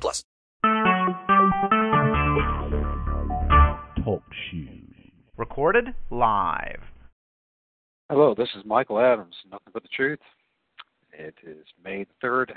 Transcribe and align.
plus. 0.00 0.24
Talk 4.04 4.22
shoes. 4.50 4.94
Recorded 5.36 5.94
live. 6.10 6.80
Hello, 8.10 8.34
this 8.36 8.48
is 8.56 8.64
Michael 8.64 9.00
Adams, 9.00 9.34
Nothing 9.50 9.72
But 9.72 9.82
the 9.82 9.88
Truth. 9.88 10.18
It 11.12 11.34
is 11.46 11.64
May 11.82 12.06
3rd, 12.22 12.52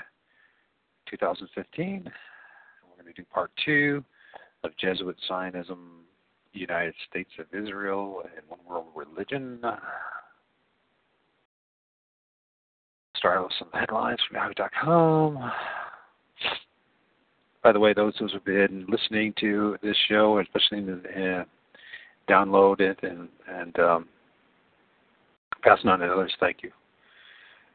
2015. 1.10 2.04
We're 2.04 3.02
going 3.02 3.14
to 3.14 3.20
do 3.20 3.26
part 3.32 3.50
two 3.64 4.04
of 4.64 4.76
Jesuit 4.76 5.16
Zionism, 5.28 6.04
United 6.52 6.94
States 7.08 7.30
of 7.38 7.46
Israel, 7.52 8.22
and 8.36 8.44
One 8.48 8.60
World 8.68 8.86
Religion. 8.94 9.60
Start 13.16 13.42
with 13.42 13.52
some 13.58 13.68
headlines 13.72 14.18
from 14.28 14.36
Yahoo.com. 14.36 15.52
By 17.66 17.72
the 17.72 17.80
way, 17.80 17.92
those 17.92 18.14
who 18.16 18.28
have 18.28 18.44
been 18.44 18.86
listening 18.88 19.34
to 19.40 19.76
this 19.82 19.96
show, 20.08 20.38
and 20.38 20.46
especially 20.46 20.84
uh, 20.88 21.42
download 22.30 22.78
it 22.78 22.96
and 23.02 23.28
and 23.48 23.76
um, 23.80 24.08
passing 25.62 25.90
on 25.90 25.98
to 25.98 26.06
others, 26.06 26.32
thank 26.38 26.58
you. 26.62 26.70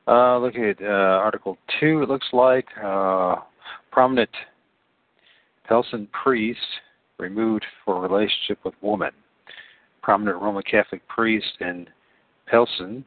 Uh, 0.08 0.46
at 0.46 0.82
uh, 0.82 0.86
Article 0.86 1.58
2, 1.82 2.04
it 2.04 2.08
looks 2.08 2.28
like. 2.32 2.68
Uh, 2.82 3.36
prominent 3.92 4.30
Pilsen 5.68 6.08
priest 6.24 6.62
removed 7.20 7.66
for 7.84 8.00
relationship 8.00 8.60
with 8.64 8.76
woman. 8.80 9.12
Prominent 10.02 10.42
Roman 10.42 10.64
Catholic 10.64 11.06
priest 11.10 11.52
in 11.60 11.86
Pilsen 12.50 13.04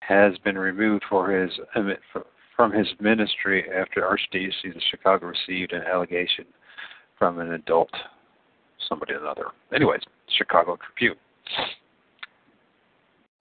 has 0.00 0.36
been 0.38 0.58
removed 0.58 1.04
for 1.08 1.30
his 1.30 1.52
from 2.56 2.72
his 2.72 2.88
ministry 3.00 3.64
after 3.70 4.00
Archdiocese 4.00 4.74
of 4.74 4.82
Chicago 4.90 5.26
received 5.26 5.72
an 5.72 5.82
allegation 5.82 6.46
from 7.18 7.38
an 7.38 7.52
adult, 7.52 7.90
somebody 8.88 9.12
or 9.12 9.20
another. 9.20 9.46
Anyways, 9.72 10.00
Chicago 10.36 10.78
Tribune 10.96 11.16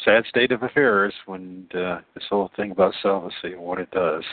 sad 0.05 0.23
state 0.29 0.51
of 0.51 0.63
affairs 0.63 1.13
when 1.25 1.67
uh, 1.73 1.99
this 2.13 2.23
whole 2.29 2.51
thing 2.55 2.71
about 2.71 2.93
celibacy 3.01 3.53
and 3.53 3.59
what 3.59 3.79
it 3.79 3.89
does. 3.91 4.23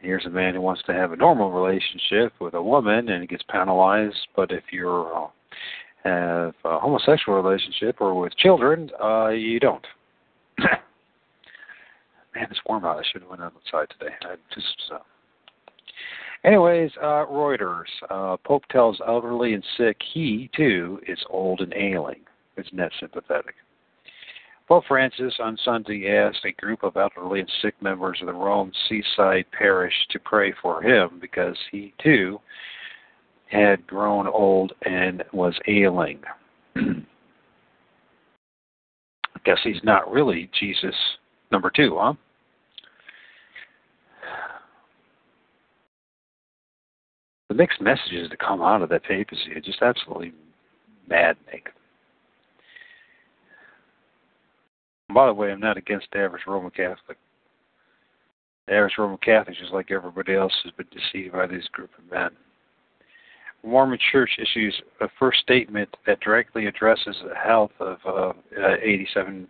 Here's 0.00 0.24
a 0.24 0.30
man 0.30 0.54
who 0.54 0.60
wants 0.60 0.82
to 0.86 0.94
have 0.94 1.12
a 1.12 1.16
normal 1.16 1.50
relationship 1.50 2.32
with 2.40 2.54
a 2.54 2.62
woman 2.62 3.10
and 3.10 3.20
he 3.20 3.26
gets 3.26 3.42
penalized, 3.50 4.28
but 4.34 4.52
if 4.52 4.62
you're 4.70 5.14
uh, 5.14 5.26
have 6.04 6.54
a 6.64 6.78
homosexual 6.78 7.42
relationship 7.42 8.00
or 8.00 8.18
with 8.18 8.34
children, 8.36 8.90
uh, 9.02 9.28
you 9.28 9.60
don't. 9.60 9.86
man, 12.40 12.48
it's 12.50 12.60
warm 12.66 12.84
out. 12.84 12.98
I 12.98 13.02
should 13.10 13.22
have 13.22 13.30
went 13.30 13.42
outside 13.42 13.88
today. 13.98 14.14
I 14.22 14.36
just. 14.54 14.82
Uh... 14.92 14.98
Anyways, 16.44 16.90
uh, 17.00 17.26
Reuters. 17.26 17.84
Uh, 18.08 18.36
Pope 18.38 18.64
tells 18.70 19.00
elderly 19.06 19.54
and 19.54 19.64
sick 19.76 19.96
he 20.12 20.50
too 20.56 21.00
is 21.06 21.18
old 21.28 21.60
and 21.60 21.74
ailing. 21.74 22.20
Isn't 22.56 22.76
that 22.76 22.92
sympathetic? 22.98 23.54
Pope 24.66 24.84
Francis 24.86 25.34
on 25.40 25.58
Sunday 25.64 26.08
asked 26.16 26.44
a 26.44 26.52
group 26.52 26.82
of 26.82 26.96
elderly 26.96 27.40
and 27.40 27.52
sick 27.60 27.74
members 27.82 28.18
of 28.20 28.26
the 28.28 28.32
Rome 28.32 28.72
seaside 28.88 29.44
parish 29.50 29.94
to 30.10 30.18
pray 30.20 30.54
for 30.62 30.82
him 30.82 31.18
because 31.20 31.56
he 31.70 31.92
too 32.02 32.40
had 33.50 33.84
grown 33.86 34.28
old 34.28 34.72
and 34.82 35.24
was 35.32 35.58
ailing. 35.66 36.20
I 36.76 37.02
guess 39.44 39.58
he's 39.64 39.82
not 39.82 40.10
really 40.10 40.48
Jesus 40.58 40.94
number 41.50 41.70
two, 41.74 41.96
huh? 41.98 42.14
The 47.50 47.56
mixed 47.56 47.80
messages 47.80 48.30
that 48.30 48.38
come 48.38 48.62
out 48.62 48.80
of 48.80 48.90
that 48.90 49.02
papacy 49.02 49.52
are 49.56 49.60
just 49.60 49.82
absolutely 49.82 50.32
maddening. 51.08 51.62
by 55.12 55.26
the 55.26 55.34
way, 55.34 55.50
I'm 55.50 55.58
not 55.58 55.76
against 55.76 56.06
the 56.12 56.20
average 56.20 56.44
Roman 56.46 56.70
Catholic. 56.70 57.18
The 58.68 58.74
average 58.74 58.94
Roman 58.96 59.18
Catholic, 59.18 59.58
just 59.58 59.72
like 59.72 59.90
everybody 59.90 60.36
else, 60.36 60.52
has 60.62 60.72
been 60.74 60.86
deceived 60.92 61.32
by 61.32 61.48
this 61.48 61.66
group 61.72 61.90
of 61.98 62.08
men. 62.08 62.30
Mormon 63.64 63.98
Church 64.12 64.30
issues 64.38 64.80
a 65.00 65.08
first 65.18 65.40
statement 65.40 65.88
that 66.06 66.20
directly 66.20 66.66
addresses 66.66 67.16
the 67.28 67.34
health 67.34 67.72
of 67.80 67.98
uh, 68.06 68.32
87 68.80 69.48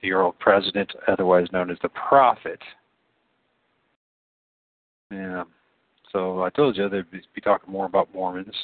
year 0.00 0.20
old 0.22 0.36
president, 0.40 0.90
otherwise 1.06 1.46
known 1.52 1.70
as 1.70 1.78
the 1.80 1.90
prophet. 1.90 2.60
Yeah. 5.12 5.44
So 6.12 6.42
I 6.42 6.50
told 6.50 6.76
you 6.76 6.88
they'd 6.88 7.10
be 7.10 7.40
talking 7.40 7.72
more 7.72 7.86
about 7.86 8.12
Mormons. 8.14 8.54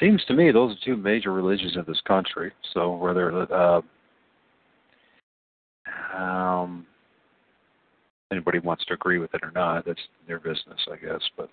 Seems 0.00 0.24
to 0.26 0.34
me 0.34 0.52
those 0.52 0.72
are 0.72 0.84
two 0.84 0.96
major 0.96 1.32
religions 1.32 1.76
of 1.76 1.86
this 1.86 2.00
country. 2.06 2.52
So 2.72 2.94
whether 2.94 3.52
uh, 3.52 3.80
um, 6.16 6.86
anybody 8.30 8.58
wants 8.58 8.84
to 8.86 8.94
agree 8.94 9.18
with 9.18 9.34
it 9.34 9.42
or 9.42 9.50
not, 9.52 9.86
that's 9.86 10.00
their 10.26 10.38
business, 10.38 10.78
I 10.90 10.96
guess. 10.96 11.20
But 11.36 11.48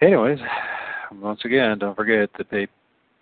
anyways, 0.00 0.38
once 1.12 1.40
again, 1.44 1.78
don't 1.78 1.96
forget 1.96 2.30
the 2.38 2.44
pape, 2.44 2.70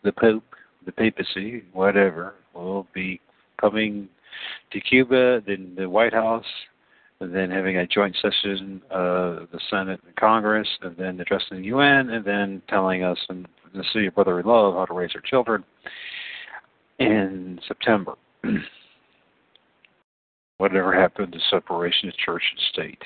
the 0.05 0.13
pope, 0.13 0.45
the 0.87 0.93
papacy, 0.93 1.65
whatever, 1.73 2.35
will 2.55 2.87
be 2.95 3.21
coming 3.61 4.09
to 4.73 4.81
Cuba, 4.81 5.43
then 5.47 5.75
the 5.77 5.89
White 5.89 6.13
House, 6.13 6.45
then 7.31 7.51
having 7.51 7.77
a 7.77 7.87
joint 7.87 8.17
session 8.23 8.81
of 8.91 9.49
the 9.53 9.61
Senate 9.69 10.01
and 10.07 10.17
Congress, 10.17 10.69
and 10.81 10.97
then 10.97 11.21
addressing 11.21 11.59
the 11.59 11.67
UN, 11.67 12.11
and 12.11 12.25
then 12.25 12.63
telling 12.69 13.03
us 13.03 13.19
in 13.29 13.47
the 13.75 13.85
city 13.93 14.07
of 14.07 14.15
brotherly 14.15 14.43
love 14.43 14.75
how 14.75 14.87
to 14.87 14.95
raise 14.95 15.11
our 15.15 15.21
children 15.21 15.63
in 16.99 17.61
September. 17.69 18.15
Whatever 20.59 20.99
happened 20.99 21.33
to 21.33 21.41
separation 21.51 22.09
of 22.09 22.17
church 22.17 22.43
and 22.51 22.61
state? 22.73 23.03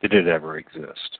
Did 0.00 0.14
it 0.14 0.28
ever 0.28 0.58
exist? 0.58 1.18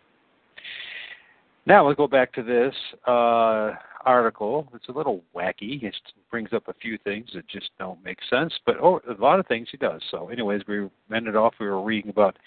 Now 1.69 1.87
let's 1.87 1.99
go 1.99 2.06
back 2.06 2.33
to 2.33 2.43
this 2.43 2.75
uh, 3.06 3.73
article. 4.06 4.67
It's 4.75 4.89
a 4.89 4.93
little 4.93 5.23
wacky. 5.37 5.83
It 5.83 5.95
brings 6.31 6.55
up 6.55 6.67
a 6.67 6.73
few 6.73 6.97
things 7.05 7.29
that 7.34 7.47
just 7.47 7.69
don't 7.79 8.03
make 8.03 8.17
sense, 8.31 8.55
but 8.65 8.77
oh, 8.83 9.03
a 9.06 9.21
lot 9.21 9.39
of 9.39 9.47
things 9.47 9.69
he 9.71 9.77
does. 9.77 10.01
So, 10.11 10.31
anyways, 10.31 10.62
we 10.67 10.89
ended 11.15 11.37
off. 11.37 11.53
We 11.61 11.67
were 11.67 11.83
reading 11.83 12.11
about 12.11 12.39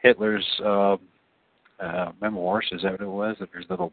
Hitler's 0.00 0.46
uh, 0.64 0.98
uh, 1.80 2.12
memoirs. 2.20 2.68
Is 2.70 2.82
that 2.82 2.92
what 2.92 3.00
it 3.00 3.08
was? 3.08 3.36
There's 3.52 3.66
little. 3.68 3.92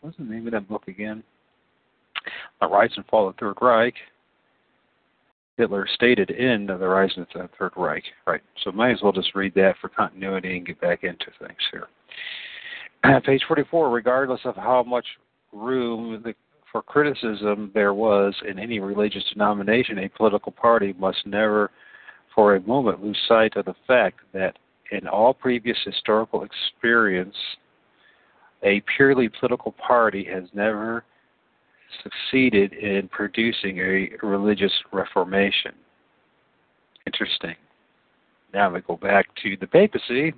What's 0.00 0.16
the 0.16 0.24
name 0.24 0.46
of 0.46 0.54
that 0.54 0.66
book 0.66 0.88
again? 0.88 1.22
The 2.62 2.68
Rise 2.68 2.92
and 2.96 3.04
Fall 3.08 3.28
of 3.28 3.36
the 3.36 3.40
Third 3.40 3.58
Reich. 3.60 3.96
Hitler 5.58 5.86
stated 5.92 6.30
in 6.30 6.66
the 6.66 6.78
Rise 6.78 7.12
and 7.18 7.26
Fall 7.34 7.42
of 7.42 7.50
the 7.50 7.56
Third 7.58 7.72
Reich. 7.76 8.04
Right. 8.26 8.40
So, 8.64 8.72
might 8.72 8.92
as 8.92 9.02
well 9.02 9.12
just 9.12 9.34
read 9.34 9.52
that 9.56 9.74
for 9.78 9.90
continuity 9.90 10.56
and 10.56 10.66
get 10.66 10.80
back 10.80 11.04
into 11.04 11.26
things 11.38 11.60
here. 11.70 11.88
page 13.24 13.42
44, 13.46 13.90
regardless 13.90 14.40
of 14.44 14.56
how 14.56 14.82
much 14.82 15.06
room 15.52 16.22
the, 16.24 16.34
for 16.70 16.82
criticism 16.82 17.70
there 17.74 17.94
was 17.94 18.34
in 18.48 18.58
any 18.58 18.78
religious 18.78 19.24
denomination, 19.32 19.98
a 19.98 20.08
political 20.08 20.52
party 20.52 20.94
must 20.98 21.26
never 21.26 21.70
for 22.34 22.56
a 22.56 22.60
moment 22.62 23.02
lose 23.02 23.18
sight 23.28 23.56
of 23.56 23.64
the 23.64 23.74
fact 23.86 24.20
that 24.32 24.58
in 24.92 25.08
all 25.08 25.32
previous 25.32 25.78
historical 25.84 26.44
experience, 26.44 27.34
a 28.62 28.82
purely 28.96 29.28
political 29.28 29.72
party 29.72 30.24
has 30.24 30.44
never 30.52 31.04
succeeded 32.02 32.72
in 32.74 33.08
producing 33.08 33.78
a 33.78 34.10
religious 34.22 34.72
reformation. 34.92 35.72
Interesting. 37.06 37.54
Now 38.52 38.72
we 38.72 38.80
go 38.80 38.96
back 38.96 39.26
to 39.42 39.56
the 39.60 39.66
papacy 39.66 40.34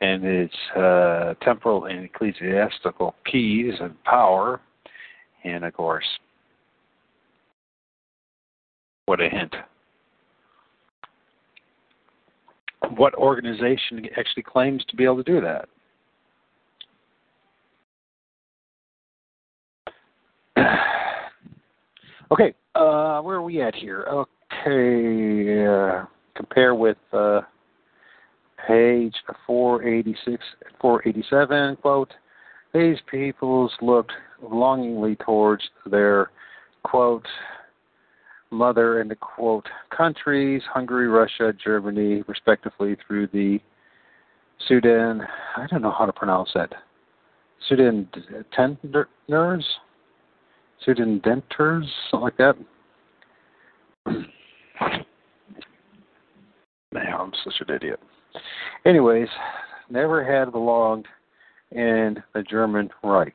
and 0.00 0.24
its 0.24 0.54
uh, 0.76 1.34
temporal 1.42 1.86
and 1.86 2.04
ecclesiastical 2.04 3.14
keys 3.30 3.74
and 3.80 4.02
power. 4.04 4.60
And 5.44 5.64
of 5.64 5.74
course, 5.74 6.06
what 9.06 9.20
a 9.20 9.28
hint. 9.28 9.54
what 12.96 13.14
organization 13.14 14.06
actually 14.16 14.42
claims 14.42 14.84
to 14.88 14.96
be 14.96 15.04
able 15.04 15.22
to 15.22 15.32
do 15.32 15.40
that? 15.40 15.68
okay, 22.32 22.54
uh, 22.74 23.20
where 23.20 23.36
are 23.36 23.42
we 23.42 23.60
at 23.62 23.74
here? 23.74 24.04
Okay, 24.10 25.66
uh, 25.66 26.06
compare 26.34 26.74
with 26.74 26.96
uh, 27.12 27.40
page 28.66 29.14
486 29.46 30.42
487, 30.80 31.76
quote, 31.76 32.12
these 32.72 32.98
peoples 33.10 33.72
looked 33.82 34.12
longingly 34.42 35.16
towards 35.16 35.62
their, 35.86 36.30
quote, 36.84 37.26
mother 38.50 39.00
and 39.00 39.10
the 39.10 39.16
quote 39.16 39.66
countries, 39.96 40.62
Hungary, 40.72 41.08
Russia, 41.08 41.52
Germany, 41.62 42.22
respectively, 42.26 42.96
through 43.06 43.26
the 43.28 43.60
Sudan. 44.68 45.22
I 45.56 45.66
don't 45.68 45.82
know 45.82 45.94
how 45.96 46.06
to 46.06 46.12
pronounce 46.12 46.50
that. 46.54 46.72
Sudan 47.68 48.08
tenders, 48.52 49.06
Sudan 50.84 51.20
denters, 51.20 51.84
something 52.10 52.20
like 52.20 52.36
that. 52.38 52.56
Man, 56.92 57.06
I'm 57.16 57.32
such 57.44 57.54
an 57.60 57.74
idiot. 57.74 58.00
Anyways, 58.84 59.28
never 59.88 60.24
had 60.24 60.52
belonged 60.52 61.06
in 61.72 62.22
the 62.34 62.42
German 62.42 62.90
Reich, 63.02 63.34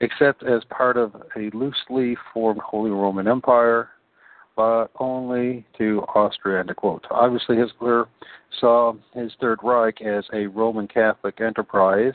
except 0.00 0.42
as 0.42 0.62
part 0.70 0.96
of 0.96 1.14
a 1.36 1.50
loosely 1.56 2.16
formed 2.32 2.60
Holy 2.60 2.90
Roman 2.90 3.28
Empire 3.28 3.90
but 4.56 4.86
only 4.98 5.66
to 5.76 6.02
Austria, 6.14 6.60
end 6.60 6.74
quote. 6.76 7.04
Obviously, 7.10 7.56
Hitler 7.56 8.08
saw 8.58 8.94
his 9.12 9.30
Third 9.38 9.58
Reich 9.62 10.00
as 10.00 10.24
a 10.32 10.46
Roman 10.46 10.88
Catholic 10.88 11.40
enterprise, 11.40 12.14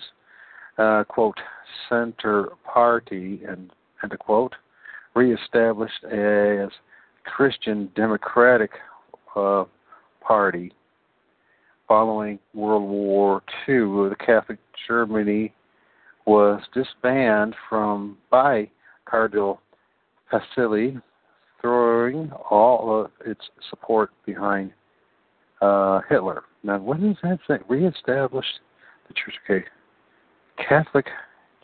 uh, 0.80 1.04
quote, 1.08 1.38
center 1.88 2.50
party, 2.66 3.42
and 3.48 3.72
end 4.04 4.18
quote, 4.20 4.56
reestablished 5.14 6.04
as 6.06 6.70
Christian 7.26 7.92
Democratic 7.96 8.72
uh, 9.36 9.66
Party. 10.20 10.74
Following 11.92 12.40
World 12.54 12.90
War 12.90 13.44
II, 13.68 14.08
the 14.08 14.16
Catholic 14.26 14.60
Germany 14.88 15.54
was 16.26 16.62
disbanded 16.74 17.54
from 17.68 18.18
by 18.30 18.70
Cardinal 19.04 19.60
Pacelli 20.32 21.02
throwing 21.60 22.32
all 22.50 23.02
of 23.02 23.12
its 23.26 23.42
support 23.70 24.12
behind 24.26 24.72
uh, 25.62 26.00
Hitler. 26.08 26.44
Now, 26.64 26.78
what 26.78 27.02
does 27.02 27.18
that 27.24 27.40
say? 27.46 27.56
Reestablished 27.68 28.62
the 29.10 29.14
church. 29.14 29.36
Okay, 29.44 29.66
Catholic 30.70 31.08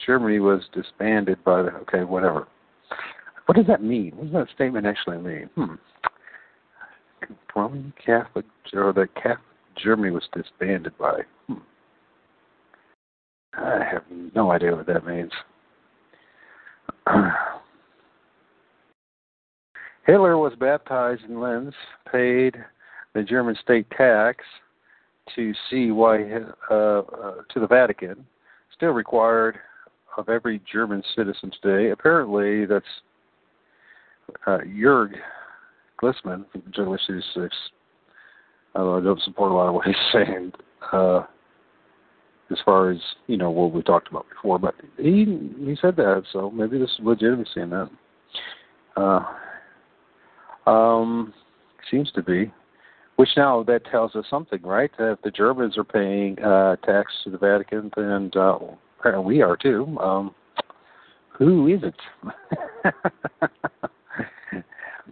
Germany 0.06 0.40
was 0.40 0.64
disbanded 0.74 1.42
by 1.46 1.62
the. 1.62 1.70
Okay, 1.70 2.04
whatever. 2.04 2.50
What 3.46 3.56
does 3.56 3.68
that 3.68 3.82
mean? 3.82 4.12
What 4.18 4.26
does 4.26 4.34
that 4.34 4.54
statement 4.54 4.86
actually 4.86 5.20
mean? 5.20 5.50
Hmm. 5.56 5.76
Roman 7.56 7.94
Catholic 8.06 8.46
or 8.74 8.92
the 8.92 9.08
Catholic 9.16 9.47
Germany 9.78 10.12
was 10.12 10.28
disbanded 10.34 10.98
by. 10.98 11.22
Hmm. 11.48 11.54
I 13.54 13.84
have 13.92 14.04
no 14.36 14.52
idea 14.52 14.76
what 14.76 14.88
that 14.88 15.06
means. 15.06 15.32
Hitler 20.06 20.38
was 20.38 20.54
baptized 20.60 21.24
in 21.24 21.42
Linz, 21.42 21.74
paid 22.12 22.56
the 23.14 23.24
German 23.24 23.56
state 23.62 23.88
tax 23.92 24.44
to 25.36 25.54
see 25.70 25.92
why 25.92 26.24
uh, 26.72 26.74
uh, 26.74 27.36
to 27.54 27.60
the 27.60 27.68
Vatican, 27.68 28.26
still 28.76 28.92
required 28.92 29.60
of 30.18 30.30
every 30.30 30.62
German 30.72 31.04
citizen 31.16 31.52
today. 31.62 31.92
Apparently, 31.92 32.66
that's 32.66 32.86
uh, 34.46 34.60
Jurg 34.80 35.14
Glissman 36.02 36.46
General 38.78 39.02
66. 39.02 39.02
I 39.02 39.04
don't 39.04 39.22
support 39.24 39.52
a 39.52 39.56
lot 39.56 39.68
of 39.68 39.74
what 39.74 39.86
he's 39.86 39.96
saying 40.14 40.52
uh, 40.92 41.24
as 42.52 42.58
far 42.64 42.92
as 42.92 43.00
you 43.28 43.38
know 43.38 43.52
what 43.52 43.72
we 43.72 43.82
talked 43.82 44.10
about 44.10 44.26
before, 44.30 44.60
but 44.60 44.76
he 44.98 45.26
he 45.60 45.78
said 45.82 45.96
that, 45.98 46.24
so 46.32 46.50
maybe 46.52 46.78
there's 46.78 46.96
legitimacy 47.00 47.62
in 47.62 47.70
that. 47.72 47.90
Uh, 48.96 50.70
um, 50.70 51.34
seems 51.92 52.12
to 52.14 52.24
be. 52.24 52.52
Which 53.18 53.30
now 53.36 53.64
that 53.64 53.84
tells 53.86 54.16
us 54.16 54.26
something, 54.30 54.62
right? 54.62 54.92
That 55.00 55.14
if 55.14 55.22
the 55.24 55.32
Germans 55.32 55.76
are 55.78 55.84
paying 55.84 56.38
uh, 56.40 56.76
tax 56.78 57.12
to 57.24 57.32
the 57.32 57.38
Vatican, 57.40 57.90
and 57.98 58.36
uh, 58.38 58.60
we 59.24 59.42
are 59.42 59.58
too. 59.58 59.98
Um, 60.00 60.36
who 61.38 61.68
is 61.68 61.82
it? 61.84 62.94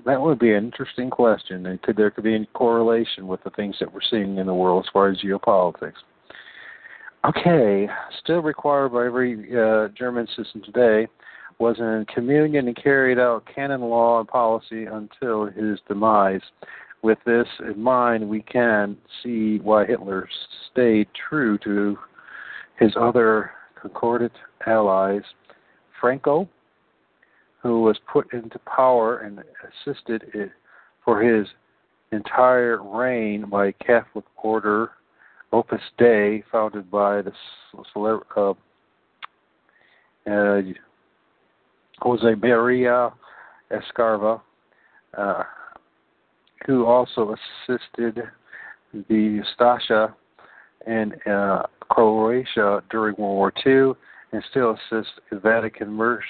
that 0.06 0.22
would 0.22 0.40
be 0.40 0.54
an 0.54 0.66
interesting 0.66 1.10
question. 1.10 1.66
And 1.66 1.82
could 1.82 1.98
there 1.98 2.12
could 2.12 2.24
be 2.24 2.36
any 2.36 2.48
correlation 2.54 3.28
with 3.28 3.44
the 3.44 3.50
things 3.52 3.76
that 3.80 3.92
we're 3.92 4.02
seeing 4.10 4.38
in 4.38 4.46
the 4.46 4.54
world 4.54 4.86
as 4.86 4.92
far 4.92 5.10
as 5.10 5.18
geopolitics? 5.18 5.94
Okay, 7.28 7.88
still 8.22 8.42
required 8.42 8.90
by 8.94 9.06
every 9.06 9.34
uh, 9.58 9.88
German 9.98 10.28
citizen 10.36 10.62
today 10.64 11.08
was 11.58 11.78
in 11.80 12.06
communion 12.14 12.68
and 12.68 12.76
carried 12.76 13.18
out 13.18 13.48
canon 13.54 13.82
law 13.82 14.20
and 14.20 14.28
policy 14.28 14.86
until 14.86 15.46
his 15.46 15.80
demise. 15.88 16.42
With 17.02 17.18
this 17.26 17.48
in 17.60 17.82
mind, 17.82 18.28
we 18.28 18.42
can 18.42 18.98
see 19.24 19.60
why 19.60 19.86
Hitler 19.86 20.28
stayed 20.72 21.08
true 21.30 21.58
to 21.60 21.98
his 22.80 22.94
other 23.00 23.52
concordant 23.80 24.34
allies. 24.68 25.22
Franco, 26.00 26.50
who 27.66 27.82
was 27.82 27.98
put 28.14 28.32
into 28.32 28.60
power 28.60 29.18
and 29.18 29.40
assisted 29.88 30.24
it 30.36 30.52
for 31.04 31.20
his 31.20 31.48
entire 32.12 32.80
reign 32.84 33.50
by 33.50 33.72
Catholic 33.84 34.26
order, 34.38 34.92
Opus 35.52 35.82
Dei, 35.98 36.44
founded 36.52 36.92
by 36.92 37.24
the 37.24 37.32
uh, 38.38 38.54
uh, 40.28 40.62
Jose 42.02 42.36
Maria 42.36 43.12
Escriva, 43.72 44.42
uh, 45.18 45.44
who 46.68 46.86
also 46.86 47.34
assisted 47.68 48.22
the 49.10 49.42
Stasi 49.58 50.14
in 50.86 51.14
uh, 51.32 51.64
Croatia 51.90 52.84
during 52.92 53.16
World 53.18 53.38
War 53.38 53.54
II 53.66 53.94
and 54.34 54.44
still 54.52 54.78
assists 54.78 55.14
the 55.32 55.40
Vatican 55.40 55.92
mer- 55.92 56.22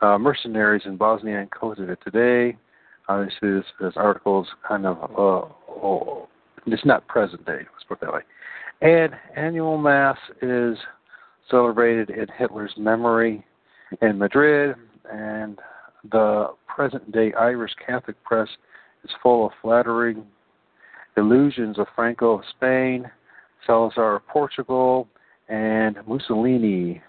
uh, 0.00 0.18
mercenaries 0.18 0.82
in 0.84 0.96
Bosnia 0.96 1.40
and 1.40 1.50
Kosovo 1.50 1.96
today. 2.04 2.56
Obviously, 3.08 3.52
this, 3.52 3.64
this 3.80 3.94
article 3.96 4.42
is 4.42 4.48
kind 4.66 4.86
of, 4.86 4.98
uh, 5.02 5.48
oh, 5.70 6.28
it's 6.66 6.84
not 6.84 7.06
present 7.08 7.44
day, 7.46 7.60
let's 7.72 7.84
put 7.88 8.00
it 8.00 8.00
that 8.02 8.12
way. 8.12 8.20
And 8.80 9.12
annual 9.36 9.78
Mass 9.78 10.18
is 10.42 10.76
celebrated 11.50 12.10
in 12.10 12.26
Hitler's 12.36 12.72
memory 12.76 13.44
in 14.02 14.18
Madrid, 14.18 14.76
and 15.10 15.58
the 16.10 16.48
present 16.66 17.10
day 17.10 17.32
Irish 17.32 17.72
Catholic 17.84 18.22
press 18.22 18.48
is 19.04 19.10
full 19.22 19.46
of 19.46 19.52
flattering 19.62 20.24
illusions 21.16 21.78
of 21.78 21.86
Franco 21.96 22.38
of 22.38 22.44
Spain, 22.56 23.10
Salazar 23.66 24.16
of 24.16 24.26
Portugal, 24.28 25.08
and 25.48 25.96
Mussolini, 26.06 27.02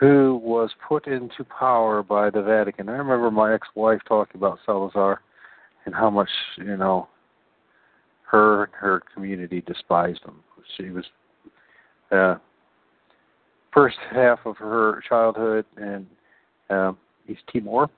who 0.00 0.40
was 0.42 0.70
put 0.88 1.06
into 1.06 1.44
power 1.44 2.02
by 2.02 2.30
the 2.30 2.40
Vatican. 2.40 2.88
I 2.88 2.92
remember 2.92 3.30
my 3.30 3.52
ex 3.52 3.68
wife 3.74 4.00
talking 4.08 4.40
about 4.40 4.58
Salazar 4.64 5.20
and 5.84 5.94
how 5.94 6.08
much, 6.08 6.30
you 6.56 6.78
know, 6.78 7.06
her 8.22 8.64
and 8.64 8.72
her 8.72 9.02
community 9.14 9.60
despised 9.60 10.20
him. 10.24 10.36
She 10.76 10.88
was 10.88 11.04
uh, 12.10 12.36
first 13.74 13.98
half 14.10 14.38
of 14.46 14.56
her 14.56 15.02
childhood 15.06 15.66
in 15.76 16.06
uh, 16.70 16.92
East 17.28 17.42
Timor, 17.52 17.90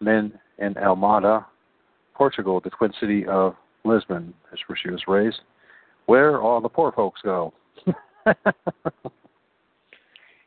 then 0.00 0.38
in 0.58 0.74
Almada, 0.74 1.46
Portugal, 2.14 2.60
the 2.62 2.70
twin 2.70 2.92
city 3.00 3.26
of 3.26 3.54
Lisbon, 3.84 4.34
that's 4.50 4.62
where 4.66 4.78
she 4.80 4.90
was 4.90 5.00
raised, 5.08 5.40
where 6.04 6.42
all 6.42 6.60
the 6.60 6.68
poor 6.68 6.92
folks 6.92 7.22
go. 7.24 7.54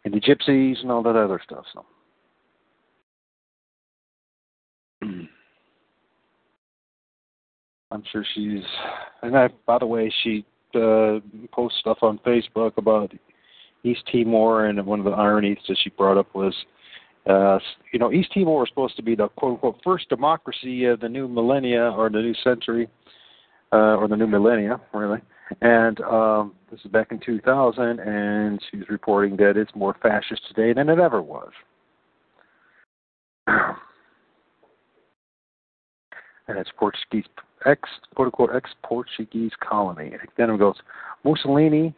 and 0.05 0.13
the 0.13 0.19
gypsies 0.19 0.81
and 0.81 0.91
all 0.91 1.03
that 1.03 1.15
other 1.15 1.39
stuff. 1.43 1.65
So. 1.74 1.86
I'm 7.91 8.03
sure 8.12 8.25
she's, 8.33 8.63
and 9.22 9.38
I, 9.38 9.50
by 9.67 9.77
the 9.77 9.86
way, 9.86 10.12
she 10.24 10.43
uh, 10.74 11.19
posts 11.51 11.77
stuff 11.79 12.00
on 12.01 12.19
Facebook 12.25 12.72
about 12.77 13.13
East 13.83 14.01
Timor, 14.12 14.65
and 14.65 14.83
one 14.83 15.00
of 15.00 15.05
the 15.05 15.12
ironies 15.12 15.60
that 15.67 15.77
she 15.83 15.91
brought 15.91 16.17
up 16.17 16.33
was, 16.33 16.55
uh, 17.29 17.60
you 17.91 18.00
know, 18.00 18.12
East 18.12 18.31
Timor 18.33 18.62
was 18.62 18.69
supposed 18.69 18.95
to 18.95 19.03
be 19.03 19.15
the 19.15 19.27
quote 19.29 19.53
unquote 19.53 19.79
first 19.83 20.10
democracy 20.10 20.86
of 20.86 21.01
the 21.01 21.10
new 21.10 21.27
millennia 21.27 21.91
or 21.91 22.10
the 22.10 22.19
new 22.19 22.33
century, 22.43 22.88
uh, 23.72 23.95
or 23.95 24.07
the 24.07 24.17
new 24.17 24.27
millennia, 24.27 24.81
really. 24.93 25.19
And 25.62 26.00
um, 26.01 26.53
this 26.71 26.79
is 26.83 26.91
back 26.91 27.12
in 27.12 27.19
2000, 27.19 28.00
and 28.00 28.62
she's 28.71 28.88
reporting 28.89 29.35
that 29.38 29.57
it's 29.57 29.71
more 29.75 29.95
fascist 30.01 30.41
today 30.47 30.73
than 30.73 30.89
it 30.89 31.00
ever 31.00 31.21
was. 31.21 31.51
and 36.47 36.57
it's 36.57 36.69
Portuguese 36.77 37.25
ex 37.65 37.89
quote 38.15 38.27
unquote 38.27 38.51
ex 38.55 38.69
Portuguese 38.83 39.51
colony. 39.62 40.13
Then 40.38 40.50
it 40.50 40.57
goes 40.57 40.75
Mussolini 41.23 41.93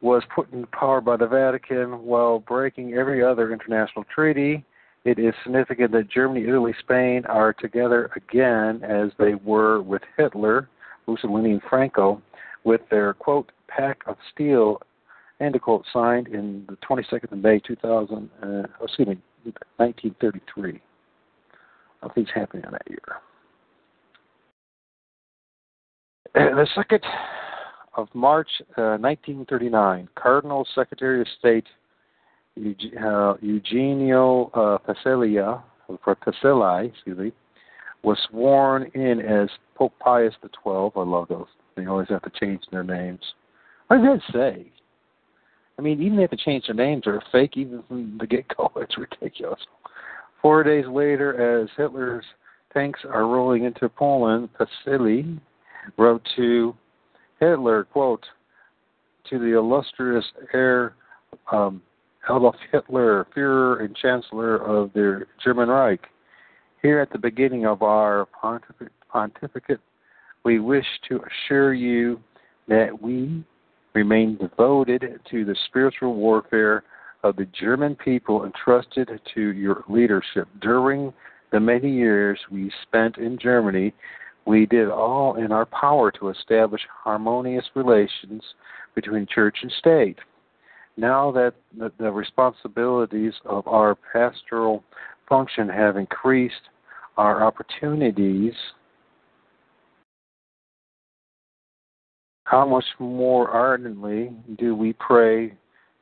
was 0.00 0.22
put 0.34 0.52
in 0.52 0.66
power 0.66 1.00
by 1.00 1.16
the 1.16 1.26
Vatican 1.26 2.04
while 2.04 2.38
breaking 2.38 2.94
every 2.94 3.22
other 3.22 3.52
international 3.52 4.04
treaty. 4.14 4.64
It 5.04 5.18
is 5.18 5.34
significant 5.42 5.92
that 5.92 6.10
Germany, 6.10 6.46
Italy, 6.46 6.74
Spain 6.80 7.24
are 7.26 7.52
together 7.52 8.10
again 8.14 8.82
as 8.84 9.10
they 9.18 9.34
were 9.34 9.80
with 9.80 10.02
Hitler, 10.16 10.68
Mussolini, 11.06 11.52
and 11.52 11.62
Franco, 11.68 12.20
with 12.64 12.80
their 12.90 13.14
quote 13.14 13.50
pact 13.68 14.06
of 14.06 14.16
steel 14.32 14.80
end 15.40 15.54
of 15.54 15.62
quote 15.62 15.84
signed 15.92 16.26
in 16.28 16.66
the 16.68 16.76
22nd 16.76 17.32
of 17.32 17.38
May 17.38 17.58
2000. 17.60 18.30
Uh, 18.42 18.62
excuse 18.82 19.08
me, 19.08 19.18
1933. 19.76 20.80
Nothing's 22.02 22.28
happening 22.34 22.64
in 22.64 22.72
that 22.72 22.82
year. 22.88 22.98
the 26.34 26.66
second 26.74 27.04
of 27.96 28.08
March 28.14 28.48
uh, 28.76 28.98
1939, 29.00 30.08
Cardinal 30.14 30.66
Secretary 30.74 31.20
of 31.20 31.26
State 31.38 31.66
uh, 32.58 33.34
Eugenio 33.40 34.50
uh, 34.54 34.78
Pacelli, 34.86 35.38
excuse 36.88 37.18
me, 37.18 37.32
was 38.02 38.18
sworn 38.30 38.90
in 38.94 39.20
as 39.20 39.48
Pope 39.78 39.94
Pius 40.00 40.34
XII. 40.42 40.50
I 40.66 40.90
love 40.96 41.28
those. 41.28 41.46
They 41.76 41.86
always 41.86 42.08
have 42.08 42.22
to 42.22 42.32
change 42.40 42.62
their 42.72 42.82
names. 42.82 43.20
What 43.86 43.98
does 43.98 44.20
that 44.32 44.32
say? 44.32 44.72
I 45.78 45.82
mean, 45.82 46.02
even 46.02 46.16
they 46.16 46.22
have 46.22 46.30
to 46.32 46.36
change 46.36 46.66
their 46.66 46.74
names, 46.74 47.02
they're 47.04 47.22
fake 47.30 47.56
even 47.56 47.84
from 47.86 48.18
the 48.18 48.26
get-go. 48.26 48.72
It's 48.76 48.98
ridiculous. 48.98 49.60
Four 50.42 50.64
days 50.64 50.86
later, 50.88 51.62
as 51.62 51.68
Hitler's 51.76 52.24
tanks 52.74 53.00
are 53.08 53.26
rolling 53.26 53.64
into 53.64 53.88
Poland, 53.88 54.48
Pacelli 54.58 55.38
wrote 55.96 56.26
to 56.36 56.74
Hitler, 57.38 57.84
quote, 57.84 58.24
to 59.30 59.38
the 59.38 59.56
illustrious 59.56 60.24
heir 60.52 60.94
um, 61.52 61.82
Adolf 62.24 62.56
Hitler, 62.72 63.26
Führer 63.36 63.84
and 63.84 63.96
Chancellor 63.96 64.56
of 64.56 64.92
the 64.92 65.24
German 65.42 65.68
Reich. 65.68 66.06
Here 66.82 67.00
at 67.00 67.10
the 67.10 67.18
beginning 67.18 67.66
of 67.66 67.82
our 67.82 68.26
pontificate, 69.08 69.80
we 70.44 70.60
wish 70.60 70.86
to 71.08 71.20
assure 71.20 71.74
you 71.74 72.20
that 72.68 73.00
we 73.00 73.44
remain 73.94 74.36
devoted 74.36 75.20
to 75.30 75.44
the 75.44 75.56
spiritual 75.66 76.14
warfare 76.14 76.84
of 77.24 77.36
the 77.36 77.46
German 77.46 77.96
people 77.96 78.44
entrusted 78.44 79.08
to 79.34 79.40
your 79.40 79.84
leadership. 79.88 80.46
During 80.60 81.12
the 81.50 81.60
many 81.60 81.90
years 81.90 82.38
we 82.50 82.70
spent 82.82 83.18
in 83.18 83.38
Germany, 83.38 83.92
we 84.46 84.66
did 84.66 84.88
all 84.88 85.36
in 85.36 85.52
our 85.52 85.66
power 85.66 86.10
to 86.12 86.28
establish 86.30 86.80
harmonious 87.04 87.64
relations 87.74 88.42
between 88.94 89.26
church 89.26 89.58
and 89.62 89.72
state. 89.78 90.18
Now 90.96 91.30
that 91.32 91.54
the, 91.76 92.10
responsibilities 92.10 93.34
of 93.44 93.66
our 93.68 93.96
pastoral 94.12 94.82
function 95.28 95.68
have 95.68 95.96
increased, 95.96 96.54
our 97.16 97.44
opportunities 97.44 98.54
how 102.48 102.64
much 102.66 102.84
more 102.98 103.50
ardently 103.50 104.30
do 104.58 104.74
we 104.74 104.94
pray 104.94 105.52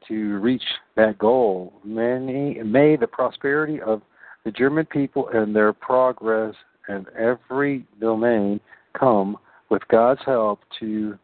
to 0.07 0.38
reach 0.38 0.62
that 0.95 1.19
goal? 1.19 1.73
Many, 1.85 2.62
may 2.62 2.95
the 2.95 3.09
prosperity 3.09 3.81
of 3.81 4.00
the 4.45 4.53
German 4.53 4.87
people 4.87 5.29
and 5.35 5.57
their 5.57 5.73
progress 5.73 6.55
in 6.88 7.05
every 7.19 7.85
domain 8.00 8.61
come 8.97 9.37
with 9.71 9.83
God's 9.88 10.21
help 10.25 10.61
to 10.79 11.19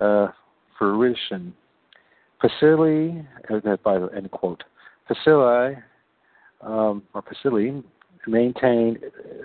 uh, 0.00 0.28
fruition. 0.76 1.54
Pacelli, 2.42 3.24
uh, 3.50 3.76
by 3.84 3.98
the 3.98 4.08
end 4.16 4.28
quote, 4.32 4.64
Pacelli, 5.08 5.80
um, 6.62 7.04
or 7.14 7.22
Pacelli 7.22 7.84
maintained 8.26 8.98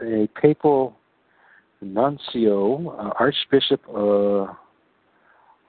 a 0.03 0.27
papal 0.41 0.95
nuncio, 1.81 2.89
uh, 2.97 3.11
Archbishop 3.19 3.81
uh, 3.95 4.53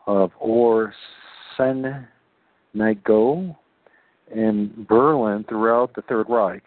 of 0.06 0.30
Orsenigo 0.40 0.92
in 4.34 4.86
Berlin 4.88 5.44
throughout 5.48 5.94
the 5.94 6.02
Third 6.02 6.26
Reich. 6.28 6.64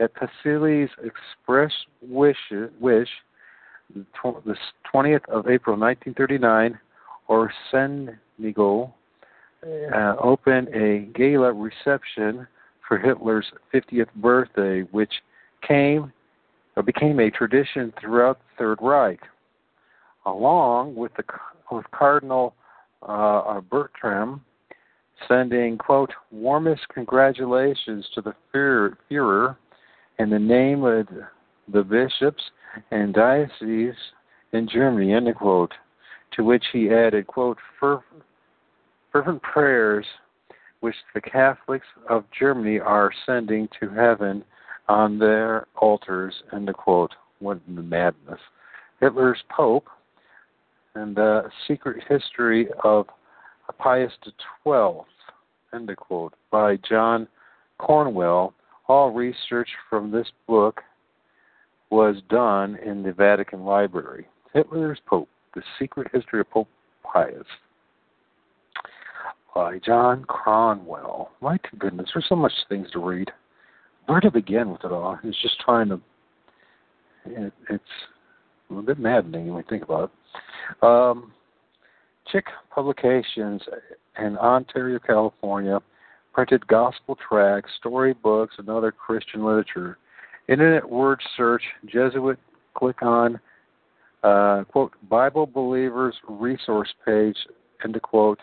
At 0.00 0.10
Pacelli's 0.14 0.90
express 1.04 1.72
wish, 2.02 2.36
wish 2.80 3.08
the 3.94 4.04
20th 4.92 5.28
of 5.28 5.48
April 5.48 5.76
1939, 5.78 6.78
Orsenigo 7.28 8.92
uh, 9.94 10.16
opened 10.22 10.68
a 10.74 11.08
gala 11.16 11.52
reception 11.52 12.46
for 12.86 12.98
Hitler's 12.98 13.46
50th 13.72 14.12
birthday, 14.16 14.82
which 14.90 15.12
came 15.66 16.12
or 16.76 16.82
became 16.82 17.20
a 17.20 17.30
tradition 17.30 17.92
throughout 18.00 18.38
the 18.38 18.58
Third 18.58 18.78
Reich, 18.82 19.20
along 20.26 20.94
with 20.96 21.12
the 21.16 21.24
with 21.70 21.86
Cardinal 21.92 22.54
uh, 23.04 23.60
Bertram 23.60 24.44
sending 25.28 25.78
quote 25.78 26.10
warmest 26.30 26.82
congratulations 26.92 28.06
to 28.14 28.20
the 28.20 28.34
Führer 28.52 29.56
in 30.18 30.30
the 30.30 30.38
name 30.38 30.84
of 30.84 31.06
the 31.72 31.82
bishops 31.82 32.42
and 32.90 33.14
dioceses 33.14 33.96
in 34.52 34.68
Germany 34.68 35.12
end 35.12 35.34
quote. 35.36 35.72
To 36.32 36.44
which 36.44 36.64
he 36.72 36.90
added 36.90 37.26
quote 37.26 37.58
fervent 37.78 39.42
prayers 39.42 40.04
which 40.80 40.96
the 41.14 41.20
Catholics 41.20 41.86
of 42.10 42.24
Germany 42.38 42.78
are 42.78 43.10
sending 43.24 43.68
to 43.80 43.88
heaven 43.88 44.44
on 44.88 45.18
their 45.18 45.66
altars. 45.76 46.34
End 46.52 46.70
quote. 46.74 47.12
What 47.38 47.58
madness. 47.68 48.40
Hitler's 49.00 49.42
Pope 49.48 49.86
and 50.94 51.16
the 51.16 51.50
secret 51.66 52.02
history 52.08 52.68
of 52.82 53.06
Pius 53.78 54.12
XII. 54.24 55.00
End 55.72 55.90
of 55.90 55.96
quote. 55.96 56.34
By 56.50 56.76
John 56.88 57.26
Cornwell. 57.78 58.54
All 58.86 59.10
research 59.10 59.68
from 59.88 60.10
this 60.10 60.26
book 60.46 60.82
was 61.90 62.16
done 62.28 62.76
in 62.84 63.02
the 63.02 63.12
Vatican 63.12 63.64
Library. 63.64 64.26
Hitler's 64.52 64.98
Pope: 65.06 65.28
The 65.54 65.62
Secret 65.78 66.08
History 66.12 66.40
of 66.40 66.50
Pope 66.50 66.68
Pius 67.02 67.46
by 69.54 69.78
John 69.78 70.24
Cornwell. 70.24 71.30
My 71.40 71.58
goodness, 71.78 72.10
there's 72.12 72.26
so 72.28 72.36
much 72.36 72.52
things 72.68 72.90
to 72.92 72.98
read. 72.98 73.30
Where 74.06 74.20
to 74.20 74.30
begin 74.30 74.70
with 74.70 74.84
it 74.84 74.92
all? 74.92 75.18
It's 75.22 75.40
just 75.40 75.60
trying 75.60 75.88
to. 75.88 76.00
It, 77.26 77.52
it's 77.70 77.84
a 78.70 78.82
bit 78.82 78.98
maddening 78.98 79.48
when 79.48 79.58
you 79.58 79.64
think 79.68 79.82
about 79.82 80.10
it. 80.10 80.84
Um, 80.84 81.32
Chick 82.30 82.46
Publications 82.74 83.62
in 84.18 84.36
Ontario, 84.38 84.98
California, 84.98 85.80
printed 86.32 86.66
gospel 86.66 87.16
tracts, 87.28 87.70
storybooks, 87.78 88.54
and 88.58 88.68
other 88.68 88.90
Christian 88.90 89.44
literature. 89.44 89.98
Internet 90.48 90.88
word 90.88 91.20
search, 91.36 91.62
Jesuit, 91.86 92.38
click 92.74 93.02
on, 93.02 93.38
uh, 94.22 94.64
quote, 94.64 94.92
Bible 95.08 95.46
Believers 95.46 96.14
resource 96.28 96.92
page, 97.04 97.36
end 97.84 98.00
quote, 98.02 98.40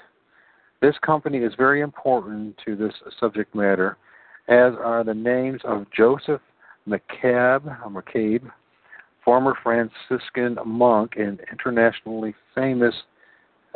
this 0.81 0.95
company 1.05 1.39
is 1.39 1.53
very 1.57 1.81
important 1.81 2.55
to 2.65 2.75
this 2.75 2.93
subject 3.19 3.53
matter, 3.53 3.97
as 4.47 4.73
are 4.83 5.03
the 5.03 5.13
names 5.13 5.61
of 5.63 5.85
Joseph 5.95 6.41
McCabe, 6.87 7.79
McCabe 7.87 8.49
former 9.23 9.55
Franciscan 9.61 10.57
monk 10.65 11.13
and 11.17 11.39
internationally 11.51 12.33
famous 12.55 12.95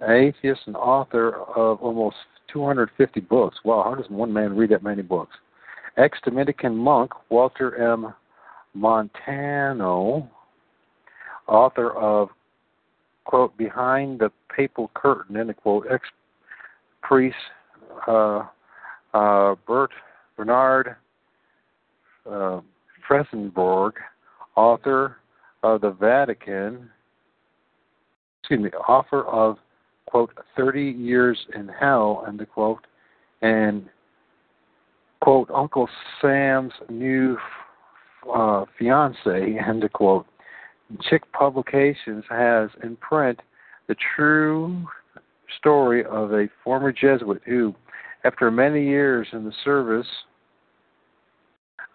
atheist 0.07 0.61
and 0.65 0.75
author 0.75 1.35
of 1.55 1.81
almost 1.81 2.17
250 2.51 3.19
books. 3.21 3.57
Wow, 3.63 3.83
how 3.83 3.95
does 3.95 4.09
one 4.09 4.31
man 4.31 4.55
read 4.55 4.71
that 4.71 4.83
many 4.83 5.01
books? 5.01 5.35
Ex 5.97 6.17
Dominican 6.23 6.75
monk 6.75 7.11
Walter 7.29 7.75
M. 7.93 8.13
Montano, 8.73 10.29
author 11.47 11.91
of, 11.95 12.29
quote, 13.23 13.55
Behind 13.57 14.19
the 14.19 14.31
Papal 14.53 14.91
Curtain, 14.93 15.37
end 15.37 15.55
quote, 15.57 15.87
ex 15.89 16.05
priest 17.01 17.35
uh, 18.07 18.43
uh, 19.13 19.55
Bert 19.65 19.91
Bernard 20.35 20.95
uh, 22.29 22.59
Fresenborg, 23.07 23.93
author 24.55 25.17
of 25.65 25.81
the 25.81 25.91
Vatican, 25.91 26.89
excuse 28.41 28.62
me, 28.62 28.69
author 28.88 29.24
of 29.24 29.57
quote, 30.07 30.31
30 30.55 30.84
years 30.84 31.38
in 31.55 31.67
hell, 31.67 32.24
end 32.27 32.45
quote, 32.53 32.86
and, 33.41 33.86
quote, 35.22 35.50
Uncle 35.53 35.89
Sam's 36.22 36.72
new 36.89 37.38
uh, 38.34 38.65
fiance, 38.77 39.57
end 39.67 39.89
quote. 39.93 40.27
Chick 41.10 41.24
Publications 41.31 42.24
has 42.29 42.69
in 42.84 42.95
print 42.98 43.39
the 43.88 43.95
true 44.15 44.86
story 45.57 46.05
of 46.05 46.31
a 46.31 46.48
former 46.63 46.91
Jesuit 46.91 47.41
who, 47.45 47.74
after 48.24 48.51
many 48.51 48.86
years 48.86 49.27
in 49.34 49.43
the 49.43 49.53
service 49.63 50.07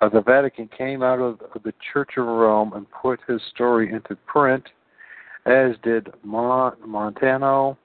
of 0.00 0.12
the 0.12 0.22
Vatican, 0.22 0.68
came 0.76 1.02
out 1.02 1.18
of 1.20 1.38
the 1.62 1.74
Church 1.92 2.12
of 2.16 2.26
Rome 2.26 2.72
and 2.74 2.86
put 2.90 3.20
his 3.28 3.40
story 3.54 3.92
into 3.92 4.16
print, 4.26 4.64
as 5.46 5.72
did 5.82 6.08
Montano, 6.24 7.76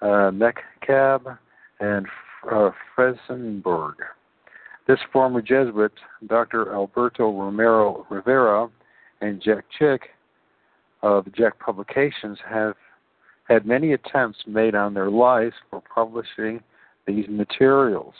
uh, 0.00 0.30
Metcalfe, 0.32 1.38
and 1.80 2.06
uh, 2.50 2.70
Fresenborg. 2.96 3.94
This 4.86 4.98
former 5.12 5.40
Jesuit, 5.40 5.92
Dr. 6.26 6.72
Alberto 6.72 7.32
Romero 7.32 8.06
Rivera, 8.10 8.68
and 9.20 9.40
Jack 9.42 9.64
Chick 9.78 10.02
of 11.02 11.32
Jack 11.34 11.58
Publications 11.58 12.38
have 12.48 12.74
had 13.48 13.66
many 13.66 13.92
attempts 13.92 14.38
made 14.46 14.74
on 14.74 14.94
their 14.94 15.10
lives 15.10 15.54
for 15.70 15.82
publishing 15.94 16.60
these 17.06 17.26
materials. 17.28 18.14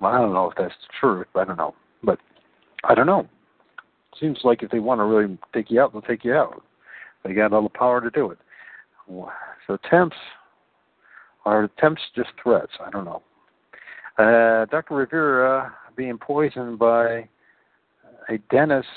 Well, 0.00 0.12
I 0.12 0.18
don't 0.18 0.32
know 0.32 0.50
if 0.50 0.56
that's 0.56 0.74
the 0.74 0.92
truth. 1.00 1.26
I 1.34 1.44
don't 1.44 1.56
know. 1.56 1.74
But 2.02 2.18
I 2.84 2.94
don't 2.94 3.06
know. 3.06 3.28
Seems 4.20 4.38
like 4.44 4.62
if 4.62 4.70
they 4.70 4.78
want 4.78 5.00
to 5.00 5.04
really 5.04 5.38
take 5.54 5.70
you 5.70 5.80
out, 5.80 5.92
they'll 5.92 6.02
take 6.02 6.24
you 6.24 6.34
out. 6.34 6.62
They 7.24 7.34
got 7.34 7.52
all 7.52 7.62
the 7.62 7.68
power 7.68 8.00
to 8.00 8.10
do 8.10 8.30
it. 8.30 8.38
So 9.66 9.74
attempts 9.74 10.16
are 11.44 11.64
attempts 11.64 12.02
just 12.14 12.30
threats? 12.42 12.72
I 12.84 12.90
don't 12.90 13.04
know. 13.04 13.22
Uh, 14.18 14.66
Dr. 14.66 14.94
Rivera 14.94 15.72
being 15.96 16.18
poisoned 16.18 16.78
by 16.78 17.28
a 18.28 18.38
dentist 18.50 18.88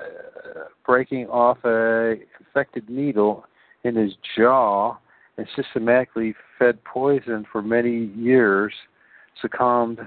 uh, 0.00 0.64
breaking 0.86 1.26
off 1.26 1.58
a 1.64 2.16
infected 2.38 2.88
needle 2.88 3.44
in 3.84 3.96
his 3.96 4.12
jaw 4.36 4.96
and 5.36 5.46
systematically 5.56 6.34
fed 6.58 6.82
poison 6.84 7.46
for 7.50 7.62
many 7.62 8.06
years, 8.16 8.72
succumbed 9.40 10.00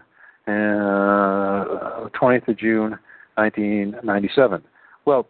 uh, 0.47 2.09
20th 2.19 2.47
of 2.47 2.57
June, 2.57 2.97
1997. 3.35 4.61
Well, 5.05 5.27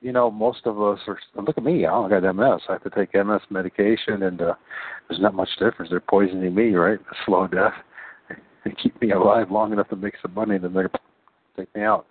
you 0.00 0.12
know, 0.12 0.30
most 0.30 0.60
of 0.66 0.80
us 0.80 1.00
are. 1.06 1.18
Look 1.34 1.56
at 1.56 1.64
me. 1.64 1.86
I 1.86 1.90
don't 1.90 2.10
got 2.10 2.34
MS. 2.34 2.62
I 2.68 2.72
have 2.72 2.84
to 2.84 2.90
take 2.90 3.14
MS 3.14 3.40
medication, 3.50 4.22
and 4.22 4.40
uh, 4.40 4.54
there's 5.08 5.20
not 5.20 5.34
much 5.34 5.48
difference. 5.58 5.90
They're 5.90 6.00
poisoning 6.00 6.54
me, 6.54 6.74
right? 6.74 6.98
A 6.98 7.14
slow 7.24 7.46
death. 7.46 7.72
They 8.64 8.72
keep 8.82 9.00
me 9.00 9.12
alive 9.12 9.50
long 9.50 9.72
enough 9.72 9.88
to 9.90 9.96
make 9.96 10.14
some 10.20 10.34
money, 10.34 10.58
then 10.58 10.74
they're 10.74 10.90
take 11.56 11.72
me 11.74 11.82
out. 11.82 12.06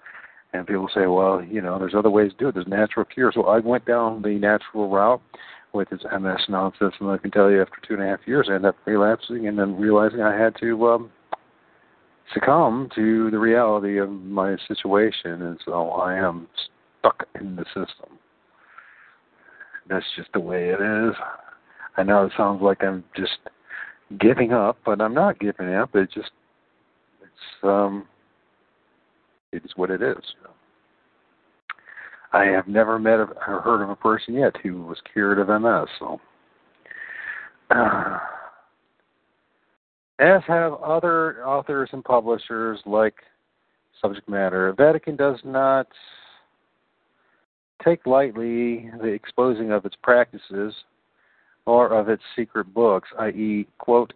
And 0.54 0.66
people 0.66 0.90
say, 0.94 1.06
well, 1.06 1.44
you 1.44 1.62
know, 1.62 1.78
there's 1.78 1.96
other 1.96 2.10
ways 2.10 2.32
to 2.32 2.38
do 2.38 2.48
it. 2.48 2.56
There's 2.56 2.68
natural 2.68 3.06
cures. 3.06 3.36
Well, 3.36 3.50
I 3.50 3.60
went 3.60 3.86
down 3.86 4.22
the 4.22 4.36
natural 4.40 4.90
route 4.90 5.22
with 5.74 5.90
this 5.90 6.00
MS 6.04 6.40
nonsense, 6.48 6.94
and 7.00 7.10
I 7.10 7.18
can 7.18 7.32
tell 7.32 7.52
you, 7.52 7.62
after 7.62 7.76
two 7.86 7.96
and 7.96 8.04
a 8.04 8.08
half 8.08 8.22
years, 8.26 8.48
I 8.50 8.56
ended 8.56 8.70
up 8.70 8.78
relapsing, 8.86 9.48
and 9.48 9.60
then 9.60 9.78
realizing 9.78 10.22
I 10.22 10.36
had 10.38 10.56
to 10.62 10.88
um, 10.88 11.12
succumb 12.34 12.90
to 12.96 13.30
the 13.32 13.40
reality 13.40 13.98
of 13.98 14.10
my 14.10 14.58
situation, 14.68 15.42
and 15.42 15.60
so 15.66 15.90
I 15.92 16.16
am 16.16 16.48
stuck 17.00 17.28
in 17.40 17.56
the 17.56 17.66
system. 17.66 18.18
That's 19.88 20.06
just 20.16 20.30
the 20.34 20.40
way 20.40 20.70
it 20.70 20.82
is. 20.82 21.16
I 21.98 22.04
know 22.04 22.26
it 22.26 22.34
sounds 22.36 22.62
like 22.62 22.84
I'm 22.84 23.04
just 23.16 23.38
giving 24.20 24.52
up, 24.52 24.78
but 24.86 25.02
I'm 25.02 25.14
not 25.14 25.40
giving 25.40 25.74
up. 25.74 25.96
It 25.96 26.12
just 26.12 26.32
it's 27.22 27.64
um 27.64 28.08
it 29.52 29.64
is 29.64 29.72
what 29.76 29.92
it 29.92 30.02
is. 30.02 30.24
I 32.34 32.46
have 32.46 32.68
never 32.68 33.00
met 33.00 33.20
or 33.20 33.62
heard 33.64 33.82
of 33.82 33.90
a 33.90 33.96
person 33.96 34.34
yet 34.34 34.58
who 34.62 34.84
was 34.84 34.98
cured 35.14 35.40
of 35.40 35.48
MS. 35.48 35.88
So, 36.00 36.20
uh, 37.70 38.20
as 40.20 40.42
have 40.48 40.74
other 40.76 41.46
authors 41.46 41.90
and 41.92 42.04
publishers 42.04 42.80
like 42.86 43.16
Subject 44.02 44.28
Matter. 44.30 44.74
Vatican 44.78 45.16
does 45.16 45.40
not 45.44 45.88
take 47.84 48.06
lightly 48.06 48.90
the 49.02 49.08
exposing 49.08 49.72
of 49.72 49.86
its 49.86 49.96
practices 50.02 50.74
or 51.66 51.88
of 51.94 52.10
its 52.10 52.24
secret 52.36 52.74
books, 52.74 53.10
i.e., 53.20 53.68
quote, 53.80 54.14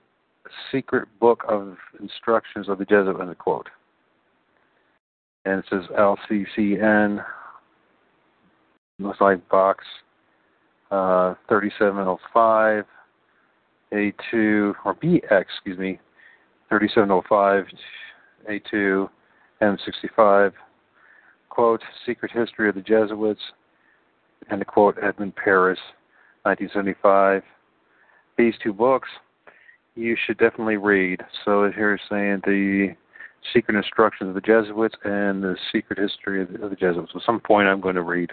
secret 0.72 1.08
book 1.20 1.44
of 1.48 1.78
instructions 2.00 2.70
of 2.70 2.78
the 2.78 2.86
Jesuit, 2.86 3.20
end 3.20 3.38
quote. 3.38 3.68
And 5.46 5.60
it 5.60 5.66
says 5.70 5.84
LCCN, 5.98 7.24
looks 9.00 9.22
like 9.22 9.48
box 9.50 9.84
uh, 10.92 11.36
3705, 11.48 12.86
A2, 13.94 14.74
or 14.86 14.96
BX, 14.96 15.42
excuse 15.42 15.78
me, 15.78 16.00
3705, 16.70 17.66
A2, 18.50 19.10
M65, 19.62 20.54
quote, 21.50 21.82
Secret 22.06 22.32
History 22.32 22.70
of 22.70 22.76
the 22.76 22.82
Jesuits, 22.82 23.42
and 24.50 24.62
the 24.62 24.66
quote, 24.66 24.98
Edmund 25.02 25.36
Paris, 25.36 25.80
1975. 26.44 27.44
These 28.38 28.54
two 28.64 28.74
books 28.74 29.10
you 29.96 30.16
should 30.26 30.38
definitely 30.38 30.78
read. 30.78 31.22
So 31.44 31.70
here 31.76 32.00
saying 32.10 32.42
the 32.46 32.96
Secret 33.54 33.76
Instructions 33.76 34.30
of 34.30 34.36
the 34.36 34.42
Jesuits 34.42 34.96
and 35.04 35.44
the 35.44 35.56
Secret 35.72 36.00
History 36.00 36.42
of 36.42 36.70
the 36.70 36.76
Jesuits. 36.76 37.12
At 37.16 37.22
some 37.26 37.40
point, 37.40 37.68
I'm 37.68 37.82
going 37.82 37.96
to 37.96 38.04
read 38.04 38.32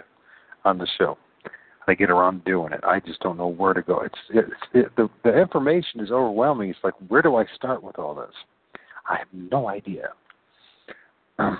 on 0.65 0.77
the 0.77 0.87
show. 0.97 1.17
I 1.87 1.93
get 1.93 2.09
around 2.09 2.43
doing 2.43 2.73
it. 2.73 2.81
I 2.83 2.99
just 2.99 3.19
don't 3.21 3.37
know 3.37 3.47
where 3.47 3.73
to 3.73 3.81
go. 3.81 4.01
It's, 4.01 4.15
it's 4.29 4.51
it, 4.73 4.95
the 4.95 5.09
the 5.23 5.37
information 5.37 6.01
is 6.01 6.11
overwhelming. 6.11 6.69
It's 6.69 6.79
like 6.83 6.93
where 7.07 7.21
do 7.21 7.35
I 7.35 7.45
start 7.55 7.81
with 7.83 7.97
all 7.97 8.13
this? 8.13 8.33
I 9.09 9.17
have 9.17 9.27
no 9.31 9.69
idea. 9.69 10.09
Um, 11.39 11.59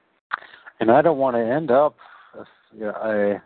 and 0.80 0.90
I 0.90 1.02
don't 1.02 1.18
want 1.18 1.36
to 1.36 1.40
end 1.40 1.70
up. 1.70 1.96
Uh, 2.38 2.44
yeah, 2.76 2.92
I 2.92 3.40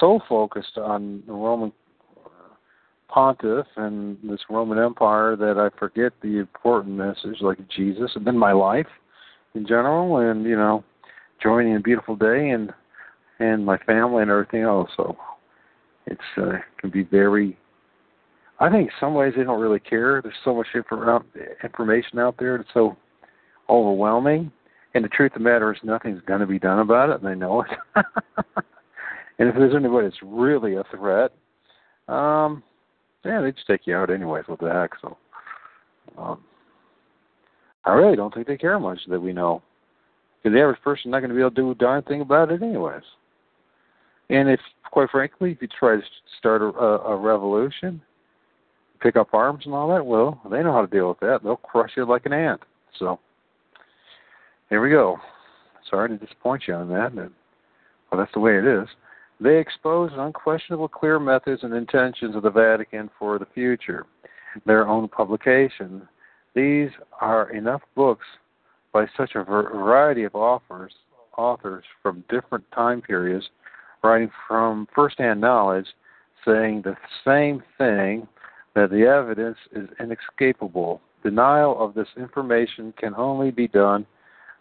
so 0.00 0.20
focused 0.28 0.78
on 0.78 1.22
the 1.26 1.32
Roman 1.32 1.72
pontiff 3.08 3.66
and 3.76 4.16
this 4.24 4.40
Roman 4.48 4.78
Empire 4.78 5.36
that 5.36 5.58
I 5.58 5.76
forget 5.78 6.12
the 6.22 6.38
important 6.38 6.96
message, 6.96 7.40
like 7.40 7.58
Jesus, 7.68 8.10
and 8.14 8.26
then 8.26 8.36
my 8.36 8.52
life 8.52 8.86
in 9.54 9.66
general, 9.66 10.18
and 10.18 10.44
you 10.44 10.56
know, 10.56 10.84
joining 11.42 11.76
a 11.76 11.80
beautiful 11.80 12.16
day 12.16 12.50
and 12.50 12.72
and 13.38 13.64
my 13.64 13.78
family 13.78 14.22
and 14.22 14.30
everything 14.30 14.62
else. 14.62 14.90
So 14.96 15.16
it's 16.06 16.20
uh, 16.36 16.58
can 16.78 16.90
be 16.90 17.02
very. 17.02 17.58
I 18.60 18.70
think 18.70 18.88
in 18.88 18.94
some 19.00 19.14
ways 19.14 19.34
they 19.36 19.42
don't 19.42 19.60
really 19.60 19.80
care. 19.80 20.22
There's 20.22 20.34
so 20.44 20.54
much 20.54 20.68
information 21.64 22.18
out 22.18 22.36
there. 22.38 22.56
It's 22.56 22.68
so 22.72 22.96
overwhelming. 23.68 24.52
And 24.94 25.02
the 25.02 25.08
truth 25.08 25.32
of 25.32 25.38
the 25.38 25.44
matter 25.44 25.72
is, 25.72 25.80
nothing's 25.82 26.20
going 26.26 26.40
to 26.40 26.46
be 26.46 26.58
done 26.58 26.78
about 26.78 27.08
it, 27.10 27.22
and 27.22 27.26
they 27.26 27.34
know 27.34 27.62
it. 27.62 28.04
And 29.42 29.48
if 29.48 29.56
there's 29.56 29.74
anybody 29.74 30.06
that's 30.06 30.22
really 30.22 30.76
a 30.76 30.84
threat, 30.94 31.32
um, 32.06 32.62
yeah, 33.24 33.40
they 33.40 33.50
just 33.50 33.66
take 33.66 33.88
you 33.88 33.96
out 33.96 34.08
anyways. 34.08 34.44
What 34.46 34.60
the 34.60 34.70
heck? 34.70 34.92
So, 35.00 35.16
um, 36.16 36.44
I 37.84 37.92
really 37.92 38.16
don't 38.16 38.32
think 38.32 38.46
they 38.46 38.56
care 38.56 38.78
much 38.78 39.00
that 39.08 39.20
we 39.20 39.32
know. 39.32 39.62
Because 40.42 40.54
the 40.54 40.60
average 40.60 40.80
person's 40.82 41.12
not 41.12 41.20
going 41.20 41.30
to 41.30 41.34
be 41.34 41.40
able 41.40 41.50
to 41.50 41.56
do 41.56 41.70
a 41.70 41.74
darn 41.74 42.02
thing 42.02 42.20
about 42.20 42.50
it 42.50 42.62
anyways. 42.62 43.02
And 44.30 44.48
if, 44.48 44.60
quite 44.90 45.10
frankly, 45.10 45.52
if 45.52 45.62
you 45.62 45.68
try 45.68 45.96
to 45.96 46.02
start 46.38 46.62
a, 46.62 46.66
a 46.66 47.16
revolution, 47.16 48.00
pick 49.00 49.16
up 49.16 49.34
arms 49.34 49.64
and 49.66 49.74
all 49.74 49.88
that, 49.94 50.04
well, 50.04 50.40
they 50.50 50.62
know 50.62 50.72
how 50.72 50.80
to 50.80 50.86
deal 50.86 51.08
with 51.08 51.20
that. 51.20 51.40
They'll 51.42 51.56
crush 51.56 51.90
you 51.96 52.06
like 52.06 52.26
an 52.26 52.32
ant. 52.32 52.60
So, 52.98 53.18
here 54.70 54.80
we 54.80 54.90
go. 54.90 55.18
Sorry 55.90 56.08
to 56.08 56.16
disappoint 56.16 56.64
you 56.66 56.74
on 56.74 56.88
that, 56.88 57.14
but 57.14 57.30
well, 58.10 58.20
that's 58.20 58.32
the 58.32 58.40
way 58.40 58.58
it 58.58 58.64
is. 58.64 58.88
They 59.40 59.58
expose 59.58 60.10
unquestionable 60.14 60.88
clear 60.88 61.18
methods 61.18 61.64
and 61.64 61.74
intentions 61.74 62.36
of 62.36 62.42
the 62.42 62.50
Vatican 62.50 63.10
for 63.18 63.38
the 63.38 63.46
future. 63.52 64.06
Their 64.66 64.86
own 64.86 65.08
publication. 65.08 66.06
These 66.54 66.90
are 67.20 67.50
enough 67.50 67.82
books 67.94 68.26
by 68.92 69.06
such 69.16 69.34
a 69.34 69.44
variety 69.44 70.24
of 70.24 70.34
authors, 70.34 70.92
authors 71.38 71.84
from 72.02 72.24
different 72.28 72.64
time 72.72 73.00
periods, 73.00 73.48
writing 74.04 74.30
from 74.46 74.86
firsthand 74.94 75.40
knowledge, 75.40 75.86
saying 76.44 76.82
the 76.82 76.96
same 77.24 77.62
thing 77.78 78.26
that 78.74 78.90
the 78.90 79.06
evidence 79.06 79.56
is 79.72 79.88
inescapable. 79.98 81.00
Denial 81.22 81.76
of 81.82 81.94
this 81.94 82.08
information 82.16 82.92
can 82.98 83.14
only 83.14 83.50
be 83.50 83.68
done 83.68 84.04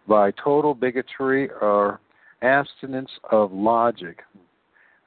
by 0.08 0.32
total 0.32 0.74
bigotry 0.74 1.50
or 1.50 2.00
abstinence 2.42 3.12
of 3.32 3.52
logic, 3.52 4.22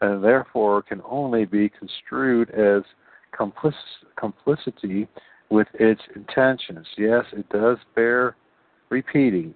and 0.00 0.22
therefore 0.22 0.82
can 0.82 1.00
only 1.08 1.44
be 1.44 1.68
construed 1.68 2.50
as 2.50 2.82
complic- 3.38 3.72
complicity 4.16 5.08
with 5.50 5.68
its 5.74 6.00
intentions. 6.14 6.86
Yes, 6.96 7.24
it 7.32 7.48
does 7.48 7.78
bear 7.94 8.36
repeating. 8.90 9.54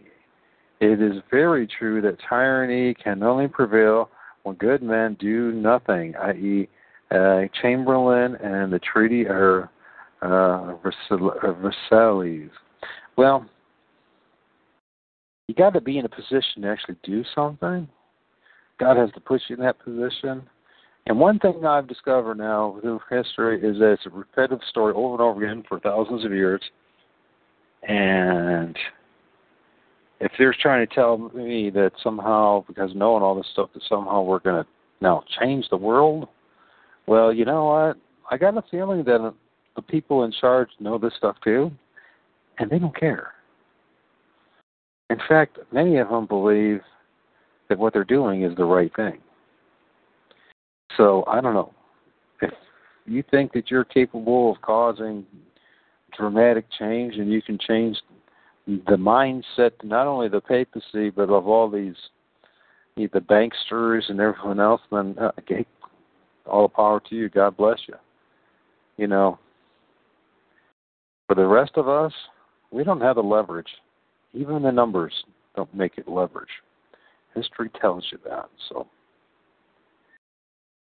It 0.81 1.03
is 1.03 1.23
very 1.31 1.67
true 1.67 2.01
that 2.03 2.19
tyranny 2.29 2.95
can 2.95 3.23
only 3.23 3.49
prevail 3.49 4.11
when 4.45 4.57
good 4.57 4.83
men 4.83 5.17
do 5.21 5.53
nothing, 5.53 6.15
i.e., 6.17 6.69
uh, 7.11 7.43
Chamberlain 7.61 8.37
and 8.37 8.73
the 8.73 8.79
Treaty 8.79 9.27
of 9.27 9.69
uh, 10.23 10.75
Versailles. 10.83 12.51
Well, 13.17 13.47
you 15.49 15.55
got 15.55 15.73
to 15.73 15.81
be 15.81 15.99
in 15.99 16.05
a 16.05 16.09
position 16.09 16.63
to 16.63 16.69
actually 16.69 16.97
do 17.03 17.25
something. 17.35 17.89
God 18.79 18.97
has 18.97 19.11
to 19.13 19.21
put 19.21 19.41
you 19.49 19.57
in 19.57 19.63
that 19.63 19.79
position. 19.83 20.43
And 21.09 21.19
one 21.19 21.39
thing 21.39 21.65
I've 21.65 21.89
discovered 21.89 22.37
now 22.37 22.77
through 22.83 23.01
history 23.09 23.57
is 23.63 23.79
that 23.79 23.93
it's 23.93 24.07
a 24.07 24.11
repetitive 24.11 24.61
story 24.69 24.93
over 24.95 25.15
and 25.15 25.23
over 25.23 25.43
again 25.43 25.65
for 25.67 25.81
thousands 25.81 26.23
of 26.23 26.33
years. 26.33 26.61
And 27.83 28.77
if 30.21 30.31
they're 30.39 30.55
trying 30.61 30.87
to 30.87 30.95
tell 30.95 31.17
me 31.35 31.71
that 31.71 31.93
somehow, 32.03 32.63
because 32.69 32.91
knowing 32.95 33.23
all 33.23 33.35
this 33.35 33.47
stuff, 33.55 33.71
that 33.73 33.83
somehow 33.89 34.21
we're 34.21 34.41
going 34.41 34.63
to 34.63 34.69
now 35.01 35.25
change 35.41 35.65
the 35.71 35.79
world, 35.79 36.29
well, 37.07 37.33
you 37.33 37.47
know 37.47 37.65
what? 37.65 37.97
I 38.31 38.37
got 38.37 38.59
a 38.59 38.65
feeling 38.71 39.03
that 39.05 39.33
the 39.77 39.83
people 39.83 40.25
in 40.25 40.33
charge 40.39 40.69
know 40.79 40.99
this 40.99 41.15
stuff 41.17 41.37
too, 41.43 41.71
and 42.59 42.69
they 42.69 42.79
don't 42.79 42.95
care. 42.95 43.33
In 45.09 45.19
fact, 45.27 45.59
many 45.73 45.97
of 45.97 46.11
them 46.11 46.27
believe 46.27 46.83
that 47.71 47.79
what 47.79 47.95
they're 47.95 48.05
doing 48.05 48.43
is 48.43 48.55
the 48.57 48.65
right 48.65 48.95
thing. 48.95 49.21
So 50.97 51.25
I 51.27 51.41
don't 51.41 51.55
know. 51.55 51.73
If 52.41 52.53
you 53.07 53.23
think 53.31 53.53
that 53.53 53.71
you're 53.71 53.85
capable 53.85 54.53
of 54.53 54.61
causing 54.63 55.25
dramatic 56.17 56.67
change 56.79 57.15
and 57.17 57.31
you 57.33 57.43
can 57.43 57.59
change 57.59 57.97
the 58.67 58.97
mindset 58.97 59.73
not 59.83 60.07
only 60.07 60.29
the 60.29 60.41
papacy 60.41 61.11
but 61.11 61.31
of 61.31 61.47
all 61.47 61.71
these 61.71 61.97
you 62.97 63.05
know, 63.05 63.11
the 63.15 63.21
banksters 63.21 64.03
and 64.11 64.21
everyone 64.21 64.61
else, 64.61 64.81
then 64.91 65.15
uh, 65.19 65.31
okay, 65.39 65.65
all 66.47 66.69
the 66.69 66.75
power 66.75 67.01
to 67.09 67.15
you. 67.15 67.29
God 67.29 67.57
bless 67.57 67.79
you. 67.87 67.95
You 68.97 69.07
know, 69.07 69.39
for 71.29 71.35
the 71.35 71.47
rest 71.47 71.73
of 71.77 71.89
us, 71.89 72.13
we 72.71 72.85
don't 72.85 73.01
have 73.01 73.17
the 73.17 73.23
leverage. 73.23 73.71
Even 74.35 74.63
the 74.63 74.73
numbers 74.73 75.13
don't 75.57 75.73
make 75.75 75.97
it 75.97 76.09
leverage. 76.09 76.49
History 77.35 77.71
tells 77.81 78.05
you 78.11 78.19
that. 78.29 78.49
So 78.69 78.87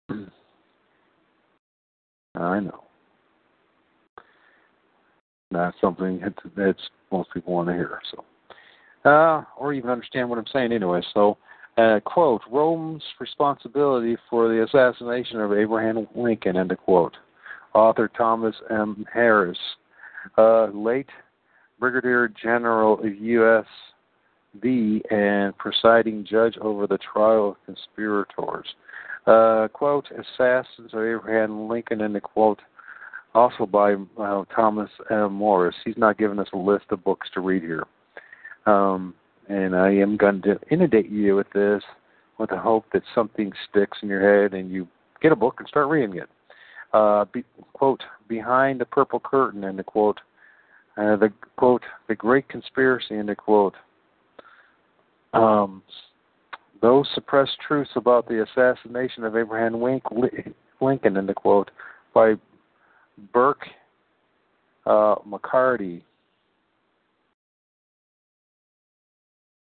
I 2.35 2.59
know. 2.59 2.83
That's 5.51 5.77
something 5.79 6.21
that's 6.55 6.89
most 7.11 7.29
people 7.33 7.53
want 7.53 7.69
to 7.69 7.73
hear. 7.73 7.99
So, 8.11 8.25
uh, 9.09 9.43
or 9.57 9.73
even 9.73 9.89
understand 9.89 10.29
what 10.29 10.37
I'm 10.37 10.45
saying 10.51 10.73
anyway. 10.73 11.01
So, 11.13 11.37
uh, 11.77 11.99
quote: 12.03 12.41
Rome's 12.51 13.03
responsibility 13.19 14.17
for 14.29 14.49
the 14.49 14.63
assassination 14.63 15.39
of 15.39 15.53
Abraham 15.53 16.05
Lincoln. 16.15 16.57
End 16.57 16.71
of 16.71 16.79
quote. 16.79 17.15
Author 17.73 18.09
Thomas 18.09 18.55
M. 18.69 19.05
Harris, 19.13 19.57
uh, 20.37 20.65
late 20.67 21.09
Brigadier 21.79 22.27
General 22.27 22.99
of 22.99 23.15
U.S. 23.15 23.65
V. 24.61 25.01
and 25.11 25.57
presiding 25.57 26.25
judge 26.29 26.57
over 26.59 26.87
the 26.87 26.97
trial 27.13 27.49
of 27.49 27.55
conspirators. 27.65 28.67
Uh, 29.27 29.67
quote, 29.67 30.07
Assassins 30.11 30.93
of 30.93 30.99
Abraham 30.99 31.67
Lincoln, 31.67 32.01
and 32.01 32.15
the 32.15 32.21
quote, 32.21 32.59
also 33.35 33.65
by 33.65 33.95
uh, 34.17 34.45
Thomas 34.55 34.89
M. 35.11 35.33
Morris. 35.33 35.75
He's 35.83 35.97
not 35.97 36.17
giving 36.17 36.39
us 36.39 36.47
a 36.53 36.57
list 36.57 36.85
of 36.91 37.03
books 37.03 37.27
to 37.33 37.41
read 37.41 37.61
here. 37.61 37.83
Um, 38.65 39.13
and 39.49 39.75
I 39.75 39.91
am 39.91 40.15
going 40.15 40.41
to 40.43 40.57
inundate 40.71 41.09
you 41.09 41.35
with 41.35 41.47
this 41.53 41.83
with 42.37 42.49
the 42.51 42.57
hope 42.57 42.85
that 42.93 43.03
something 43.15 43.51
sticks 43.69 43.97
in 44.01 44.09
your 44.09 44.43
head 44.43 44.53
and 44.53 44.71
you 44.71 44.87
get 45.21 45.31
a 45.31 45.35
book 45.35 45.55
and 45.59 45.67
start 45.67 45.87
reading 45.87 46.17
it. 46.17 46.29
Uh, 46.93 47.25
be, 47.33 47.43
quote, 47.73 48.01
Behind 48.27 48.79
the 48.79 48.85
Purple 48.85 49.19
Curtain, 49.19 49.65
and 49.65 49.77
the 49.77 49.83
quote, 49.83 50.19
uh, 50.97 51.15
the 51.15 51.31
quote, 51.57 51.83
The 52.07 52.15
Great 52.15 52.47
Conspiracy, 52.47 53.15
and 53.15 53.29
the 53.29 53.35
quote, 53.35 53.75
um, 55.33 55.81
those 56.81 57.07
suppressed 57.13 57.57
truths 57.65 57.91
about 57.95 58.27
the 58.27 58.43
assassination 58.43 59.23
of 59.23 59.35
Abraham 59.35 59.81
Lincoln, 59.81 61.17
in 61.17 61.25
the 61.25 61.33
quote, 61.33 61.71
by 62.13 62.33
Burke 63.33 63.65
uh, 64.85 65.15
McCarty. 65.27 66.01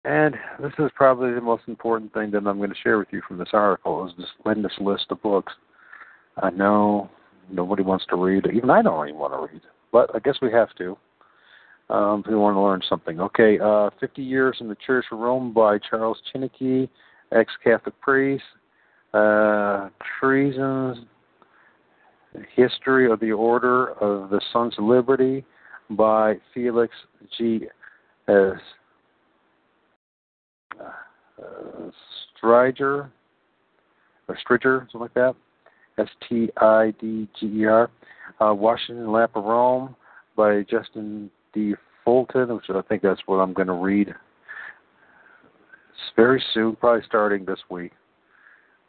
And 0.05 0.35
this 0.61 0.71
is 0.79 0.91
probably 0.95 1.33
the 1.33 1.41
most 1.41 1.63
important 1.67 2.13
thing 2.13 2.31
that 2.31 2.47
I'm 2.47 2.57
going 2.57 2.69
to 2.69 2.75
share 2.83 2.97
with 2.97 3.09
you 3.11 3.21
from 3.27 3.37
this 3.37 3.49
article 3.53 4.07
is 4.07 4.13
this 4.17 4.29
this 4.45 4.71
list 4.79 5.05
of 5.09 5.21
books. 5.21 5.53
I 6.41 6.49
know 6.51 7.09
nobody 7.51 7.83
wants 7.83 8.05
to 8.09 8.15
read. 8.15 8.45
Even 8.53 8.69
I 8.69 8.81
don't 8.81 9.07
even 9.09 9.19
want 9.19 9.33
to 9.33 9.53
read, 9.53 9.61
but 9.91 10.09
I 10.15 10.19
guess 10.19 10.37
we 10.41 10.51
have 10.51 10.73
to 10.77 10.97
um, 11.89 12.21
if 12.25 12.27
we 12.31 12.35
want 12.35 12.55
to 12.55 12.61
learn 12.61 12.81
something. 12.87 13.19
Okay, 13.19 13.59
uh, 13.59 13.89
50 13.99 14.21
Years 14.21 14.57
in 14.59 14.67
the 14.67 14.77
Church 14.85 15.05
of 15.11 15.19
Rome 15.19 15.53
by 15.53 15.77
Charles 15.89 16.21
Chiniquy, 16.33 16.89
ex-Catholic 17.31 17.99
priest. 18.01 18.43
Uh, 19.13 19.89
treasons, 20.19 20.97
History 22.55 23.11
of 23.11 23.19
the 23.19 23.31
Order 23.31 23.93
of 23.93 24.29
the 24.29 24.39
Sons 24.53 24.75
of 24.77 24.83
Liberty 24.83 25.43
by 25.89 26.35
Felix 26.53 26.93
G. 27.37 27.61
Uh, 28.27 28.51
Striger, 32.37 33.09
or 34.27 34.37
Striger, 34.41 34.87
something 34.91 35.01
like 35.01 35.13
that. 35.15 35.35
S 35.97 36.07
T 36.27 36.49
I 36.57 36.93
D 37.01 37.27
G 37.39 37.47
E 37.47 37.65
R. 37.65 37.89
Uh, 38.39 38.53
Washington 38.53 39.11
Lamp 39.11 39.31
of 39.35 39.43
Rome 39.43 39.95
by 40.37 40.61
Justin 40.69 41.29
D. 41.53 41.75
Fulton, 42.05 42.55
which 42.55 42.65
I 42.69 42.81
think 42.83 43.01
that's 43.01 43.21
what 43.25 43.37
I'm 43.37 43.53
going 43.53 43.67
to 43.67 43.73
read 43.73 44.13
very 46.15 46.43
soon, 46.53 46.75
probably 46.75 47.01
starting 47.05 47.45
this 47.45 47.59
week. 47.69 47.91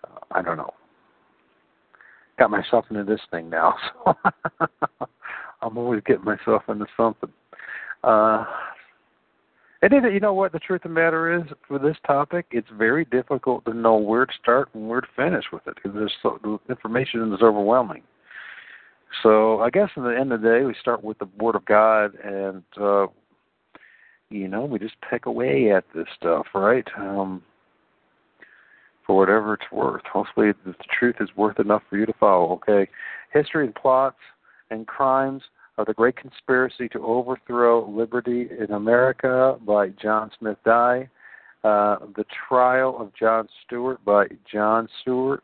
Uh, 0.05 0.18
I 0.33 0.42
don't 0.42 0.57
know. 0.57 0.75
Got 2.38 2.51
myself 2.51 2.87
into 2.90 3.05
this 3.05 3.20
thing 3.31 3.51
now, 3.51 3.75
so 4.05 4.14
I'm 5.62 5.79
always 5.79 6.03
getting 6.07 6.25
myself 6.25 6.62
into 6.68 6.87
something. 6.96 7.31
Uh, 8.03 8.44
and 9.83 9.92
it, 9.92 10.12
you 10.12 10.20
know 10.20 10.35
what? 10.35 10.53
The 10.53 10.59
truth 10.59 10.85
of 10.85 10.90
the 10.90 10.94
matter 10.94 11.38
is, 11.38 11.44
for 11.68 11.79
this 11.79 11.96
topic, 12.07 12.46
it's 12.51 12.68
very 12.77 13.05
difficult 13.07 13.64
to 13.66 13.75
know 13.75 13.96
where 13.96 14.27
to 14.27 14.33
start 14.42 14.68
and 14.75 14.88
where 14.88 15.01
to 15.01 15.07
finish 15.14 15.44
with 15.53 15.66
it 15.66 15.77
because 15.77 15.92
there's 15.94 16.12
so, 16.23 16.38
the 16.42 16.59
information 16.68 17.33
is 17.33 17.42
overwhelming. 17.42 18.03
So 19.23 19.61
I 19.61 19.70
guess 19.70 19.90
in 19.96 20.05
the 20.05 20.16
end 20.16 20.33
of 20.33 20.42
the 20.42 20.49
day, 20.49 20.64
we 20.64 20.75
start 20.81 21.03
with 21.03 21.18
the 21.18 21.29
Word 21.38 21.57
of 21.57 21.64
God, 21.64 22.14
and 22.25 22.62
uh, 22.81 23.07
you 24.31 24.49
know, 24.49 24.64
we 24.64 24.79
just 24.79 24.94
pick 25.09 25.27
away 25.27 25.73
at 25.73 25.85
this 25.94 26.07
stuff, 26.16 26.46
right? 26.55 26.87
Um, 26.96 27.42
for 29.07 29.16
whatever 29.16 29.55
it's 29.55 29.73
worth. 29.73 30.03
Hopefully, 30.12 30.53
the 30.64 30.75
truth 30.99 31.16
is 31.20 31.29
worth 31.37 31.59
enough 31.59 31.83
for 31.90 31.96
you 31.96 32.07
to 32.07 32.12
follow. 32.20 32.53
Okay, 32.53 32.88
history 33.33 33.66
and 33.66 33.75
plots 33.75 34.18
and 34.70 34.87
crimes 34.87 35.42
of 35.79 35.87
the 35.87 35.94
great 35.94 36.16
conspiracy 36.16 36.88
to 36.90 37.05
overthrow 37.05 37.88
liberty 37.88 38.49
in 38.59 38.73
America 38.73 39.59
by 39.66 39.88
John 39.88 40.31
Smith 40.38 40.59
Dye. 40.64 41.09
Uh, 41.64 41.99
the 42.16 42.25
trial 42.49 42.96
of 42.99 43.12
John 43.18 43.49
Stewart 43.66 44.03
by 44.05 44.27
John 44.51 44.88
Stewart. 45.03 45.42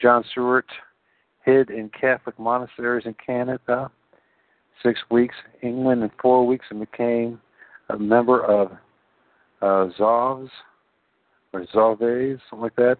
John 0.00 0.24
Stewart 0.30 0.66
hid 1.44 1.70
in 1.70 1.90
Catholic 1.90 2.38
monasteries 2.38 3.06
in 3.06 3.14
Canada. 3.24 3.90
Six 4.82 4.98
weeks 5.10 5.34
England 5.62 6.02
and 6.02 6.10
four 6.20 6.46
weeks 6.46 6.66
and 6.70 6.80
became 6.80 7.40
a 7.90 7.98
member 7.98 8.42
of 8.44 8.72
uh, 9.60 9.92
Zovs 9.98 10.48
or 11.52 11.66
Zoves, 11.74 12.40
something 12.48 12.62
like 12.62 12.76
that. 12.76 12.96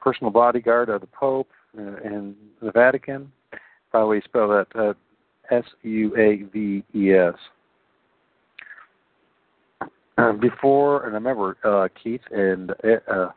Personal 0.00 0.30
bodyguard 0.30 0.88
of 0.88 1.00
the 1.00 1.06
Pope 1.08 1.50
uh, 1.78 1.96
in 2.04 2.34
the 2.62 2.70
Vatican. 2.70 3.30
Probably 3.90 4.20
spell 4.22 4.48
that 4.48 4.66
uh, 4.74 4.94
S 5.50 5.64
U 5.82 6.16
A 6.16 6.42
V 6.52 6.84
E 6.94 7.12
S. 7.12 7.34
Uh, 10.16 10.32
before, 10.32 11.04
and 11.06 11.12
I 11.12 11.14
remember 11.14 11.56
uh, 11.64 11.88
Keith 12.00 12.20
and 12.30 12.70
uh, 12.70 13.30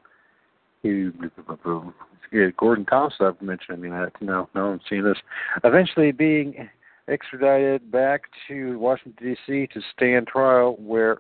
Gordon 2.58 2.86
Thompson. 2.86 3.36
Mentioned. 3.42 3.78
I 3.78 3.82
mean, 3.82 3.92
that. 3.92 4.12
no, 4.22 4.50
no, 4.56 4.66
I'm 4.72 4.82
seeing 4.90 5.04
this. 5.04 5.18
Eventually, 5.64 6.12
being 6.12 6.70
extradited 7.08 7.92
back 7.92 8.24
to 8.48 8.78
Washington 8.80 9.36
D.C. 9.48 9.68
to 9.74 9.82
stand 9.96 10.28
trial, 10.28 10.76
where 10.80 11.18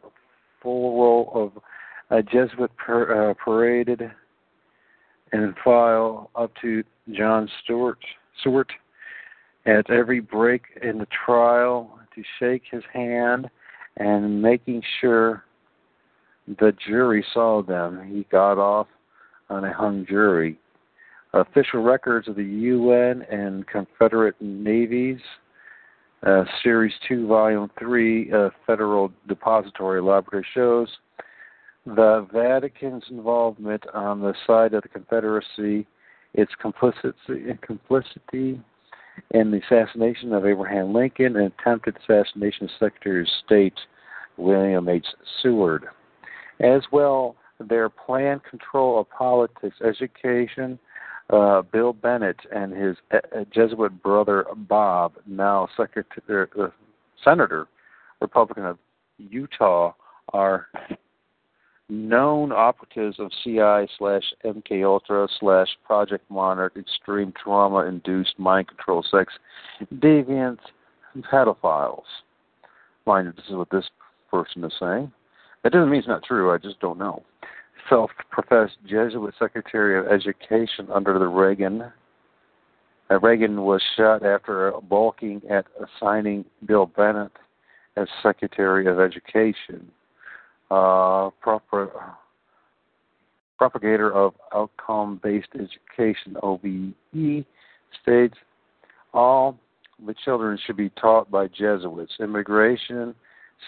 full 0.61 0.99
role 0.99 1.31
of 1.33 1.63
A 2.09 2.23
Jesuit 2.23 2.71
per, 2.77 3.29
uh, 3.29 3.33
paraded 3.33 4.01
and 5.31 5.55
file 5.63 6.29
up 6.35 6.51
to 6.61 6.83
John 7.11 7.49
Stewart, 7.63 7.99
Stewart 8.39 8.71
at 9.65 9.89
every 9.89 10.19
break 10.19 10.63
in 10.81 10.99
the 10.99 11.07
trial 11.25 11.99
to 12.15 12.23
shake 12.39 12.63
his 12.69 12.83
hand 12.93 13.49
and 13.97 14.41
making 14.41 14.81
sure 15.01 15.43
the 16.47 16.73
jury 16.87 17.25
saw 17.33 17.61
them. 17.61 18.07
He 18.09 18.25
got 18.31 18.57
off 18.57 18.87
on 19.49 19.63
a 19.63 19.73
hung 19.73 20.05
jury. 20.07 20.57
Official 21.33 21.83
records 21.83 22.27
of 22.27 22.35
the 22.35 22.43
UN 22.43 23.23
and 23.23 23.67
Confederate 23.67 24.35
navies, 24.41 25.19
uh, 26.25 26.45
Series 26.63 26.93
2, 27.07 27.27
Volume 27.27 27.69
3, 27.77 28.31
uh, 28.31 28.49
Federal 28.65 29.11
Depository 29.27 30.01
Laboratory 30.01 30.45
shows 30.53 30.87
the 31.85 32.27
Vatican's 32.33 33.03
involvement 33.09 33.83
on 33.93 34.21
the 34.21 34.33
side 34.45 34.73
of 34.73 34.83
the 34.83 34.89
Confederacy, 34.89 35.85
its 36.33 36.51
complicity, 36.59 37.13
complicity 37.61 38.59
in 39.31 39.51
the 39.51 39.61
assassination 39.65 40.33
of 40.33 40.45
Abraham 40.45 40.93
Lincoln 40.93 41.37
and 41.37 41.51
attempted 41.59 41.97
assassination 41.97 42.65
of 42.65 42.71
Secretary 42.79 43.21
of 43.21 43.27
State 43.45 43.77
William 44.37 44.87
H. 44.89 45.05
Seward. 45.41 45.85
As 46.59 46.81
well, 46.91 47.35
their 47.59 47.89
planned 47.89 48.43
control 48.43 48.99
of 48.99 49.09
politics, 49.09 49.77
education, 49.85 50.79
uh, 51.29 51.61
Bill 51.61 51.93
Bennett 51.93 52.37
and 52.53 52.71
his 52.73 52.95
uh, 53.11 53.43
Jesuit 53.53 54.01
brother 54.01 54.45
Bob, 54.55 55.13
now 55.25 55.67
Secretary, 55.75 56.47
uh, 56.59 56.67
Senator, 57.23 57.67
Republican 58.21 58.65
of 58.65 58.77
Utah, 59.17 59.93
are 60.33 60.67
known 61.89 62.51
operatives 62.51 63.17
of 63.19 63.31
CI 63.43 63.87
slash 63.97 64.23
MK 64.45 64.85
Ultra 64.85 65.27
slash 65.39 65.67
Project 65.85 66.29
Monarch 66.29 66.75
extreme 66.77 67.33
trauma 67.41 67.85
induced 67.85 68.37
mind 68.37 68.67
control 68.67 69.03
sex 69.09 69.33
deviant 69.95 70.59
pedophiles. 71.31 72.03
Mind 73.05 73.27
you, 73.27 73.33
this 73.33 73.45
is 73.49 73.55
what 73.55 73.69
this 73.69 73.89
person 74.29 74.63
is 74.63 74.73
saying. 74.79 75.11
That 75.63 75.73
doesn't 75.73 75.89
mean 75.89 75.99
it's 75.99 76.07
not 76.07 76.23
true, 76.23 76.51
I 76.51 76.57
just 76.57 76.79
don't 76.79 76.99
know. 76.99 77.23
Self 77.89 78.11
professed 78.29 78.77
Jesuit 78.85 79.33
Secretary 79.39 79.99
of 79.99 80.07
Education 80.07 80.87
under 80.93 81.17
the 81.17 81.27
Reagan. 81.27 81.91
Uh, 83.09 83.19
Reagan 83.19 83.61
was 83.61 83.81
shot 83.95 84.25
after 84.25 84.73
balking 84.89 85.41
at 85.49 85.65
assigning 85.79 86.43
Bill 86.65 86.85
Bennett 86.85 87.31
as 87.95 88.07
Secretary 88.21 88.87
of 88.87 88.99
Education 88.99 89.89
uh, 90.69 91.29
proper, 91.41 91.89
propagator 93.57 94.11
of 94.13 94.33
outcome 94.53 95.19
based 95.23 95.49
education, 95.55 96.35
OBE, 96.43 97.45
states 98.01 98.35
all 99.13 99.57
the 100.05 100.13
children 100.25 100.59
should 100.65 100.77
be 100.77 100.89
taught 100.89 101.31
by 101.31 101.47
Jesuits. 101.47 102.13
Immigration, 102.19 103.15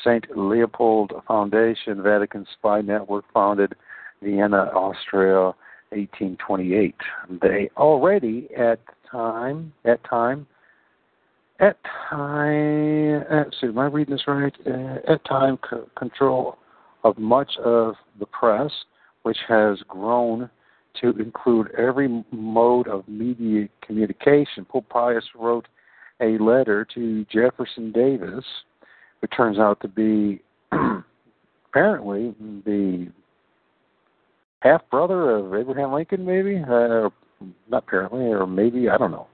St. 0.04 0.26
Leopold 0.36 1.12
Foundation, 1.28 2.02
Vatican 2.02 2.46
Spy 2.54 2.82
Network, 2.82 3.26
founded 3.34 3.76
Vienna, 4.22 4.70
Austria, 4.74 5.54
1828. 5.92 6.96
They 7.42 7.70
already 7.78 8.48
at 8.56 8.80
time 9.12 9.74
at 9.86 10.04
time 10.04 10.46
at 11.60 11.78
time. 12.10 13.24
At, 13.30 13.48
see, 13.60 13.68
am 13.68 13.80
I 13.80 13.86
reading 13.86 14.16
this 14.16 14.28
right? 14.28 14.56
Uh, 14.66 15.12
at 15.12 15.24
time 15.26 15.58
c- 15.70 15.78
control 15.98 16.58
of 17.04 17.18
much 17.18 17.52
of 17.64 17.96
the 18.20 18.26
press, 18.26 18.72
which 19.24 19.38
has 19.48 19.80
grown 19.88 20.50
to 21.02 21.10
include 21.18 21.72
every 21.78 22.24
mode 22.32 22.88
of 22.88 23.08
media 23.08 23.68
communication. 23.82 24.66
Pope 24.66 24.90
Pius 24.90 25.24
wrote 25.36 25.68
a 26.22 26.38
letter 26.38 26.86
to 26.96 27.26
Jefferson 27.32 27.92
Davis, 27.92 28.44
who 29.22 29.28
turns 29.28 29.60
out 29.60 29.80
to 29.82 29.88
be 29.88 30.42
apparently 31.70 32.34
the 32.66 33.08
half 34.62 34.82
brother 34.90 35.32
of 35.32 35.54
Abraham 35.54 35.94
Lincoln, 35.94 36.26
maybe? 36.26 36.58
Uh, 36.58 37.10
not 37.70 37.84
apparently, 37.84 38.26
or 38.26 38.46
maybe, 38.46 38.90
I 38.90 38.98
don't 38.98 39.12
know. 39.12 39.28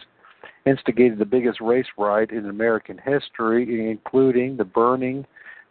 instigated 0.66 1.20
the 1.20 1.26
biggest 1.26 1.62
race 1.62 1.86
riot 2.00 2.32
in 2.32 2.50
American 2.50 2.98
history, 2.98 3.92
including 3.92 4.58
the 4.58 4.66
burning 4.66 5.24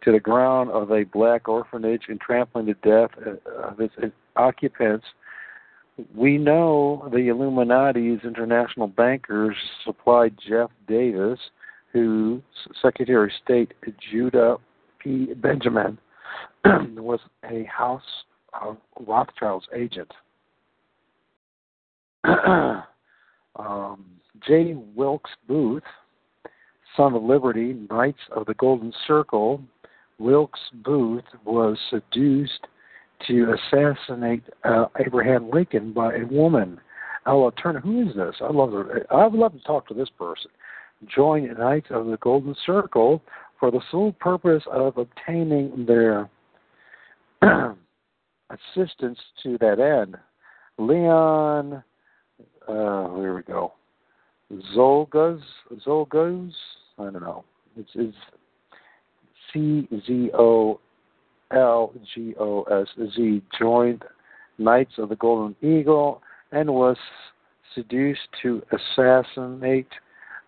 to 0.04 0.12
the 0.12 0.20
ground 0.20 0.70
of 0.70 0.92
a 0.92 1.02
black 1.02 1.48
orphanage 1.48 2.02
and 2.08 2.20
trampling 2.20 2.66
to 2.66 2.74
death 2.74 3.10
of 3.60 3.80
its 3.80 3.94
occupants. 4.36 5.06
We 6.14 6.38
know 6.38 7.08
the 7.12 7.26
Illuminati's 7.26 8.20
international 8.22 8.86
bankers 8.86 9.56
supplied 9.84 10.36
Jeff 10.48 10.70
Davis, 10.86 11.40
who 11.92 12.40
Secretary 12.80 13.28
of 13.28 13.32
State 13.42 13.74
Judah 14.12 14.58
Benjamin 15.36 15.98
was 16.64 17.20
a 17.44 17.64
House 17.64 18.02
of 18.60 18.76
Rothschild's 19.06 19.66
agent. 19.74 20.10
um, 22.24 22.84
J. 24.46 24.74
Wilkes 24.94 25.30
Booth, 25.46 25.82
son 26.96 27.14
of 27.14 27.22
Liberty, 27.22 27.76
Knights 27.90 28.18
of 28.34 28.46
the 28.46 28.54
Golden 28.54 28.92
Circle, 29.06 29.62
Wilkes 30.18 30.60
Booth 30.84 31.24
was 31.44 31.78
seduced 31.90 32.66
to 33.26 33.54
assassinate 33.54 34.42
uh, 34.64 34.86
Abraham 35.04 35.50
Lincoln 35.50 35.92
by 35.92 36.14
a 36.14 36.26
woman. 36.26 36.80
Ella 37.26 37.52
Turner, 37.52 37.80
who 37.80 38.08
is 38.08 38.14
this? 38.16 38.36
I 38.40 38.50
love 38.50 38.72
her. 38.72 39.06
I 39.10 39.26
would 39.26 39.38
love 39.38 39.52
to 39.52 39.60
talk 39.60 39.86
to 39.88 39.94
this 39.94 40.08
person. 40.18 40.50
Joined 41.14 41.56
Knights 41.58 41.88
of 41.90 42.06
the 42.06 42.16
Golden 42.16 42.56
Circle 42.66 43.22
for 43.58 43.70
the 43.70 43.80
sole 43.90 44.12
purpose 44.12 44.62
of 44.70 44.96
obtaining 44.96 45.86
their 45.86 46.28
assistance 47.42 49.18
to 49.42 49.58
that 49.58 49.80
end. 49.80 50.16
Leon, 50.78 51.82
uh, 52.68 53.14
here 53.16 53.34
we 53.34 53.42
go. 53.42 53.72
Zolgaz, 54.76 55.40
Zolgaz, 55.86 56.52
I 56.98 57.04
don't 57.04 57.20
know. 57.20 57.44
It's, 57.76 57.90
it's 57.94 58.16
C 59.52 59.88
Z 60.06 60.30
O 60.34 60.80
L 61.52 61.92
G 62.14 62.34
O 62.38 62.62
S 62.64 62.86
Z 63.14 63.42
joined 63.58 64.04
Knights 64.58 64.92
of 64.98 65.08
the 65.08 65.16
Golden 65.16 65.54
Eagle 65.62 66.22
and 66.52 66.72
was 66.72 66.96
seduced 67.74 68.28
to 68.42 68.62
assassinate 68.72 69.88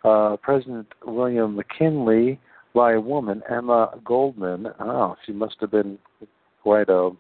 uh, 0.05 0.37
President 0.43 0.87
William 1.05 1.57
McKinley 1.57 2.41
by 2.75 2.93
a 2.93 3.01
woman, 3.01 3.43
Emma 3.51 3.99
Goldman. 4.05 4.69
Oh, 4.79 5.17
she 5.27 5.33
must 5.33 5.57
have 5.61 5.71
been 5.71 5.99
quite 6.63 6.89
a 6.89 7.11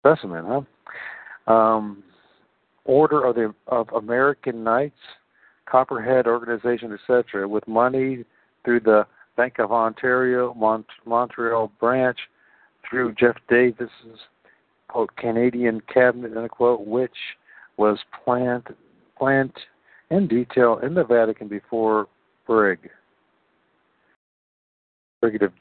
specimen, 0.00 0.44
huh? 0.46 1.52
Um, 1.52 2.02
Order 2.84 3.26
of 3.26 3.34
the 3.34 3.54
of 3.66 3.88
American 3.90 4.64
Knights, 4.64 4.96
Copperhead 5.66 6.26
Organization, 6.26 6.92
etc., 6.92 7.46
with 7.46 7.66
money 7.68 8.24
through 8.64 8.80
the 8.80 9.06
Bank 9.36 9.58
of 9.58 9.70
Ontario, 9.70 10.54
Mont- 10.54 10.86
Montreal 11.04 11.70
branch, 11.78 12.18
through 12.88 13.14
Jeff 13.14 13.36
Davis's 13.48 13.90
quote 14.88 15.14
Canadian 15.16 15.82
cabinet, 15.92 16.36
unquote, 16.36 16.86
which 16.86 17.12
was 17.76 17.98
planned 18.24 18.66
planned 19.18 19.52
in 20.10 20.26
detail 20.26 20.78
in 20.78 20.94
the 20.94 21.04
Vatican 21.04 21.48
before 21.48 22.06
Brig. 22.46 22.78
Brigadier 25.20 25.52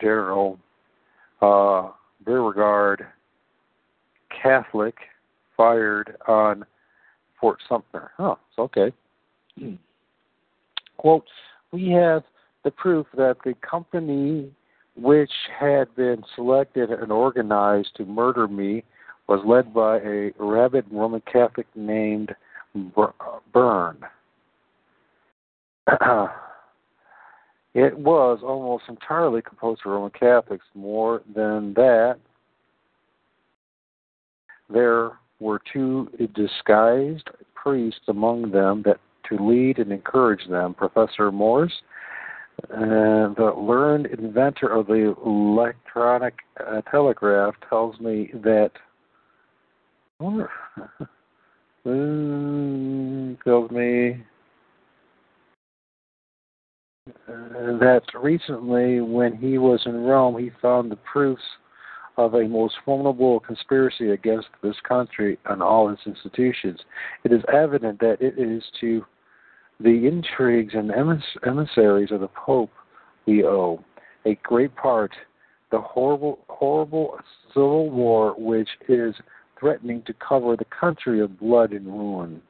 General 0.00 0.58
uh, 1.40 1.90
Beauregard 2.24 3.06
Catholic 4.42 4.96
fired 5.56 6.16
on 6.26 6.64
Fort 7.40 7.58
Sumter. 7.68 8.10
Oh, 8.18 8.38
it's 8.50 8.58
okay. 8.58 8.92
Quote, 10.96 11.26
we 11.72 11.90
have 11.90 12.24
the 12.64 12.70
proof 12.70 13.06
that 13.16 13.36
the 13.44 13.54
company 13.68 14.50
which 14.96 15.30
had 15.58 15.94
been 15.96 16.22
selected 16.34 16.90
and 16.90 17.10
organized 17.10 17.90
to 17.96 18.04
murder 18.04 18.48
me 18.48 18.84
was 19.28 19.40
led 19.44 19.74
by 19.74 19.98
a 19.98 20.30
rabid 20.38 20.84
Roman 20.90 21.22
Catholic 21.30 21.66
named 21.74 22.34
Byrne. 23.52 23.98
it 27.74 27.98
was 27.98 28.38
almost 28.42 28.84
entirely 28.88 29.42
composed 29.42 29.82
of 29.84 29.92
Roman 29.92 30.10
Catholics. 30.10 30.64
More 30.74 31.22
than 31.34 31.74
that, 31.74 32.18
there 34.70 35.12
were 35.40 35.60
two 35.72 36.08
disguised 36.34 37.28
priests 37.54 38.00
among 38.08 38.50
them 38.52 38.82
that 38.84 38.98
to 39.28 39.36
lead 39.36 39.78
and 39.78 39.90
encourage 39.90 40.46
them. 40.48 40.74
Professor 40.74 41.32
Morse, 41.32 41.72
uh, 42.70 43.34
the 43.34 43.52
learned 43.56 44.06
inventor 44.06 44.68
of 44.68 44.86
the 44.86 45.14
electronic 45.24 46.34
uh, 46.64 46.80
telegraph, 46.82 47.54
tells 47.68 47.98
me 47.98 48.30
that. 48.34 48.70
um, 50.20 50.46
tells 53.44 53.70
me 53.70 54.22
that 57.26 58.02
recently, 58.14 59.00
when 59.00 59.36
he 59.36 59.58
was 59.58 59.82
in 59.84 60.04
Rome, 60.04 60.38
he 60.38 60.50
found 60.62 60.90
the 60.90 60.96
proofs 60.96 61.42
of 62.16 62.34
a 62.34 62.48
most 62.48 62.76
formidable 62.84 63.40
conspiracy 63.40 64.12
against 64.12 64.48
this 64.62 64.76
country 64.88 65.38
and 65.46 65.62
all 65.62 65.90
its 65.90 66.02
institutions. 66.06 66.80
It 67.24 67.32
is 67.32 67.42
evident 67.52 68.00
that 68.00 68.18
it 68.20 68.38
is 68.38 68.62
to 68.80 69.04
the 69.80 70.06
intrigues 70.06 70.74
and 70.74 70.90
emissaries 70.90 72.12
of 72.12 72.20
the 72.20 72.28
Pope 72.28 72.70
we 73.26 73.44
owe 73.44 73.84
a 74.24 74.36
great 74.42 74.74
part. 74.76 75.12
The 75.72 75.80
horrible, 75.80 76.38
horrible 76.48 77.18
civil 77.48 77.90
war 77.90 78.34
which 78.38 78.68
is 78.88 79.14
threatening 79.58 80.02
to 80.06 80.14
cover 80.14 80.56
the 80.56 80.66
country 80.66 81.20
of 81.20 81.38
blood 81.38 81.72
and 81.72 81.86
ruin. 81.86 82.40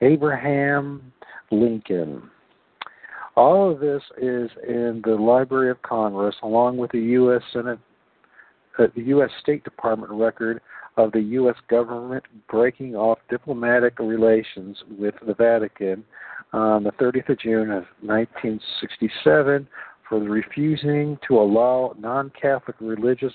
Abraham 0.00 1.12
Lincoln. 1.52 2.31
All 3.34 3.70
of 3.70 3.80
this 3.80 4.02
is 4.18 4.50
in 4.68 5.02
the 5.04 5.14
Library 5.14 5.70
of 5.70 5.80
Congress, 5.82 6.36
along 6.42 6.76
with 6.76 6.90
the 6.92 7.00
U.S. 7.00 7.42
Senate, 7.52 7.78
uh, 8.78 8.86
the 8.94 9.02
U.S. 9.04 9.30
State 9.40 9.64
Department 9.64 10.12
record 10.12 10.60
of 10.96 11.12
the 11.12 11.20
U.S. 11.20 11.56
government 11.68 12.24
breaking 12.50 12.94
off 12.94 13.18
diplomatic 13.30 13.98
relations 13.98 14.76
with 14.98 15.14
the 15.26 15.34
Vatican 15.34 16.04
on 16.52 16.84
the 16.84 16.92
30th 16.92 17.30
of 17.30 17.38
June 17.38 17.70
of 17.70 17.84
1967 18.02 19.66
for 20.06 20.18
refusing 20.18 21.18
to 21.26 21.38
allow 21.38 21.94
non-Catholic 21.98 22.76
religious 22.80 23.32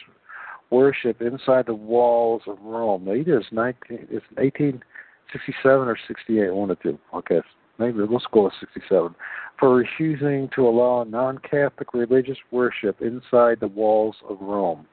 worship 0.70 1.22
inside 1.22 1.66
the 1.66 1.74
walls 1.74 2.44
of 2.46 2.58
Rome. 2.62 3.08
It 3.08 3.28
is 3.28 3.44
19, 3.52 4.08
it's 4.12 4.26
1867 4.36 5.88
or 5.88 5.98
68, 6.08 6.54
one 6.54 6.70
of 6.70 6.80
two. 6.82 7.00
Okay, 7.16 7.42
maybe 7.80 8.00
go 8.32 8.44
with 8.44 8.54
67. 8.60 9.16
For 9.60 9.76
refusing 9.76 10.50
to 10.56 10.68
allow 10.68 11.04
non-Catholic 11.04 11.94
religious 11.94 12.38
worship 12.52 13.02
inside 13.02 13.60
the 13.60 13.68
walls 13.68 14.16
of 14.30 14.38
Rome, 14.40 14.86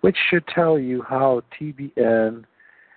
which 0.00 0.16
should 0.28 0.44
tell 0.48 0.78
you 0.78 1.02
how 1.02 1.42
TBN 1.60 2.44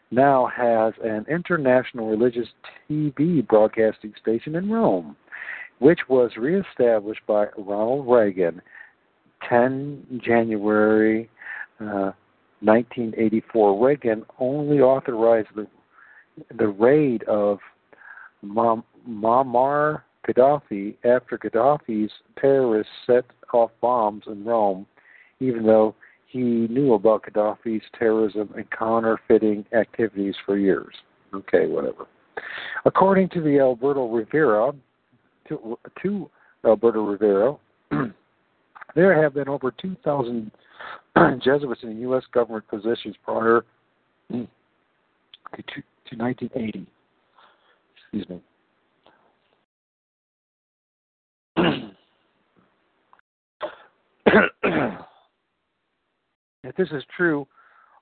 now 0.10 0.50
has 0.56 0.94
an 1.04 1.26
international 1.30 2.10
religious 2.10 2.48
TV 2.90 3.48
broadcasting 3.48 4.14
station 4.20 4.56
in 4.56 4.70
Rome, 4.70 5.16
which 5.80 6.00
was 6.10 6.32
reestablished 6.38 7.22
by 7.28 7.48
Ronald 7.58 8.08
Reagan 8.08 8.62
10 9.48 10.22
January 10.24 11.30
uh, 11.80 12.12
1984. 12.62 13.86
Reagan 13.86 14.26
only 14.40 14.80
authorized 14.80 15.50
the 15.56 15.68
the 16.58 16.68
raid 16.68 17.24
of 17.24 17.60
Muammar 19.08 20.04
Gaddafi 20.28 20.96
after 21.04 21.38
Gaddafi's 21.38 22.12
terrorists 22.40 22.92
set 23.06 23.26
off 23.54 23.72
bombs 23.82 24.24
in 24.28 24.46
Rome, 24.46 24.86
even 25.40 25.66
though 25.66 25.96
he 26.28 26.40
knew 26.40 26.94
about 26.94 27.24
Gaddafi's 27.24 27.84
terrorism 27.98 28.54
and 28.56 28.66
counterfeiting 28.72 29.66
activities 29.74 30.36
for 30.46 30.58
years. 30.58 30.94
Okay, 31.34 31.68
whatever. 31.68 32.06
According 32.86 33.30
to 33.30 33.42
the 33.42 33.60
Alberto 33.60 34.08
Rivera, 34.08 34.72
to, 35.50 35.78
to 36.02 36.30
Alberto 36.66 37.04
Rivera, 37.04 37.56
there 38.96 39.22
have 39.22 39.34
been 39.34 39.50
over 39.50 39.72
2,000 39.72 40.52
Jesuits 41.44 41.84
in 41.84 42.00
U.S. 42.02 42.24
government 42.34 42.68
positions 42.68 43.16
prior 43.24 43.66
to, 44.32 44.44
to 45.54 46.16
1980. 46.16 46.88
Excuse 47.98 48.30
me. 48.30 48.42
If 56.64 56.76
this 56.76 56.90
is 56.92 57.04
true, 57.16 57.48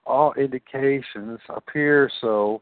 all 0.05 0.33
indications 0.33 1.39
appear 1.49 2.11
so. 2.19 2.61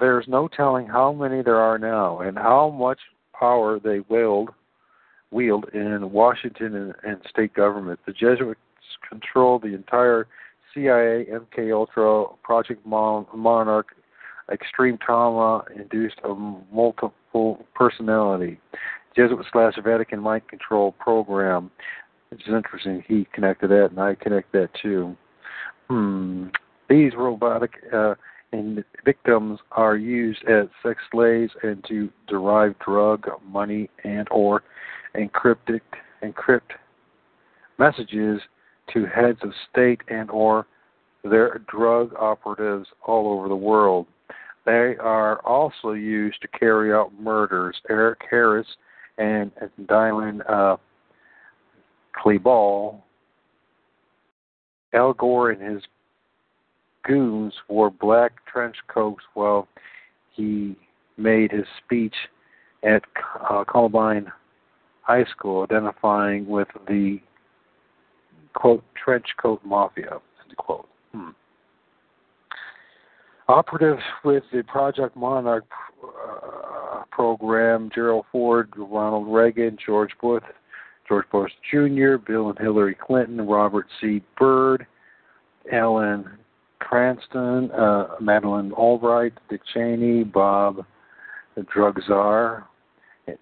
There's 0.00 0.26
no 0.26 0.48
telling 0.48 0.86
how 0.86 1.12
many 1.12 1.42
there 1.42 1.60
are 1.60 1.78
now 1.78 2.20
and 2.20 2.36
how 2.36 2.70
much 2.70 2.98
power 3.38 3.78
they 3.78 4.00
wield 4.08 4.50
wield 5.30 5.66
in 5.74 6.12
Washington 6.12 6.74
and, 6.76 6.94
and 7.02 7.20
state 7.28 7.52
government. 7.54 8.00
The 8.06 8.12
Jesuits 8.12 8.60
control 9.08 9.58
the 9.58 9.74
entire 9.74 10.28
CIA, 10.72 11.26
MK 11.26 11.72
Ultra, 11.74 12.26
Project 12.42 12.86
Monarch, 12.86 13.88
extreme 14.50 14.96
trauma 14.98 15.64
induced 15.74 16.20
a 16.24 16.34
multiple 16.72 17.64
personality. 17.74 18.60
Jesuit 19.16 19.44
slash 19.52 19.74
Vatican 19.82 20.20
mind 20.20 20.48
control 20.48 20.92
program. 20.92 21.70
It's 22.30 22.42
interesting. 22.48 23.04
He 23.06 23.28
connected 23.32 23.68
that, 23.68 23.88
and 23.90 24.00
I 24.00 24.14
connect 24.14 24.52
that 24.52 24.70
too. 24.80 25.16
Hmm. 25.94 26.46
These 26.90 27.12
robotic 27.16 27.70
uh, 27.92 28.16
and 28.50 28.82
victims 29.04 29.60
are 29.70 29.96
used 29.96 30.42
as 30.48 30.66
sex 30.82 30.98
slaves 31.12 31.52
and 31.62 31.84
to 31.86 32.10
derive 32.26 32.74
drug 32.80 33.28
money 33.46 33.88
and 34.02 34.26
or 34.32 34.64
encrypted 35.14 35.80
encrypt 36.20 36.72
messages 37.78 38.40
to 38.92 39.06
heads 39.06 39.38
of 39.42 39.52
state 39.70 40.00
and 40.08 40.32
or 40.32 40.66
their 41.22 41.60
drug 41.68 42.12
operatives 42.18 42.88
all 43.06 43.28
over 43.32 43.48
the 43.48 43.54
world. 43.54 44.08
They 44.66 44.96
are 44.98 45.38
also 45.46 45.92
used 45.92 46.42
to 46.42 46.48
carry 46.48 46.92
out 46.92 47.12
murders. 47.20 47.76
Eric 47.88 48.18
Harris 48.28 48.66
and 49.18 49.52
Dylan 49.82 50.40
uh, 50.50 50.76
Al 54.94 55.12
Gore 55.12 55.50
and 55.50 55.74
his 55.74 55.82
goons 57.04 57.52
wore 57.68 57.90
black 57.90 58.32
trench 58.50 58.76
coats 58.88 59.22
while 59.34 59.68
he 60.32 60.76
made 61.16 61.52
his 61.52 61.66
speech 61.84 62.14
at 62.82 63.02
uh, 63.50 63.64
Columbine 63.64 64.30
High 65.02 65.24
School, 65.24 65.64
identifying 65.64 66.46
with 66.46 66.68
the 66.88 67.18
quote 68.54 68.84
trench 69.02 69.26
coat 69.40 69.60
mafia. 69.64 70.12
End 70.12 70.56
quote. 70.56 70.88
Hmm. 71.12 71.30
With 74.24 74.44
the 74.52 74.62
Project 74.66 75.16
Monarch 75.16 75.66
uh, 76.02 77.02
program: 77.10 77.90
Gerald 77.94 78.24
Ford, 78.32 78.72
Ronald 78.76 79.28
Reagan, 79.28 79.76
George 79.84 80.12
Bush, 80.20 80.42
George 81.08 81.26
Bush 81.30 81.52
Jr., 81.70 82.16
Bill 82.16 82.50
and 82.50 82.58
Hillary 82.58 82.94
Clinton, 82.94 83.46
Robert 83.46 83.86
C. 84.00 84.22
Byrd, 84.38 84.86
Alan 85.72 86.24
Cranston, 86.78 87.70
uh, 87.72 88.16
Madeleine 88.20 88.72
Albright, 88.72 89.32
Dick 89.48 89.60
Cheney, 89.72 90.24
Bob 90.24 90.84
the 91.54 91.62
Drug 91.64 92.00
Czar, 92.06 92.68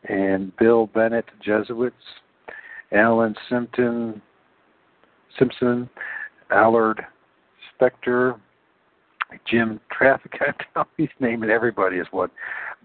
and 0.09 0.55
Bill 0.57 0.87
Bennett, 0.87 1.25
Jesuits, 1.45 1.97
Alan 2.93 3.35
Simpson, 3.49 4.21
Simpson, 5.39 5.89
Allard 6.51 7.05
Specter, 7.75 8.37
Jim 9.51 9.81
Traffic. 9.91 10.33
I 10.77 10.85
he's 10.97 11.09
naming 11.21 11.51
everybody 11.51 11.99
as 11.99 12.07
what 12.11 12.31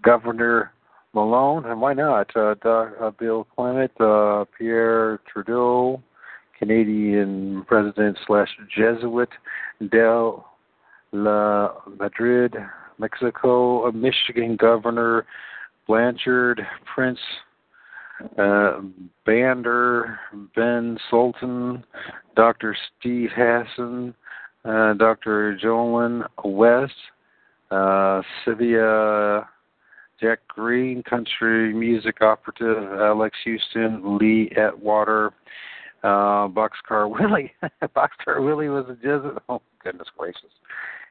Governor 0.02 0.72
Malone, 1.18 1.64
and 1.64 1.80
why 1.80 1.94
not? 1.94 2.30
Uh, 2.36 2.54
uh, 2.64 3.10
Bill 3.18 3.44
Clement, 3.56 3.90
uh, 4.00 4.44
Pierre 4.56 5.18
Trudeau, 5.26 6.00
Canadian 6.56 7.64
President 7.66 8.16
slash 8.24 8.48
Jesuit, 8.76 9.28
Del 9.90 10.46
La 11.10 11.72
Madrid, 11.98 12.54
Mexico, 12.98 13.90
Michigan 13.90 14.54
Governor 14.54 15.26
Blanchard, 15.88 16.64
Prince 16.94 17.18
uh, 18.38 18.80
Bandar, 19.26 20.20
Ben 20.54 20.98
Sultan, 21.10 21.82
Dr. 22.36 22.76
Steve 23.00 23.30
Hassan, 23.34 24.14
uh, 24.64 24.94
Dr. 24.94 25.58
Jolyn 25.60 26.24
West, 26.44 26.92
uh, 27.72 28.22
Jack 30.20 30.40
Green, 30.48 31.02
country 31.02 31.72
music 31.72 32.20
operative, 32.20 32.98
Alex 32.98 33.36
Houston, 33.44 34.18
Lee 34.18 34.50
Atwater, 34.56 35.32
uh, 36.02 36.48
Boxcar 36.48 37.08
Willie. 37.20 37.52
Boxcar 37.82 38.44
Willie 38.44 38.68
was 38.68 38.86
a 38.88 38.94
Jesuit. 38.94 39.42
Oh, 39.48 39.62
goodness 39.82 40.08
gracious. 40.16 40.50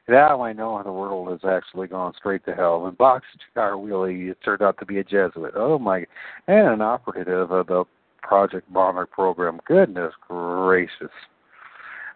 Now 0.08 0.42
I 0.42 0.52
know 0.52 0.76
how 0.76 0.82
the 0.82 0.92
world 0.92 1.30
has 1.30 1.40
actually 1.48 1.86
gone 1.86 2.14
straight 2.16 2.44
to 2.46 2.54
hell. 2.54 2.86
And 2.86 2.96
Boxcar 2.96 3.80
Willie 3.80 4.32
turned 4.44 4.62
out 4.62 4.78
to 4.78 4.86
be 4.86 4.98
a 4.98 5.04
Jesuit. 5.04 5.52
Oh, 5.54 5.78
my. 5.78 6.04
And 6.46 6.68
an 6.68 6.80
operative 6.80 7.50
of 7.50 7.66
the 7.66 7.84
Project 8.22 8.70
Monarch 8.70 9.10
program. 9.10 9.60
Goodness 9.66 10.12
gracious. 10.26 11.10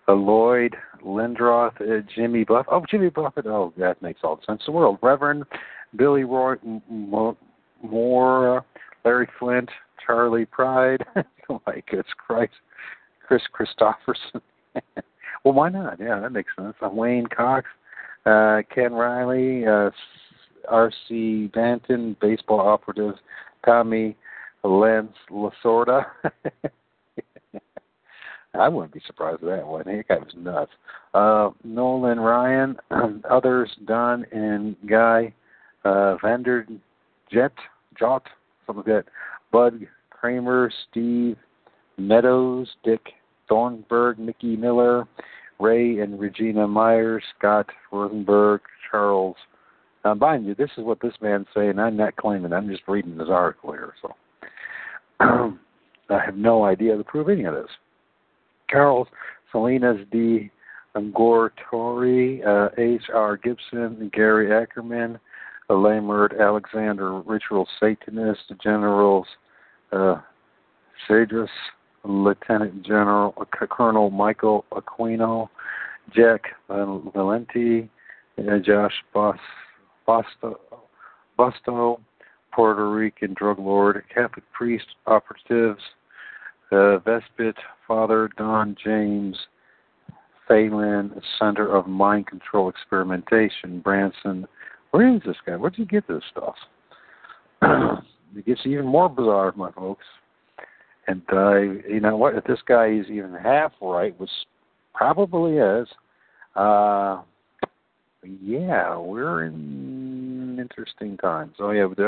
Uh, 0.09 0.15
Lloyd 0.15 0.77
Lindroth, 1.05 1.81
uh, 1.81 2.03
Jimmy 2.15 2.45
Buffett. 2.45 2.73
Oh, 2.73 2.85
Jimmy 2.91 3.09
Buffett. 3.09 3.47
Oh, 3.47 3.73
that 3.77 4.03
makes 4.03 4.21
all 4.25 4.37
the 4.37 4.43
sense 4.47 4.63
in 4.67 4.73
the 4.73 4.77
world. 4.77 4.99
Reverend 5.03 5.45
Billy 5.97 6.25
Roy 6.25 6.55
M- 6.65 7.37
Moore, 7.83 8.65
Larry 9.05 9.29
Flynt, 9.39 9.69
Charley 10.05 10.45
Pride. 10.45 11.05
oh 11.49 11.61
my 11.67 11.83
goodness 11.89 12.07
Christ, 12.17 12.53
Kris 13.27 13.43
Kristofferson. 13.57 14.41
well, 15.45 15.55
why 15.55 15.69
not? 15.69 15.99
Yeah, 16.01 16.21
that 16.21 16.33
makes 16.33 16.53
sense. 16.57 16.75
I'm 16.81 16.97
Wayne 16.97 17.27
Cox, 17.27 17.67
uh, 18.27 18.63
Ken 18.75 18.93
Riley, 18.93 19.67
uh, 19.67 19.91
R.C. 20.69 21.51
Banton, 21.55 22.19
baseball 22.21 22.61
operative, 22.61 23.15
Tommy 23.65 24.17
Lance 24.65 25.17
Lasorda. 25.31 26.07
I 28.55 28.69
wouldn't 28.69 28.93
be 28.93 29.01
surprised 29.07 29.43
if 29.43 29.49
that 29.49 29.67
one. 29.67 29.85
That 29.87 30.05
guy 30.09 30.19
was 30.19 30.35
nuts. 30.37 30.73
Uh, 31.15 31.51
Nolan 31.65 32.21
Ryan, 32.21 32.77
others, 33.31 33.71
Don 33.87 34.27
and 34.33 34.77
Guy 34.89 35.33
uh, 35.85 36.17
Vander 36.23 36.67
Jet, 37.33 37.53
Jot, 37.99 38.23
something 38.67 38.85
like 38.87 39.05
that. 39.05 39.13
Bud 39.51 39.87
Kramer, 40.11 40.71
Steve 40.91 41.37
Meadows, 41.99 42.69
Dick 42.85 43.01
Thornburgh, 43.49 44.19
Mickey 44.19 44.57
Miller, 44.57 45.07
Ray 45.59 46.01
and 46.01 46.19
Regina 46.19 46.67
Myers, 46.67 47.23
Scott 47.39 47.67
Rosenberg, 47.91 48.61
Charles. 48.91 49.37
Now, 50.05 50.15
mind 50.15 50.47
you, 50.47 50.55
this 50.55 50.71
is 50.77 50.85
what 50.85 51.01
this 51.01 51.15
man's 51.21 51.47
saying. 51.55 51.79
I'm 51.79 51.97
not 51.97 52.17
claiming. 52.17 52.53
I'm 52.53 52.69
just 52.69 52.83
reading 52.89 53.19
his 53.19 53.29
article 53.29 53.73
here. 53.73 53.95
So 54.03 54.15
I 55.21 56.25
have 56.25 56.37
no 56.37 56.65
idea 56.65 56.97
to 56.97 57.05
prove 57.05 57.29
any 57.29 57.45
of 57.45 57.55
this. 57.55 57.71
Carlos 58.73 59.07
Salinas 59.53 59.99
D. 60.11 60.51
Gortari, 60.97 62.47
uh, 62.47 62.69
H.R. 62.77 63.37
Gibson, 63.39 64.11
Gary 64.13 64.53
Ackerman, 64.53 65.19
Lamert, 65.71 66.39
Alexander, 66.39 67.21
Ritual 67.21 67.67
Satanist, 67.81 68.53
Generals 68.63 69.27
uh, 69.93 70.17
Cedrus, 71.09 71.49
Lieutenant 72.05 72.83
General 72.83 73.33
uh, 73.41 73.67
Colonel 73.67 74.11
Michael 74.11 74.65
Aquino, 74.73 75.49
Jack 76.15 76.43
Valenti, 76.69 77.89
uh, 78.39 78.59
Josh 78.59 78.93
Bos, 79.15 79.37
Bosto, 80.07 80.57
Busto, 81.39 82.01
Puerto 82.53 82.91
Rican 82.91 83.35
drug 83.35 83.59
lord, 83.59 84.03
Catholic 84.13 84.45
priest 84.53 84.87
operatives, 85.07 85.81
uh, 86.71 86.99
Vespit, 86.99 87.57
Father 87.93 88.31
Don 88.39 88.75
James, 88.83 89.37
Phelan, 90.49 91.13
Center 91.39 91.77
of 91.77 91.87
Mind 91.87 92.27
Control 92.27 92.71
Experimentation, 92.71 93.81
Branson, 93.81 94.47
where 94.93 95.15
is 95.15 95.21
this 95.27 95.37
guy? 95.45 95.57
Where 95.57 95.69
did 95.69 95.81
you 95.81 95.85
get 95.85 96.09
this 96.09 96.23
stuff? 96.31 96.55
it 98.35 98.47
gets 98.47 98.63
even 98.65 98.87
more 98.87 99.11
bizarre, 99.11 99.53
my 99.57 99.71
folks. 99.73 100.07
And 101.07 101.21
uh, 101.31 101.59
you 101.61 102.01
know 102.01 102.17
what? 102.17 102.35
If 102.35 102.45
this 102.45 102.61
guy 102.67 102.95
is 102.95 103.11
even 103.11 103.35
half 103.35 103.73
right, 103.83 104.19
which 104.19 104.31
probably 104.95 105.59
is, 105.59 105.87
uh, 106.57 107.21
yeah, 108.25 108.97
we're 108.97 109.45
in 109.45 110.59
interesting 110.59 111.19
times. 111.19 111.57
Oh 111.61 111.73
yeah, 111.73 111.89
but 111.95 111.99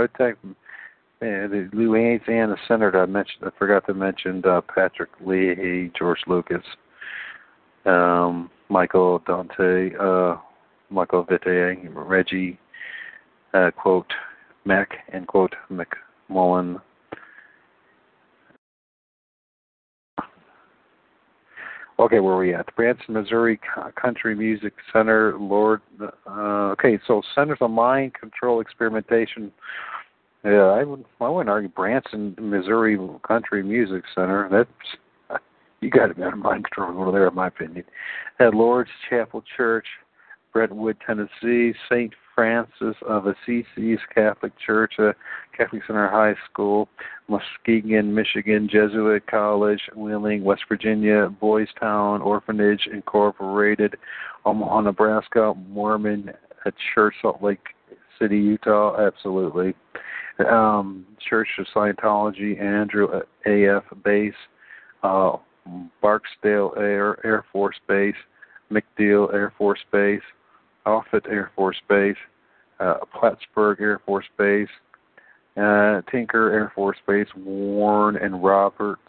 the 1.24 1.68
attack, 1.72 2.28
man, 2.28 2.50
the 2.50 2.56
senator 2.68 3.02
I 3.02 3.06
mentioned, 3.06 3.44
I 3.44 3.50
forgot 3.58 3.86
to 3.86 3.94
mention 3.94 4.42
uh, 4.44 4.60
Patrick 4.62 5.10
Leahy, 5.24 5.90
George 5.98 6.20
Lucas, 6.26 6.62
um, 7.86 8.50
Michael 8.68 9.22
Dante, 9.26 9.94
uh, 9.98 10.36
Michael 10.90 11.24
Vitte, 11.24 11.78
Reggie 11.94 12.58
uh, 13.54 13.70
quote 13.70 14.12
Mac 14.64 14.90
end 15.12 15.26
quote 15.26 15.54
McMullen. 15.70 16.80
Okay, 21.96 22.18
where 22.18 22.34
are 22.34 22.38
we 22.38 22.52
at? 22.52 22.74
Branson, 22.74 23.14
Missouri 23.14 23.60
Country 24.00 24.34
Music 24.34 24.72
Center. 24.92 25.38
Lord, 25.38 25.80
uh, 26.00 26.72
okay, 26.72 26.98
so 27.06 27.22
Centers 27.36 27.58
of 27.60 27.70
Mind 27.70 28.14
Control 28.14 28.60
Experimentation. 28.60 29.52
Yeah, 30.44 30.66
I 30.66 30.84
would 30.84 31.04
I 31.20 31.28
wouldn't 31.28 31.48
argue 31.48 31.70
Branson, 31.70 32.36
Missouri 32.38 32.98
Country 33.26 33.62
Music 33.62 34.04
Center. 34.14 34.48
That's 34.50 35.40
you 35.80 35.90
got 35.90 36.08
to 36.08 36.14
be 36.14 36.22
on 36.22 36.38
mind 36.38 36.64
control 36.64 37.00
over 37.00 37.12
there, 37.12 37.28
in 37.28 37.34
my 37.34 37.46
opinion. 37.46 37.84
At 38.40 38.52
Lord's 38.52 38.90
Chapel 39.08 39.42
Church, 39.56 39.86
Brentwood, 40.52 40.98
Tennessee, 41.06 41.72
St. 41.90 42.12
Francis 42.34 42.96
of 43.08 43.24
Assisi's 43.24 44.00
Catholic 44.14 44.52
Church, 44.58 44.94
uh, 44.98 45.12
Catholic 45.56 45.82
Center 45.86 46.08
High 46.10 46.34
School, 46.50 46.88
Muskegon, 47.28 48.14
Michigan, 48.14 48.68
Jesuit 48.70 49.26
College, 49.26 49.80
Wheeling, 49.96 50.44
West 50.44 50.62
Virginia, 50.68 51.28
Boys 51.40 51.68
Town 51.80 52.20
Orphanage 52.20 52.86
Incorporated, 52.92 53.96
Omaha, 54.44 54.82
Nebraska, 54.82 55.54
Mormon 55.68 56.32
Church, 56.94 57.14
Salt 57.22 57.42
Lake 57.42 57.64
City, 58.18 58.36
Utah, 58.36 59.06
absolutely. 59.06 59.74
Um, 60.38 61.06
Church 61.28 61.48
of 61.58 61.66
Scientology, 61.74 62.60
Andrew 62.60 63.06
AF 63.46 63.84
Base, 64.04 64.32
uh, 65.02 65.36
Barksdale 66.02 66.74
Air 66.76 67.24
Air 67.24 67.44
Force 67.52 67.76
Base, 67.86 68.14
MacDill 68.70 69.32
Air 69.32 69.52
Force 69.56 69.80
Base, 69.92 70.22
Offutt 70.86 71.26
Air 71.28 71.52
Force 71.54 71.80
Base, 71.88 72.16
uh, 72.80 72.96
Plattsburgh 73.18 73.80
Air 73.80 74.00
Force 74.04 74.26
Base, 74.36 74.68
uh, 75.56 76.00
Tinker 76.10 76.52
Air 76.52 76.72
Force 76.74 76.98
Base, 77.06 77.28
Warren 77.36 78.16
and 78.16 78.42
Roberts, 78.42 79.00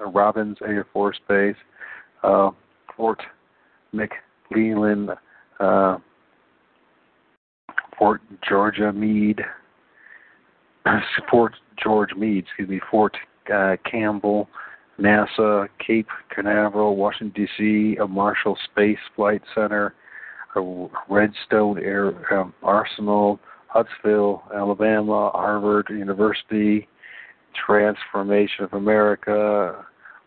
uh, 0.00 0.06
Robins 0.10 0.58
Air 0.66 0.86
Force 0.92 1.20
Base, 1.28 1.56
uh, 2.24 2.50
Fort 2.96 3.22
McClellan, 3.92 5.10
uh, 5.60 5.98
Fort 7.96 8.20
Georgia 8.48 8.92
Meade, 8.92 9.42
Fort 11.30 11.54
George 11.82 12.10
Meade, 12.16 12.44
excuse 12.44 12.68
me, 12.68 12.80
Fort 12.90 13.16
uh, 13.52 13.76
Campbell, 13.90 14.48
NASA, 15.00 15.68
Cape 15.84 16.08
Canaveral, 16.34 16.96
Washington 16.96 17.32
D.C., 17.34 17.96
a 18.00 18.06
Marshall 18.06 18.56
Space 18.70 18.98
Flight 19.16 19.42
Center, 19.54 19.94
Redstone 21.08 21.78
Air 21.78 22.34
um, 22.38 22.52
Arsenal, 22.62 23.40
Huntsville, 23.68 24.42
Alabama, 24.54 25.30
Harvard 25.34 25.86
University, 25.88 26.88
Transformation 27.66 28.64
of 28.64 28.72
America 28.74 29.84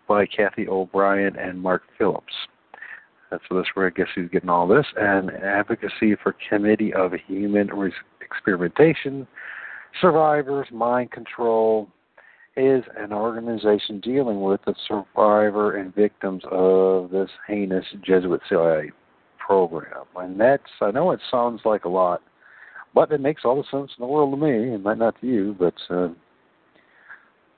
by 0.07 0.25
Cathy 0.25 0.67
O'Brien 0.67 1.35
and 1.35 1.61
Mark 1.61 1.83
Phillips. 1.97 2.33
So 3.31 3.55
that's 3.55 3.67
where 3.73 3.87
I 3.87 3.89
guess 3.89 4.07
he's 4.15 4.29
getting 4.29 4.49
all 4.49 4.67
this. 4.67 4.85
And 4.95 5.31
Advocacy 5.31 6.15
for 6.21 6.35
Committee 6.49 6.93
of 6.93 7.11
Human 7.27 7.69
Experimentation, 8.21 9.27
Survivors, 10.01 10.67
Mind 10.71 11.11
Control, 11.11 11.87
is 12.57 12.83
an 12.97 13.11
organization 13.11 13.99
dealing 13.99 14.41
with 14.41 14.61
the 14.65 14.73
survivor 14.87 15.77
and 15.77 15.93
victims 15.93 16.43
of 16.49 17.09
this 17.11 17.29
heinous 17.47 17.85
Jesuit 18.03 18.41
CIA 18.49 18.91
program. 19.45 20.05
And 20.15 20.39
that's, 20.39 20.63
I 20.81 20.91
know 20.91 21.11
it 21.11 21.19
sounds 21.29 21.61
like 21.65 21.85
a 21.85 21.89
lot, 21.89 22.21
but 22.93 23.11
it 23.11 23.19
makes 23.19 23.43
all 23.43 23.57
the 23.57 23.63
sense 23.63 23.91
in 23.97 24.01
the 24.01 24.07
world 24.07 24.31
to 24.33 24.37
me. 24.37 24.73
It 24.73 24.81
might 24.81 24.97
not 24.97 25.19
to 25.19 25.27
you, 25.27 25.55
but 25.59 25.73
uh, 25.89 26.09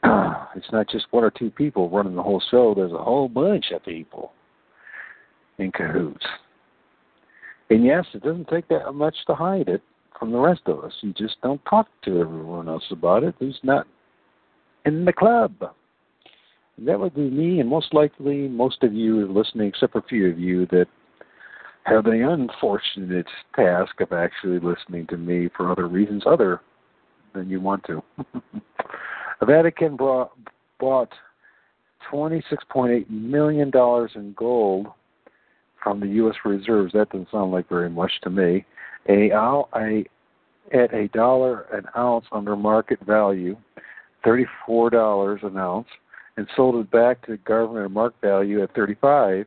it's 0.56 0.72
not 0.72 0.90
just 0.90 1.06
one 1.12 1.24
or 1.24 1.32
two 1.32 1.52
people 1.52 1.90
running 1.90 2.16
the 2.16 2.24
whole 2.24 2.42
show. 2.50 2.74
There's 2.74 2.92
a 2.92 2.98
whole 2.98 3.30
bunch 3.30 3.66
of 3.72 3.86
people 3.86 4.32
in 5.60 5.72
cahoots. 5.72 6.26
And 7.70 7.84
yes, 7.84 8.06
it 8.14 8.24
doesn't 8.24 8.48
take 8.48 8.68
that 8.70 8.92
much 8.94 9.16
to 9.28 9.36
hide 9.36 9.68
it 9.68 9.82
from 10.18 10.32
the 10.32 10.38
rest 10.38 10.62
of 10.66 10.84
us. 10.84 10.94
You 11.02 11.14
just 11.14 11.36
don't 11.42 11.64
talk 11.66 11.88
to 12.06 12.20
everyone 12.20 12.68
else 12.68 12.86
about 12.92 13.24
it 13.24 13.36
who's 13.40 13.60
not 13.64 13.88
in 14.86 15.06
the 15.06 15.14
club. 15.14 15.54
And 16.78 16.88
that 16.88 17.00
would 17.00 17.16
be 17.16 17.30
me, 17.30 17.60
and 17.60 17.70
most 17.70 17.94
likely 17.94 18.48
most 18.48 18.84
of 18.84 18.94
you 18.94 19.28
listening, 19.32 19.68
except 19.68 19.94
for 19.94 20.00
a 20.00 20.04
few 20.04 20.30
of 20.30 20.40
you 20.40 20.66
that 20.68 20.88
have 21.84 22.04
the 22.04 22.30
unfortunate 22.30 23.28
task 23.56 24.00
of 24.02 24.12
actually 24.12 24.60
listening 24.60 25.08
to 25.08 25.18
me 25.18 25.50
for 25.56 25.72
other 25.72 25.88
reasons 25.88 26.24
other 26.26 26.62
than 27.34 27.50
you 27.50 27.62
want 27.62 27.84
to. 27.86 28.04
the 29.40 29.46
Vatican 29.46 29.96
brought, 29.96 30.32
bought 30.80 31.10
$26.8 32.12 33.10
million 33.10 33.72
in 34.16 34.34
gold 34.34 34.88
from 35.82 36.00
the 36.00 36.08
U.S. 36.08 36.36
reserves. 36.44 36.94
That 36.94 37.10
doesn't 37.10 37.32
sound 37.32 37.52
like 37.52 37.70
very 37.70 37.90
much 37.90 38.12
to 38.24 38.30
me. 38.30 38.66
A, 39.10 39.32
a 39.32 40.06
at 40.74 40.94
a 40.94 41.08
dollar 41.10 41.62
an 41.74 41.86
ounce 41.98 42.26
under 42.32 42.56
market 42.56 43.00
value, 43.06 43.56
thirty-four 44.24 44.90
dollars 44.90 45.40
an 45.44 45.58
ounce, 45.58 45.88
and 46.36 46.48
sold 46.56 46.76
it 46.76 46.92
back 46.92 47.26
to 47.26 47.32
the 47.32 47.38
government 47.38 47.86
at 47.86 47.92
market 47.92 48.22
value 48.22 48.62
at 48.64 48.74
thirty-five 48.76 49.46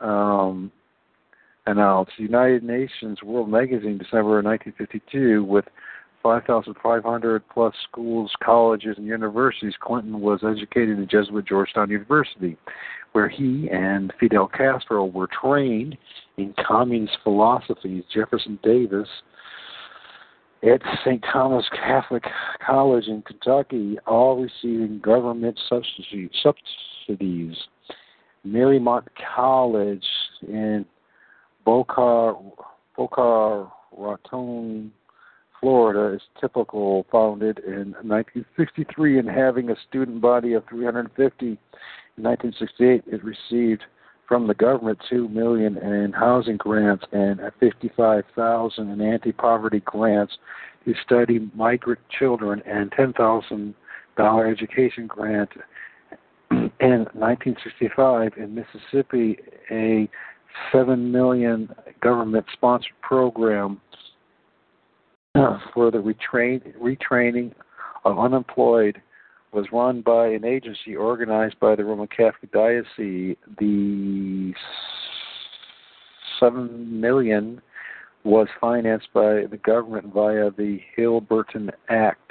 um, 0.00 0.70
an 1.66 1.78
ounce. 1.78 2.10
United 2.16 2.62
Nations 2.62 3.22
World 3.22 3.48
Magazine, 3.48 3.98
December 3.98 4.42
1952, 4.42 5.42
with 5.44 5.64
5,500 6.22 7.42
plus 7.52 7.74
schools, 7.88 8.32
colleges, 8.42 8.96
and 8.98 9.06
universities. 9.06 9.74
Clinton 9.80 10.20
was 10.20 10.40
educated 10.42 10.98
at 11.00 11.08
Jesuit 11.08 11.46
Georgetown 11.46 11.90
University, 11.90 12.56
where 13.16 13.30
he 13.30 13.66
and 13.72 14.12
Fidel 14.20 14.46
Castro 14.46 15.06
were 15.06 15.26
trained 15.26 15.96
in 16.36 16.52
communist 16.68 17.16
philosophies. 17.24 18.04
Jefferson 18.14 18.58
Davis 18.62 19.08
at 20.62 20.82
St. 21.02 21.24
Thomas 21.32 21.64
Catholic 21.72 22.24
College 22.60 23.06
in 23.06 23.22
Kentucky, 23.22 23.96
all 24.06 24.36
receiving 24.36 25.00
government 25.02 25.58
subsidies. 25.66 27.56
Marymount 28.46 29.06
College 29.34 30.04
in 30.46 30.84
Boca, 31.64 32.34
Boca 32.98 33.72
Raton, 33.96 34.92
Florida 35.58 36.14
is 36.16 36.22
typical, 36.38 37.06
founded 37.10 37.60
in 37.60 37.94
1963 38.02 39.20
and 39.20 39.30
having 39.30 39.70
a 39.70 39.76
student 39.88 40.20
body 40.20 40.52
of 40.52 40.64
350. 40.68 41.58
In 42.18 42.24
1968, 42.24 43.04
it 43.06 43.22
received 43.22 43.82
from 44.26 44.46
the 44.46 44.54
government 44.54 44.98
two 45.08 45.28
million 45.28 45.76
in 45.76 46.12
housing 46.12 46.56
grants 46.56 47.04
and 47.12 47.40
55,000 47.60 48.90
in 48.90 49.00
anti-poverty 49.00 49.80
grants 49.80 50.32
to 50.84 50.94
study 51.04 51.50
migrant 51.54 52.00
children 52.18 52.62
and 52.66 52.90
$10,000 52.92 54.50
education 54.50 55.06
grant. 55.06 55.50
In 56.50 57.06
1965, 57.12 58.32
in 58.36 58.54
Mississippi, 58.54 59.38
a 59.70 60.08
seven 60.72 61.12
million 61.12 61.68
government-sponsored 62.00 62.92
program 63.02 63.80
uh, 65.34 65.58
for 65.74 65.90
the 65.90 65.98
retrain, 65.98 66.62
retraining 66.78 67.52
of 68.04 68.18
unemployed 68.18 69.02
was 69.56 69.66
run 69.72 70.02
by 70.02 70.26
an 70.28 70.44
agency 70.44 70.94
organized 70.94 71.58
by 71.58 71.74
the 71.74 71.82
Roman 71.82 72.08
Catholic 72.08 72.52
Diocese. 72.52 73.36
The 73.58 74.52
seven 76.38 77.00
million 77.00 77.62
was 78.22 78.48
financed 78.60 79.08
by 79.14 79.46
the 79.50 79.58
government 79.64 80.12
via 80.12 80.50
the 80.50 80.80
Hill-Burton 80.94 81.70
Act 81.88 82.30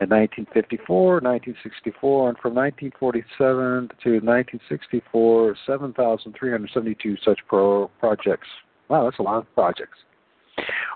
in 0.00 0.10
1954, 0.10 1.14
1964, 1.14 2.28
and 2.28 2.38
from 2.38 2.54
1947 2.54 3.88
to 4.04 4.10
1964, 4.20 5.56
7,372 5.66 7.16
such 7.24 7.38
pro- 7.48 7.88
projects. 7.98 8.48
Wow, 8.90 9.04
that's 9.04 9.18
a 9.18 9.22
lot 9.22 9.38
of 9.38 9.54
projects 9.54 9.98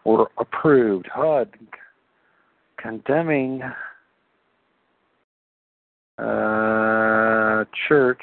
were 0.04 0.26
approved. 0.38 1.08
HUD 1.10 1.48
condemning 2.76 3.62
uh, 6.22 7.64
church, 7.88 8.22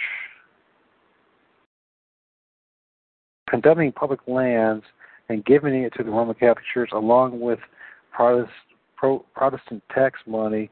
condemning 3.50 3.92
public 3.92 4.20
lands 4.28 4.86
and 5.30 5.44
giving 5.46 5.84
it 5.84 5.94
to 5.98 6.04
the 6.04 6.10
Roman 6.12 6.36
Catholic 6.36 6.66
Church 6.74 6.90
along 6.94 7.40
with 7.40 7.60
Protestant, 8.12 8.52
Protestant 9.34 9.84
tax 9.94 10.20
money 10.28 10.70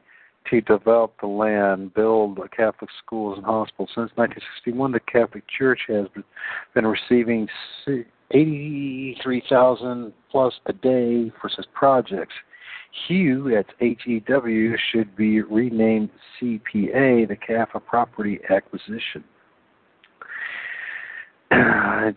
to 0.50 0.60
develop 0.62 1.14
the 1.20 1.26
land, 1.26 1.94
build 1.94 2.38
Catholic 2.56 2.90
schools 3.04 3.36
and 3.36 3.46
hospitals. 3.46 3.90
Since 3.94 4.10
1961, 4.14 4.92
the 4.92 5.00
Catholic 5.00 5.44
Church 5.48 5.80
has 5.88 6.06
been 6.74 6.86
receiving 6.86 7.48
83,000 8.30 10.12
plus 10.30 10.54
a 10.66 10.72
day 10.72 11.32
for 11.40 11.50
such 11.54 11.66
projects. 11.74 12.34
HEW, 13.06 13.50
that's 13.54 13.68
H-E-W, 13.80 14.76
should 14.92 15.14
be 15.16 15.40
renamed 15.42 16.10
CPA, 16.40 17.28
the 17.28 17.36
CAFA 17.36 17.84
Property 17.84 18.40
Acquisition. 18.50 19.24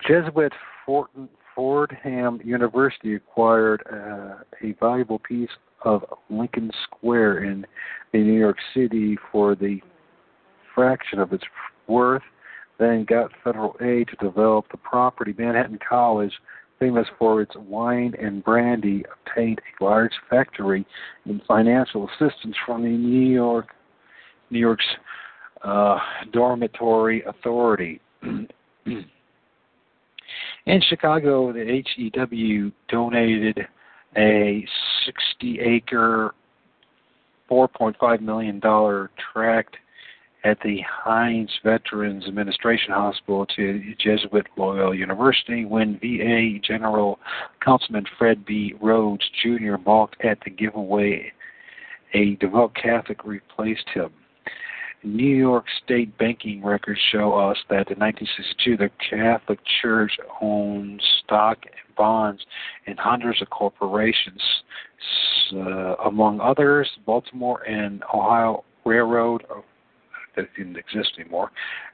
Jesuit 0.06 0.52
Fordham 0.84 2.40
University 2.44 3.14
acquired 3.14 3.82
uh, 3.92 4.42
a 4.62 4.72
valuable 4.80 5.18
piece 5.18 5.50
of 5.84 6.04
Lincoln 6.30 6.70
Square 6.84 7.44
in, 7.44 7.66
in 8.12 8.26
New 8.26 8.38
York 8.38 8.56
City 8.74 9.16
for 9.30 9.54
the 9.54 9.80
fraction 10.74 11.18
of 11.18 11.32
its 11.32 11.44
worth 11.86 12.22
then 12.82 13.04
got 13.08 13.30
federal 13.44 13.76
aid 13.80 14.08
to 14.08 14.16
develop 14.16 14.66
the 14.70 14.76
property. 14.76 15.34
Manhattan 15.38 15.78
College, 15.88 16.32
famous 16.82 17.06
for 17.16 17.40
its 17.40 17.54
wine 17.54 18.12
and 18.20 18.42
brandy, 18.42 19.04
obtained 19.24 19.60
a 19.60 19.84
large 19.84 20.10
factory 20.28 20.84
and 21.26 21.40
financial 21.46 22.08
assistance 22.08 22.56
from 22.66 22.82
the 22.82 22.88
New 22.88 23.32
York, 23.32 23.68
New 24.50 24.58
York's 24.58 24.84
uh, 25.62 25.96
Dormitory 26.32 27.22
Authority. 27.22 28.00
In 30.66 30.82
Chicago, 30.88 31.52
the 31.52 31.84
HEW 31.96 32.72
donated 32.88 33.60
a 34.16 34.66
60 35.06 35.60
acre, 35.60 36.34
$4.5 37.48 38.20
million 38.22 38.60
tract 39.32 39.76
at 40.44 40.58
the 40.64 40.80
Hines 40.80 41.50
Veterans 41.62 42.24
Administration 42.26 42.92
Hospital 42.92 43.46
to 43.56 43.94
Jesuit 43.98 44.46
Loyola 44.56 44.96
University 44.96 45.64
when 45.64 45.98
VA 46.00 46.58
General 46.66 47.18
Councilman 47.64 48.06
Fred 48.18 48.44
B. 48.44 48.74
Rhodes 48.80 49.24
Jr. 49.42 49.76
balked 49.76 50.16
at 50.24 50.38
the 50.44 50.50
giveaway. 50.50 51.32
A 52.14 52.34
devout 52.36 52.74
Catholic 52.74 53.24
replaced 53.24 53.88
him. 53.94 54.10
New 55.04 55.34
York 55.34 55.64
State 55.84 56.16
banking 56.18 56.64
records 56.64 57.00
show 57.10 57.34
us 57.34 57.56
that 57.68 57.90
in 57.90 57.98
1962 57.98 58.76
the 58.76 58.90
Catholic 59.10 59.58
Church 59.80 60.12
owned 60.40 61.02
stock 61.24 61.58
and 61.64 61.96
bonds 61.96 62.42
in 62.86 62.96
hundreds 62.96 63.42
of 63.42 63.50
corporations, 63.50 64.40
uh, 65.54 65.96
among 66.04 66.40
others, 66.40 66.88
Baltimore 67.04 67.62
and 67.62 68.02
Ohio 68.14 68.64
Railroad, 68.84 69.42
that 70.36 70.48
didn't 70.56 70.76
exist 70.76 71.12
anymore. 71.18 71.50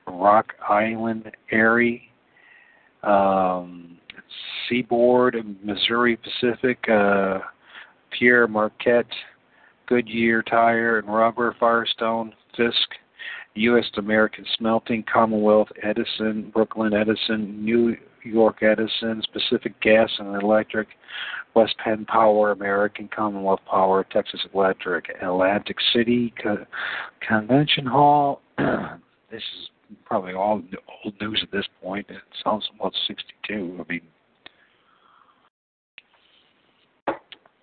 Rock 0.07 0.55
Island 0.69 1.31
Erie, 1.51 2.11
um, 3.03 3.99
Seaboard, 4.69 5.37
Missouri 5.63 6.17
Pacific, 6.17 6.79
uh, 6.89 7.39
Pere 8.19 8.47
Marquette, 8.47 9.07
Goodyear 9.87 10.43
Tire 10.43 10.99
and 10.99 11.09
Rubber, 11.09 11.57
Firestone, 11.59 12.35
Fisk, 12.57 12.89
U.S. 13.55 13.87
American 13.97 14.45
Smelting, 14.57 15.05
Commonwealth 15.13 15.69
Edison, 15.83 16.51
Brooklyn 16.53 16.95
Edison, 16.95 17.65
New 17.65 17.97
York 18.29 18.63
Edison, 18.63 19.23
Pacific 19.33 19.81
Gas 19.81 20.11
and 20.19 20.41
Electric, 20.43 20.89
West 21.55 21.75
Penn 21.83 22.05
Power, 22.07 22.53
American 22.53 23.09
Commonwealth 23.15 23.61
Power, 23.69 24.05
Texas 24.13 24.41
Electric, 24.55 25.07
Atlantic 25.23 25.77
City 25.93 26.33
Co- 26.43 26.67
Convention 27.27 27.87
Hall. 27.87 28.41
this 28.59 29.43
is 29.43 29.69
probably 30.05 30.35
all 30.35 30.63
old 31.05 31.15
news 31.21 31.41
at 31.43 31.51
this 31.51 31.67
point. 31.83 32.07
It 32.09 32.17
sounds 32.45 32.69
about 32.79 32.95
62. 33.07 33.85
I 33.89 33.93
mean, 33.93 34.01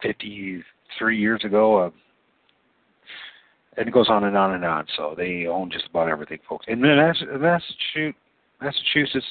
53 0.02 1.18
years 1.18 1.42
ago. 1.44 1.86
Uh, 1.86 1.90
and 3.78 3.88
it 3.88 3.92
goes 3.92 4.10
on 4.10 4.24
and 4.24 4.38
on 4.38 4.54
and 4.54 4.64
on. 4.64 4.86
So 4.96 5.14
they 5.18 5.48
own 5.48 5.70
just 5.70 5.88
about 5.88 6.08
everything, 6.08 6.40
folks. 6.48 6.66
Then 6.68 6.82
Massachusetts, 6.82 8.18
Massachusetts, 8.62 9.26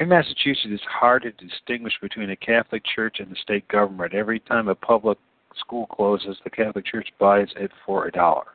in 0.00 0.08
Massachusetts, 0.08 0.68
it's 0.70 0.82
hard 0.84 1.22
to 1.22 1.32
distinguish 1.32 1.94
between 2.00 2.28
the 2.28 2.36
Catholic 2.36 2.82
Church 2.94 3.16
and 3.20 3.30
the 3.30 3.36
state 3.42 3.66
government. 3.68 4.14
Every 4.14 4.40
time 4.40 4.68
a 4.68 4.74
public 4.74 5.18
school 5.58 5.86
closes, 5.86 6.36
the 6.44 6.50
Catholic 6.50 6.86
Church 6.86 7.08
buys 7.18 7.48
it 7.56 7.70
for 7.84 8.06
a 8.06 8.12
dollar. 8.12 8.46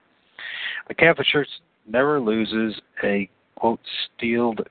The 0.88 0.96
Catholic 0.96 1.28
Church 1.28 1.50
never 1.88 2.20
loses 2.20 2.80
a 3.04 3.30
quote 3.56 3.80
stealed 4.16 4.68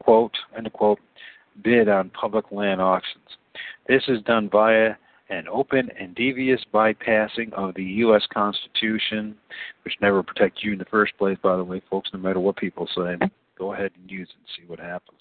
quote 0.00 0.36
end 0.56 0.72
quote 0.72 0.98
bid 1.62 1.88
on 1.88 2.10
public 2.10 2.50
land 2.50 2.80
auctions. 2.80 3.24
This 3.88 4.02
is 4.08 4.22
done 4.22 4.48
via 4.50 4.94
an 5.28 5.46
open 5.48 5.90
and 5.98 6.14
devious 6.14 6.60
bypassing 6.74 7.52
of 7.52 7.74
the 7.74 7.84
U.S. 7.84 8.22
Constitution, 8.32 9.36
which 9.84 9.94
never 10.00 10.22
protects 10.22 10.64
you 10.64 10.72
in 10.72 10.78
the 10.78 10.84
first 10.86 11.16
place, 11.18 11.38
by 11.40 11.56
the 11.56 11.64
way, 11.64 11.80
folks, 11.88 12.10
no 12.12 12.18
matter 12.18 12.40
what 12.40 12.56
people 12.56 12.88
say. 12.96 13.16
Go 13.56 13.74
ahead 13.74 13.92
and 14.00 14.10
use 14.10 14.28
it 14.28 14.36
and 14.36 14.46
see 14.56 14.68
what 14.68 14.80
happens. 14.80 15.20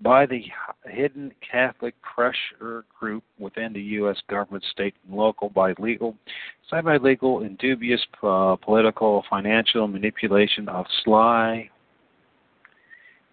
By 0.00 0.26
the 0.26 0.44
hidden 0.86 1.32
Catholic 1.50 1.94
pressure 2.02 2.84
group 2.98 3.24
within 3.38 3.72
the 3.72 3.80
U.S. 3.80 4.16
government, 4.30 4.64
state, 4.70 4.94
and 5.06 5.16
local, 5.16 5.48
by 5.48 5.74
legal, 5.78 6.14
semi 6.70 6.98
legal, 6.98 7.42
and 7.42 7.58
dubious 7.58 8.00
uh, 8.22 8.56
political, 8.62 9.24
financial 9.28 9.88
manipulation 9.88 10.68
of 10.68 10.86
sly, 11.02 11.68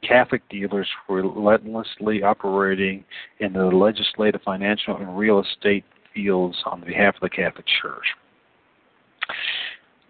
Catholic 0.07 0.47
dealers 0.49 0.87
relentlessly 1.09 2.23
operating 2.23 3.03
in 3.39 3.53
the 3.53 3.65
legislative, 3.65 4.41
financial, 4.43 4.97
and 4.97 5.17
real 5.17 5.41
estate 5.41 5.83
fields 6.13 6.57
on 6.65 6.81
behalf 6.81 7.15
of 7.15 7.21
the 7.21 7.29
Catholic 7.29 7.65
Church. 7.81 8.05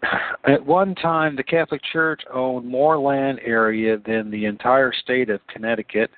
At 0.48 0.66
one 0.66 0.96
time, 0.96 1.36
the 1.36 1.44
Catholic 1.44 1.82
Church 1.92 2.22
owned 2.32 2.68
more 2.68 2.98
land 2.98 3.40
area 3.44 3.98
than 4.06 4.30
the 4.30 4.46
entire 4.46 4.94
state 4.94 5.30
of 5.30 5.40
Connecticut. 5.48 6.12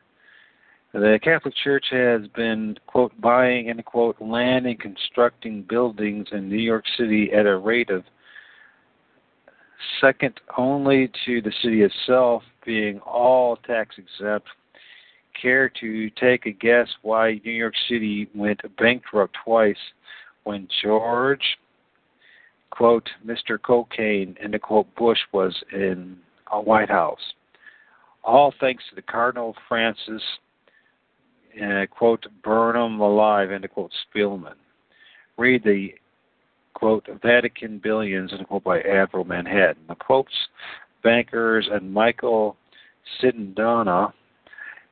The 0.97 1.19
Catholic 1.23 1.53
Church 1.63 1.85
has 1.91 2.21
been, 2.35 2.75
quote, 2.87 3.11
buying, 3.21 3.69
end 3.69 3.85
quote, 3.85 4.19
land 4.19 4.65
and 4.65 4.79
constructing 4.79 5.61
buildings 5.61 6.25
in 6.31 6.49
New 6.49 6.57
York 6.57 6.85
City 6.97 7.31
at 7.33 7.45
a 7.45 7.55
rate 7.55 7.91
of 7.91 8.03
second 10.01 10.39
only 10.57 11.11
to 11.23 11.39
the 11.43 11.53
city 11.61 11.83
itself 11.83 12.41
being 12.65 12.97
all 13.01 13.57
tax 13.57 13.99
exempt 13.99 14.47
care 15.39 15.69
to 15.79 16.09
take 16.19 16.47
a 16.47 16.51
guess 16.51 16.87
why 17.03 17.39
New 17.45 17.51
York 17.51 17.75
City 17.87 18.27
went 18.33 18.61
bankrupt 18.79 19.37
twice 19.45 19.77
when 20.45 20.67
George, 20.81 21.59
quote, 22.71 23.07
Mr. 23.23 23.61
Cocaine, 23.61 24.35
the 24.51 24.57
quote, 24.57 24.87
Bush 24.95 25.19
was 25.31 25.55
in 25.71 26.17
a 26.51 26.59
White 26.59 26.89
House? 26.89 27.33
All 28.23 28.51
thanks 28.59 28.83
to 28.89 28.95
the 28.95 29.03
Cardinal 29.03 29.53
Francis, 29.69 30.23
uh, 31.61 31.85
quote, 31.87 32.25
burn 32.43 32.75
'em 32.75 32.99
alive, 32.99 33.51
end 33.51 33.69
quote, 33.71 33.91
Spellman. 34.03 34.55
Read 35.37 35.63
the, 35.63 35.93
quote, 36.73 37.07
Vatican 37.21 37.79
Billions, 37.79 38.33
end 38.33 38.47
quote, 38.47 38.63
by 38.63 38.81
Avro 38.81 39.25
Manhattan. 39.25 39.83
The 39.87 39.95
Pope's 39.95 40.47
bankers 41.03 41.67
and 41.71 41.93
Michael 41.93 42.57
Sindona, 43.21 44.13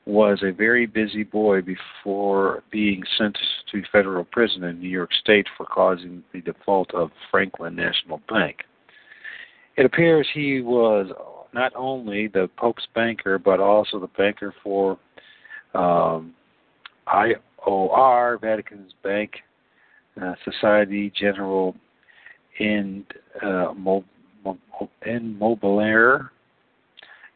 was 0.05 0.43
a 0.43 0.51
very 0.51 0.85
busy 0.85 1.23
boy 1.23 1.61
before 1.61 2.63
being 2.71 3.03
sent 3.17 3.37
to 3.71 3.81
federal 3.91 4.23
prison 4.23 4.63
in 4.63 4.79
New 4.79 4.89
York 4.89 5.11
State 5.13 5.47
for 5.57 5.65
causing 5.65 6.23
the 6.31 6.41
default 6.41 6.93
of 6.93 7.09
Franklin 7.31 7.75
National 7.75 8.21
Bank. 8.29 8.57
It 9.77 9.85
appears 9.85 10.27
he 10.33 10.61
was 10.61 11.07
not 11.53 11.73
only 11.75 12.27
the 12.27 12.49
Pope's 12.55 12.87
banker, 12.93 13.39
but 13.39 13.59
also 13.59 13.99
the 13.99 14.09
banker 14.15 14.53
for 14.63 14.99
um, 15.73 16.34
IOR, 17.07 18.41
Vatican's 18.41 18.93
Bank, 19.03 19.31
uh, 20.21 20.33
Society 20.43 21.11
General 21.15 21.75
in 22.59 23.05
uh, 23.43 23.73
Immobiliare, 25.05 26.29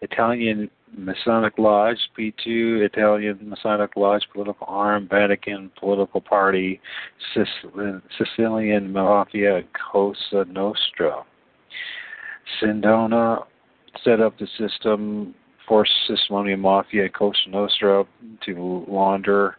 Italian 0.02 0.70
Masonic 0.98 1.58
Lodge, 1.58 1.98
P2, 2.18 2.86
Italian 2.86 3.38
Masonic 3.44 3.96
Lodge, 3.96 4.26
political 4.34 4.66
arm, 4.68 5.08
Vatican 5.10 5.72
political 5.80 6.22
party, 6.22 6.80
Sicilian 8.18 8.92
Mafia, 8.92 9.62
Cosa 9.92 10.46
Nostra. 10.50 11.24
Sindona 12.62 13.46
set 14.04 14.20
up 14.20 14.38
the 14.40 14.48
system, 14.58 15.36
forced 15.70 15.94
Sicilian 16.08 16.60
Mafia 16.60 17.04
and 17.04 17.14
Cosa 17.14 17.38
Nostra 17.48 18.04
to 18.46 18.86
launder 18.90 19.56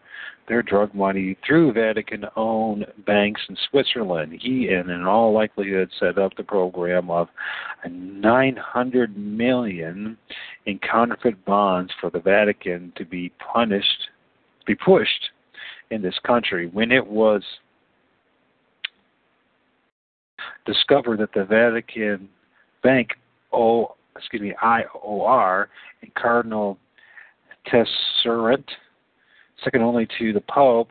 their 0.48 0.62
drug 0.62 0.92
money 0.92 1.36
through 1.46 1.72
Vatican 1.72 2.24
owned 2.36 2.84
banks 3.06 3.40
in 3.48 3.56
Switzerland. 3.70 4.32
He, 4.40 4.68
and 4.68 4.90
in 4.90 5.04
all 5.04 5.32
likelihood, 5.32 5.88
set 6.00 6.18
up 6.18 6.34
the 6.36 6.42
program 6.42 7.08
of 7.08 7.28
900 7.88 9.16
million 9.16 10.18
in 10.66 10.80
counterfeit 10.80 11.44
bonds 11.44 11.92
for 12.00 12.10
the 12.10 12.18
Vatican 12.18 12.92
to 12.96 13.04
be 13.04 13.30
punished, 13.52 14.08
be 14.66 14.74
pushed 14.74 15.30
in 15.92 16.02
this 16.02 16.18
country. 16.26 16.66
When 16.66 16.90
it 16.90 17.06
was 17.06 17.44
discovered 20.66 21.20
that 21.20 21.32
the 21.32 21.44
Vatican 21.44 22.28
Bank, 22.82 23.10
excuse 24.16 24.42
me, 24.42 24.54
IOR, 24.60 25.66
Cardinal 26.14 26.78
Tisserant 27.66 28.64
second 29.64 29.82
only 29.82 30.06
to 30.18 30.32
the 30.32 30.42
Pope, 30.42 30.90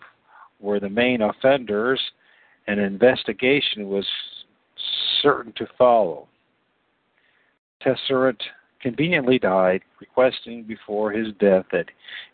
were 0.59 0.79
the 0.79 0.89
main 0.89 1.21
offenders, 1.21 1.99
and 2.67 2.79
an 2.79 2.85
investigation 2.85 3.89
was 3.89 4.05
certain 5.21 5.53
to 5.53 5.67
follow. 5.77 6.27
Tisserant 7.83 8.41
conveniently 8.81 9.39
died, 9.39 9.81
requesting 9.99 10.63
before 10.63 11.11
his 11.11 11.27
death 11.39 11.65
that 11.71 11.85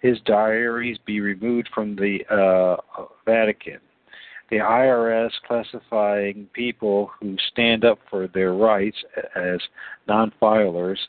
his 0.01 0.19
diaries 0.25 0.97
be 1.05 1.19
removed 1.19 1.69
from 1.73 1.95
the 1.95 2.19
uh, 2.29 3.03
Vatican. 3.25 3.79
The 4.51 4.57
IRS 4.57 5.31
classifying 5.47 6.47
people 6.53 7.09
who 7.19 7.35
stand 7.51 7.83
up 7.83 7.97
for 8.09 8.27
their 8.27 8.53
rights 8.53 8.97
as 9.35 9.59
non 10.07 10.31
filers, 10.39 10.99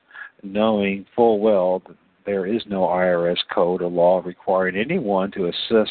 knowing 0.53 1.07
full 1.15 1.41
well 1.41 1.83
that 1.87 1.97
there 2.25 2.47
is 2.47 2.63
no 2.67 2.83
IRS 2.83 3.39
code 3.53 3.83
or 3.83 3.89
law 3.89 4.21
requiring 4.25 4.77
anyone 4.77 5.31
to 5.33 5.47
assess 5.47 5.89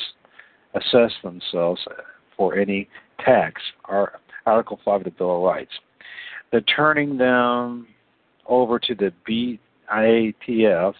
assess 0.73 1.11
themselves 1.23 1.81
for 2.35 2.55
any 2.55 2.89
tax. 3.23 3.61
Article 4.45 4.79
5 4.83 5.01
of 5.01 5.03
the 5.05 5.11
Bill 5.11 5.37
of 5.37 5.43
Rights. 5.43 5.71
The 6.51 6.61
turning 6.61 7.17
them 7.17 7.87
over 8.47 8.77
to 8.79 8.93
the 8.93 9.13
BIATF, 9.89 10.93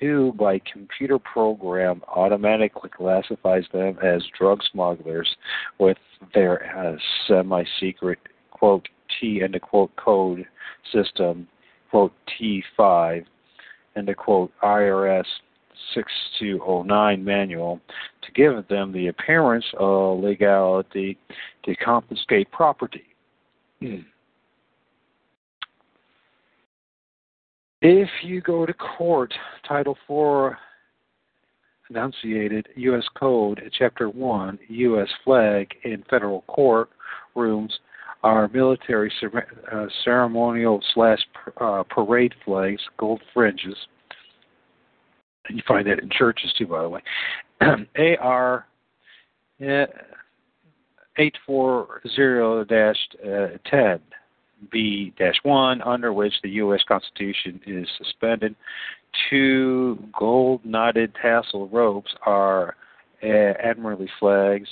who 0.00 0.32
by 0.32 0.60
computer 0.70 1.18
program 1.18 2.02
automatically 2.08 2.90
classifies 2.90 3.64
them 3.72 3.98
as 4.02 4.22
drug 4.38 4.60
smugglers 4.70 5.34
with 5.78 5.96
their 6.34 6.76
uh, 6.76 6.96
semi-secret 7.26 8.18
quote 8.50 8.88
T 9.20 9.40
and 9.40 9.54
the 9.54 9.60
quote 9.60 9.94
code 9.96 10.46
system 10.92 11.48
quote 11.94 12.12
T5 12.76 13.24
and 13.94 14.08
the 14.08 14.16
quote 14.16 14.50
IRS 14.64 15.26
6209 15.94 17.24
manual 17.24 17.80
to 18.22 18.32
give 18.32 18.66
them 18.66 18.90
the 18.90 19.06
appearance 19.06 19.64
of 19.78 20.18
legality 20.18 21.16
to 21.64 21.76
confiscate 21.76 22.50
property. 22.50 23.04
Hmm. 23.78 23.98
If 27.80 28.08
you 28.24 28.40
go 28.40 28.66
to 28.66 28.74
court, 28.74 29.32
Title 29.68 29.96
4 30.08 30.58
enunciated 31.90 32.66
U.S. 32.74 33.04
Code, 33.16 33.70
Chapter 33.78 34.08
1, 34.08 34.58
U.S. 34.68 35.08
flag 35.22 35.68
in 35.84 36.02
federal 36.10 36.42
court 36.48 36.90
are 38.24 38.48
military 38.48 39.12
uh, 39.70 39.86
ceremonial 40.02 40.82
slash 40.94 41.20
uh, 41.60 41.84
parade 41.90 42.34
flags, 42.44 42.80
gold 42.98 43.20
fringes. 43.34 43.76
You 45.50 45.62
find 45.68 45.86
that 45.86 45.98
in 45.98 46.08
churches 46.10 46.50
too, 46.56 46.66
by 46.66 46.82
the 46.82 46.88
way. 46.88 47.02
AR 48.20 48.66
uh, 49.60 49.86
840 51.18 53.60
10. 53.70 54.00
B 54.72 55.12
dash 55.18 55.34
one, 55.42 55.82
under 55.82 56.14
which 56.14 56.32
the 56.42 56.48
U.S. 56.50 56.80
Constitution 56.88 57.60
is 57.66 57.86
suspended. 57.98 58.56
Two 59.28 59.98
gold-knotted 60.18 61.14
tassel 61.20 61.68
ropes 61.68 62.14
are 62.24 62.74
admiralty 63.22 64.08
flags, 64.18 64.66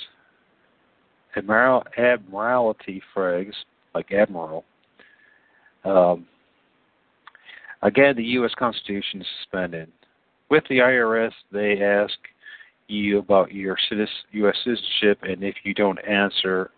admiral, 1.35 1.83
admiralty 1.97 3.01
flags, 3.13 3.55
like 3.93 4.11
admiral. 4.11 4.63
Um, 5.83 6.25
again, 7.81 8.15
the 8.15 8.23
U.S. 8.23 8.51
Constitution 8.57 9.21
is 9.21 9.27
suspended. 9.41 9.91
With 10.49 10.63
the 10.69 10.79
IRS, 10.79 11.31
they 11.51 11.81
ask 11.81 12.13
you 12.87 13.19
about 13.19 13.51
your 13.51 13.77
U.S. 14.31 14.55
citizenship, 14.63 15.19
and 15.23 15.43
if 15.43 15.55
you 15.63 15.73
don't 15.73 15.99
answer 16.07 16.71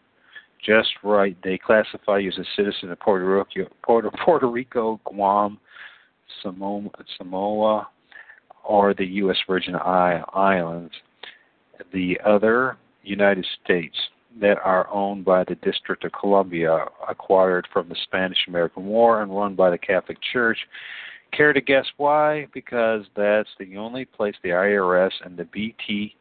just 0.66 0.89
right, 1.03 1.38
they 1.43 1.58
classify 1.58 2.18
you 2.18 2.30
as 2.30 2.38
a 2.38 2.45
citizen 2.56 2.91
of 2.91 2.99
Puerto 2.99 3.26
Rico, 3.26 3.70
Puerto, 3.84 4.10
Puerto 4.24 4.47
Rico 4.47 4.99
Guam, 5.06 5.60
Samoa, 6.41 6.89
Samoa, 7.18 7.88
or 8.64 8.93
the 8.93 9.06
U.S. 9.06 9.38
Virgin 9.47 9.76
Islands. 9.76 10.93
The 11.93 12.18
other 12.26 12.78
United 13.03 13.45
States 13.64 13.95
that 14.40 14.58
are 14.64 14.90
owned 14.92 15.24
by 15.26 15.44
the 15.44 15.56
District 15.56 16.04
of 16.04 16.12
Columbia, 16.12 16.86
acquired 17.08 17.68
from 17.72 17.88
the 17.90 17.96
Spanish 18.04 18.40
American 18.48 18.86
War 18.86 19.22
and 19.22 19.36
run 19.36 19.56
by 19.56 19.70
the 19.70 19.78
Catholic 19.78 20.18
Church. 20.34 20.58
Care 21.32 21.54
to 21.54 21.62
guess 21.62 21.86
why? 21.98 22.48
Because 22.54 23.06
that's 23.16 23.50
the 23.60 23.78
only 23.78 24.06
place 24.06 24.36
the 24.44 24.50
IRS 24.50 25.12
and 25.24 25.38
the 25.38 25.46
BT 25.46 26.16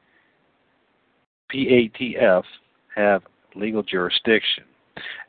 PATF 1.52 2.42
have 2.94 3.22
legal 3.54 3.82
jurisdiction. 3.82 4.64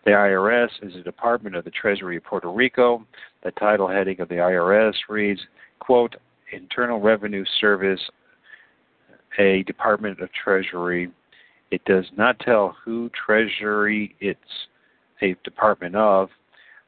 The 0.05 0.11
IRS 0.11 0.69
is 0.83 0.95
a 0.95 1.01
department 1.01 1.55
of 1.55 1.65
the 1.65 1.71
Treasury 1.71 2.17
of 2.17 2.23
Puerto 2.23 2.51
Rico. 2.51 3.05
The 3.43 3.51
title 3.51 3.87
heading 3.87 4.19
of 4.21 4.29
the 4.29 4.35
IRS 4.35 4.93
reads, 5.09 5.41
quote, 5.79 6.15
Internal 6.51 6.99
Revenue 6.99 7.43
Service, 7.59 8.01
a 9.39 9.63
Department 9.63 10.19
of 10.19 10.29
Treasury. 10.31 11.11
It 11.75 11.85
does 11.85 12.05
not 12.15 12.39
tell 12.39 12.75
who 12.83 13.09
Treasury 13.09 14.15
it's 14.19 14.39
a 15.21 15.35
department 15.43 15.95
of. 15.95 16.29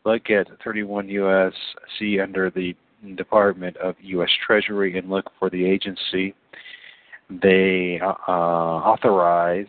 Look 0.05 0.29
at 0.29 0.47
31 0.63 1.09
U.S.C. 1.09 2.19
under 2.19 2.49
the 2.49 2.75
Department 3.15 3.77
of 3.77 3.95
U.S. 4.01 4.29
Treasury 4.45 4.97
and 4.97 5.09
look 5.09 5.29
for 5.37 5.49
the 5.49 5.65
agency 5.65 6.33
they 7.29 7.99
uh, 8.01 8.31
authorize 8.31 9.67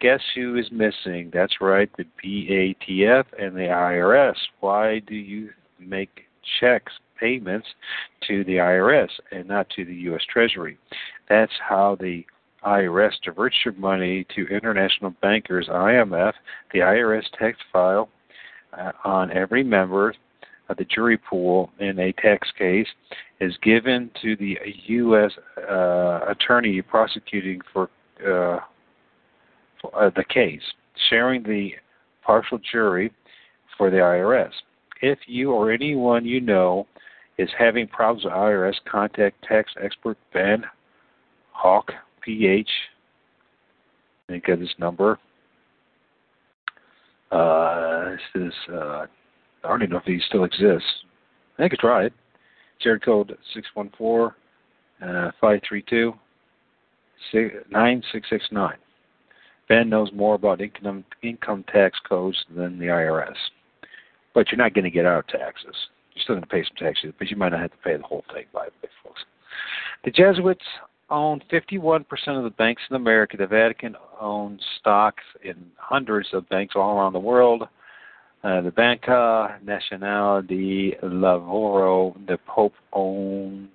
Guess 0.00 0.20
who 0.34 0.56
is 0.56 0.66
missing? 0.70 1.30
That's 1.32 1.60
right, 1.60 1.90
the 1.96 2.04
BATF 2.24 3.24
and 3.36 3.56
the 3.56 3.62
IRS. 3.68 4.36
Why 4.60 5.00
do 5.00 5.16
you 5.16 5.50
make 5.80 6.26
checks, 6.60 6.92
payments 7.18 7.66
to 8.28 8.44
the 8.44 8.56
IRS 8.56 9.08
and 9.32 9.48
not 9.48 9.68
to 9.70 9.84
the 9.84 9.94
U.S. 9.94 10.22
Treasury? 10.32 10.78
That's 11.28 11.52
how 11.68 11.96
the 12.00 12.24
IRS 12.64 13.12
diverts 13.24 13.56
your 13.64 13.74
money 13.74 14.26
to 14.34 14.46
international 14.48 15.14
bankers, 15.22 15.68
IMF. 15.68 16.32
The 16.72 16.80
IRS 16.80 17.24
tax 17.38 17.58
file 17.72 18.08
uh, 18.76 18.92
on 19.04 19.30
every 19.30 19.62
member 19.62 20.14
of 20.68 20.76
the 20.76 20.84
jury 20.84 21.16
pool 21.18 21.70
in 21.78 21.98
a 21.98 22.12
tax 22.12 22.48
case 22.58 22.86
is 23.40 23.56
given 23.62 24.10
to 24.22 24.36
the 24.36 24.58
U.S. 24.86 25.32
Uh, 25.56 26.20
attorney 26.28 26.82
prosecuting 26.82 27.60
for 27.72 27.88
uh, 28.26 28.58
uh, 29.96 30.10
the 30.16 30.24
case, 30.28 30.62
sharing 31.08 31.42
the 31.42 31.70
partial 32.22 32.58
jury 32.70 33.12
for 33.76 33.90
the 33.90 33.96
IRS. 33.96 34.50
If 35.00 35.20
you 35.26 35.52
or 35.52 35.70
anyone 35.70 36.24
you 36.24 36.40
know 36.40 36.86
is 37.38 37.48
having 37.56 37.86
problems 37.86 38.24
with 38.24 38.32
IRS, 38.32 38.74
contact 38.90 39.36
tax 39.44 39.72
expert 39.80 40.18
Ben 40.32 40.64
Hawk, 41.52 41.92
PH. 42.28 42.68
Me 44.28 44.42
get 44.44 44.58
his 44.58 44.68
number. 44.78 45.18
Uh, 47.30 48.10
this 48.10 48.42
is, 48.42 48.52
uh, 48.70 49.06
I 49.64 49.68
don't 49.68 49.82
even 49.82 49.92
know 49.92 49.98
if 49.98 50.04
he 50.04 50.20
still 50.28 50.44
exists. 50.44 51.04
I 51.56 51.62
think 51.62 51.72
it's 51.72 51.84
right. 51.84 52.12
Shared 52.80 53.02
code 53.02 53.36
614 53.54 54.34
uh, 55.02 55.30
532 55.40 56.12
9669. 57.70 58.74
Ben 59.68 59.88
knows 59.88 60.10
more 60.14 60.34
about 60.34 60.60
income 60.60 61.04
income 61.22 61.64
tax 61.72 61.98
codes 62.08 62.36
than 62.54 62.78
the 62.78 62.86
IRS. 62.86 63.34
But 64.34 64.50
you're 64.50 64.58
not 64.58 64.74
going 64.74 64.84
to 64.84 64.90
get 64.90 65.04
out 65.04 65.18
of 65.18 65.26
taxes. 65.26 65.74
You're 66.14 66.22
still 66.22 66.34
going 66.36 66.42
to 66.42 66.48
pay 66.48 66.62
some 66.62 66.76
taxes, 66.76 67.12
but 67.18 67.30
you 67.30 67.36
might 67.36 67.50
not 67.50 67.60
have 67.60 67.72
to 67.72 67.76
pay 67.78 67.96
the 67.96 68.02
whole 68.02 68.24
thing, 68.32 68.44
by 68.52 68.66
the 68.66 68.86
way, 68.86 68.90
folks. 69.02 69.22
The 70.04 70.10
Jesuits 70.10 70.64
own 71.10 71.40
51% 71.50 72.04
of 72.28 72.44
the 72.44 72.54
banks 72.56 72.82
in 72.90 72.96
America. 72.96 73.36
The 73.36 73.46
Vatican 73.46 73.96
owns 74.20 74.60
stocks 74.78 75.24
in 75.42 75.56
hundreds 75.76 76.28
of 76.32 76.48
banks 76.48 76.74
all 76.76 76.98
around 76.98 77.12
the 77.12 77.18
world. 77.18 77.64
Uh, 78.44 78.60
the 78.60 78.70
Banca 78.70 79.58
Nazionale 79.64 80.46
di 80.46 80.94
Lavoro, 81.02 82.14
the 82.26 82.38
Pope 82.46 82.74
owns 82.92 83.68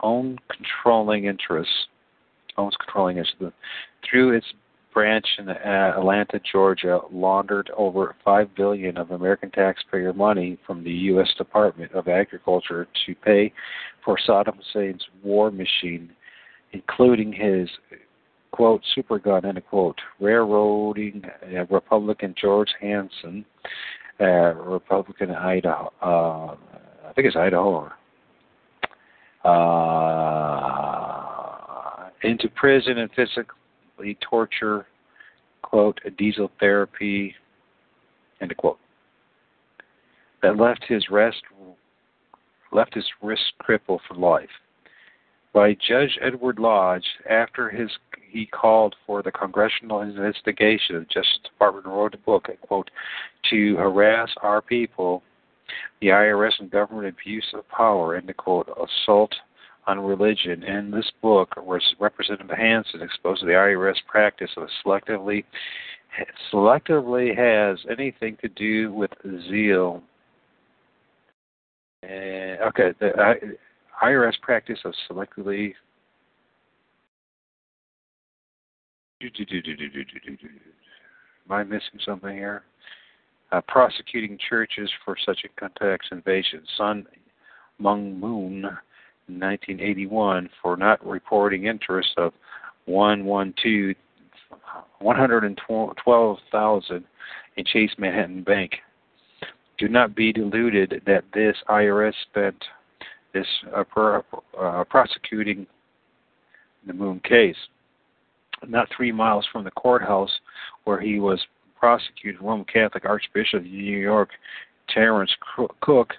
own 0.00 0.38
controlling 0.48 1.24
interests 1.24 1.86
owns 2.58 2.74
controlling 2.76 3.18
it. 3.18 3.26
Through 4.08 4.36
its 4.36 4.46
branch 4.96 5.26
in 5.38 5.50
Atlanta, 5.50 6.40
Georgia, 6.50 7.00
laundered 7.12 7.70
over 7.76 8.16
five 8.24 8.48
billion 8.56 8.96
of 8.96 9.10
American 9.10 9.50
taxpayer 9.50 10.14
money 10.14 10.56
from 10.66 10.82
the 10.82 10.90
U.S. 10.90 11.28
Department 11.36 11.92
of 11.92 12.08
Agriculture 12.08 12.88
to 13.04 13.14
pay 13.16 13.52
for 14.02 14.16
Saddam 14.26 14.56
Hussein's 14.56 15.04
war 15.22 15.50
machine, 15.50 16.08
including 16.72 17.30
his 17.30 17.68
quote 18.52 18.80
super 18.94 19.18
gun 19.18 19.44
end 19.44 19.60
quote 19.68 19.98
railroading 20.18 21.22
uh, 21.54 21.66
Republican 21.66 22.34
George 22.40 22.70
Hansen, 22.80 23.44
uh, 24.18 24.54
Republican 24.54 25.30
Idaho, 25.30 25.92
uh, 26.00 26.56
I 27.06 27.12
think 27.14 27.26
it's 27.26 27.36
Idaho. 27.36 27.92
Uh, 29.44 30.46
into 32.22 32.48
prison 32.48 32.96
and 32.96 33.10
physically 33.96 34.18
torture, 34.20 34.86
quote, 35.62 36.00
a 36.04 36.10
diesel 36.10 36.50
therapy, 36.60 37.34
end 38.40 38.50
of 38.50 38.56
quote. 38.56 38.78
That 40.42 40.56
left 40.56 40.84
his 40.88 41.08
rest 41.10 41.42
left 42.72 42.94
his 42.94 43.06
wrist 43.22 43.52
crippled 43.58 44.00
for 44.06 44.14
life. 44.14 44.48
By 45.54 45.74
Judge 45.74 46.18
Edward 46.20 46.58
Lodge, 46.58 47.06
after 47.28 47.70
his 47.70 47.90
he 48.28 48.44
called 48.44 48.94
for 49.06 49.22
the 49.22 49.30
congressional 49.30 50.02
investigation, 50.02 50.96
of 50.96 51.02
the 51.02 51.14
Justice 51.14 51.38
Department 51.44 51.86
wrote 51.86 52.14
a 52.14 52.18
book, 52.18 52.48
quote, 52.60 52.90
to 53.50 53.76
harass 53.76 54.28
our 54.42 54.60
people, 54.60 55.22
the 56.00 56.08
IRS 56.08 56.52
and 56.58 56.70
government 56.70 57.08
abuse 57.08 57.46
of 57.54 57.66
power, 57.68 58.16
end 58.16 58.30
quote, 58.36 58.68
assault 58.68 59.32
on 59.86 60.00
religion. 60.00 60.62
In 60.62 60.90
this 60.90 61.10
book, 61.22 61.54
Representative 61.98 62.56
Hansen 62.56 63.02
exposed 63.02 63.42
the 63.42 63.52
IRS 63.52 63.96
practice 64.08 64.50
of 64.56 64.68
selectively 64.84 65.44
selectively 66.52 67.36
has 67.36 67.78
anything 67.90 68.36
to 68.40 68.48
do 68.48 68.92
with 68.92 69.10
zeal. 69.48 70.02
Okay, 72.04 72.92
the 73.00 73.56
IRS 74.02 74.40
practice 74.40 74.78
of 74.84 74.94
selectively. 75.10 75.74
Am 79.22 79.30
I 81.50 81.64
missing 81.64 82.00
something 82.04 82.34
here? 82.34 82.62
Uh, 83.52 83.60
prosecuting 83.68 84.38
churches 84.48 84.90
for 85.04 85.16
such 85.24 85.44
a 85.44 85.70
tax 85.78 86.06
invasion. 86.10 86.62
Sun 86.76 87.06
Myung 87.80 88.18
Moon 88.18 88.66
1981 89.28 90.48
for 90.62 90.76
not 90.76 91.04
reporting 91.06 91.66
interest 91.66 92.14
of 92.16 92.32
112 92.86 93.96
112,000 95.00 97.04
in 97.56 97.64
Chase 97.64 97.90
Manhattan 97.98 98.42
Bank. 98.42 98.72
Do 99.78 99.88
not 99.88 100.14
be 100.14 100.32
deluded 100.32 101.02
that 101.06 101.24
this 101.34 101.56
IRS 101.68 102.14
spent 102.30 102.64
this 103.34 103.46
uh, 103.74 103.82
per, 103.84 104.22
uh, 104.58 104.84
prosecuting 104.84 105.66
the 106.86 106.94
Moon 106.94 107.20
case. 107.20 107.56
Not 108.66 108.88
three 108.96 109.12
miles 109.12 109.46
from 109.52 109.64
the 109.64 109.70
courthouse 109.72 110.30
where 110.84 111.00
he 111.00 111.18
was 111.18 111.44
prosecuted, 111.78 112.40
Roman 112.40 112.64
Catholic 112.64 113.04
Archbishop 113.04 113.60
of 113.60 113.66
New 113.66 113.98
York, 113.98 114.30
Terence 114.88 115.32
Cooke, 115.80 116.14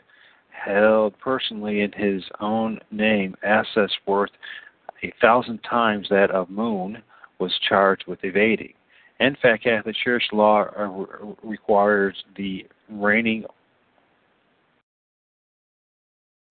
held 0.64 1.18
personally 1.20 1.82
in 1.82 1.91
his 1.91 2.24
own 2.39 2.80
name 2.91 3.36
assets 3.43 3.93
worth 4.05 4.32
a 5.03 5.14
thousand 5.22 5.60
times 5.60 6.08
that 6.10 6.32
of 6.32 6.49
Moon 6.49 7.01
was 7.39 7.53
charged 7.68 8.05
with 8.08 8.20
evading. 8.24 8.74
In 9.20 9.36
fact, 9.41 9.64
Catholic 9.64 9.95
Church 10.03 10.24
law 10.32 10.66
requires 11.43 12.16
the 12.36 12.66
reigning 12.89 13.45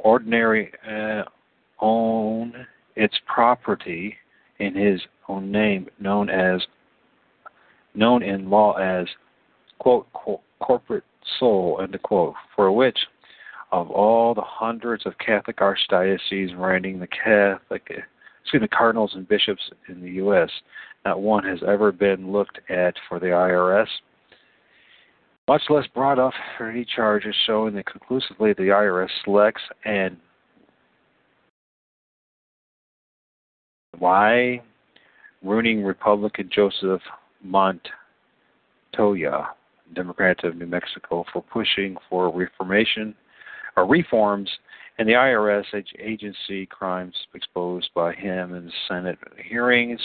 ordinary 0.00 0.72
uh, 0.88 1.22
own 1.80 2.66
its 2.94 3.14
property 3.26 4.16
in 4.58 4.74
his 4.74 5.00
own 5.28 5.50
name, 5.50 5.88
known 6.00 6.30
as 6.30 6.60
known 7.94 8.22
in 8.22 8.50
law 8.50 8.74
as 8.74 9.06
quote 9.78 10.06
corporate 10.60 11.04
soul 11.38 11.80
end 11.82 11.98
quote, 12.02 12.34
for 12.54 12.72
which 12.72 12.98
of 13.72 13.90
all 13.90 14.34
the 14.34 14.42
hundreds 14.44 15.06
of 15.06 15.18
Catholic 15.18 15.58
archdioceses 15.58 16.56
reigning 16.56 16.98
the 16.98 17.08
Catholic 17.08 17.90
excuse 18.46 18.62
me, 18.62 18.68
cardinals 18.68 19.10
and 19.14 19.26
bishops 19.26 19.62
in 19.88 20.00
the 20.00 20.10
US, 20.24 20.48
not 21.04 21.20
one 21.20 21.42
has 21.42 21.58
ever 21.66 21.90
been 21.90 22.30
looked 22.30 22.60
at 22.70 22.94
for 23.08 23.18
the 23.18 23.26
IRS. 23.26 23.88
Much 25.48 25.62
less 25.68 25.86
brought 25.88 26.20
up 26.20 26.32
for 26.56 26.70
any 26.70 26.84
charges 26.84 27.34
showing 27.44 27.74
that 27.74 27.86
conclusively 27.86 28.52
the 28.52 28.64
IRS 28.64 29.08
selects 29.24 29.62
and 29.84 30.16
why 33.98 34.62
ruining 35.42 35.82
Republican 35.82 36.48
Joseph 36.54 37.02
Montoya, 37.42 37.88
Democrat 39.94 40.44
of 40.44 40.56
New 40.56 40.66
Mexico, 40.66 41.24
for 41.32 41.42
pushing 41.42 41.96
for 42.08 42.32
reformation 42.32 43.12
or 43.76 43.86
reforms 43.86 44.50
and 44.98 45.08
the 45.08 45.12
IRS 45.12 45.64
agency 45.98 46.66
crimes 46.66 47.14
exposed 47.34 47.90
by 47.94 48.14
him 48.14 48.54
in 48.54 48.70
Senate 48.88 49.18
hearings 49.36 50.00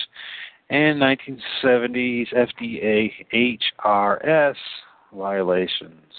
and 0.70 1.02
1970s 1.02 2.28
FDA 2.34 3.12
HRS 3.84 4.56
violations, 5.14 6.14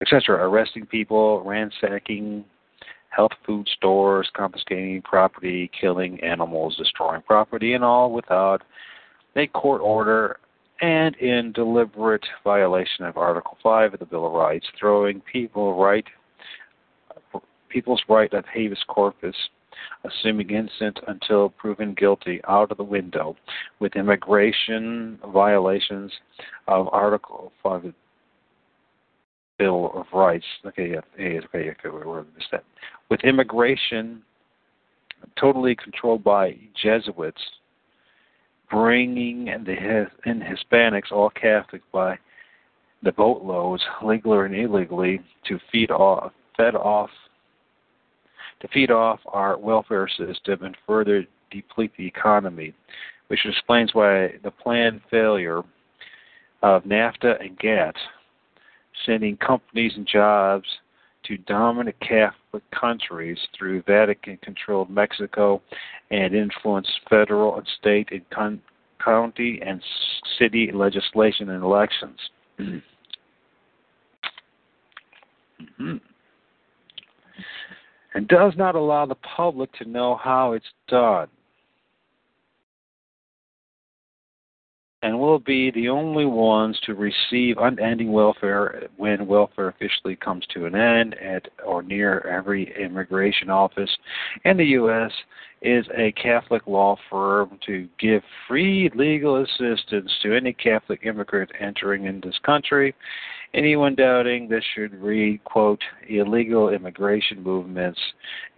etc., 0.00 0.48
arresting 0.48 0.86
people, 0.86 1.42
ransacking 1.44 2.44
health 3.10 3.32
food 3.46 3.68
stores, 3.76 4.28
confiscating 4.36 5.02
property, 5.02 5.70
killing 5.80 6.20
animals, 6.20 6.76
destroying 6.76 7.22
property, 7.22 7.74
and 7.74 7.84
all 7.84 8.12
without 8.12 8.62
a 9.36 9.46
court 9.48 9.80
order 9.80 10.38
and 10.80 11.16
in 11.16 11.52
deliberate 11.52 12.24
violation 12.44 13.04
of 13.04 13.16
Article 13.16 13.56
5 13.62 13.94
of 13.94 14.00
the 14.00 14.06
Bill 14.06 14.26
of 14.26 14.32
Rights, 14.32 14.66
throwing 14.78 15.20
people 15.20 15.78
right, 15.78 16.04
people's 17.68 18.02
right 18.08 18.32
of 18.32 18.44
habeas 18.52 18.82
corpus, 18.86 19.34
assuming 20.04 20.50
innocent 20.50 20.98
until 21.08 21.50
proven 21.50 21.94
guilty, 21.94 22.40
out 22.48 22.70
of 22.70 22.76
the 22.76 22.84
window, 22.84 23.36
with 23.80 23.96
immigration 23.96 25.18
violations 25.32 26.12
of 26.68 26.88
Article 26.92 27.52
5 27.62 27.72
of 27.76 27.82
the 27.82 27.94
Bill 29.58 29.90
of 29.94 30.06
Rights. 30.12 30.46
Okay, 30.64 30.92
yeah, 30.92 31.00
okay, 31.14 31.40
okay, 31.40 31.70
okay, 31.88 32.28
missed 32.36 32.50
that. 32.52 32.64
With 33.10 33.20
immigration 33.24 34.22
totally 35.38 35.74
controlled 35.74 36.22
by 36.22 36.56
Jesuits 36.80 37.42
bringing 38.70 39.46
the 39.46 40.06
in 40.26 40.40
Hispanics, 40.40 41.10
all 41.12 41.30
Catholics, 41.30 41.84
by 41.92 42.18
the 43.02 43.12
boatloads, 43.12 43.82
legally 44.04 44.46
and 44.46 44.54
illegally, 44.54 45.20
to 45.46 45.58
feed 45.70 45.90
off, 45.90 46.32
fed 46.56 46.74
off, 46.74 47.10
to 48.60 48.68
feed 48.68 48.90
off 48.90 49.20
our 49.26 49.56
welfare 49.56 50.08
system 50.08 50.64
and 50.64 50.76
further 50.86 51.24
deplete 51.50 51.92
the 51.96 52.06
economy, 52.06 52.74
which 53.28 53.46
explains 53.46 53.94
why 53.94 54.32
the 54.42 54.50
planned 54.50 55.00
failure 55.10 55.62
of 56.62 56.82
NAFTA 56.84 57.40
and 57.40 57.58
GATT, 57.58 57.94
sending 59.06 59.36
companies 59.36 59.92
and 59.96 60.06
jobs 60.06 60.66
to 61.24 61.36
dominant 61.38 61.96
Catholic 62.00 62.62
countries 62.70 63.38
through 63.56 63.82
Vatican 63.82 64.38
controlled 64.42 64.90
Mexico 64.90 65.60
and 66.10 66.34
influenced 66.34 66.92
federal 67.08 67.56
and 67.56 67.66
state 67.78 68.08
and 68.10 68.28
con- 68.30 68.62
county 69.04 69.60
and 69.64 69.82
city 70.38 70.70
legislation 70.72 71.50
and 71.50 71.62
elections. 71.62 72.18
mm-hmm. 75.60 75.96
And 78.14 78.28
does 78.28 78.54
not 78.56 78.74
allow 78.74 79.06
the 79.06 79.14
public 79.16 79.70
to 79.74 79.84
know 79.84 80.16
how 80.16 80.52
it's 80.52 80.66
done. 80.88 81.28
And 85.02 85.18
will 85.18 85.38
be 85.38 85.70
the 85.70 85.88
only 85.88 86.26
ones 86.26 86.78
to 86.84 86.94
receive 86.94 87.56
unending 87.58 88.10
welfare 88.10 88.88
when 88.96 89.26
welfare 89.26 89.68
officially 89.68 90.16
comes 90.16 90.44
to 90.52 90.66
an 90.66 90.74
end 90.74 91.14
at 91.14 91.48
or 91.64 91.82
near 91.82 92.20
every 92.26 92.74
immigration 92.82 93.48
office 93.48 93.90
in 94.44 94.56
the 94.56 94.64
U.S. 94.64 95.12
is 95.62 95.86
a 95.96 96.10
Catholic 96.12 96.66
law 96.66 96.96
firm 97.08 97.60
to 97.66 97.88
give 98.00 98.22
free 98.48 98.90
legal 98.94 99.42
assistance 99.42 100.10
to 100.22 100.34
any 100.34 100.52
Catholic 100.52 101.00
immigrant 101.04 101.50
entering 101.60 102.06
in 102.06 102.20
this 102.20 102.38
country. 102.44 102.92
Anyone 103.54 103.94
doubting 103.94 104.48
this 104.48 104.64
should 104.74 104.94
read, 105.00 105.42
quote, 105.44 105.80
illegal 106.08 106.70
immigration 106.70 107.42
movements 107.42 108.00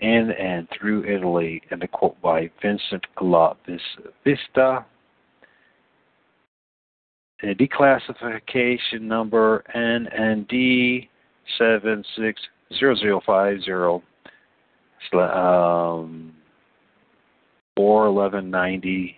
in 0.01 0.33
and 0.33 0.67
through 0.71 1.05
Italy, 1.05 1.63
and 1.71 1.83
a 1.83 1.89
quote 1.89 2.21
by 2.21 2.51
Vincent 2.63 3.05
Vista 4.25 4.85
declassification 7.43 9.03
number 9.03 9.65
NND 9.75 11.09
seven 11.59 12.05
six 12.17 12.41
zero 12.79 12.95
zero 12.95 13.21
five 13.25 13.63
zero 13.63 14.03
um, 15.13 16.35
four 17.77 18.07
eleven 18.07 18.51
ninety 18.51 19.17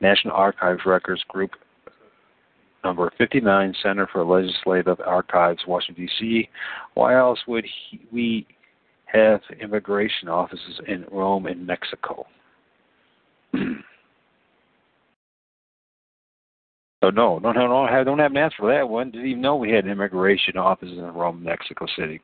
National 0.00 0.34
Archives 0.34 0.82
Records 0.84 1.22
Group 1.28 1.52
number 2.84 3.12
59 3.16 3.74
Center 3.82 4.08
for 4.12 4.24
Legislative 4.24 5.00
Archives 5.06 5.62
Washington 5.66 6.06
D.C. 6.06 6.48
Why 6.94 7.16
else 7.16 7.38
would 7.46 7.64
he, 7.64 8.00
we 8.10 8.46
have 9.06 9.40
immigration 9.60 10.28
offices 10.28 10.80
in 10.88 11.04
Rome 11.10 11.46
and 11.46 11.66
Mexico? 11.66 12.26
Oh 17.02 17.10
no, 17.10 17.38
no, 17.38 17.50
no, 17.50 17.66
no! 17.66 17.82
I 17.82 18.04
don't 18.04 18.20
have 18.20 18.30
an 18.30 18.36
answer 18.36 18.56
for 18.60 18.72
that 18.72 18.88
one. 18.88 19.10
Didn't 19.10 19.26
even 19.26 19.42
know 19.42 19.56
we 19.56 19.72
had 19.72 19.84
an 19.84 19.90
immigration 19.90 20.56
offices 20.56 20.98
in 20.98 21.04
Rome, 21.04 21.42
Mexico 21.42 21.86
City. 21.98 22.20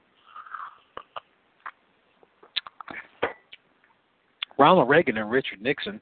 Ronald 4.57 4.89
Reagan 4.89 5.19
and 5.19 5.31
Richard 5.31 5.61
Nixon 5.61 6.01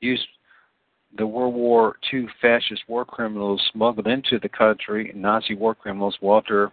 used 0.00 0.26
the 1.16 1.26
World 1.26 1.54
War 1.54 1.96
II 2.12 2.26
fascist 2.40 2.82
war 2.86 3.04
criminals 3.04 3.62
smuggled 3.72 4.06
into 4.06 4.38
the 4.38 4.48
country. 4.48 5.10
Nazi 5.14 5.54
war 5.54 5.74
criminals 5.74 6.16
Walter 6.20 6.70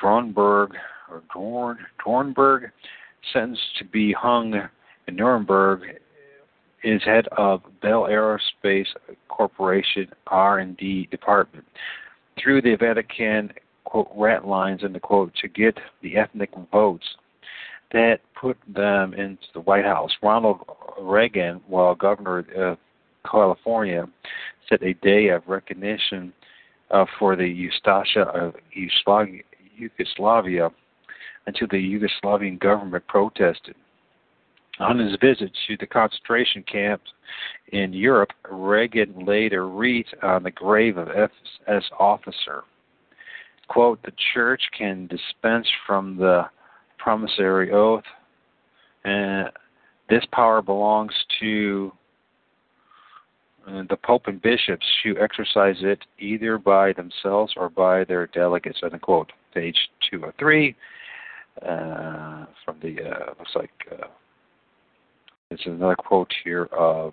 Dornberg 0.00 0.70
or 1.10 1.22
Dorn 1.34 1.78
Dornberg, 2.04 2.70
sentenced 3.32 3.76
to 3.78 3.84
be 3.84 4.12
hung 4.12 4.54
in 5.08 5.16
Nuremberg 5.16 5.80
is 6.82 7.02
head 7.04 7.26
of 7.36 7.62
Bell 7.82 8.02
Aerospace 8.02 8.86
Corporation 9.28 10.08
R&D 10.26 11.08
department. 11.10 11.64
Through 12.42 12.62
the 12.62 12.76
Vatican 12.76 13.52
quote 13.84 14.10
rat 14.16 14.46
lines 14.46 14.82
in 14.82 14.92
the 14.92 15.00
quote 15.00 15.34
to 15.42 15.48
get 15.48 15.76
the 16.02 16.16
ethnic 16.16 16.50
votes 16.70 17.04
that 17.92 18.20
put 18.40 18.56
them 18.68 19.14
into 19.14 19.42
the 19.52 19.60
White 19.60 19.84
House. 19.84 20.10
Ronald 20.22 20.60
Reagan, 21.00 21.60
while 21.66 21.94
governor 21.94 22.44
of 22.56 22.78
California, 23.28 24.06
set 24.68 24.82
a 24.82 24.94
day 24.94 25.28
of 25.28 25.42
recognition 25.48 26.32
uh, 26.90 27.04
for 27.18 27.36
the 27.36 27.68
Ustasha 27.68 28.26
of 28.34 28.54
Yugoslavia 29.76 30.70
until 31.46 31.66
the 31.68 31.76
Yugoslavian 31.76 32.58
government 32.60 33.06
protested. 33.08 33.74
On 34.80 34.98
his 34.98 35.14
visit 35.20 35.50
to 35.66 35.76
the 35.78 35.86
concentration 35.86 36.62
camps 36.62 37.10
in 37.72 37.92
Europe, 37.92 38.30
Reagan 38.50 39.26
laid 39.26 39.52
a 39.52 39.60
wreath 39.60 40.06
on 40.22 40.42
the 40.42 40.50
grave 40.50 40.96
of 40.96 41.08
SS 41.08 41.84
officer. 41.98 42.64
Quote, 43.68 44.02
the 44.02 44.12
church 44.32 44.62
can 44.76 45.06
dispense 45.06 45.68
from 45.86 46.16
the 46.16 46.46
promissory 46.98 47.70
oath, 47.72 48.04
and 49.04 49.50
this 50.08 50.24
power 50.32 50.62
belongs 50.62 51.12
to 51.40 51.92
uh, 53.68 53.82
the 53.90 53.98
Pope 54.02 54.28
and 54.28 54.40
bishops 54.40 54.86
who 55.04 55.14
exercise 55.18 55.76
it 55.82 56.00
either 56.18 56.56
by 56.56 56.94
themselves 56.94 57.52
or 57.54 57.68
by 57.68 58.04
their 58.04 58.26
delegates, 58.28 58.80
unquote. 58.82 59.30
Page 59.52 59.76
203 60.10 60.74
uh, 61.62 62.46
from 62.64 62.76
the, 62.82 62.96
uh, 63.02 63.26
looks 63.38 63.54
like 63.54 63.70
uh, 63.92 64.06
it's 65.50 65.66
another 65.66 65.96
quote 65.96 66.32
here. 66.44 66.68
Uh, 66.76 67.10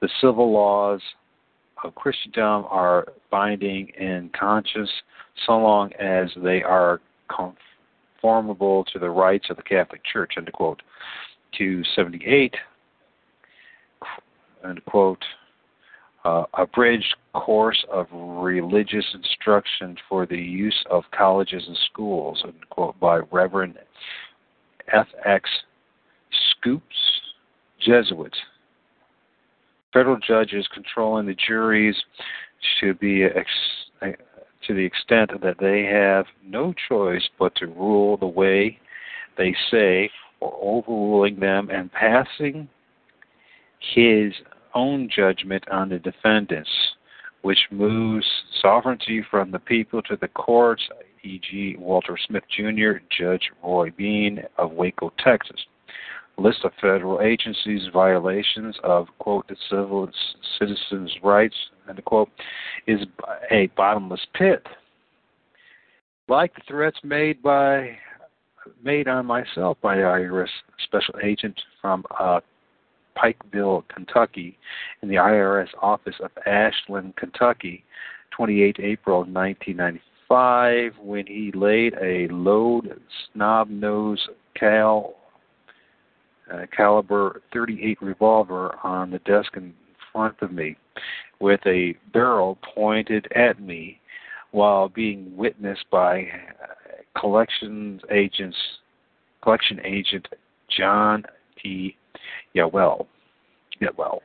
The 0.00 0.08
civil 0.20 0.52
laws 0.52 1.00
of 1.84 1.94
Christendom 1.94 2.64
are 2.68 3.06
binding 3.30 3.88
in 3.98 4.30
conscience 4.38 4.90
so 5.46 5.58
long 5.58 5.92
as 5.94 6.28
they 6.36 6.62
are 6.62 7.00
conformable 7.28 8.84
to 8.92 8.98
the 8.98 9.10
rights 9.10 9.46
of 9.50 9.56
the 9.56 9.62
Catholic 9.62 10.02
Church, 10.04 10.34
end 10.36 10.50
quote. 10.52 10.82
278, 11.58 12.54
end 14.64 14.84
quote, 14.86 15.22
uh, 16.24 16.44
abridged 16.54 17.14
course 17.34 17.84
of 17.90 18.06
religious 18.12 19.04
instruction 19.14 19.96
for 20.08 20.24
the 20.26 20.36
use 20.36 20.84
of 20.90 21.04
colleges 21.16 21.64
and 21.66 21.76
schools, 21.90 22.40
end 22.44 22.68
quote, 22.70 22.98
by 23.00 23.18
Reverend 23.30 23.78
F.X. 24.92 25.48
Scoops, 26.50 27.21
Jesuit. 27.84 28.34
Federal 29.92 30.18
judges 30.18 30.66
controlling 30.72 31.26
the 31.26 31.34
juries 31.34 31.96
should 32.78 32.98
be 32.98 33.24
ex- 33.24 34.16
to 34.66 34.74
the 34.74 34.84
extent 34.84 35.30
that 35.42 35.58
they 35.58 35.82
have 35.82 36.26
no 36.44 36.72
choice 36.88 37.28
but 37.38 37.54
to 37.56 37.66
rule 37.66 38.16
the 38.16 38.26
way 38.26 38.78
they 39.36 39.54
say 39.70 40.10
or 40.40 40.56
overruling 40.60 41.38
them 41.38 41.68
and 41.70 41.92
passing 41.92 42.68
his 43.94 44.32
own 44.74 45.08
judgment 45.14 45.68
on 45.70 45.88
the 45.88 45.98
defendants, 45.98 46.70
which 47.42 47.58
moves 47.70 48.26
sovereignty 48.60 49.24
from 49.30 49.50
the 49.50 49.58
people 49.58 50.00
to 50.02 50.16
the 50.20 50.28
courts, 50.28 50.82
e.g., 51.22 51.76
Walter 51.78 52.16
Smith 52.26 52.44
Jr., 52.56 52.92
Judge 53.16 53.50
Roy 53.62 53.90
Bean 53.90 54.42
of 54.58 54.72
Waco, 54.72 55.12
Texas. 55.18 55.60
List 56.38 56.64
of 56.64 56.72
federal 56.80 57.20
agencies' 57.20 57.88
violations 57.92 58.76
of, 58.82 59.06
quote, 59.18 59.46
the 59.48 59.56
civil 59.68 60.08
citizens' 60.58 61.14
rights, 61.22 61.54
end 61.88 62.02
quote, 62.04 62.30
is 62.86 63.00
a 63.50 63.66
bottomless 63.76 64.26
pit. 64.34 64.66
Like 66.28 66.54
the 66.54 66.62
threats 66.66 66.98
made 67.04 67.42
by 67.42 67.98
made 68.82 69.08
on 69.08 69.26
myself 69.26 69.76
by 69.82 69.96
IRS 69.96 70.48
special 70.84 71.14
agent 71.22 71.60
from 71.80 72.04
uh, 72.18 72.40
Pikeville, 73.16 73.84
Kentucky, 73.88 74.58
in 75.02 75.08
the 75.08 75.16
IRS 75.16 75.68
office 75.80 76.14
of 76.22 76.30
Ashland, 76.46 77.16
Kentucky, 77.16 77.84
28 78.30 78.76
April 78.80 79.18
1995, 79.20 80.92
when 81.02 81.26
he 81.26 81.52
laid 81.54 81.94
a 82.00 82.28
load 82.28 83.00
snob 83.32 83.68
nose 83.68 84.26
cal 84.58 85.14
uh, 86.52 86.66
caliber 86.76 87.42
38 87.52 88.00
revolver 88.02 88.76
on 88.82 89.10
the 89.10 89.18
desk 89.20 89.52
in 89.56 89.72
front 90.12 90.36
of 90.42 90.52
me, 90.52 90.76
with 91.40 91.60
a 91.66 91.94
barrel 92.12 92.58
pointed 92.74 93.26
at 93.34 93.60
me, 93.60 93.98
while 94.50 94.88
being 94.88 95.34
witnessed 95.36 95.86
by 95.90 96.22
uh, 96.22 97.20
collections 97.20 98.02
agents, 98.10 98.56
collection 99.42 99.80
agent 99.84 100.28
John 100.76 101.24
T. 101.62 101.96
Yeah, 102.54 102.66
well, 102.66 103.06
yeah, 103.80 103.88
well. 103.96 104.22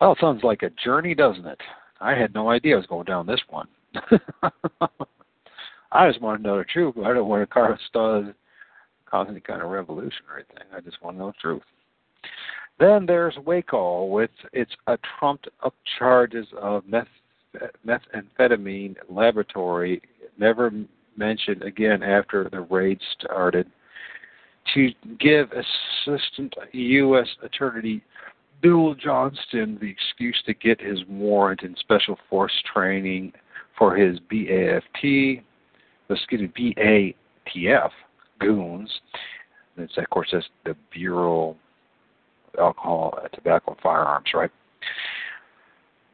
It 0.00 0.18
sounds 0.20 0.44
like 0.44 0.62
a 0.62 0.70
journey, 0.84 1.14
doesn't 1.14 1.46
it? 1.46 1.60
I 2.00 2.12
had 2.14 2.32
no 2.34 2.50
idea 2.50 2.74
I 2.74 2.78
was 2.78 2.86
going 2.86 3.04
down 3.04 3.26
this 3.26 3.40
one. 3.48 3.66
I 5.90 6.08
just 6.08 6.20
want 6.22 6.40
to 6.40 6.46
know 6.46 6.58
the 6.58 6.64
truth. 6.64 6.94
I 6.98 7.12
don't 7.12 7.28
want 7.28 7.42
to 7.42 7.52
cause, 7.52 7.78
cause 9.08 9.26
any 9.30 9.40
kind 9.40 9.62
of 9.62 9.70
revolution 9.70 10.22
or 10.30 10.36
anything. 10.36 10.66
I 10.74 10.80
just 10.80 11.02
want 11.02 11.16
to 11.16 11.20
know 11.20 11.28
the 11.28 11.34
truth. 11.40 11.62
Then 12.78 13.06
there's 13.06 13.36
Waco 13.44 14.04
with 14.04 14.30
its 14.52 14.70
uh, 14.86 14.96
trumped 15.18 15.48
up 15.64 15.74
charges 15.98 16.46
of 16.60 16.86
meth, 16.86 17.08
methamphetamine 17.86 18.96
laboratory, 19.08 20.00
never 20.38 20.70
mentioned 21.16 21.62
again 21.62 22.02
after 22.02 22.48
the 22.48 22.60
raid 22.60 23.00
started 23.18 23.66
to 24.74 24.90
give 25.18 25.48
Assistant 25.52 26.54
U.S. 26.72 27.26
Attorney 27.42 28.02
Bill 28.60 28.94
Johnston 28.94 29.78
the 29.80 29.90
excuse 29.90 30.40
to 30.46 30.54
get 30.54 30.80
his 30.80 31.00
warrant 31.08 31.62
in 31.62 31.74
special 31.80 32.18
force 32.28 32.52
training 32.72 33.32
for 33.76 33.96
his 33.96 34.18
BAFT, 34.30 35.42
excuse 36.10 36.50
me, 36.56 36.74
BATF 37.56 37.90
goons. 38.38 38.90
It's, 39.76 39.96
of 39.96 40.08
course, 40.10 40.28
that's 40.32 40.46
the 40.64 40.74
Bureau 40.90 41.56
of 42.54 42.60
Alcohol, 42.60 43.18
uh, 43.22 43.28
Tobacco, 43.28 43.72
and 43.72 43.80
Firearms, 43.80 44.28
right? 44.34 44.50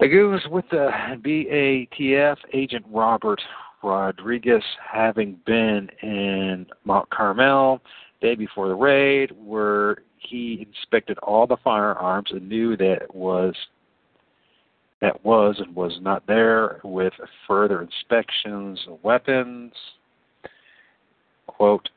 The 0.00 0.08
goons 0.08 0.42
with 0.50 0.64
the 0.70 0.90
BATF 1.24 2.36
agent 2.52 2.84
Robert 2.90 3.40
Rodriguez 3.82 4.62
having 4.92 5.38
been 5.46 5.88
in 6.02 6.66
Mount 6.84 7.08
Carmel 7.10 7.80
day 8.20 8.34
before 8.34 8.68
the 8.68 8.74
raid, 8.74 9.30
where 9.44 9.98
he 10.18 10.66
inspected 10.66 11.18
all 11.18 11.46
the 11.46 11.56
firearms 11.62 12.30
and 12.32 12.48
knew 12.48 12.76
that 12.76 13.14
was 13.14 13.54
that 15.00 15.22
was 15.24 15.56
and 15.58 15.74
was 15.76 15.98
not 16.00 16.26
there 16.26 16.80
with 16.82 17.12
further 17.46 17.82
inspections 17.82 18.80
of 18.88 19.02
weapons 19.04 19.72
quote 21.46 21.88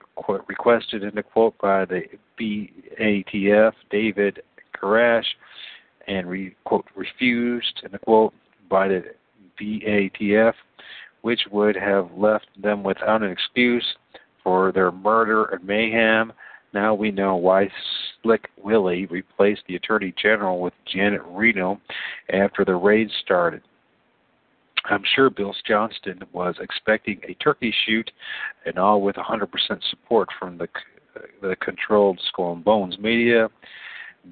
requested 0.47 1.03
in 1.03 1.15
the 1.15 1.23
quote 1.23 1.57
by 1.59 1.85
the 1.85 2.03
BATF 2.39 3.73
David 3.89 4.41
Koresh 4.75 5.25
and 6.07 6.27
re, 6.27 6.55
quote 6.63 6.85
refused 6.95 7.81
in 7.83 7.91
the 7.91 7.99
quote 7.99 8.33
by 8.69 8.87
the 8.87 9.03
BATF 9.59 10.53
which 11.21 11.41
would 11.51 11.75
have 11.75 12.09
left 12.15 12.47
them 12.61 12.83
without 12.83 13.21
an 13.23 13.31
excuse 13.31 13.85
for 14.43 14.71
their 14.71 14.91
murder 14.91 15.45
and 15.45 15.63
mayhem. 15.65 16.31
Now 16.73 16.93
we 16.93 17.11
know 17.11 17.35
why 17.35 17.69
Slick 18.21 18.49
Willie 18.63 19.07
replaced 19.07 19.63
the 19.67 19.75
Attorney 19.75 20.13
General 20.21 20.61
with 20.61 20.73
Janet 20.85 21.21
Reno 21.25 21.81
after 22.31 22.63
the 22.63 22.75
raid 22.75 23.09
started. 23.23 23.61
I'm 24.89 25.03
sure 25.15 25.29
Bill 25.29 25.53
Johnston 25.65 26.21
was 26.31 26.55
expecting 26.59 27.19
a 27.27 27.33
turkey 27.35 27.73
shoot, 27.85 28.09
and 28.65 28.77
all 28.77 29.01
with 29.01 29.15
100% 29.15 29.47
support 29.89 30.29
from 30.39 30.57
the 30.57 30.67
the 31.41 31.55
controlled 31.61 32.19
Skull 32.27 32.53
and 32.53 32.63
Bones 32.63 32.97
media 32.99 33.49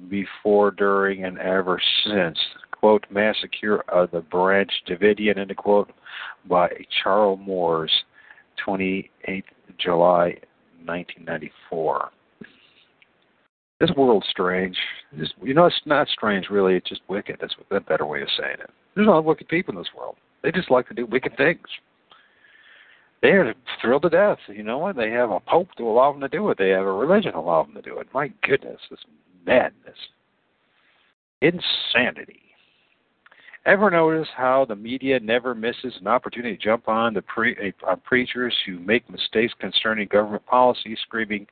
before, 0.08 0.70
during, 0.70 1.24
and 1.24 1.38
ever 1.38 1.80
since. 2.04 2.38
Quote, 2.70 3.06
Massacre 3.10 3.82
of 3.88 4.10
the 4.10 4.20
Branch 4.20 4.70
Davidian, 4.86 5.38
end 5.38 5.50
of 5.50 5.56
quote, 5.56 5.90
by 6.48 6.68
Charles 7.02 7.40
Moores, 7.42 7.90
28 8.64 9.44
July 9.78 10.36
1994. 10.84 12.10
This 13.80 13.90
world's 13.96 14.28
strange. 14.30 14.76
You 15.42 15.54
know, 15.54 15.66
it's 15.66 15.80
not 15.86 16.08
strange, 16.08 16.48
really. 16.50 16.76
It's 16.76 16.88
just 16.88 17.02
wicked. 17.08 17.38
That's 17.40 17.54
a 17.70 17.80
better 17.80 18.06
way 18.06 18.22
of 18.22 18.28
saying 18.38 18.58
it. 18.60 18.70
There's 18.94 19.06
a 19.06 19.10
lot 19.10 19.18
of 19.18 19.24
wicked 19.24 19.48
people 19.48 19.72
in 19.74 19.78
this 19.78 19.90
world. 19.96 20.16
They 20.46 20.52
just 20.52 20.70
like 20.70 20.86
to 20.86 20.94
do 20.94 21.06
wicked 21.06 21.36
things. 21.36 21.66
They're 23.20 23.52
thrilled 23.82 24.02
to 24.02 24.08
death. 24.08 24.38
You 24.46 24.62
know 24.62 24.78
what? 24.78 24.94
They 24.94 25.10
have 25.10 25.32
a 25.32 25.40
pope 25.40 25.70
to 25.76 25.88
allow 25.88 26.12
them 26.12 26.20
to 26.20 26.28
do 26.28 26.48
it. 26.50 26.56
They 26.56 26.68
have 26.68 26.86
a 26.86 26.92
religion 26.92 27.32
to 27.32 27.38
allow 27.38 27.64
them 27.64 27.74
to 27.74 27.82
do 27.82 27.98
it. 27.98 28.06
My 28.14 28.28
goodness, 28.44 28.78
this 28.88 29.00
madness. 29.44 29.98
Insanity. 31.42 32.42
Ever 33.64 33.90
notice 33.90 34.28
how 34.36 34.64
the 34.64 34.76
media 34.76 35.18
never 35.18 35.52
misses 35.52 35.94
an 36.00 36.06
opportunity 36.06 36.56
to 36.56 36.62
jump 36.62 36.88
on 36.88 37.12
the 37.12 37.22
pre- 37.22 37.56
eh, 37.60 37.72
on 37.84 37.98
preachers 38.04 38.54
who 38.64 38.78
make 38.78 39.10
mistakes 39.10 39.52
concerning 39.58 40.06
government 40.06 40.46
policy, 40.46 40.96
screaming, 41.02 41.48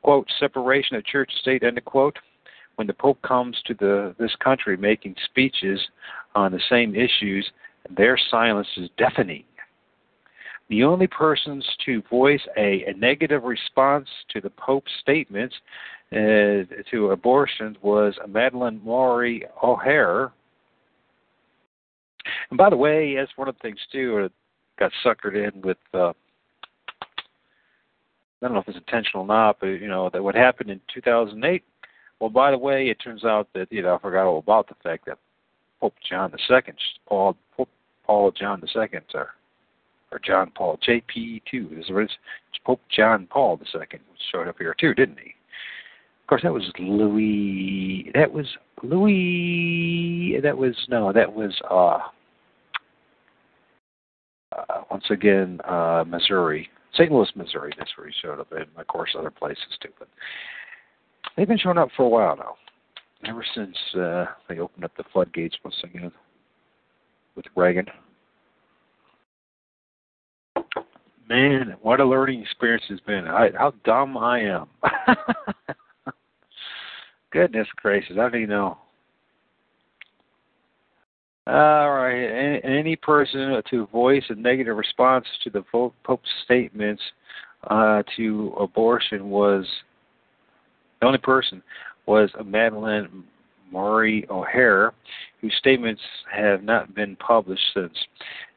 "quote 0.00 0.26
separation 0.40 0.96
of 0.96 1.04
church 1.04 1.28
and 1.30 1.40
state" 1.40 1.62
end 1.62 1.76
of 1.76 1.84
quote? 1.84 2.18
When 2.76 2.86
the 2.86 2.94
Pope 2.94 3.20
comes 3.20 3.60
to 3.66 3.74
the 3.74 4.14
this 4.18 4.34
country 4.36 4.78
making 4.78 5.16
speeches 5.26 5.86
on 6.34 6.52
the 6.52 6.60
same 6.70 6.94
issues, 6.94 7.52
their 7.90 8.18
silence 8.30 8.68
is 8.76 8.88
deafening. 8.96 9.44
The 10.68 10.84
only 10.84 11.06
persons 11.06 11.66
to 11.84 12.02
voice 12.10 12.40
a, 12.56 12.84
a 12.86 12.94
negative 12.94 13.42
response 13.44 14.08
to 14.30 14.40
the 14.40 14.50
Pope's 14.50 14.90
statements 15.00 15.54
uh, 16.12 16.64
to 16.90 17.10
abortion 17.10 17.76
was 17.82 18.14
Madalyn 18.26 18.82
Murray 18.82 19.44
O'Hair. 19.62 20.32
and 22.50 22.56
by 22.56 22.70
the 22.70 22.76
way, 22.76 23.16
that's 23.16 23.36
one 23.36 23.48
of 23.48 23.56
the 23.56 23.60
things 23.60 23.80
too. 23.92 24.30
Got 24.78 24.92
suckered 25.04 25.34
in 25.36 25.60
with. 25.60 25.76
Uh, 25.92 26.12
I 28.42 28.48
don't 28.48 28.54
know 28.54 28.60
if 28.60 28.68
it's 28.68 28.76
intentional 28.76 29.24
or 29.24 29.26
not, 29.26 29.58
but 29.60 29.66
you 29.66 29.88
know 29.88 30.10
that 30.12 30.22
what 30.22 30.34
happened 30.34 30.70
in 30.70 30.80
2008. 30.92 31.62
Well, 32.20 32.30
by 32.30 32.50
the 32.50 32.58
way, 32.58 32.88
it 32.88 32.98
turns 33.02 33.24
out 33.24 33.48
that 33.54 33.70
you 33.70 33.82
know 33.82 33.94
I 33.94 33.98
forgot 33.98 34.26
all 34.26 34.38
about 34.38 34.68
the 34.68 34.74
fact 34.82 35.06
that 35.06 35.18
Pope 35.80 35.94
John 36.08 36.32
II, 36.32 36.60
Paul 37.08 37.36
Pope 37.56 37.68
Paul 38.06 38.32
John 38.32 38.62
II, 38.62 39.00
or 39.14 39.30
or 40.12 40.20
John 40.24 40.50
Paul 40.54 40.78
JP2 40.86 41.80
is 41.80 41.90
Pope 42.64 42.80
John 42.94 43.26
Paul 43.30 43.60
II 43.74 43.80
showed 44.32 44.48
up 44.48 44.56
here 44.58 44.74
too, 44.78 44.94
didn't 44.94 45.18
he? 45.18 45.34
Of 46.22 46.28
course, 46.28 46.42
that 46.42 46.52
was 46.52 46.72
Louis. 46.78 48.10
That 48.14 48.32
was 48.32 48.46
Louis. 48.82 50.40
That 50.42 50.56
was 50.56 50.74
no. 50.88 51.12
That 51.12 51.30
was 51.30 51.52
uh, 51.70 51.98
uh 54.56 54.82
once 54.90 55.04
again 55.10 55.60
uh 55.64 56.04
Missouri, 56.06 56.70
St. 56.94 57.12
Louis, 57.12 57.28
Missouri. 57.36 57.74
That's 57.76 57.90
where 57.98 58.06
he 58.06 58.14
showed 58.22 58.40
up, 58.40 58.50
and 58.52 58.66
of 58.76 58.86
course 58.86 59.14
other 59.18 59.30
places 59.30 59.76
too. 59.82 59.90
But 59.98 60.08
they've 61.36 61.48
been 61.48 61.58
showing 61.58 61.76
up 61.76 61.90
for 61.94 62.04
a 62.04 62.08
while 62.08 62.36
now. 62.36 62.54
Ever 63.26 63.44
since 63.54 63.76
uh, 63.98 64.26
they 64.48 64.58
opened 64.58 64.84
up 64.84 64.92
the 64.96 65.04
floodgates 65.12 65.56
once 65.64 65.76
again 65.82 66.12
with 67.34 67.46
Reagan. 67.56 67.86
Man, 71.28 71.74
what 71.80 72.00
a 72.00 72.04
learning 72.04 72.42
experience 72.42 72.84
it's 72.90 73.00
been. 73.00 73.26
I, 73.26 73.50
how 73.58 73.72
dumb 73.84 74.18
I 74.18 74.40
am. 74.40 74.66
Goodness 77.32 77.66
gracious, 77.76 78.16
I 78.20 78.28
don't 78.28 78.48
know. 78.48 78.76
All 81.46 81.92
right, 81.92 82.60
Any, 82.62 82.78
any 82.78 82.96
person 82.96 83.60
to 83.70 83.86
voice 83.86 84.24
a 84.28 84.34
negative 84.34 84.76
response 84.76 85.26
to 85.44 85.50
the 85.50 85.62
Pope's 85.72 86.28
statements 86.44 87.02
uh, 87.68 88.02
to 88.16 88.54
abortion 88.58 89.30
was 89.30 89.66
the 91.00 91.06
only 91.06 91.18
person 91.18 91.62
was 92.06 92.30
Madalyn 92.40 93.24
Murray 93.72 94.26
O'Hair, 94.30 94.92
whose 95.40 95.54
statements 95.58 96.02
have 96.32 96.62
not 96.62 96.94
been 96.94 97.16
published 97.16 97.64
since. 97.74 97.96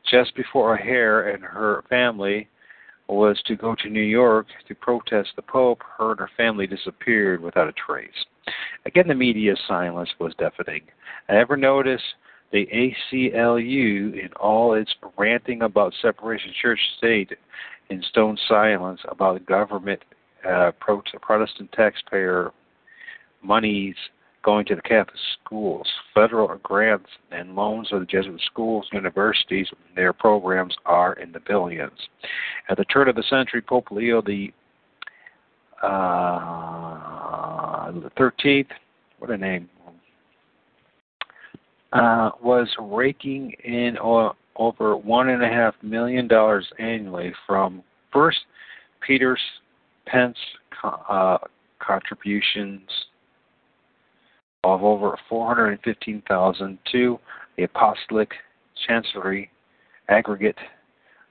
Just 0.10 0.36
before 0.36 0.78
O'Hair 0.78 1.30
and 1.30 1.44
her 1.44 1.84
family 1.90 2.48
was 3.08 3.42
to 3.46 3.56
go 3.56 3.76
to 3.76 3.90
New 3.90 4.02
York 4.02 4.48
to 4.68 4.76
protest 4.76 5.30
the 5.36 5.42
Pope, 5.42 5.82
her 5.98 6.12
and 6.12 6.20
her 6.20 6.30
family 6.36 6.68
disappeared 6.68 7.42
without 7.42 7.70
a 7.70 7.74
trace. 7.74 8.10
Again, 8.86 9.08
the 9.08 9.16
media's 9.16 9.60
silence 9.68 10.10
was 10.20 10.34
deafening. 10.38 10.82
I 11.30 11.38
ever 11.38 11.58
notice 11.58 12.02
the 12.52 12.68
ACLU, 12.74 14.14
in 14.14 14.30
all 14.40 14.74
its 14.74 14.94
ranting 15.18 15.64
about 15.64 15.94
separation 16.02 16.52
church 16.62 16.80
state, 16.98 17.32
in 17.90 18.02
stone 18.04 18.38
silence 18.48 19.02
about 19.10 19.46
government 19.46 20.02
uh, 20.48 20.72
Protestant 20.80 21.72
taxpayer 21.74 22.52
monies 23.48 23.96
going 24.44 24.66
to 24.66 24.76
the 24.76 24.82
Catholic 24.82 25.16
schools, 25.44 25.88
federal 26.14 26.58
grants 26.64 27.10
and 27.32 27.56
loans 27.56 27.90
of 27.92 28.00
the 28.00 28.06
Jesuit 28.06 28.40
schools, 28.46 28.88
universities, 28.94 29.68
their 29.96 30.14
programs 30.14 30.74
are 30.86 31.14
in 31.14 31.32
the 31.32 31.42
billions. 31.46 32.00
At 32.70 32.78
the 32.78 32.86
turn 32.86 33.10
of 33.10 33.16
the 33.16 33.24
century, 33.30 33.62
Pope 33.62 33.92
Leo 33.92 34.22
the 34.22 34.54
uh, 35.84 35.88
the 37.92 38.10
Thirteenth, 38.18 38.70
what 39.20 39.32
a 39.32 39.38
name, 39.38 39.70
uh, 41.94 42.32
was 42.42 42.68
raking 42.80 43.54
in 43.64 43.98
over 44.00 44.98
one 44.98 45.30
and 45.30 45.44
a 45.44 45.48
half 45.48 45.76
million 45.82 46.28
dollars 46.28 46.68
annually 46.80 47.34
from 47.46 47.84
first 48.12 48.40
Peter's 49.06 49.42
Pence 50.06 50.38
uh, 50.84 51.38
contributions 51.80 52.90
of 54.74 54.84
over 54.84 55.18
415,000 55.30 56.78
to 56.92 57.20
the 57.56 57.64
Apostolic 57.64 58.32
Chancery 58.86 59.50
aggregate 60.10 60.58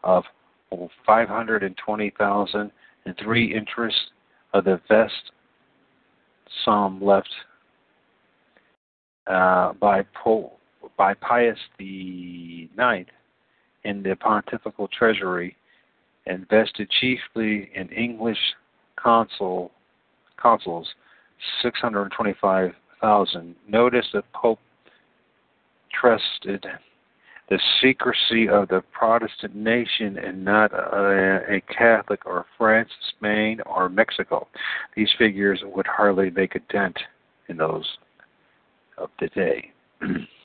of 0.05 0.25
520,000 1.05 2.71
and 3.05 3.15
three 3.23 3.55
interests 3.55 4.01
of 4.55 4.65
the 4.65 4.81
vast 4.89 5.33
sum 6.65 7.03
left 7.05 7.29
uh, 9.27 9.75
by 9.75 10.03
Pope, 10.15 10.59
by 10.97 11.13
Pius 11.15 11.59
the 11.79 12.71
Ninth 12.75 13.09
in 13.85 14.03
the 14.03 14.17
pontifical 14.17 14.89
treasury, 14.89 15.57
invested 16.25 16.89
chiefly 17.01 17.71
in 17.75 17.89
English 17.91 18.39
consul 18.97 19.71
consuls, 20.41 20.89
625 21.63 22.73
thousand. 23.07 23.55
Notice 23.69 24.07
that 24.15 24.25
Pope 24.33 24.59
trusted 25.93 26.67
the 27.49 27.61
secrecy 27.81 28.49
of 28.49 28.67
the 28.67 28.83
Protestant 28.93 29.55
nation 29.55 30.19
and 30.19 30.45
not 30.45 30.73
a, 30.73 31.43
a 31.49 31.61
Catholic 31.73 32.27
or 32.27 32.47
France, 32.59 32.91
Spain, 33.17 33.61
or 33.65 33.89
Mexico. 33.89 34.49
These 34.97 35.11
figures 35.17 35.63
would 35.65 35.87
hardly 35.87 36.31
make 36.31 36.57
a 36.57 36.73
dent 36.73 36.99
in 37.49 37.59
those 37.59 37.87
of 38.99 39.11
today. 39.19 39.71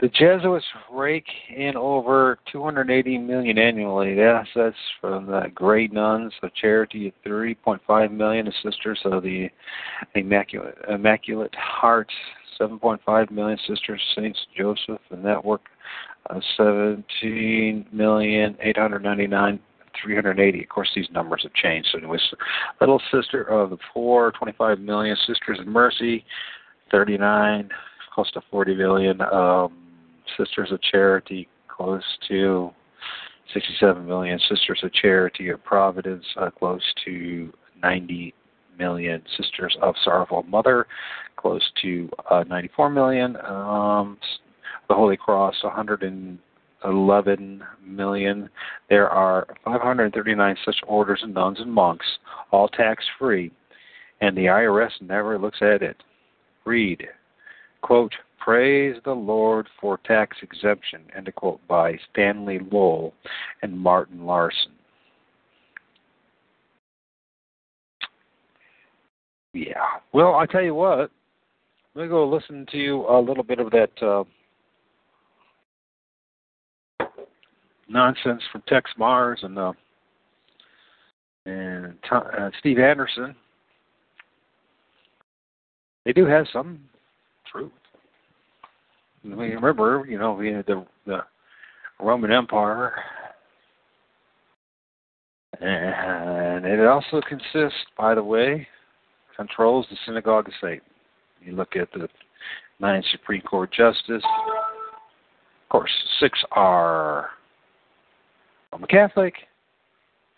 The 0.00 0.08
Jesuits 0.08 0.64
rake 0.92 1.26
in 1.56 1.76
over 1.76 2.38
280 2.52 3.18
million 3.18 3.58
annually. 3.58 4.14
That's 4.14 4.48
that's 4.54 4.76
from 5.00 5.26
the 5.26 5.50
Grey 5.52 5.88
Nuns 5.88 6.32
of 6.44 6.54
Charity, 6.54 7.12
3.5 7.26 8.12
million. 8.12 8.46
The 8.46 8.52
Sisters 8.62 9.00
of 9.04 9.24
the 9.24 9.48
Immaculate 10.14 10.76
Immaculate 10.88 11.52
Heart, 11.56 12.12
7.5 12.60 13.30
million. 13.32 13.58
Sisters 13.66 14.00
Saints 14.14 14.38
Joseph 14.56 15.00
the 15.10 15.16
Network, 15.16 15.62
uh, 16.30 16.38
17 16.56 17.86
million 17.92 18.56
899. 18.60 19.58
380. 20.04 20.62
Of 20.62 20.68
course, 20.68 20.88
these 20.94 21.08
numbers 21.10 21.42
have 21.42 21.52
changed. 21.54 21.88
So, 21.90 21.98
anyways, 21.98 22.20
Little 22.80 23.02
Sister 23.10 23.42
of 23.42 23.70
the 23.70 23.78
Poor, 23.92 24.30
25 24.30 24.78
million. 24.78 25.16
Sisters 25.26 25.58
of 25.58 25.66
Mercy, 25.66 26.24
39, 26.92 27.68
close 28.14 28.30
to 28.30 28.40
40 28.48 28.76
million. 28.76 29.20
Um, 29.22 29.87
Sisters 30.36 30.72
of 30.72 30.80
Charity, 30.82 31.48
close 31.68 32.02
to 32.28 32.70
67 33.54 34.06
million. 34.06 34.38
Sisters 34.48 34.80
of 34.82 34.92
Charity 34.92 35.48
of 35.50 35.62
Providence, 35.64 36.24
uh, 36.36 36.50
close 36.50 36.82
to 37.04 37.52
90 37.82 38.34
million. 38.78 39.22
Sisters 39.36 39.76
of 39.82 39.94
Sorrowful 40.04 40.42
Mother, 40.44 40.86
close 41.36 41.62
to 41.82 42.08
uh, 42.30 42.44
94 42.48 42.90
million. 42.90 43.36
Um, 43.46 44.18
the 44.88 44.94
Holy 44.94 45.16
Cross, 45.16 45.56
111 45.62 47.62
million. 47.84 48.50
There 48.88 49.08
are 49.08 49.46
539 49.64 50.56
such 50.64 50.76
orders 50.86 51.20
of 51.22 51.30
nuns 51.30 51.58
and 51.60 51.72
monks, 51.72 52.06
all 52.50 52.68
tax 52.68 53.04
free, 53.18 53.52
and 54.20 54.36
the 54.36 54.46
IRS 54.46 54.90
never 55.00 55.38
looks 55.38 55.58
at 55.60 55.82
it. 55.82 55.96
Read, 56.64 57.06
quote, 57.82 58.12
Praise 58.48 58.96
the 59.04 59.12
Lord 59.12 59.68
for 59.78 59.98
tax 60.06 60.38
exemption, 60.40 61.02
end 61.14 61.30
quote, 61.34 61.60
by 61.68 61.98
Stanley 62.10 62.58
Lowell 62.72 63.12
and 63.60 63.78
Martin 63.78 64.24
Larson. 64.24 64.72
Yeah. 69.52 69.74
Well, 70.14 70.36
I 70.36 70.46
tell 70.46 70.62
you 70.62 70.74
what, 70.74 71.10
let 71.94 72.04
me 72.04 72.08
go 72.08 72.26
listen 72.26 72.64
to 72.72 73.04
a 73.10 73.20
little 73.20 73.44
bit 73.44 73.58
of 73.58 73.70
that 73.70 74.24
uh, 77.00 77.04
nonsense 77.86 78.40
from 78.50 78.62
Texe 78.66 78.92
Marrs 78.98 79.44
and 79.44 79.58
uh, 79.58 79.72
and 81.44 81.98
uh, 82.10 82.48
Steve 82.60 82.78
Anderson. 82.78 83.36
They 86.06 86.14
do 86.14 86.24
have 86.24 86.46
some 86.50 86.80
truth 87.52 87.72
remember, 89.24 90.06
you 90.08 90.18
know, 90.18 90.32
we 90.32 90.52
had 90.52 90.66
the 90.66 90.84
the 91.06 91.20
Roman 92.00 92.30
Empire, 92.30 92.94
and 95.60 96.64
it 96.64 96.86
also 96.86 97.20
consists, 97.28 97.78
by 97.96 98.14
the 98.14 98.22
way, 98.22 98.66
controls 99.36 99.86
the 99.90 99.96
synagogue 100.06 100.48
of 100.48 100.54
Satan. 100.60 100.80
You 101.44 101.54
look 101.54 101.76
at 101.76 101.90
the 101.92 102.08
nine 102.80 103.02
Supreme 103.10 103.42
Court 103.42 103.72
justices. 103.72 104.22
Of 104.24 105.68
course, 105.70 105.90
six 106.20 106.38
are 106.52 107.30
Roman 108.72 108.88
Catholic, 108.88 109.34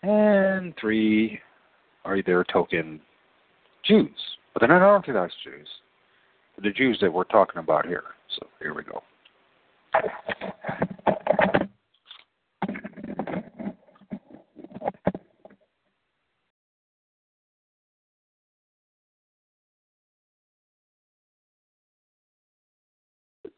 and 0.03 0.73
three 0.79 1.39
are 2.05 2.17
either 2.17 2.43
token 2.51 2.99
Jews, 3.85 4.09
but 4.53 4.59
they're 4.59 4.69
not 4.69 4.81
Orthodox 4.81 5.33
Jews. 5.43 5.67
They're 6.55 6.71
the 6.71 6.75
Jews 6.75 6.97
that 7.01 7.13
we're 7.13 7.23
talking 7.25 7.59
about 7.59 7.85
here. 7.85 8.03
So 8.39 8.47
here 8.61 8.73
we 8.73 8.83
go. 8.83 9.01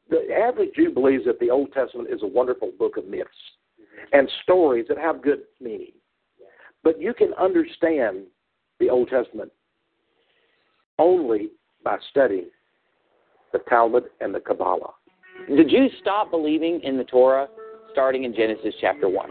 The 0.10 0.32
average 0.32 0.70
Jew 0.76 0.92
believes 0.92 1.26
that 1.26 1.40
the 1.40 1.50
Old 1.50 1.72
Testament 1.74 2.10
is 2.12 2.22
a 2.22 2.28
wonderful 2.28 2.72
book 2.78 2.98
of 2.98 3.08
myths 3.08 3.30
and 4.12 4.30
stories 4.44 4.86
that 4.88 4.98
have 4.98 5.24
good 5.24 5.42
meaning. 5.60 5.94
But 6.84 7.02
you 7.02 7.14
can 7.14 7.34
understand 7.34 8.26
the 8.80 8.90
Old 8.90 9.10
Testament 9.10 9.52
only 11.00 11.50
by 11.84 11.98
studying 12.12 12.50
the 13.54 13.60
Talmud 13.70 14.06
and 14.20 14.36
the 14.36 14.40
Kabbalah. 14.40 14.94
The 15.48 15.64
Jews 15.64 15.92
stopped 16.02 16.32
believing 16.32 16.82
in 16.84 16.98
the 16.98 17.04
Torah 17.06 17.48
starting 17.92 18.24
in 18.24 18.36
Genesis 18.36 18.74
chapter 18.82 19.08
1. 19.08 19.30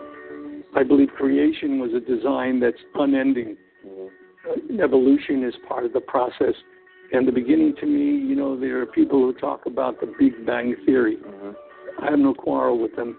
I 0.75 0.83
believe 0.83 1.09
creation 1.17 1.79
was 1.79 1.91
a 1.93 2.01
design 2.01 2.61
that's 2.61 2.77
unending. 2.95 3.57
Mm-hmm. 3.87 4.81
Uh, 4.81 4.83
evolution 4.83 5.45
is 5.45 5.55
part 5.69 5.85
of 5.85 5.93
the 5.93 6.01
process. 6.01 6.55
And 7.13 7.29
the 7.29 7.33
beginning 7.33 7.75
to 7.81 7.87
me, 7.87 8.27
you 8.27 8.35
know, 8.35 8.59
there 8.59 8.81
are 8.81 8.87
people 8.87 9.19
who 9.19 9.35
talk 9.35 9.67
about 9.67 10.01
the 10.01 10.13
Big 10.19 10.47
Bang 10.47 10.75
Theory. 10.87 11.19
I 12.01 12.11
have 12.11 12.19
no 12.19 12.33
quarrel 12.33 12.81
with 12.81 12.97
them. 12.97 13.19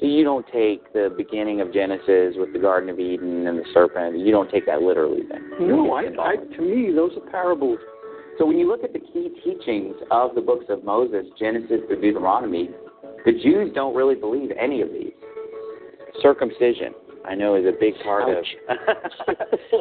So 0.00 0.06
you 0.06 0.22
don't 0.22 0.46
take 0.46 0.92
the 0.92 1.12
beginning 1.14 1.60
of 1.60 1.74
Genesis 1.74 2.36
with 2.36 2.52
the 2.52 2.58
Garden 2.58 2.88
of 2.88 3.00
Eden 3.00 3.48
and 3.48 3.58
the 3.58 3.64
serpent, 3.74 4.18
you 4.18 4.30
don't 4.30 4.48
take 4.48 4.64
that 4.66 4.80
literally 4.80 5.22
then? 5.28 5.50
No, 5.60 5.92
I, 5.92 6.04
I 6.20 6.36
to 6.36 6.62
me, 6.62 6.92
those 6.94 7.10
are 7.16 7.30
parables. 7.30 7.80
So 8.38 8.46
when 8.46 8.56
you 8.56 8.68
look 8.68 8.84
at 8.84 8.92
the 8.92 9.00
key 9.00 9.30
teachings 9.44 9.96
of 10.12 10.34
the 10.36 10.40
books 10.40 10.66
of 10.68 10.84
Moses, 10.84 11.26
Genesis 11.38 11.80
to 11.88 11.96
Deuteronomy, 11.96 12.70
the 13.24 13.32
Jews 13.32 13.72
don't 13.74 13.96
really 13.96 14.14
believe 14.14 14.50
any 14.58 14.80
of 14.80 14.90
these. 14.92 15.12
Circumcision, 16.22 16.94
I 17.24 17.34
know, 17.34 17.56
is 17.56 17.64
a 17.66 17.76
big 17.78 17.94
part 18.04 18.28
of. 18.28 18.44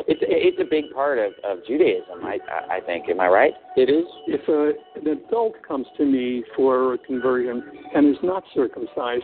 it's 0.07 0.21
it's 0.21 0.57
a 0.59 0.65
big 0.69 0.85
part 0.93 1.19
of, 1.19 1.33
of 1.43 1.65
Judaism. 1.67 2.23
I 2.23 2.37
I 2.69 2.79
think. 2.81 3.09
Am 3.09 3.19
I 3.19 3.27
right? 3.27 3.53
It 3.75 3.89
is. 3.89 4.05
If 4.27 4.47
a, 4.47 4.99
an 4.99 5.07
adult 5.07 5.55
comes 5.67 5.85
to 5.97 6.05
me 6.05 6.43
for 6.55 6.95
a 6.95 6.97
conversion 6.97 7.63
and 7.93 8.09
is 8.09 8.21
not 8.23 8.43
circumcised, 8.53 9.23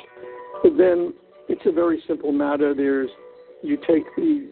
then 0.64 1.14
it's 1.50 1.62
a 1.66 1.72
very 1.72 2.04
simple 2.08 2.32
matter. 2.32 2.74
There's 2.74 3.10
you 3.64 3.78
take 3.78 4.06
the 4.16 4.48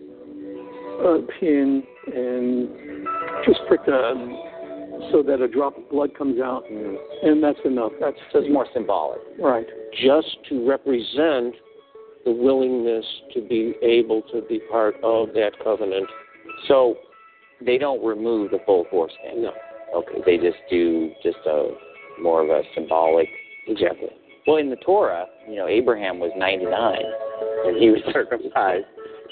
uh, 1.04 1.40
pin 1.40 1.84
and 2.14 2.70
just 3.46 3.60
prick 3.68 3.82
a 3.88 4.51
so 5.12 5.24
that 5.24 5.42
a 5.42 5.48
drop 5.48 5.78
of 5.78 5.90
blood 5.90 6.16
comes 6.18 6.40
out, 6.40 6.64
mm. 6.72 6.96
and 7.24 7.44
that's 7.44 7.60
enough. 7.66 7.92
That's 8.00 8.18
So 8.32 8.40
it's 8.40 8.52
more 8.52 8.68
symbolic. 8.74 9.20
right. 9.40 9.66
just 10.02 10.38
to 10.50 10.68
represent 10.68 11.56
the 12.26 12.32
willingness 12.32 13.06
to 13.34 13.42
be 13.42 13.74
able 13.82 14.22
to 14.34 14.42
be 14.48 14.60
part 14.72 14.96
of 15.04 15.30
that 15.34 15.52
covenant. 15.64 16.08
So 16.68 16.96
they 17.66 17.78
don't 17.78 18.04
remove 18.04 18.52
the 18.52 18.60
full 18.66 18.86
foreskin. 18.92 19.44
No. 19.44 19.54
Okay, 19.96 20.22
they 20.26 20.38
just 20.38 20.58
do 20.70 21.12
just 21.24 21.38
a 21.46 21.70
more 22.22 22.44
of 22.44 22.50
a 22.50 22.62
symbolic. 22.76 23.28
Exactly. 23.68 24.10
Well, 24.48 24.58
in 24.58 24.70
the 24.70 24.76
Torah, 24.78 25.26
you 25.48 25.56
know, 25.56 25.68
Abraham 25.68 26.20
was 26.20 26.32
99 26.36 26.98
and 27.66 27.78
he 27.78 27.90
was 27.90 28.02
circumcised, 28.14 28.86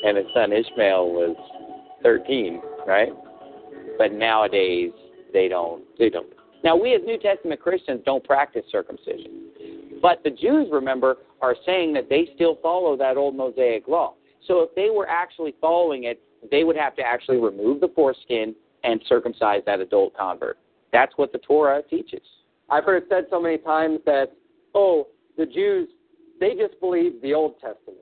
and 0.04 0.18
his 0.18 0.26
son 0.34 0.52
Ishmael 0.52 1.10
was 1.12 1.36
13, 2.04 2.62
right? 2.88 3.10
But 3.98 4.14
nowadays 4.14 4.92
they 5.34 5.48
don't. 5.48 5.84
They 5.98 6.10
don't. 6.10 6.28
Now 6.64 6.76
we 6.76 6.94
as 6.94 7.02
New 7.06 7.18
Testament 7.18 7.62
Christians 7.62 8.02
don't 8.06 8.24
practice 8.24 8.64
circumcision, 8.72 9.50
but 10.02 10.22
the 10.24 10.32
Jews, 10.32 10.68
remember, 10.72 11.18
are 11.42 11.56
saying 11.66 11.94
that 11.94 12.10
they 12.10 12.30
still 12.36 12.58
follow 12.62 12.98
that 12.98 13.18
old 13.18 13.36
Mosaic 13.36 13.88
law. 13.88 14.16
So 14.48 14.62
if 14.62 14.76
they 14.76 14.90
were 14.90 15.08
actually 15.08 15.56
following 15.62 16.06
it, 16.06 16.22
they 16.52 16.64
would 16.64 16.76
have 16.76 16.96
to 16.96 17.02
actually 17.02 17.38
remove 17.38 17.82
the 17.82 17.90
foreskin 17.90 18.56
and 18.84 19.02
circumcise 19.08 19.62
that 19.66 19.80
adult 19.80 20.16
convert. 20.16 20.58
That's 20.92 21.14
what 21.18 21.32
the 21.32 21.38
Torah 21.40 21.82
teaches. 21.90 22.22
I've 22.70 22.84
heard 22.84 23.04
it 23.04 23.10
said 23.10 23.26
so 23.30 23.42
many 23.42 23.58
times 23.58 24.00
that, 24.06 24.28
oh, 24.74 25.08
the 25.38 25.46
Jews, 25.46 25.90
they 26.40 26.56
just 26.56 26.80
believe 26.80 27.22
the 27.22 27.34
Old 27.34 27.56
Testament. 27.56 28.00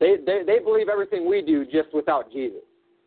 They, 0.00 0.16
they, 0.24 0.42
they 0.44 0.58
believe 0.58 0.88
everything 0.88 1.28
we 1.28 1.42
do 1.42 1.64
just 1.64 1.92
without 1.92 2.32
Jesus. 2.32 2.62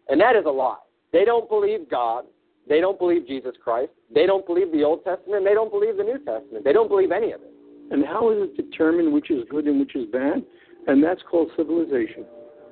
And 0.09 0.19
that 0.21 0.35
is 0.35 0.45
a 0.45 0.49
lie. 0.49 0.77
They 1.11 1.25
don't 1.25 1.49
believe 1.49 1.89
God. 1.89 2.25
They 2.69 2.81
don't 2.81 2.99
believe 2.99 3.27
Jesus 3.27 3.55
Christ. 3.63 3.91
They 4.13 4.25
don't 4.25 4.45
believe 4.45 4.71
the 4.71 4.83
Old 4.83 5.03
Testament. 5.03 5.45
They 5.45 5.53
don't 5.53 5.71
believe 5.71 5.97
the 5.97 6.03
New 6.03 6.17
Testament. 6.19 6.63
They 6.63 6.73
don't 6.73 6.89
believe 6.89 7.11
any 7.11 7.31
of 7.31 7.41
it. 7.41 7.51
And 7.91 8.05
how 8.05 8.31
is 8.31 8.49
it 8.49 8.57
determined 8.57 9.13
which 9.13 9.31
is 9.31 9.43
good 9.49 9.65
and 9.65 9.79
which 9.79 9.95
is 9.95 10.05
bad? 10.11 10.43
And 10.87 11.03
that's 11.03 11.21
called 11.29 11.49
civilization. 11.55 12.25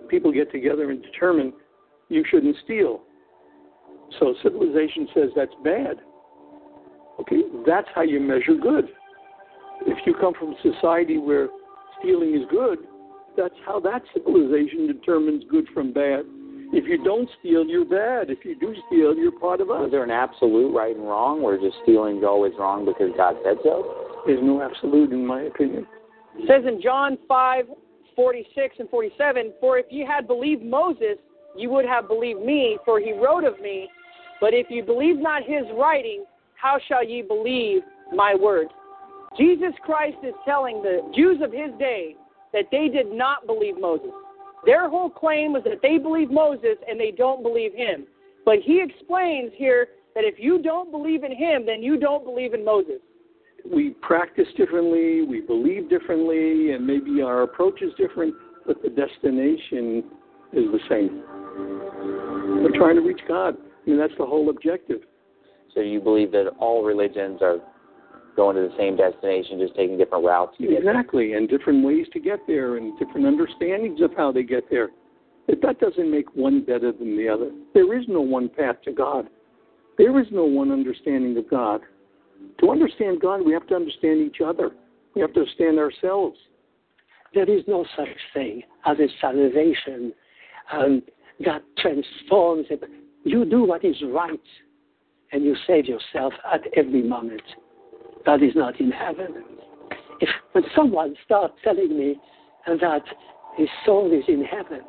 People 0.09 0.31
get 0.31 0.51
together 0.51 0.91
and 0.91 1.01
determine 1.01 1.53
you 2.09 2.23
shouldn't 2.29 2.55
steal. 2.63 3.01
So 4.19 4.35
civilization 4.43 5.07
says 5.13 5.29
that's 5.35 5.55
bad. 5.63 5.97
Okay, 7.19 7.41
that's 7.65 7.87
how 7.95 8.01
you 8.01 8.19
measure 8.19 8.55
good. 8.61 8.89
If 9.81 9.97
you 10.05 10.13
come 10.19 10.33
from 10.33 10.53
a 10.53 10.73
society 10.73 11.17
where 11.17 11.47
stealing 11.99 12.35
is 12.35 12.41
good, 12.51 12.79
that's 13.37 13.55
how 13.65 13.79
that 13.81 14.01
civilization 14.13 14.87
determines 14.87 15.43
good 15.49 15.67
from 15.73 15.93
bad. 15.93 16.25
If 16.73 16.85
you 16.85 17.03
don't 17.03 17.29
steal, 17.39 17.65
you're 17.65 17.85
bad. 17.85 18.29
If 18.29 18.43
you 18.43 18.57
do 18.59 18.73
steal, 18.87 19.15
you're 19.15 19.37
part 19.39 19.61
of 19.61 19.69
us. 19.69 19.85
Is 19.85 19.91
there 19.91 20.03
an 20.03 20.11
absolute 20.11 20.75
right 20.75 20.95
and 20.95 21.07
wrong 21.07 21.41
where 21.41 21.57
just 21.57 21.77
stealing 21.83 22.17
is 22.17 22.23
always 22.23 22.53
wrong 22.57 22.85
because 22.85 23.11
God 23.17 23.35
said 23.43 23.57
so? 23.63 24.23
There's 24.25 24.43
no 24.43 24.61
absolute, 24.61 25.11
in 25.11 25.25
my 25.25 25.43
opinion. 25.43 25.85
It 26.37 26.47
says 26.47 26.63
in 26.67 26.81
John 26.81 27.17
5, 27.27 27.65
46 28.15 28.75
and 28.79 28.89
47, 28.89 29.53
For 29.59 29.77
if 29.77 29.85
you 29.89 30.05
had 30.05 30.27
believed 30.27 30.63
Moses, 30.63 31.17
you 31.55 31.69
would 31.69 31.85
have 31.85 32.07
believed 32.07 32.41
me, 32.41 32.77
for 32.83 32.99
he 32.99 33.13
wrote 33.13 33.43
of 33.43 33.59
me. 33.59 33.87
But 34.41 34.53
if 34.53 34.67
you 34.69 34.83
believe 34.83 35.17
not 35.17 35.43
his 35.43 35.63
writing, 35.77 36.25
how 36.55 36.77
shall 36.87 37.03
ye 37.03 37.21
believe 37.21 37.81
my 38.13 38.35
word? 38.35 38.67
Jesus 39.37 39.73
Christ 39.83 40.17
is 40.23 40.33
telling 40.45 40.81
the 40.81 41.01
Jews 41.15 41.41
of 41.43 41.51
his 41.51 41.71
day 41.77 42.15
that 42.53 42.65
they 42.71 42.87
did 42.87 43.11
not 43.11 43.45
believe 43.45 43.79
Moses. 43.79 44.11
Their 44.65 44.89
whole 44.89 45.09
claim 45.09 45.53
was 45.53 45.63
that 45.65 45.81
they 45.81 45.97
believe 45.97 46.31
Moses 46.31 46.77
and 46.87 46.99
they 46.99 47.11
don't 47.11 47.43
believe 47.43 47.73
him. 47.73 48.07
But 48.45 48.55
he 48.63 48.81
explains 48.81 49.51
here 49.55 49.87
that 50.15 50.23
if 50.23 50.35
you 50.37 50.61
don't 50.61 50.91
believe 50.91 51.23
in 51.23 51.35
him, 51.35 51.65
then 51.65 51.83
you 51.83 51.99
don't 51.99 52.23
believe 52.23 52.53
in 52.53 52.63
Moses. 52.63 53.01
We 53.65 53.91
practice 54.01 54.47
differently, 54.57 55.23
we 55.23 55.41
believe 55.41 55.89
differently, 55.89 56.71
and 56.71 56.85
maybe 56.85 57.21
our 57.21 57.41
approach 57.41 57.81
is 57.81 57.91
different, 57.97 58.35
but 58.65 58.81
the 58.83 58.89
destination 58.89 60.03
is 60.53 60.65
the 60.71 60.79
same. 60.87 61.23
We're 62.63 62.77
trying 62.77 62.95
to 62.95 63.01
reach 63.01 63.21
God. 63.27 63.55
I 63.57 63.89
mean, 63.89 63.97
that's 63.97 64.13
the 64.17 64.25
whole 64.25 64.49
objective. 64.49 65.01
So 65.73 65.81
you 65.81 65.99
believe 65.99 66.31
that 66.31 66.51
all 66.59 66.83
religions 66.83 67.41
are 67.41 67.57
going 68.35 68.55
to 68.55 68.63
the 68.63 68.75
same 68.77 68.97
destination, 68.97 69.59
just 69.59 69.75
taking 69.75 69.97
different 69.97 70.25
routes 70.25 70.57
to 70.57 70.63
get 70.63 70.83
there? 70.83 70.91
Exactly, 70.91 71.33
and 71.33 71.49
different 71.49 71.85
ways 71.85 72.05
to 72.13 72.19
get 72.19 72.39
there, 72.47 72.77
and 72.77 72.97
different 72.99 73.25
understandings 73.25 74.01
of 74.01 74.11
how 74.15 74.31
they 74.31 74.43
get 74.43 74.69
there. 74.69 74.89
But 75.47 75.61
that 75.61 75.79
doesn't 75.79 76.09
make 76.09 76.35
one 76.35 76.61
better 76.63 76.91
than 76.91 77.15
the 77.17 77.29
other. 77.29 77.51
There 77.73 77.97
is 77.97 78.05
no 78.07 78.21
one 78.21 78.49
path 78.49 78.77
to 78.85 78.91
God. 78.91 79.27
There 79.97 80.19
is 80.19 80.27
no 80.31 80.45
one 80.45 80.71
understanding 80.71 81.37
of 81.37 81.49
God. 81.49 81.81
To 82.59 82.71
understand 82.71 83.21
God, 83.21 83.45
we 83.45 83.53
have 83.53 83.67
to 83.67 83.75
understand 83.75 84.21
each 84.21 84.41
other. 84.45 84.71
We 85.13 85.21
have 85.21 85.33
to 85.33 85.41
understand 85.41 85.79
ourselves. 85.79 86.37
There 87.33 87.49
is 87.49 87.63
no 87.67 87.85
such 87.95 88.07
thing 88.33 88.63
as 88.85 88.97
a 88.99 89.07
salvation 89.21 90.13
um, 90.71 91.01
that 91.45 91.61
transforms 91.77 92.67
it. 92.69 92.83
You 93.23 93.45
do 93.45 93.63
what 93.63 93.83
is 93.83 93.95
right, 94.07 94.39
and 95.31 95.43
you 95.43 95.55
save 95.67 95.85
yourself 95.85 96.33
at 96.51 96.61
every 96.75 97.03
moment. 97.03 97.41
That 98.25 98.41
is 98.41 98.55
not 98.55 98.79
in 98.79 98.91
heaven. 98.91 99.43
If 100.19 100.29
when 100.53 100.63
someone 100.75 101.15
starts 101.25 101.53
telling 101.63 101.97
me 101.97 102.15
that 102.67 103.03
his 103.57 103.67
soul 103.85 104.11
is 104.11 104.23
in 104.27 104.43
heaven, 104.43 104.81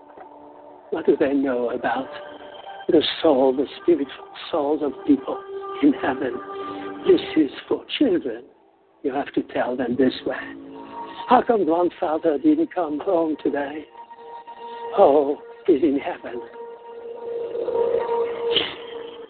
what 0.91 1.05
do 1.07 1.17
they 1.19 1.35
know 1.35 1.71
about 1.71 2.09
the 2.89 3.03
soul, 3.23 3.55
the 3.55 3.67
spiritual 3.83 4.29
souls 4.51 4.81
of 4.83 4.93
people 5.07 5.39
in 5.83 5.93
heaven? 5.95 6.33
This 7.07 7.21
is 7.37 7.51
for 7.69 7.85
children. 7.99 8.45
You 9.03 9.13
have 9.13 9.33
to 9.35 9.43
tell 9.53 9.77
them 9.77 9.97
this 9.99 10.15
way. 10.25 10.37
How 11.29 11.43
come 11.47 11.65
grandfather 11.65 12.39
didn't 12.39 12.75
come 12.75 13.01
home 13.01 13.37
today? 13.43 13.85
Oh, 14.97 15.39
he's 15.67 15.83
in 15.83 15.99
heaven. 15.99 16.41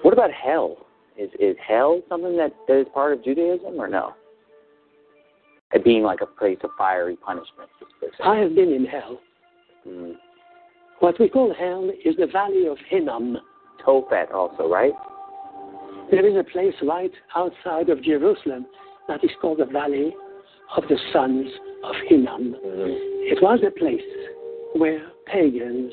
What 0.02 0.12
about 0.12 0.30
hell? 0.30 0.85
Is 1.18 1.30
is 1.40 1.56
hell 1.66 2.02
something 2.08 2.36
that, 2.36 2.52
that 2.68 2.80
is 2.80 2.86
part 2.92 3.12
of 3.12 3.24
Judaism 3.24 3.74
or 3.78 3.88
no? 3.88 4.12
It 5.72 5.84
being 5.84 6.02
like 6.02 6.20
a 6.20 6.26
place 6.26 6.58
of 6.62 6.70
fiery 6.78 7.16
punishment. 7.16 7.68
I 8.22 8.36
have 8.36 8.54
been 8.54 8.72
in 8.72 8.84
hell. 8.84 9.18
Mm. 9.86 10.14
What 11.00 11.18
we 11.18 11.28
call 11.28 11.54
hell 11.54 11.90
is 12.04 12.16
the 12.16 12.26
valley 12.26 12.66
of 12.66 12.78
Hinnom. 12.88 13.38
Tophet 13.84 14.32
also, 14.32 14.68
right? 14.68 14.92
There 16.10 16.26
is 16.26 16.36
a 16.36 16.44
place 16.50 16.74
right 16.82 17.10
outside 17.34 17.88
of 17.88 18.02
Jerusalem 18.02 18.66
that 19.08 19.22
is 19.22 19.30
called 19.40 19.58
the 19.58 19.66
Valley 19.66 20.14
of 20.76 20.84
the 20.88 20.98
Sons 21.12 21.46
of 21.84 21.94
Hinnom. 22.08 22.56
It 22.62 23.42
was 23.42 23.60
a 23.66 23.70
place 23.78 24.00
where 24.74 25.00
pagans 25.26 25.92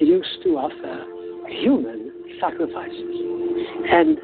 used 0.00 0.42
to 0.44 0.50
offer 0.50 1.04
human 1.48 2.12
sacrifices. 2.40 3.22
And 3.90 4.18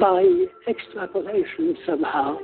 by 0.00 0.24
extrapolation, 0.68 1.76
somehow, 1.86 2.38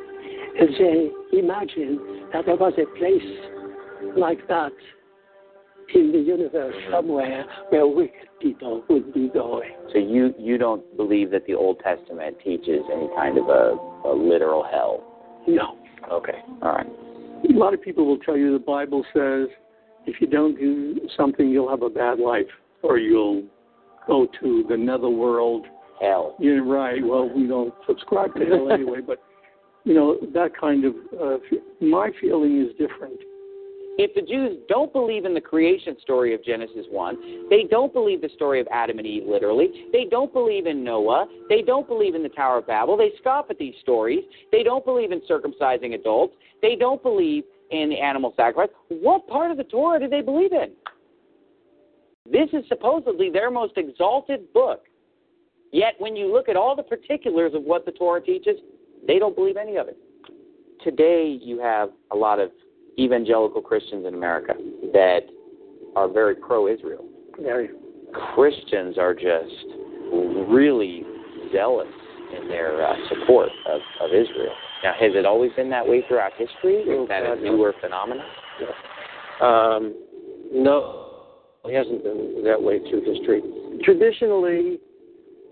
they 0.59 1.11
imagined 1.33 1.99
that 2.33 2.47
there 2.47 2.57
was 2.57 2.73
a 2.79 2.99
place 2.99 4.17
like 4.17 4.47
that 4.49 4.73
in 5.95 6.13
the 6.13 6.19
universe 6.19 6.75
somewhere 6.91 7.45
where 7.71 7.87
wicked 7.87 8.29
people 8.41 8.85
would 8.89 9.13
be 9.13 9.29
going. 9.29 9.71
So 9.93 9.99
you 9.99 10.35
you 10.39 10.59
don't 10.59 10.97
believe 10.97 11.31
that 11.33 11.47
the 11.47 11.55
Old 11.55 11.81
Testament 11.81 12.37
teaches 12.43 12.81
any 12.93 13.09
kind 13.17 13.37
of 13.39 13.49
a, 13.49 13.77
a 14.09 14.13
literal 14.15 14.65
hell? 14.65 15.05
No. 15.47 15.77
Okay. 16.11 16.39
All 16.63 16.73
right. 16.73 16.87
A 16.87 17.53
lot 17.53 17.75
of 17.75 17.83
people 17.83 18.07
will 18.07 18.19
tell 18.19 18.37
you 18.37 18.53
the 18.53 18.65
Bible 18.65 19.05
says 19.13 19.49
if 20.07 20.21
you 20.21 20.27
don't 20.27 20.57
do 20.59 21.01
something, 21.17 21.49
you'll 21.49 21.71
have 21.71 21.83
a 21.83 21.91
bad 21.91 22.19
life, 22.19 22.47
or 22.83 22.99
you'll 22.99 23.45
go 24.07 24.27
to 24.41 24.65
the 24.69 24.77
netherworld. 24.77 25.67
Hell. 26.01 26.37
You're 26.39 26.65
right. 26.65 27.05
Well, 27.05 27.31
we 27.35 27.47
don't 27.47 27.73
subscribe 27.87 28.35
to 28.35 28.45
hell 28.45 28.71
anyway, 28.73 29.01
but 29.01 29.23
you 29.85 29.95
know 29.95 30.19
that 30.33 30.57
kind 30.59 30.85
of. 30.85 30.95
Uh, 31.21 31.37
my 31.81 32.11
feeling 32.21 32.61
is 32.61 32.71
different. 32.79 33.21
If 33.97 34.13
the 34.17 34.23
Jews 34.23 34.59
don't 34.69 34.93
believe 34.93 35.25
in 35.25 35.35
the 35.35 35.41
creation 35.41 35.97
story 36.03 36.35
of 36.35 36.45
Genesis 36.45 36.85
1, 36.91 37.49
they 37.49 37.63
don't 37.71 37.93
believe 37.93 38.21
the 38.21 38.31
story 38.35 38.61
of 38.61 38.67
Adam 38.73 38.99
and 38.99 39.07
Eve 39.07 39.23
literally, 39.25 39.87
they 39.93 40.05
don't 40.11 40.33
believe 40.33 40.67
in 40.67 40.83
Noah, 40.83 41.29
they 41.49 41.63
don't 41.63 41.87
believe 41.87 42.17
in 42.17 42.25
the 42.25 42.29
Tower 42.29 42.59
of 42.59 42.67
Babel, 42.67 42.97
they 42.97 43.13
scoff 43.21 43.47
at 43.51 43.59
these 43.59 43.75
stories, 43.83 44.25
they 44.51 44.65
don't 44.65 44.85
believe 44.85 45.13
in 45.13 45.21
circumcising 45.31 45.95
adults, 45.95 46.35
they 46.61 46.75
don't 46.75 47.01
believe 47.05 47.45
in 47.71 47.89
the 47.89 48.01
animal 48.01 48.35
sacrifice, 48.37 48.75
what 48.89 49.29
part 49.29 49.53
of 49.53 49.59
the 49.59 49.65
Torah 49.65 50.01
do 50.01 50.09
they 50.09 50.23
believe 50.23 50.53
in? 50.53 50.73
This 52.31 52.49
is 52.53 52.65
supposedly 52.69 53.31
their 53.31 53.51
most 53.51 53.75
exalted 53.77 54.53
book. 54.53 54.87
Yet 55.75 55.95
when 55.99 56.15
you 56.15 56.33
look 56.33 56.49
at 56.49 56.55
all 56.55 56.77
the 56.77 56.85
particulars 56.85 57.53
of 57.53 57.65
what 57.65 57.85
the 57.85 57.91
Torah 57.91 58.23
teaches, 58.23 58.55
they 59.09 59.19
don't 59.19 59.35
believe 59.35 59.57
any 59.57 59.75
of 59.75 59.89
it. 59.89 59.99
Today 60.85 61.37
you 61.43 61.59
have 61.59 61.89
a 62.13 62.17
lot 62.17 62.39
of 62.39 62.53
evangelical 62.97 63.61
Christians 63.61 64.07
in 64.07 64.15
America 64.15 64.55
that 64.93 65.23
are 65.97 66.09
very 66.09 66.37
pro 66.37 66.69
Israel. 66.69 67.05
Very. 67.43 67.71
Christians 68.37 68.99
are 68.99 69.15
just 69.15 69.67
really 70.49 71.03
zealous 71.53 71.89
in 72.41 72.47
their 72.47 72.87
uh, 72.87 72.95
support 73.09 73.49
of, 73.69 73.81
of 74.01 74.11
Israel. 74.11 74.55
Now, 74.85 74.93
has 74.93 75.11
it 75.17 75.27
always 75.27 75.51
been 75.57 75.71
that 75.71 75.85
way 75.85 76.05
throughout 76.07 76.35
history? 76.39 76.83
Is 76.83 77.09
that 77.09 77.25
a 77.25 77.35
newer 77.35 77.75
phenomenon? 77.81 78.27
Um, 79.41 79.95
no, 80.53 81.25
it 81.65 81.77
hasn't 81.77 82.05
been 82.05 82.45
that 82.45 82.63
way 82.63 82.79
through 82.79 83.13
history. 83.13 83.43
Traditionally, 83.83 84.79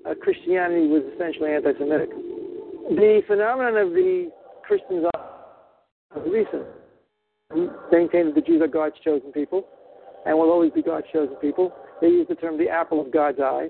uh, 0.09 0.15
Christianity 0.21 0.87
was 0.89 1.03
essentially 1.15 1.53
anti-Semitic. 1.53 2.11
The 2.11 3.23
phenomenon 3.27 3.77
of 3.77 3.91
the 3.93 4.31
Christians 4.67 5.07
are 5.15 6.21
recent. 6.29 6.67
Maintain 7.91 8.27
that 8.27 8.35
the 8.35 8.41
Jews 8.41 8.63
are 8.63 8.69
God's 8.69 8.97
chosen 9.05 9.31
people 9.33 9.67
and 10.25 10.37
will 10.37 10.51
always 10.51 10.73
be 10.73 10.83
God's 10.83 11.07
chosen 11.13 11.37
people. 11.37 11.73
They 12.01 12.09
use 12.09 12.27
the 12.29 12.35
term 12.35 12.59
the 12.59 12.69
apple 12.69 13.01
of 13.01 13.13
God's 13.13 13.39
eye. 13.41 13.69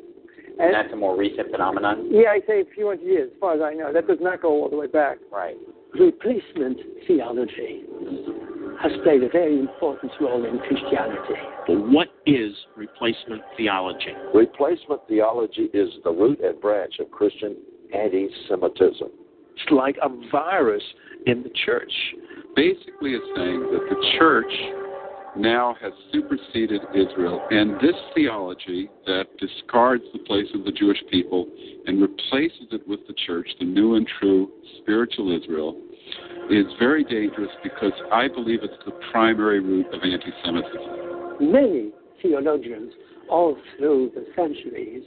And 0.58 0.74
that's 0.74 0.92
a 0.92 0.96
more 0.96 1.16
recent 1.16 1.50
phenomenon? 1.50 2.08
Yeah, 2.10 2.28
I 2.28 2.40
say 2.46 2.60
a 2.60 2.64
few 2.74 2.88
hundred 2.88 3.06
years, 3.06 3.30
as 3.32 3.40
far 3.40 3.54
as 3.54 3.60
I 3.62 3.74
know. 3.74 3.92
That 3.92 4.06
does 4.06 4.18
not 4.20 4.42
go 4.42 4.50
all 4.50 4.68
the 4.68 4.76
way 4.76 4.86
back. 4.86 5.18
Right. 5.32 5.56
Replacement 5.98 6.78
theology 7.06 7.84
has 8.82 8.92
played 9.02 9.22
a 9.22 9.28
very 9.30 9.58
important 9.58 10.12
role 10.20 10.44
in 10.44 10.58
Christianity. 10.58 11.40
But 11.66 11.88
what 11.88 12.08
is 12.26 12.52
replacement 12.76 13.42
theology? 13.56 14.12
Replacement 14.34 15.00
theology 15.08 15.68
is 15.74 15.88
the 16.04 16.10
root 16.10 16.40
and 16.40 16.60
branch 16.60 16.94
of 17.00 17.10
Christian 17.10 17.56
anti 17.94 18.28
Semitism. 18.48 19.08
It's 19.54 19.70
like 19.70 19.96
a 20.02 20.08
virus 20.30 20.82
in 21.26 21.42
the 21.42 21.50
church. 21.64 21.92
Basically, 22.56 23.12
it's 23.12 23.26
saying 23.36 23.60
that 23.60 23.86
the 23.88 24.18
church 24.18 24.52
now 25.36 25.74
has 25.80 25.92
superseded 26.12 26.82
Israel, 26.94 27.46
and 27.50 27.76
this 27.76 27.96
theology 28.14 28.90
that 29.06 29.24
discards 29.38 30.04
the 30.12 30.18
place 30.20 30.46
of 30.54 30.64
the 30.64 30.72
Jewish 30.72 30.98
people 31.10 31.46
and 31.86 32.00
replaces 32.00 32.66
it 32.70 32.86
with 32.86 33.00
the 33.06 33.14
church, 33.26 33.48
the 33.58 33.64
new 33.64 33.94
and 33.94 34.06
true 34.20 34.50
spiritual 34.80 35.34
Israel, 35.34 35.80
is 36.50 36.66
very 36.78 37.04
dangerous 37.04 37.50
because 37.62 37.92
I 38.12 38.28
believe 38.28 38.60
it's 38.62 38.84
the 38.84 38.92
primary 39.10 39.60
root 39.60 39.86
of 39.86 40.02
anti 40.02 40.30
Semitism. 40.44 41.52
Many 41.52 41.92
theologians 42.22 42.92
all 43.28 43.56
through 43.76 44.12
the 44.14 44.26
centuries 44.36 45.02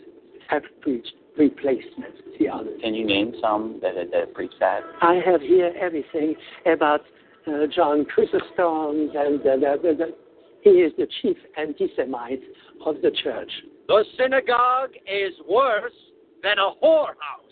have 0.49 0.63
preached 0.81 1.13
replacement 1.37 2.13
theology. 2.37 2.81
Can 2.81 2.93
you 2.93 3.05
name 3.05 3.33
some 3.41 3.79
that 3.81 3.95
that, 3.95 4.11
that 4.11 4.33
preach 4.33 4.53
that? 4.59 4.81
I 5.01 5.21
have 5.25 5.41
here 5.41 5.73
everything 5.79 6.35
about 6.65 7.01
uh, 7.47 7.67
John 7.73 8.05
Chrysostom, 8.05 9.11
and 9.15 9.39
uh, 9.41 9.55
the, 9.57 9.79
the, 9.81 9.95
the, 9.97 10.15
he 10.61 10.69
is 10.69 10.91
the 10.97 11.07
chief 11.21 11.37
anti-Semite 11.57 12.41
of 12.85 12.95
the 13.01 13.11
church. 13.23 13.51
The 13.87 14.03
synagogue 14.17 14.91
is 15.05 15.33
worse 15.47 15.93
than 16.41 16.57
a 16.57 16.71
whorehouse. 16.83 17.45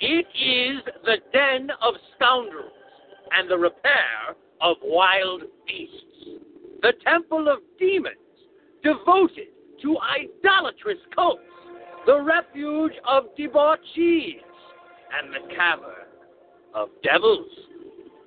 It 0.00 0.26
is 0.34 0.82
the 1.04 1.16
den 1.32 1.68
of 1.82 1.94
scoundrels 2.14 2.72
and 3.32 3.50
the 3.50 3.58
repair 3.58 4.36
of 4.60 4.76
wild 4.82 5.42
beasts. 5.66 6.40
The 6.82 6.92
temple 7.04 7.48
of 7.48 7.58
demons, 7.78 8.16
devoted 8.84 9.48
to 9.82 9.96
idolatrous 9.98 10.98
cults, 11.14 11.42
the 12.06 12.20
refuge 12.20 12.92
of 13.08 13.24
debauchees, 13.36 14.40
and 15.16 15.32
the 15.32 15.54
cavern 15.54 16.06
of 16.74 16.88
devils. 17.02 17.46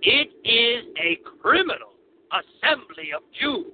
It 0.01 0.29
is 0.43 0.85
a 0.99 1.19
criminal 1.41 1.93
assembly 2.31 3.11
of 3.15 3.21
Jews, 3.39 3.71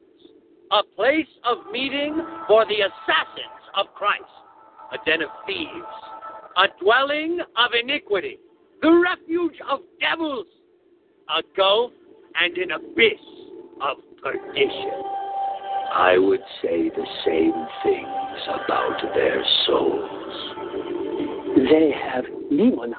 a 0.72 0.84
place 0.96 1.28
of 1.46 1.58
meeting 1.72 2.22
for 2.48 2.66
the 2.66 2.82
assassins 2.82 3.64
of 3.76 3.88
Christ, 3.96 4.24
a 4.92 4.98
den 5.06 5.22
of 5.22 5.30
thieves, 5.48 5.70
a 6.58 6.66
dwelling 6.84 7.40
of 7.58 7.72
iniquity, 7.82 8.40
the 8.82 8.92
refuge 8.92 9.56
of 9.70 9.80
devils, 10.00 10.48
a 11.30 11.42
gulf 11.56 11.92
and 12.40 12.58
an 12.58 12.72
abyss 12.72 13.22
of 13.82 13.98
perdition. 14.22 15.23
I 15.92 16.18
would 16.18 16.42
say 16.62 16.90
the 16.90 17.08
same 17.26 17.54
things 17.84 18.42
about 18.48 19.02
their 19.14 19.44
souls. 19.66 20.10
They 21.56 21.92
have 22.12 22.26
demonized 22.50 22.98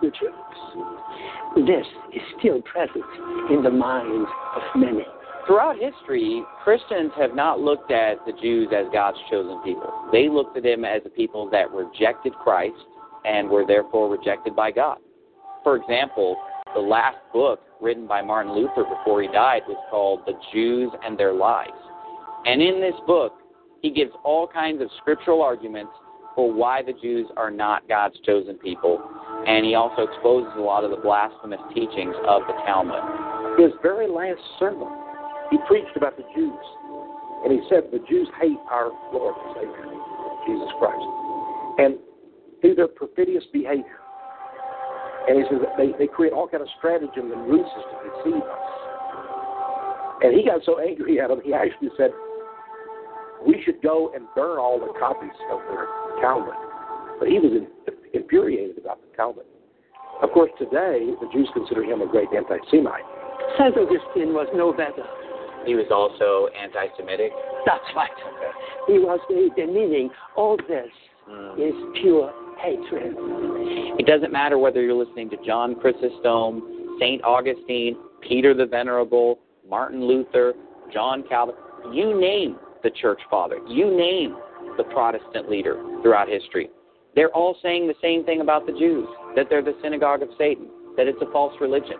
the 0.00 0.10
Jews. 0.10 1.66
This 1.66 1.86
is 2.14 2.22
still 2.38 2.62
present 2.62 3.04
in 3.50 3.62
the 3.62 3.70
minds 3.70 4.28
of 4.56 4.62
many. 4.76 5.04
Throughout 5.46 5.76
history, 5.78 6.42
Christians 6.62 7.10
have 7.16 7.34
not 7.34 7.60
looked 7.60 7.90
at 7.90 8.24
the 8.26 8.32
Jews 8.40 8.68
as 8.74 8.86
God's 8.92 9.18
chosen 9.30 9.62
people. 9.64 9.92
They 10.12 10.28
looked 10.28 10.56
at 10.56 10.62
them 10.62 10.84
as 10.84 11.02
a 11.06 11.10
people 11.10 11.48
that 11.50 11.70
rejected 11.70 12.34
Christ 12.34 12.76
and 13.24 13.48
were 13.48 13.64
therefore 13.66 14.10
rejected 14.10 14.54
by 14.54 14.70
God. 14.70 14.98
For 15.64 15.76
example, 15.76 16.36
the 16.74 16.80
last 16.80 17.16
book 17.32 17.60
written 17.80 18.06
by 18.06 18.22
Martin 18.22 18.52
Luther 18.52 18.84
before 18.84 19.22
he 19.22 19.28
died 19.28 19.62
was 19.66 19.78
called 19.90 20.20
The 20.26 20.34
Jews 20.52 20.90
and 21.04 21.18
Their 21.18 21.32
Lies. 21.32 21.68
And 22.46 22.62
in 22.62 22.80
this 22.80 22.94
book, 23.06 23.32
he 23.82 23.90
gives 23.90 24.10
all 24.24 24.46
kinds 24.46 24.82
of 24.82 24.88
scriptural 24.98 25.42
arguments 25.42 25.92
for 26.34 26.52
why 26.52 26.82
the 26.82 26.92
Jews 26.92 27.26
are 27.36 27.50
not 27.50 27.88
God's 27.88 28.14
chosen 28.24 28.54
people. 28.58 29.02
And 29.46 29.66
he 29.66 29.74
also 29.74 30.02
exposes 30.02 30.52
a 30.56 30.60
lot 30.60 30.84
of 30.84 30.90
the 30.90 30.96
blasphemous 30.96 31.60
teachings 31.74 32.14
of 32.26 32.42
the 32.46 32.54
Talmud. 32.66 33.58
His 33.58 33.72
very 33.82 34.08
last 34.08 34.40
sermon, 34.58 34.88
he 35.50 35.58
preached 35.66 35.96
about 35.96 36.16
the 36.16 36.24
Jews. 36.34 36.64
And 37.42 37.52
he 37.52 37.60
said 37.68 37.90
the 37.90 38.02
Jews 38.08 38.28
hate 38.40 38.58
our 38.70 38.90
Lord 39.12 39.34
and 39.34 39.54
Savior, 39.56 39.90
Jesus 40.46 40.70
Christ. 40.78 41.06
And 41.78 41.98
through 42.60 42.74
their 42.74 42.88
perfidious 42.88 43.44
behavior, 43.52 43.98
and 45.28 45.38
he 45.38 45.44
says 45.50 45.58
they, 45.76 45.90
they 45.98 46.06
create 46.06 46.32
all 46.32 46.48
kind 46.48 46.62
of 46.62 46.68
stratagems 46.78 47.30
and 47.34 47.50
ruses 47.50 47.82
to 47.82 47.96
deceive 48.10 48.42
us. 48.42 48.68
And 50.22 50.34
he 50.34 50.46
got 50.46 50.62
so 50.64 50.80
angry 50.80 51.20
at 51.20 51.28
them, 51.28 51.40
he 51.44 51.52
actually 51.52 51.90
said, 51.96 52.10
we 53.46 53.62
should 53.64 53.80
go 53.82 54.12
and 54.14 54.26
burn 54.34 54.58
all 54.58 54.78
the 54.78 54.92
copies 54.98 55.34
of 55.50 55.60
their 55.70 55.86
Talmud. 56.20 56.54
But 57.18 57.28
he 57.28 57.38
was 57.38 57.52
in, 57.52 57.66
infuriated 58.14 58.78
about 58.78 59.00
the 59.00 59.16
Talmud. 59.16 59.44
Of 60.22 60.30
course, 60.30 60.50
today, 60.58 61.14
the 61.20 61.28
Jews 61.32 61.48
consider 61.54 61.84
him 61.84 62.00
a 62.02 62.06
great 62.06 62.28
anti-Semite. 62.34 63.04
St. 63.58 63.76
Augustine 63.76 64.34
was 64.34 64.48
no 64.54 64.72
better. 64.72 65.04
He 65.66 65.74
was 65.74 65.86
also 65.90 66.48
anti 66.54 66.86
Semitic. 66.96 67.32
That's 67.66 67.84
right. 67.94 68.10
He 68.86 68.98
was 68.98 69.20
the, 69.28 69.50
the 69.56 69.66
meaning. 69.66 70.10
All 70.36 70.56
this 70.68 70.90
Mm. 71.30 71.58
is 71.58 71.74
pure 72.00 72.32
hatred. 72.58 73.14
It 73.98 74.06
doesn't 74.06 74.32
matter 74.32 74.56
whether 74.56 74.80
you're 74.80 74.94
listening 74.94 75.28
to 75.30 75.36
John 75.44 75.74
Chrysostom, 75.74 76.96
St. 76.98 77.22
Augustine, 77.22 77.96
Peter 78.26 78.54
the 78.54 78.64
Venerable, 78.64 79.38
Martin 79.68 80.02
Luther, 80.06 80.54
John 80.90 81.22
Calvin, 81.28 81.54
you 81.92 82.18
name 82.18 82.56
the 82.82 82.90
church 82.90 83.20
father, 83.30 83.58
you 83.68 83.96
name 83.96 84.36
the 84.76 84.84
Protestant 84.84 85.50
leader 85.50 85.82
throughout 86.02 86.28
history. 86.28 86.70
They're 87.14 87.30
all 87.30 87.56
saying 87.62 87.88
the 87.88 87.94
same 88.02 88.24
thing 88.24 88.40
about 88.40 88.66
the 88.66 88.72
Jews 88.72 89.08
that 89.34 89.46
they're 89.50 89.62
the 89.62 89.76
synagogue 89.82 90.22
of 90.22 90.28
Satan, 90.38 90.68
that 90.96 91.06
it's 91.06 91.18
a 91.20 91.30
false 91.32 91.54
religion. 91.60 91.96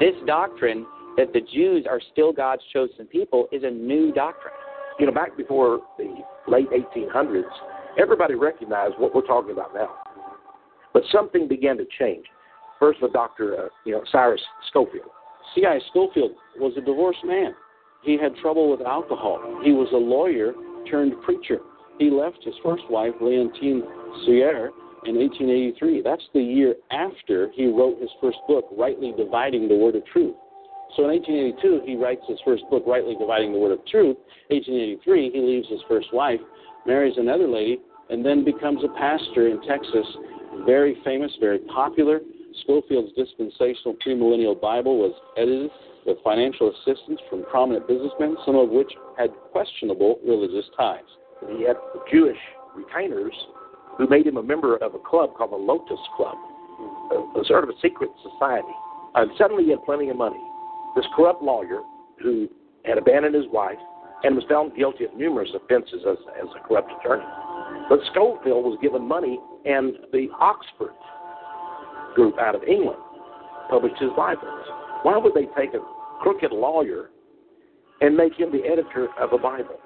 This 0.00 0.14
doctrine 0.26 0.86
that 1.16 1.32
the 1.32 1.40
Jews 1.40 1.86
are 1.88 2.00
still 2.12 2.32
God's 2.32 2.62
chosen 2.72 3.06
people 3.06 3.46
is 3.52 3.62
a 3.62 3.70
new 3.70 4.12
doctrine. 4.12 4.54
You 4.98 5.06
know, 5.06 5.12
back 5.12 5.36
before 5.36 5.80
the 5.98 6.16
late 6.48 6.68
1800s, 6.70 7.42
everybody 7.98 8.34
recognized 8.34 8.94
what 8.98 9.14
we're 9.14 9.26
talking 9.26 9.52
about 9.52 9.74
now. 9.74 9.90
But 10.92 11.02
something 11.12 11.48
began 11.48 11.76
to 11.76 11.84
change. 11.98 12.24
First, 12.78 13.02
with 13.02 13.12
Dr. 13.12 13.66
Uh, 13.66 13.68
you 13.84 13.92
know, 13.92 14.02
Cyrus 14.10 14.40
Scofield. 14.68 15.06
C.I. 15.54 15.78
Scofield 15.90 16.32
was 16.58 16.72
a 16.76 16.80
divorced 16.80 17.24
man. 17.24 17.54
He 18.04 18.18
had 18.18 18.36
trouble 18.36 18.70
with 18.70 18.82
alcohol. 18.82 19.40
He 19.64 19.72
was 19.72 19.88
a 19.92 19.96
lawyer 19.96 20.52
turned 20.90 21.14
preacher. 21.22 21.58
He 21.98 22.10
left 22.10 22.38
his 22.44 22.54
first 22.62 22.82
wife, 22.90 23.14
Leontine 23.20 23.82
Cerre, 24.26 24.70
in 25.06 25.16
1883. 25.16 26.02
That's 26.02 26.22
the 26.34 26.42
year 26.42 26.74
after 26.90 27.50
he 27.54 27.66
wrote 27.66 28.00
his 28.00 28.10
first 28.20 28.38
book, 28.46 28.66
Rightly 28.76 29.12
Dividing 29.16 29.68
the 29.68 29.76
Word 29.76 29.96
of 29.96 30.04
Truth. 30.06 30.36
So 30.96 31.04
in 31.04 31.10
1882, 31.10 31.82
he 31.86 31.96
writes 31.96 32.22
his 32.28 32.38
first 32.44 32.62
book, 32.70 32.84
Rightly 32.86 33.16
Dividing 33.18 33.52
the 33.52 33.58
Word 33.58 33.72
of 33.72 33.84
Truth. 33.86 34.16
1883, 34.48 35.30
he 35.32 35.40
leaves 35.40 35.68
his 35.68 35.80
first 35.88 36.12
wife, 36.12 36.40
marries 36.86 37.14
another 37.16 37.48
lady, 37.48 37.80
and 38.10 38.24
then 38.24 38.44
becomes 38.44 38.84
a 38.84 38.92
pastor 38.98 39.48
in 39.48 39.60
Texas. 39.66 40.06
Very 40.66 40.96
famous, 41.04 41.32
very 41.40 41.58
popular. 41.72 42.20
Scofield's 42.62 43.12
dispensational 43.16 43.96
premillennial 44.06 44.60
Bible 44.60 44.98
was 44.98 45.12
edited 45.36 45.70
with 46.06 46.18
financial 46.22 46.70
assistance 46.70 47.20
from 47.30 47.44
prominent 47.50 47.86
businessmen, 47.88 48.36
some 48.44 48.56
of 48.56 48.68
which 48.68 48.92
had 49.16 49.30
questionable 49.52 50.18
religious 50.26 50.66
ties. 50.76 51.04
He 51.56 51.64
had 51.64 51.76
Jewish 52.12 52.38
retainers 52.74 53.32
who 53.96 54.08
made 54.08 54.26
him 54.26 54.36
a 54.36 54.42
member 54.42 54.76
of 54.76 54.94
a 54.94 54.98
club 54.98 55.34
called 55.34 55.52
the 55.52 55.56
Lotus 55.56 56.00
Club, 56.16 56.36
a, 57.12 57.40
a 57.40 57.44
sort 57.46 57.64
of 57.64 57.70
a 57.70 57.78
secret 57.80 58.10
society. 58.22 58.74
And 59.14 59.30
suddenly 59.38 59.64
he 59.64 59.70
had 59.70 59.84
plenty 59.84 60.08
of 60.10 60.16
money. 60.16 60.40
This 60.96 61.06
corrupt 61.14 61.42
lawyer 61.42 61.82
who 62.22 62.48
had 62.84 62.98
abandoned 62.98 63.34
his 63.34 63.46
wife 63.52 63.78
and 64.24 64.34
was 64.34 64.44
found 64.48 64.74
guilty 64.76 65.04
of 65.04 65.14
numerous 65.14 65.50
offenses 65.54 66.02
as, 66.08 66.16
as 66.40 66.48
a 66.56 66.66
corrupt 66.66 66.90
attorney. 67.00 67.24
But 67.88 68.00
Scofield 68.10 68.64
was 68.64 68.78
given 68.80 69.06
money, 69.06 69.38
and 69.64 69.94
the 70.12 70.28
Oxford 70.40 70.94
group 72.14 72.38
out 72.38 72.54
of 72.54 72.62
England 72.64 72.98
published 73.70 74.00
his 74.00 74.10
Bibles. 74.16 74.64
Why 75.02 75.18
would 75.18 75.34
they 75.34 75.46
take 75.56 75.74
a 75.74 75.80
crooked 76.24 76.52
lawyer 76.52 77.10
and 78.00 78.16
make 78.16 78.34
him 78.34 78.50
the 78.50 78.64
editor 78.64 79.08
of 79.20 79.34
a 79.34 79.38
Bible? 79.38 79.78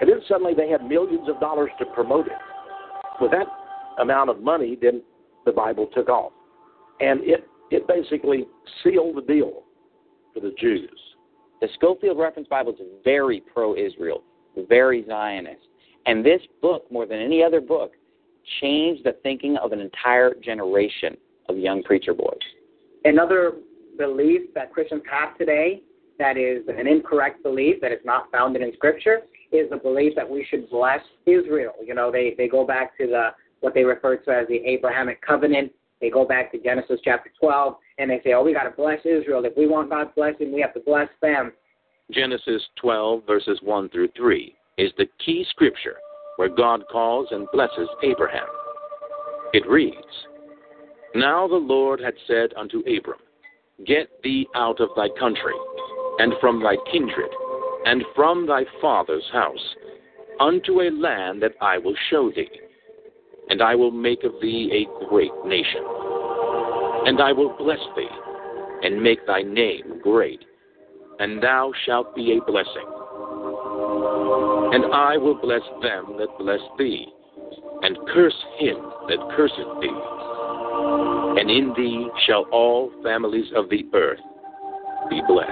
And 0.00 0.10
then 0.10 0.20
suddenly 0.28 0.54
they 0.54 0.68
had 0.68 0.84
millions 0.84 1.28
of 1.28 1.38
dollars 1.40 1.70
to 1.78 1.86
promote 1.86 2.26
it. 2.26 2.32
With 3.20 3.30
that 3.30 3.46
amount 4.00 4.28
of 4.28 4.42
money, 4.42 4.76
then 4.80 5.02
the 5.44 5.52
Bible 5.52 5.88
took 5.94 6.08
off. 6.08 6.32
And 7.00 7.20
it, 7.22 7.48
it 7.70 7.86
basically 7.86 8.46
sealed 8.82 9.16
the 9.16 9.22
deal 9.22 9.62
for 10.34 10.40
the 10.40 10.52
Jews. 10.58 10.90
The 11.60 11.68
Scofield 11.74 12.18
Reference 12.18 12.48
Bible 12.48 12.72
is 12.72 12.80
very 13.04 13.40
pro 13.40 13.76
Israel, 13.76 14.22
very 14.68 15.04
Zionist. 15.06 15.62
And 16.06 16.26
this 16.26 16.42
book, 16.60 16.90
more 16.90 17.06
than 17.06 17.20
any 17.20 17.42
other 17.42 17.60
book, 17.60 17.92
changed 18.60 19.04
the 19.04 19.16
thinking 19.22 19.56
of 19.56 19.72
an 19.72 19.80
entire 19.80 20.34
generation 20.34 21.16
of 21.48 21.56
young 21.56 21.82
preacher 21.84 22.14
boys. 22.14 22.36
Another 23.04 23.52
belief 23.96 24.54
that 24.54 24.72
Christians 24.72 25.02
have 25.10 25.36
today 25.38 25.82
that 26.18 26.36
is 26.36 26.62
an 26.68 26.86
incorrect 26.86 27.42
belief 27.42 27.80
that 27.82 27.92
is 27.92 28.00
not 28.04 28.30
founded 28.32 28.62
in 28.62 28.72
Scripture 28.74 29.22
is 29.52 29.68
the 29.70 29.76
belief 29.76 30.14
that 30.16 30.28
we 30.28 30.46
should 30.48 30.68
bless 30.70 31.00
Israel. 31.26 31.72
You 31.84 31.94
know, 31.94 32.10
they, 32.10 32.34
they 32.36 32.48
go 32.48 32.66
back 32.66 32.96
to 32.98 33.06
the 33.06 33.28
what 33.60 33.74
they 33.74 33.84
refer 33.84 34.16
to 34.16 34.30
as 34.30 34.46
the 34.48 34.56
Abrahamic 34.56 35.20
covenant. 35.22 35.72
They 36.00 36.10
go 36.10 36.26
back 36.26 36.52
to 36.52 36.58
Genesis 36.58 37.00
chapter 37.02 37.30
12, 37.40 37.76
and 37.98 38.10
they 38.10 38.20
say, 38.22 38.34
oh, 38.34 38.42
we 38.42 38.52
got 38.52 38.64
to 38.64 38.70
bless 38.70 39.00
Israel. 39.00 39.44
If 39.44 39.56
we 39.56 39.66
want 39.66 39.88
God's 39.88 40.10
blessing, 40.14 40.52
we 40.52 40.60
have 40.60 40.74
to 40.74 40.80
bless 40.80 41.08
them. 41.22 41.52
Genesis 42.12 42.62
12, 42.80 43.22
verses 43.26 43.58
1 43.62 43.88
through 43.88 44.08
3, 44.16 44.54
is 44.78 44.92
the 44.98 45.06
key 45.24 45.44
scripture 45.50 45.96
where 46.36 46.50
God 46.50 46.82
calls 46.92 47.28
and 47.30 47.48
blesses 47.52 47.88
Abraham. 48.02 48.46
It 49.54 49.66
reads 49.66 49.96
Now 51.14 51.48
the 51.48 51.54
Lord 51.54 51.98
had 51.98 52.14
said 52.26 52.52
unto 52.56 52.80
Abram, 52.80 53.18
Get 53.84 54.08
thee 54.22 54.48
out 54.54 54.80
of 54.80 54.88
thy 54.96 55.08
country, 55.18 55.52
and 56.18 56.32
from 56.40 56.62
thy 56.62 56.76
kindred, 56.90 57.30
and 57.84 58.02
from 58.14 58.46
thy 58.46 58.64
father's 58.80 59.28
house, 59.32 59.74
unto 60.40 60.80
a 60.80 60.90
land 60.90 61.42
that 61.42 61.52
I 61.60 61.76
will 61.76 61.94
show 62.08 62.30
thee. 62.30 62.48
And 63.50 63.60
I 63.60 63.74
will 63.74 63.90
make 63.90 64.24
of 64.24 64.32
thee 64.40 64.70
a 64.72 65.08
great 65.08 65.30
nation. 65.44 65.84
And 67.04 67.20
I 67.20 67.32
will 67.32 67.54
bless 67.58 67.78
thee, 67.94 68.08
and 68.82 69.02
make 69.02 69.26
thy 69.26 69.42
name 69.42 70.00
great, 70.02 70.42
and 71.18 71.42
thou 71.42 71.72
shalt 71.84 72.14
be 72.14 72.32
a 72.38 72.44
blessing. 72.50 72.88
And 74.72 74.92
I 74.94 75.18
will 75.18 75.38
bless 75.40 75.62
them 75.82 76.16
that 76.16 76.28
bless 76.38 76.60
thee, 76.78 77.06
and 77.82 77.98
curse 78.14 78.44
him 78.58 78.76
that 79.08 79.18
curseth 79.36 79.80
thee. 79.82 80.35
And 81.36 81.50
in 81.50 81.74
thee 81.76 82.08
shall 82.26 82.46
all 82.50 82.90
families 83.02 83.46
of 83.54 83.68
the 83.68 83.84
earth 83.92 84.20
be 85.10 85.20
blessed. 85.28 85.50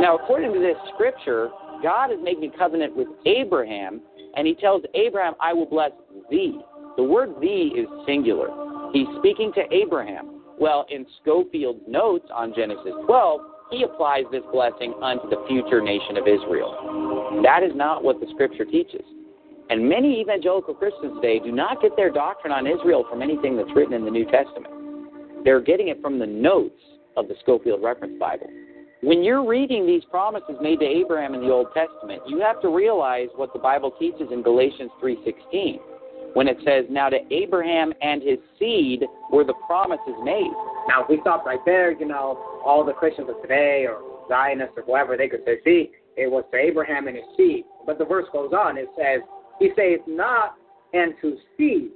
Now, 0.00 0.18
according 0.20 0.52
to 0.54 0.58
this 0.58 0.76
scripture, 0.94 1.50
God 1.82 2.10
is 2.10 2.18
making 2.22 2.52
a 2.52 2.58
covenant 2.58 2.96
with 2.96 3.08
Abraham, 3.26 4.00
and 4.36 4.46
he 4.46 4.54
tells 4.54 4.82
Abraham, 4.94 5.34
I 5.40 5.52
will 5.52 5.66
bless 5.66 5.92
thee. 6.30 6.60
The 6.96 7.04
word 7.04 7.34
thee 7.40 7.72
is 7.76 7.86
singular. 8.06 8.48
He's 8.92 9.06
speaking 9.18 9.52
to 9.54 9.62
Abraham. 9.72 10.42
Well, 10.58 10.84
in 10.90 11.06
Scofield's 11.20 11.82
notes 11.88 12.28
on 12.34 12.52
Genesis 12.54 12.92
12, 13.06 13.40
he 13.70 13.84
applies 13.84 14.24
this 14.30 14.42
blessing 14.52 14.94
unto 15.02 15.28
the 15.30 15.44
future 15.48 15.80
nation 15.80 16.16
of 16.16 16.28
Israel. 16.28 17.40
That 17.42 17.62
is 17.62 17.72
not 17.74 18.04
what 18.04 18.20
the 18.20 18.26
scripture 18.34 18.64
teaches. 18.64 19.02
And 19.70 19.88
many 19.88 20.20
evangelical 20.20 20.74
Christians 20.74 21.14
today 21.16 21.38
do 21.38 21.52
not 21.52 21.80
get 21.80 21.96
their 21.96 22.10
doctrine 22.10 22.52
on 22.52 22.66
Israel 22.66 23.04
from 23.08 23.22
anything 23.22 23.56
that's 23.56 23.70
written 23.74 23.94
in 23.94 24.04
the 24.04 24.10
New 24.10 24.24
Testament. 24.26 25.44
They're 25.44 25.60
getting 25.60 25.88
it 25.88 26.00
from 26.00 26.18
the 26.18 26.26
notes 26.26 26.80
of 27.16 27.28
the 27.28 27.34
Scofield 27.40 27.82
Reference 27.82 28.18
Bible. 28.18 28.48
When 29.02 29.24
you're 29.24 29.44
reading 29.44 29.86
these 29.86 30.04
promises 30.10 30.56
made 30.60 30.78
to 30.80 30.86
Abraham 30.86 31.34
in 31.34 31.40
the 31.40 31.50
Old 31.50 31.68
Testament, 31.74 32.22
you 32.26 32.40
have 32.40 32.60
to 32.62 32.68
realize 32.68 33.28
what 33.34 33.52
the 33.52 33.58
Bible 33.58 33.92
teaches 33.98 34.30
in 34.30 34.42
Galatians 34.42 34.92
3:16 35.00 35.80
when 36.34 36.46
it 36.46 36.58
says, 36.64 36.88
"Now 36.88 37.08
to 37.08 37.18
Abraham 37.34 37.92
and 38.00 38.22
his 38.22 38.38
seed 38.58 39.04
were 39.30 39.42
the 39.42 39.54
promises 39.66 40.14
made." 40.22 40.52
Now, 40.88 41.02
if 41.02 41.08
we 41.08 41.20
stop 41.20 41.44
right 41.44 41.64
there, 41.64 41.90
you 41.90 42.06
know, 42.06 42.38
all 42.64 42.84
the 42.84 42.92
Christians 42.92 43.28
of 43.28 43.40
today 43.42 43.86
or 43.86 43.98
Zionists 44.28 44.76
or 44.76 44.82
whoever, 44.82 45.16
they 45.16 45.28
could 45.28 45.44
say, 45.44 45.60
see, 45.64 45.90
it 46.16 46.30
was 46.30 46.44
to 46.52 46.58
Abraham 46.58 47.08
and 47.08 47.16
his 47.16 47.26
seed. 47.36 47.64
But 47.86 47.98
the 47.98 48.04
verse 48.04 48.26
goes 48.32 48.52
on. 48.52 48.76
It 48.78 48.88
says, 48.96 49.20
he 49.62 49.70
says 49.76 50.00
not 50.08 50.56
and 50.92 51.14
to 51.22 51.36
seeds 51.56 51.94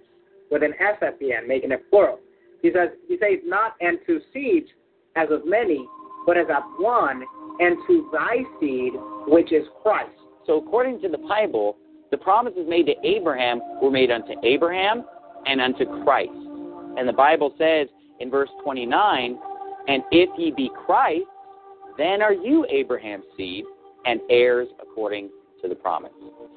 with 0.52 0.62
an 0.62 0.72
S 0.78 0.97
at 1.02 1.18
the 1.18 1.32
end, 1.32 1.48
making 1.48 1.72
it 1.72 1.82
plural. 1.90 2.20
He 2.62 2.70
says, 2.72 2.90
he 3.09 3.16
says 3.18 3.40
not 3.44 3.74
and 3.80 3.98
to 4.06 4.20
seeds 4.32 4.68
as 5.16 5.28
of 5.30 5.44
many, 5.44 5.84
but 6.26 6.36
as 6.36 6.47
of 6.48 6.62
one, 6.78 7.24
and 7.59 7.76
to 7.88 8.09
thy 8.12 8.36
seed, 8.60 8.93
which 9.26 9.52
is 9.52 9.64
Christ. 9.82 10.10
So 10.47 10.59
according 10.59 11.01
to 11.02 11.09
the 11.09 11.18
Bible, 11.18 11.76
the 12.12 12.16
promises 12.18 12.66
made 12.68 12.86
to 12.86 12.94
Abraham 13.02 13.60
were 13.82 13.90
made 13.90 14.12
unto 14.12 14.34
Abraham 14.44 15.05
and 15.47 15.60
unto 15.60 15.84
Christ. 16.05 16.30
And 16.97 17.09
the 17.09 17.12
Bible 17.12 17.52
says 17.59 17.88
in 18.20 18.30
verse 18.30 18.51
29, 18.62 19.38
and 19.88 20.02
if 20.12 20.30
ye 20.38 20.52
be 20.56 20.70
Christ, 20.86 21.24
then 21.98 22.22
are 22.22 22.32
you 22.32 22.64
Abraham's 22.70 23.24
seed 23.36 23.64
and 24.05 24.20
heirs 24.30 24.68
according 24.80 25.30
to 25.66 25.74
the 25.74 25.80
promise. 25.80 26.12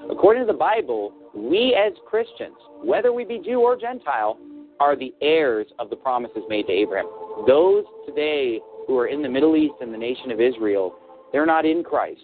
According 0.10 0.44
to 0.46 0.52
the 0.52 0.58
Bible, 0.58 1.14
we 1.34 1.76
as 1.76 1.94
Christians, 2.08 2.56
whether 2.84 3.12
we 3.12 3.26
be 3.26 3.40
Jew 3.44 3.60
or 3.60 3.76
Gentile, 3.76 4.38
are 4.80 4.96
the 4.96 5.14
heirs 5.22 5.68
of 5.78 5.90
the 5.90 5.96
promises 5.96 6.44
made 6.48 6.68
to 6.68 6.72
Abraham. 6.72 7.10
Those 7.46 7.84
today 8.08 8.60
who 8.88 8.98
are 8.98 9.08
in 9.08 9.22
the 9.22 9.30
Middle 9.30 9.56
East 9.56 9.76
and 9.82 9.94
the 9.94 9.98
nation 9.98 10.32
of 10.32 10.40
Israel, 10.40 10.96
they're 11.32 11.46
not 11.46 11.66
in 11.66 11.84
Christ. 11.84 12.22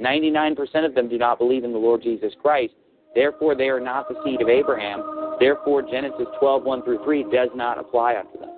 99% 0.00 0.84
of 0.84 0.94
them 0.94 1.08
do 1.08 1.16
not 1.16 1.38
believe 1.38 1.64
in 1.64 1.72
the 1.72 1.78
Lord 1.78 2.02
Jesus 2.02 2.32
Christ. 2.42 2.74
Therefore, 3.14 3.54
they 3.54 3.68
are 3.68 3.80
not 3.80 4.08
the 4.08 4.20
seed 4.24 4.42
of 4.42 4.48
Abraham. 4.48 5.36
Therefore, 5.40 5.80
Genesis 5.80 6.26
12, 6.38 6.64
1 6.64 6.82
through 6.82 7.02
3 7.02 7.24
does 7.32 7.48
not 7.54 7.78
apply 7.78 8.16
unto 8.16 8.38
them. 8.38 8.55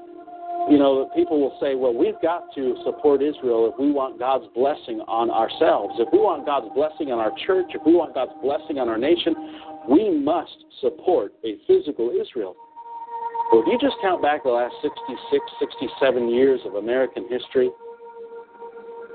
You 0.68 0.76
know, 0.76 1.10
people 1.16 1.40
will 1.40 1.56
say, 1.60 1.74
well, 1.74 1.94
we've 1.94 2.20
got 2.20 2.52
to 2.54 2.76
support 2.84 3.22
Israel 3.22 3.72
if 3.72 3.80
we 3.80 3.90
want 3.90 4.18
God's 4.18 4.44
blessing 4.54 5.00
on 5.08 5.30
ourselves. 5.30 5.94
If 5.96 6.12
we 6.12 6.18
want 6.18 6.44
God's 6.44 6.68
blessing 6.74 7.10
on 7.10 7.18
our 7.18 7.32
church, 7.46 7.72
if 7.72 7.80
we 7.86 7.94
want 7.94 8.12
God's 8.12 8.36
blessing 8.42 8.78
on 8.78 8.88
our 8.88 8.98
nation, 8.98 9.32
we 9.88 10.12
must 10.12 10.52
support 10.80 11.32
a 11.42 11.56
physical 11.66 12.12
Israel. 12.12 12.54
Well, 13.50 13.64
if 13.64 13.66
you 13.66 13.78
just 13.80 13.96
count 14.02 14.20
back 14.20 14.44
the 14.44 14.50
last 14.50 14.74
66, 14.84 15.40
67 15.56 16.28
years 16.28 16.60
of 16.66 16.74
American 16.74 17.24
history, 17.30 17.70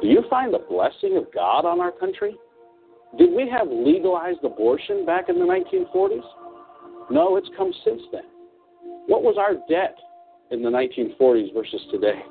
do 0.01 0.07
you 0.07 0.25
find 0.31 0.51
the 0.51 0.65
blessing 0.65 1.17
of 1.17 1.31
God 1.31 1.69
on 1.69 1.80
our 1.80 1.91
country? 1.91 2.35
Did 3.17 3.30
we 3.30 3.47
have 3.47 3.69
legalized 3.69 4.43
abortion 4.43 5.05
back 5.05 5.30
in 5.30 5.38
the 5.38 5.45
1940s? 5.45 6.25
No, 7.11 7.38
it's 7.38 7.49
come 7.55 7.71
since 7.85 8.01
then. 8.11 8.25
What 9.05 9.21
was 9.21 9.35
our 9.38 9.53
debt 9.69 9.95
in 10.53 10.61
the 10.61 10.69
1940s 10.69 11.53
versus 11.53 11.81
today? 11.91 12.21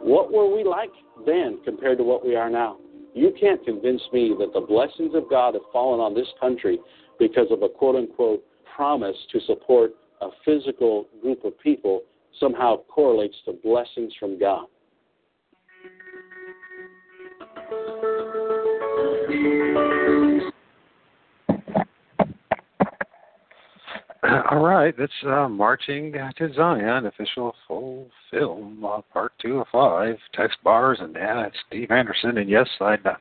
What 0.00 0.32
were 0.32 0.54
we 0.54 0.62
like 0.62 0.92
then 1.26 1.58
compared 1.64 1.98
to 1.98 2.04
what 2.04 2.24
we 2.24 2.36
are 2.36 2.48
now? 2.48 2.78
You 3.12 3.32
can't 3.38 3.64
convince 3.64 4.02
me 4.12 4.34
that 4.38 4.52
the 4.52 4.60
blessings 4.60 5.14
of 5.14 5.28
God 5.28 5.54
have 5.54 5.64
fallen 5.72 6.00
on 6.00 6.14
this 6.14 6.28
country 6.40 6.78
because 7.18 7.48
of 7.50 7.62
a 7.62 7.68
quote 7.68 7.96
unquote 7.96 8.44
promise 8.74 9.16
to 9.32 9.40
support 9.40 9.94
a 10.20 10.28
physical 10.44 11.06
group 11.20 11.44
of 11.44 11.58
people 11.58 12.02
somehow 12.38 12.76
correlates 12.88 13.36
to 13.46 13.52
blessings 13.52 14.12
from 14.20 14.38
God. 14.38 14.66
All 24.56 24.64
right, 24.64 24.94
that's 24.98 25.12
uh, 25.26 25.50
Marching 25.50 26.12
to 26.12 26.54
Zion, 26.54 27.04
official 27.04 27.54
full 27.68 28.08
film, 28.30 28.82
uh, 28.82 29.02
part 29.12 29.32
two 29.38 29.58
of 29.58 29.66
five, 29.70 30.16
Texe 30.32 30.56
Marrs, 30.64 31.02
and 31.04 31.14
yeah, 31.14 31.46
it's 31.46 31.56
Steve 31.66 31.90
Anderson. 31.90 32.38
And 32.38 32.48
yes, 32.48 32.66
I 32.80 32.94
uh, 32.94 33.16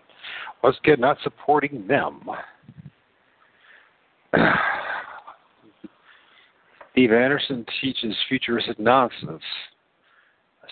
was 0.63 0.79
good 0.85 0.97
not 0.97 1.17
supporting 1.23 1.85
them. 1.87 2.21
Steve 6.93 7.11
Anderson 7.11 7.65
teaches 7.81 8.15
futuristic 8.29 8.79
nonsense. 8.79 9.43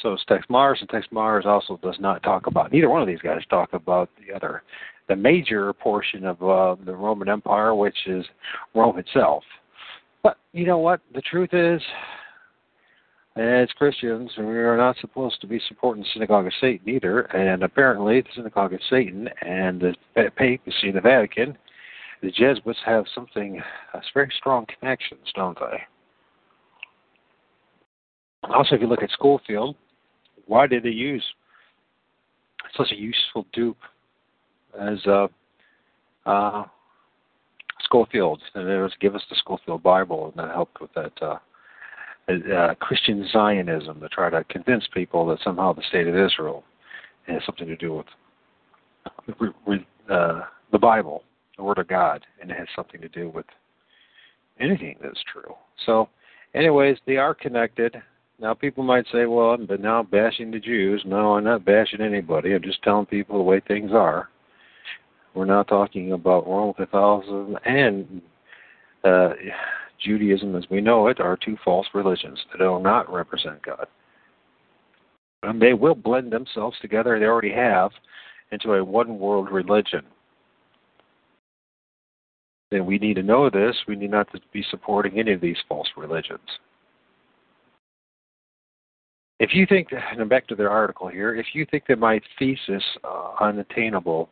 So 0.01 0.13
is 0.13 0.23
Texe 0.29 0.47
Marrs, 0.49 0.79
and 0.79 0.87
Texe 0.87 1.07
Marrs 1.11 1.45
also 1.45 1.77
does 1.83 1.97
not 1.99 2.23
talk 2.23 2.47
about, 2.47 2.71
neither 2.71 2.89
one 2.89 3.01
of 3.01 3.07
these 3.09 3.19
guys 3.19 3.41
talk 3.49 3.73
about 3.73 4.09
the 4.25 4.33
other, 4.33 4.63
the 5.09 5.15
major 5.17 5.73
portion 5.73 6.23
of 6.23 6.41
uh, 6.41 6.77
the 6.85 6.95
Roman 6.95 7.27
Empire, 7.27 7.75
which 7.75 7.97
is 8.07 8.23
Rome 8.73 8.97
itself. 8.97 9.43
But 10.23 10.37
you 10.53 10.65
know 10.65 10.79
what? 10.79 11.01
The 11.13 11.21
truth 11.21 11.53
is, 11.53 11.81
as 13.35 13.67
Christians, 13.77 14.31
we 14.37 14.45
are 14.45 14.77
not 14.77 14.95
supposed 15.01 15.41
to 15.41 15.47
be 15.47 15.59
supporting 15.67 16.03
the 16.03 16.09
synagogue 16.13 16.47
of 16.47 16.53
Satan 16.61 16.87
either. 16.87 17.21
And 17.35 17.63
apparently, 17.63 18.21
the 18.21 18.29
synagogue 18.35 18.73
of 18.73 18.79
Satan 18.89 19.27
and 19.41 19.81
the 19.81 19.95
papacy, 20.37 20.91
the 20.91 21.01
Vatican, 21.01 21.57
the 22.21 22.31
Jesuits 22.31 22.79
have 22.85 23.05
something, 23.13 23.61
uh, 23.93 23.99
very 24.13 24.31
strong 24.37 24.65
connections, 24.79 25.27
don't 25.35 25.57
they? 25.59 25.81
Also, 28.53 28.75
if 28.75 28.81
you 28.81 28.87
look 28.87 29.03
at 29.03 29.11
Scofield, 29.11 29.75
why 30.45 30.67
did 30.67 30.83
they 30.83 30.89
use 30.89 31.23
such 32.77 32.91
a 32.91 32.95
useful 32.95 33.45
dupe 33.51 33.77
as 34.79 34.99
uh, 35.07 35.27
uh, 36.25 36.63
Scofield? 37.93 38.41
And 38.55 38.67
it 38.67 38.81
was 38.81 38.91
give 38.99 39.15
us 39.15 39.21
the 39.29 39.35
Scofield 39.35 39.83
Bible, 39.83 40.25
and 40.25 40.33
that 40.35 40.53
helped 40.53 40.81
with 40.81 40.91
that 40.95 41.11
uh, 41.21 41.37
uh, 42.31 42.73
Christian 42.75 43.27
Zionism 43.31 43.99
to 43.99 44.09
try 44.09 44.31
to 44.31 44.43
convince 44.45 44.85
people 44.93 45.27
that 45.27 45.39
somehow 45.43 45.73
the 45.73 45.83
state 45.89 46.07
of 46.07 46.17
Israel 46.17 46.63
has 47.27 47.43
something 47.45 47.67
to 47.67 47.75
do 47.75 47.93
with 47.93 49.81
uh, 50.09 50.41
the 50.71 50.79
Bible, 50.79 51.23
the 51.57 51.63
Word 51.63 51.77
of 51.77 51.87
God, 51.87 52.25
and 52.41 52.49
it 52.49 52.57
has 52.57 52.67
something 52.75 52.99
to 52.99 53.09
do 53.09 53.29
with 53.29 53.45
anything 54.59 54.97
that's 55.01 55.23
true. 55.31 55.53
So, 55.85 56.09
anyways, 56.55 56.97
they 57.05 57.17
are 57.17 57.35
connected. 57.35 57.95
Now, 58.39 58.55
people 58.55 58.83
might 58.83 59.05
say, 59.11 59.25
well, 59.25 59.55
but 59.57 59.79
now 59.79 59.99
I'm 59.99 60.07
bashing 60.07 60.49
the 60.49 60.59
Jews. 60.59 61.03
No, 61.05 61.35
I'm 61.35 61.43
not 61.43 61.63
bashing 61.63 62.01
anybody. 62.01 62.55
I'm 62.55 62.63
just 62.63 62.81
telling 62.81 63.05
people 63.05 63.37
the 63.37 63.43
way 63.43 63.61
things 63.67 63.91
are. 63.93 64.29
We're 65.33 65.45
not 65.45 65.67
talking 65.67 66.11
about 66.11 66.47
Roman 66.47 66.73
Catholicism 66.73 67.57
and 67.65 68.21
uh, 69.03 69.29
Judaism 69.99 70.55
as 70.55 70.65
we 70.69 70.81
know 70.81 71.07
it 71.07 71.19
are 71.19 71.37
two 71.37 71.57
false 71.63 71.87
religions 71.93 72.39
that 72.51 72.59
do 72.59 72.79
not 72.79 73.11
represent 73.11 73.63
God. 73.63 73.87
And 75.41 75.61
they 75.61 75.73
will 75.73 75.95
blend 75.95 76.31
themselves 76.31 76.77
together, 76.81 77.19
they 77.19 77.25
already 77.25 77.51
have, 77.51 77.91
into 78.51 78.73
a 78.73 78.83
one 78.83 79.19
world 79.19 79.49
religion. 79.51 80.03
Then 82.71 82.85
we 82.85 82.97
need 82.97 83.15
to 83.15 83.23
know 83.23 83.49
this. 83.49 83.75
We 83.87 83.95
need 83.95 84.11
not 84.11 84.31
to 84.31 84.39
be 84.51 84.63
supporting 84.71 85.19
any 85.19 85.33
of 85.33 85.41
these 85.41 85.57
false 85.67 85.87
religions. 85.97 86.39
If 89.39 89.53
you 89.53 89.65
think, 89.67 89.89
and 89.91 90.29
back 90.29 90.47
to 90.47 90.55
their 90.55 90.69
article 90.69 91.07
here, 91.07 91.35
if 91.35 91.47
you 91.53 91.65
think 91.69 91.83
that 91.87 91.99
my 91.99 92.21
thesis 92.39 92.83
uh, 93.03 93.33
unattainable, 93.41 94.29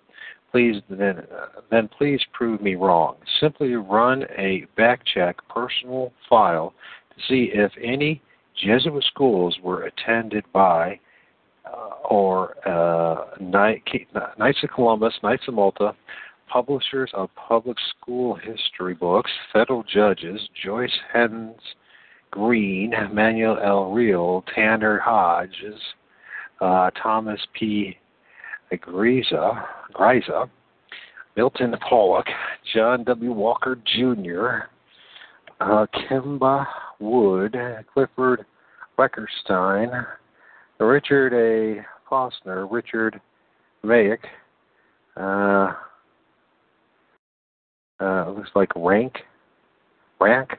please 0.52 0.82
then 0.90 1.24
then 1.70 1.90
please 1.98 2.22
prove 2.34 2.62
me 2.62 2.76
wrong. 2.76 3.16
Simply 3.40 3.74
run 3.76 4.26
a 4.38 4.66
back 4.78 5.02
check 5.14 5.38
personal 5.50 6.12
file 6.30 6.74
to 7.16 7.22
see 7.28 7.52
if 7.54 7.72
any 7.82 8.22
Jesuit 8.64 9.04
schools 9.06 9.58
were 9.64 9.84
attended 9.84 10.44
by 10.54 11.00
uh, 11.66 12.08
or 12.10 12.56
uh, 12.68 13.36
Knights 13.40 14.64
of 14.64 14.70
Columbus, 14.76 15.14
Knights 15.24 15.44
of 15.48 15.54
Malta, 15.54 15.96
publishers 16.52 17.10
of 17.14 17.30
public 17.36 17.78
school 17.90 18.36
history 18.36 18.94
books, 18.94 19.32
federal 19.54 19.84
judges, 19.84 20.42
Joyce 20.64 20.98
Hens 21.14 21.56
Green, 22.32 22.94
Manuel 23.14 23.58
L. 23.64 23.92
Real, 23.92 24.44
Tanner 24.56 25.00
Hodges, 25.00 25.80
uh, 26.62 26.90
Thomas 27.02 27.40
P. 27.54 27.98
Griesa, 28.78 29.66
Griesa, 29.94 30.50
Milton 31.36 31.76
Pollack, 31.88 32.28
John 32.74 33.04
W. 33.06 33.32
Walker 33.32 33.78
Jr., 33.86 34.68
uh, 35.60 35.86
Kimba 35.94 36.66
Wood, 37.00 37.56
Clifford 37.94 38.46
Weckerstein, 38.98 40.06
Richard 40.80 41.34
A. 41.34 41.86
Fostner, 42.10 42.68
Richard 42.70 43.22
Mayick, 43.86 44.20
uh, 45.18 45.74
uh, 48.00 48.30
looks 48.32 48.50
like 48.56 48.70
Rank, 48.76 49.14
Rank, 50.20 50.50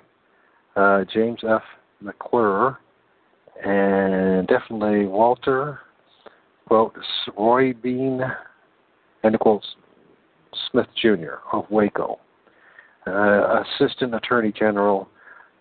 uh, 0.76 1.04
James 1.12 1.40
F. 1.48 1.62
McClure, 2.00 2.78
and 3.64 4.46
definitely 4.48 5.06
Walter, 5.06 5.80
quote, 6.72 6.96
Roy 7.36 7.74
Bean, 7.74 8.22
and 9.24 9.38
quote, 9.38 9.62
Smith 10.70 10.86
Jr. 10.96 11.34
of 11.52 11.66
Waco. 11.68 12.18
Uh, 13.06 13.62
Assistant 13.62 14.14
Attorney 14.14 14.54
General 14.58 15.06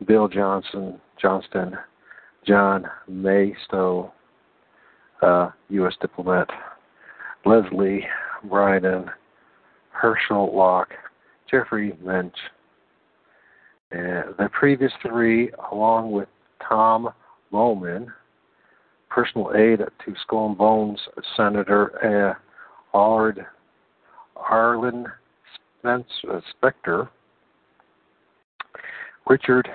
Bill 0.08 0.30
Johnson, 0.30 1.02
Johnston, 1.22 1.74
John 2.48 2.86
Maystow, 3.12 4.10
uh, 5.22 5.50
U.S. 5.68 5.96
diplomat, 6.00 6.48
Leslie 7.46 8.06
Bryden, 8.46 9.12
Herschel 9.90 10.56
Locke, 10.56 10.94
Jeffrey 11.50 11.92
Lynch. 12.02 12.38
and 13.92 14.34
the 14.40 14.48
previous 14.54 14.94
three, 15.06 15.52
along 15.74 16.14
with 16.14 16.30
Tom 16.66 17.10
Lohman, 17.52 18.08
personal 19.12 19.52
aide 19.56 19.80
to 19.80 20.16
Skull 20.22 20.48
and 20.48 20.58
Bones 20.58 21.00
Senator 21.36 22.38
uh, 22.94 22.98
Arlen 24.36 25.06
Spence, 25.80 26.08
uh, 26.32 26.40
Specter, 26.50 27.10
Richard 29.28 29.68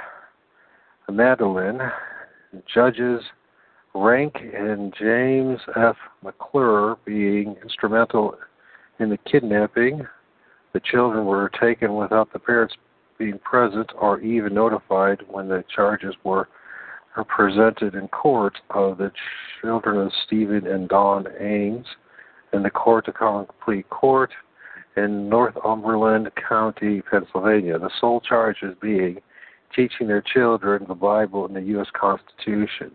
Madeline, 1.10 1.80
judges 2.72 3.20
Rank 3.94 4.36
and 4.54 4.92
James 4.98 5.58
F. 5.76 5.96
McClure 6.22 6.96
being 7.04 7.56
instrumental 7.62 8.36
in 8.98 9.10
the 9.10 9.18
kidnapping. 9.30 10.06
The 10.72 10.80
children 10.80 11.24
were 11.24 11.50
taken 11.60 11.94
without 11.94 12.32
the 12.32 12.38
parents 12.38 12.74
being 13.18 13.38
present 13.38 13.90
or 13.98 14.20
even 14.20 14.52
notified 14.52 15.20
when 15.28 15.48
the 15.48 15.64
charges 15.74 16.14
were 16.24 16.48
presented 17.24 17.94
in 17.94 18.08
court 18.08 18.58
of 18.70 18.98
the 18.98 19.10
children 19.60 19.98
of 19.98 20.12
Stephen 20.26 20.66
and 20.66 20.88
Dawn 20.88 21.26
Ames 21.40 21.86
in 22.52 22.62
the 22.62 22.70
Court 22.70 23.08
of 23.08 23.14
Common 23.14 23.46
Pleas 23.64 23.84
Court 23.90 24.30
in 24.96 25.28
Northumberland 25.28 26.30
County, 26.48 27.02
Pennsylvania. 27.02 27.78
The 27.78 27.90
sole 28.00 28.20
charges 28.20 28.74
being 28.80 29.18
teaching 29.74 30.08
their 30.08 30.22
children 30.22 30.84
the 30.88 30.94
Bible 30.94 31.46
and 31.46 31.56
the 31.56 31.62
U.S. 31.62 31.88
Constitution. 31.98 32.92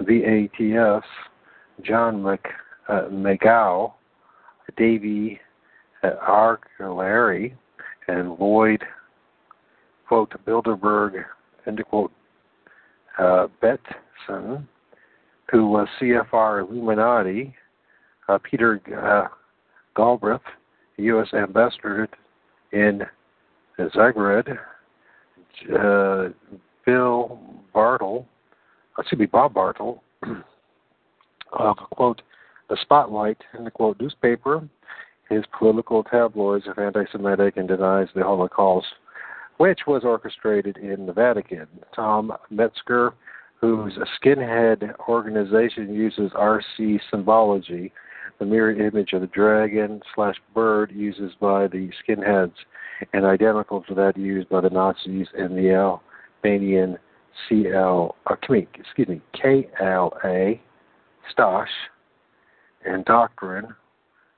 The 0.00 0.48
ATF, 0.58 1.02
John 1.82 2.22
Mc, 2.22 2.40
uh, 2.88 3.02
McGow, 3.10 3.92
Davy 4.76 5.40
uh, 6.02 6.56
and 8.08 8.38
Lloyd 8.38 8.84
quote, 10.06 10.32
Bilderberg, 10.46 11.24
end 11.66 11.82
quote, 11.88 12.12
uh, 13.18 13.48
Bentsen, 13.62 14.66
who 15.50 15.68
was 15.68 15.88
CFR 16.00 16.68
Illuminati, 16.68 17.54
uh, 18.28 18.38
Peter 18.38 18.80
uh, 18.96 19.28
Galbraith, 19.94 20.40
U.S. 20.98 21.28
ambassador 21.34 22.08
in 22.72 23.02
Zagreb, 23.78 24.58
uh, 25.78 26.28
Bill 26.84 27.40
Bartle, 27.72 28.26
uh, 28.98 29.02
excuse 29.02 29.20
me, 29.20 29.26
Bob 29.26 29.54
Bartle, 29.54 30.02
uh, 30.22 31.74
quote, 31.74 32.22
the 32.68 32.76
Spotlight, 32.82 33.38
in 33.56 33.64
the 33.64 33.70
quote, 33.70 34.00
newspaper 34.00 34.68
his 35.28 35.44
political 35.58 36.04
tabloids 36.04 36.66
are 36.66 36.80
anti 36.80 37.04
Semitic 37.10 37.56
and 37.56 37.68
denies 37.68 38.08
the 38.14 38.22
Holocaust, 38.22 38.86
which 39.58 39.80
was 39.86 40.04
orchestrated 40.04 40.76
in 40.76 41.06
the 41.06 41.12
Vatican. 41.12 41.66
Tom 41.94 42.32
Metzger, 42.50 43.14
whose 43.60 43.98
skinhead 44.20 44.94
organization 45.08 45.94
uses 45.94 46.30
RC 46.32 47.00
symbology, 47.10 47.92
the 48.38 48.44
mirror 48.44 48.72
image 48.72 49.12
of 49.12 49.22
the 49.22 49.26
dragon 49.28 50.02
slash 50.14 50.36
bird 50.54 50.92
uses 50.94 51.32
by 51.40 51.66
the 51.66 51.90
skinheads, 52.06 52.52
and 53.12 53.24
identical 53.24 53.82
to 53.82 53.94
that 53.94 54.16
used 54.16 54.48
by 54.48 54.60
the 54.60 54.70
Nazis 54.70 55.26
and 55.36 55.56
the 55.56 55.98
Albanian 56.44 56.98
CL, 57.48 58.14
uh, 58.26 58.34
excuse 58.74 59.08
me, 59.08 59.20
KLA, 59.34 60.54
Stosh, 61.34 61.66
and 62.84 63.04
Doctrine 63.04 63.74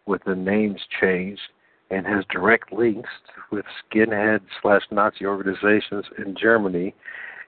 with 0.07 0.23
the 0.25 0.35
names 0.35 0.81
changed 1.01 1.41
and 1.91 2.07
has 2.07 2.25
direct 2.31 2.73
links 2.73 3.09
with 3.51 3.65
skinhead 3.83 4.41
slash 4.61 4.83
Nazi 4.91 5.27
organizations 5.27 6.05
in 6.19 6.37
Germany. 6.41 6.95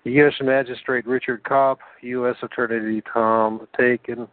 U.S. 0.04 0.34
Magistrate 0.40 1.06
Richard 1.06 1.44
Kopp, 1.44 1.80
U.S. 2.00 2.36
Attorney 2.42 3.02
Tom 3.12 3.68
Taken, 3.78 4.26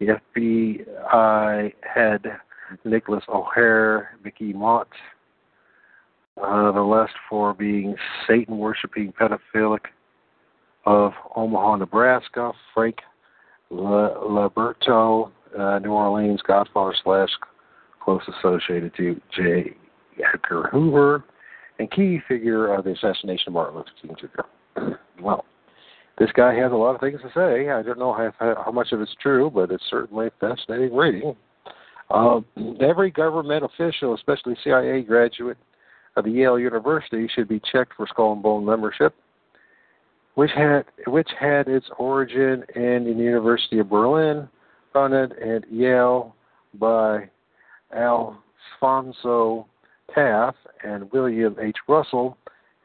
the 0.00 0.18
FBI 0.36 1.72
head 1.82 2.24
Nicholas 2.84 3.24
O'Hare, 3.28 4.18
Mickey 4.24 4.52
Mott, 4.52 4.88
uh, 6.42 6.72
the 6.72 6.80
last 6.80 7.12
for 7.28 7.54
being 7.54 7.94
Satan 8.26 8.58
worshiping 8.58 9.12
pedophilic 9.12 9.86
of 10.86 11.12
Omaha, 11.36 11.76
Nebraska, 11.76 12.52
Frank 12.74 12.96
Liberto, 13.70 15.30
uh, 15.58 15.78
New 15.78 15.92
Orleans 15.92 16.40
Godfather 16.46 16.94
slash 17.04 17.28
close 18.18 18.34
associated 18.38 18.94
to 18.96 19.20
J. 19.36 19.76
Edgar 20.34 20.68
Hoover, 20.72 21.24
and 21.78 21.90
key 21.90 22.20
figure 22.28 22.74
of 22.74 22.84
the 22.84 22.92
assassination 22.92 23.48
of 23.48 23.52
Martin 23.54 23.76
Luther 23.76 23.90
King 24.02 24.16
Jr. 24.20 25.22
well, 25.22 25.44
this 26.18 26.30
guy 26.32 26.54
has 26.54 26.72
a 26.72 26.74
lot 26.74 26.94
of 26.94 27.00
things 27.00 27.20
to 27.22 27.28
say. 27.34 27.70
I 27.70 27.82
don't 27.82 27.98
know 27.98 28.12
how, 28.12 28.32
how 28.64 28.70
much 28.72 28.92
of 28.92 29.00
it's 29.00 29.14
true, 29.22 29.50
but 29.50 29.70
it's 29.70 29.84
certainly 29.88 30.28
fascinating 30.40 30.94
reading. 30.94 31.36
Uh, 32.10 32.40
every 32.80 33.10
government 33.10 33.64
official, 33.64 34.14
especially 34.14 34.56
CIA 34.64 35.02
graduate 35.02 35.56
of 36.16 36.24
the 36.24 36.30
Yale 36.30 36.58
University, 36.58 37.28
should 37.34 37.48
be 37.48 37.60
checked 37.72 37.94
for 37.96 38.06
Skull 38.08 38.32
and 38.32 38.42
Bone 38.42 38.64
membership 38.64 39.14
which 40.34 40.50
had 40.56 40.84
which 41.06 41.28
had 41.38 41.68
its 41.68 41.86
origin 41.98 42.64
in 42.74 43.04
the 43.04 43.12
University 43.12 43.78
of 43.78 43.90
Berlin, 43.90 44.48
founded 44.92 45.32
at 45.32 45.70
Yale 45.70 46.34
by 46.78 47.28
Alphonso 47.94 49.66
Taft 50.14 50.58
and 50.84 51.10
William 51.12 51.56
H. 51.60 51.76
Russell, 51.88 52.36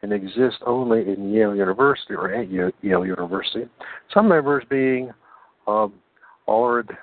and 0.01 0.13
exist 0.13 0.57
only 0.65 1.01
in 1.01 1.33
Yale 1.33 1.55
University 1.55 2.13
or 2.13 2.31
at 2.31 2.51
Yale 2.51 3.05
University. 3.05 3.65
Some 4.13 4.27
members 4.27 4.63
being 4.69 5.11
um, 5.67 5.93
Allard 6.47 6.95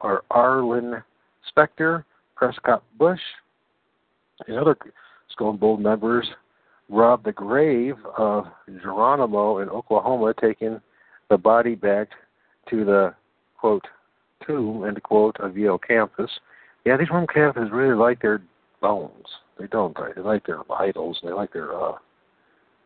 or 0.00 0.22
Arlen 0.30 1.02
Specter, 1.48 2.04
Prescott 2.34 2.82
Bush, 2.98 3.20
and 4.46 4.58
other 4.58 4.76
Skull 5.30 5.50
and 5.50 5.60
Bone 5.60 5.82
members 5.82 6.26
robbed 6.88 7.26
the 7.26 7.32
grave 7.32 7.96
of 8.16 8.46
Geronimo 8.82 9.58
in 9.58 9.68
Oklahoma, 9.68 10.34
taking 10.40 10.80
the 11.28 11.36
body 11.36 11.74
back 11.74 12.08
to 12.70 12.84
the 12.84 13.14
quote 13.58 13.84
tomb 14.46 14.84
end 14.84 15.02
quote 15.02 15.36
of 15.40 15.56
Yale 15.56 15.78
campus. 15.78 16.30
Yeah, 16.88 16.96
these 16.96 17.10
Roman 17.10 17.26
Catholics 17.26 17.68
really 17.70 17.94
like 17.94 18.22
their 18.22 18.40
bones. 18.80 19.26
They 19.58 19.66
don't. 19.66 19.94
They, 19.94 20.14
they 20.16 20.22
like 20.22 20.46
their 20.46 20.60
idols. 20.72 21.18
They 21.22 21.32
like 21.32 21.52
their 21.52 21.70
uh, 21.70 21.96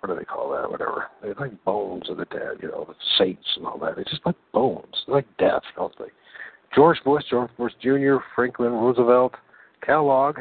what 0.00 0.08
do 0.08 0.16
they 0.16 0.24
call 0.24 0.50
that? 0.50 0.68
Whatever. 0.68 1.04
They 1.22 1.28
like 1.34 1.64
bones 1.64 2.10
of 2.10 2.16
the 2.16 2.24
dead. 2.24 2.58
You 2.60 2.70
know, 2.70 2.84
the 2.88 2.96
saints 3.16 3.46
and 3.54 3.64
all 3.64 3.78
that. 3.78 3.94
They 3.94 4.02
just 4.02 4.26
like 4.26 4.34
bones. 4.52 5.04
They 5.06 5.12
like 5.12 5.36
death, 5.38 5.62
don't 5.76 5.96
they? 6.00 6.06
George 6.74 6.98
Bush, 7.04 7.22
George 7.30 7.52
Bush 7.56 7.70
Jr., 7.80 8.16
Franklin 8.34 8.72
Roosevelt, 8.72 9.34
Kellogg, 9.86 10.38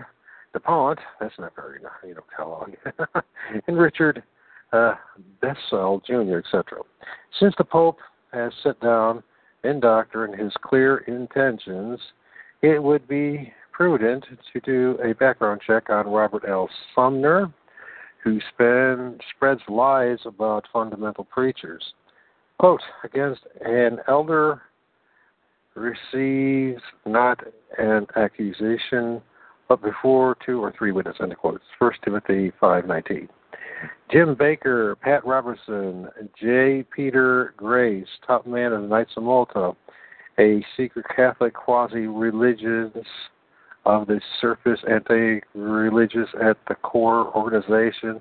DuPont, 0.54 0.98
that's 1.20 1.38
not 1.38 1.54
very, 1.56 1.82
you 2.04 2.16
know, 2.16 2.22
Kellogg, 2.36 2.72
and 3.68 3.78
Richard 3.78 4.24
uh, 4.74 4.96
Bissell 5.40 6.02
Jr., 6.08 6.38
etc. 6.38 6.80
Since 7.40 7.54
the 7.60 7.64
Pope 7.64 8.00
has 8.34 8.54
set 8.64 8.80
down 8.80 9.22
in 9.64 9.82
doctrine 9.82 10.36
his 10.36 10.54
clear 10.64 11.00
intentions, 11.00 12.00
it 12.62 12.82
would 12.82 13.08
be 13.08 13.52
prudent 13.72 14.26
to 14.54 14.60
do 14.62 14.98
a 15.04 15.14
background 15.16 15.62
check 15.66 15.90
on 15.90 16.08
Robert 16.08 16.44
L. 16.48 16.70
Sumner, 16.96 17.52
who 18.24 18.40
spend, 18.54 19.22
spreads 19.36 19.62
lies 19.68 20.20
about 20.26 20.68
fundamental 20.72 21.24
preachers. 21.26 21.84
Quote, 22.60 22.82
against 23.04 23.42
an 23.66 24.00
elder 24.08 24.62
receives 25.76 26.82
not 27.06 27.40
an 27.78 28.06
accusation 28.16 29.22
but 29.68 29.82
before 29.82 30.36
two 30.46 30.62
or 30.62 30.74
three 30.78 30.92
witnesses. 30.92 31.22
End 31.24 31.38
quote. 31.38 31.62
First 31.80 32.00
Timothy 32.04 32.52
five 32.60 32.86
nineteen. 32.86 33.30
Jim 34.12 34.36
Bakker, 34.36 35.00
Pat 35.00 35.26
Robertson, 35.26 36.10
J. 36.40 36.84
Peter 36.94 37.54
Grace, 37.56 38.06
top 38.28 38.46
man 38.46 38.74
of 38.74 38.82
the 38.82 38.88
Knights 38.88 39.12
of 39.16 39.24
Malta, 39.24 39.72
a 40.41 40.65
secret 40.76 41.05
Catholic 41.15 41.53
quasi-religious 41.53 42.91
of 43.85 44.07
the 44.07 44.19
surface 44.39 44.80
anti-religious 44.89 46.30
at 46.41 46.57
the 46.68 46.76
core 46.76 47.35
organization 47.35 48.19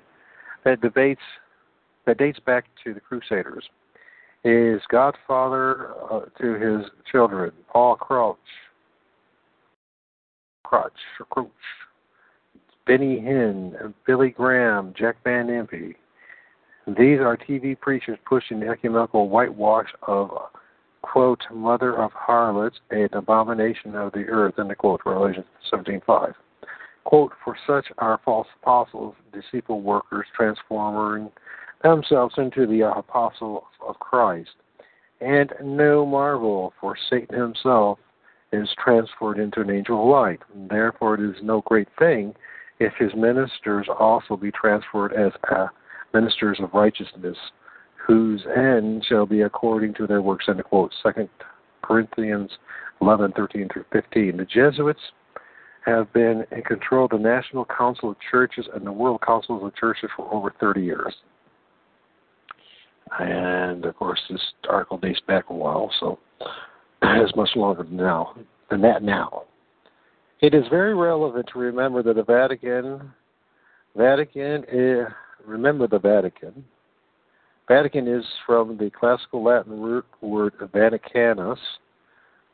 that 0.65 0.81
debates 0.81 1.21
that 2.07 2.19
dates 2.19 2.39
back 2.41 2.65
to 2.85 2.95
the 2.95 3.01
Crusaders. 3.01 3.65
Is 4.43 4.81
godfather 4.91 5.91
uh, 6.11 6.21
to 6.41 6.55
his 6.55 6.87
children, 7.13 7.53
Paul 7.71 7.97
Crouch, 7.97 8.39
Crotch, 10.65 10.93
Crouch, 11.29 11.51
Benny 12.87 13.21
Hinn, 13.21 13.93
Billy 14.07 14.31
Graham, 14.31 14.95
Jack 14.99 15.17
Van 15.25 15.49
Impe. 15.49 15.95
These 16.87 17.21
are 17.21 17.37
TV 17.37 17.79
preachers 17.79 18.19
pushing 18.25 18.61
the 18.61 18.69
ecumenical 18.69 19.29
whitewash 19.29 19.89
of, 20.07 20.31
quote, 21.11 21.43
mother 21.53 21.97
of 22.01 22.13
harlots, 22.13 22.79
an 22.91 23.09
abomination 23.13 23.97
of 23.97 24.13
the 24.13 24.27
earth, 24.29 24.55
end 24.59 24.77
quote, 24.79 25.01
Revelation 25.05 25.45
17.5. 25.73 26.35
Quote, 27.05 27.33
for 27.45 27.57
such 27.67 27.87
are 27.99 28.21
false 28.25 28.47
apostles, 28.63 29.15
deceitful 29.33 29.81
workers, 29.81 30.27
transforming 30.37 31.31
themselves 31.83 32.35
into 32.39 32.67
the 32.67 32.83
apostles 32.83 33.65
of 33.85 33.99
Christ. 33.99 34.51
And 35.21 35.53
no 35.63 36.07
marvel, 36.07 36.73
for 36.81 36.97
Satan 37.09 37.39
himself 37.41 37.99
is 38.53 38.69
transferred 38.83 39.39
into 39.39 39.63
an 39.63 39.71
angel 39.71 40.03
of 40.03 40.09
light. 40.09 40.41
Therefore, 40.69 41.15
it 41.15 41.29
is 41.29 41.43
no 41.43 41.63
great 41.63 41.89
thing 41.99 42.35
if 42.79 42.93
his 42.99 43.11
ministers 43.17 43.89
also 43.99 44.37
be 44.37 44.53
transferred 44.53 45.13
as 45.13 45.33
uh, 45.51 45.67
ministers 46.15 46.59
of 46.61 46.73
righteousness, 46.73 47.37
whose 48.11 48.45
end 48.57 49.05
shall 49.09 49.25
be 49.25 49.43
according 49.43 49.95
to 49.95 50.05
their 50.05 50.21
works. 50.21 50.47
End 50.49 50.63
quote. 50.65 50.93
Second 51.01 51.29
Corinthians 51.81 52.51
11, 53.01 53.33
13 53.37 53.69
through 53.73 53.85
15. 53.93 54.37
The 54.37 54.45
Jesuits 54.47 55.01
have 55.87 56.13
been 56.13 56.45
in 56.51 56.63
control 56.63 57.05
of 57.05 57.13
the 57.13 57.19
National 57.19 57.65
Council 57.65 58.11
of 58.11 58.17
Churches 58.29 58.67
and 58.75 58.85
the 58.85 58.91
World 58.91 59.21
Councils 59.25 59.63
of 59.63 59.77
Churches 59.77 60.11
for 60.17 60.33
over 60.35 60.53
30 60.59 60.83
years. 60.83 61.15
And 63.21 63.85
of 63.85 63.95
course, 63.95 64.21
this 64.29 64.41
article 64.69 64.99
dates 64.99 65.21
back 65.29 65.45
a 65.49 65.55
while, 65.55 65.91
so 66.01 66.19
it's 67.03 67.37
much 67.37 67.51
longer 67.55 67.85
than 67.85 67.97
now 67.97 68.35
than 68.71 68.81
that 68.83 69.05
now. 69.05 69.45
It 70.41 70.53
is 70.53 70.65
very 70.69 70.97
relevant 70.97 71.49
to 71.53 71.61
remember 71.61 72.03
that 72.03 72.17
the 72.17 72.25
Vatican, 72.25 73.13
Vatican, 73.97 74.65
is, 74.69 75.07
remember 75.47 75.87
the 75.87 75.99
Vatican. 75.99 76.65
Vatican 77.71 78.09
is 78.09 78.25
from 78.45 78.77
the 78.79 78.91
classical 78.91 79.45
Latin 79.45 79.81
root 79.81 80.05
word 80.21 80.55
Vaticanus, 80.75 81.57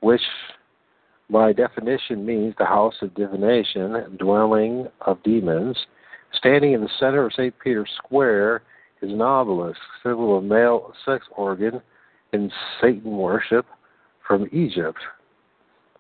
which 0.01 0.21
by 1.31 1.55
definition 1.55 2.27
means 2.27 2.55
the 2.59 2.67
house 2.67 2.97
of 3.01 3.15
divination, 3.15 4.15
dwelling 4.19 4.89
of 5.01 5.23
demons. 5.23 5.75
Standing 6.35 6.75
in 6.75 6.83
the 6.83 6.91
center 7.01 7.25
of 7.25 7.33
St. 7.33 7.55
Peter's 7.59 7.89
Square 7.97 8.61
is 9.01 9.11
an 9.11 9.23
obelisk, 9.23 9.81
symbol 10.03 10.37
of 10.37 10.45
male 10.45 10.93
sex 11.07 11.25
organ 11.35 11.81
in 12.35 12.53
Satan 12.83 13.17
worship 13.17 13.65
from 14.29 14.47
Egypt 14.53 14.99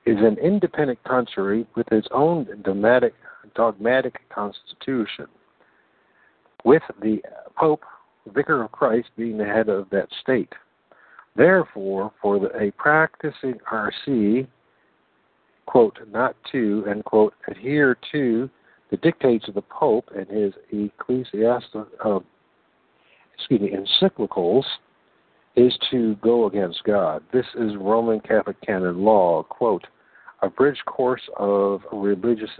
is 0.05 0.19
an 0.19 0.37
independent 0.43 1.03
country 1.05 1.67
with 1.75 1.91
its 1.91 2.07
own 2.11 2.47
dogmatic, 2.63 3.15
dogmatic 3.55 4.29
constitution, 4.29 5.25
with 6.67 6.83
the 7.01 7.23
Pope, 7.57 7.81
Vicar 8.35 8.65
of 8.65 8.73
Christ, 8.73 9.09
being 9.17 9.39
the 9.39 9.45
head 9.45 9.69
of 9.69 9.89
that 9.91 10.09
state. 10.21 10.53
Therefore, 11.37 12.13
for 12.21 12.39
the, 12.39 12.49
a 12.59 12.71
practicing 12.73 13.59
RC, 13.71 14.47
quote, 15.67 15.99
not 16.11 16.35
to, 16.53 16.85
end 16.89 17.05
quote, 17.05 17.35
adhere 17.49 17.97
to 18.13 18.49
the 18.91 18.97
dictates 18.99 19.49
of 19.49 19.55
the 19.55 19.63
Pope 19.63 20.09
and 20.17 20.27
his 20.29 20.55
ecclesiastical, 20.73 21.87
uh, 22.05 22.21
excuse 23.35 23.61
me, 23.61 23.73
encyclicals 23.73 24.65
is 25.57 25.77
to 25.91 26.17
go 26.17 26.47
against 26.47 26.85
God. 26.85 27.23
This 27.33 27.47
is 27.59 27.77
Roman 27.77 28.21
Catholic 28.21 28.61
canon 28.63 29.03
law, 29.03 29.43
quote, 29.43 29.87
a 30.43 30.51
bridge 30.51 30.83
course 30.87 31.23
of 31.39 31.81
religious 31.93 32.51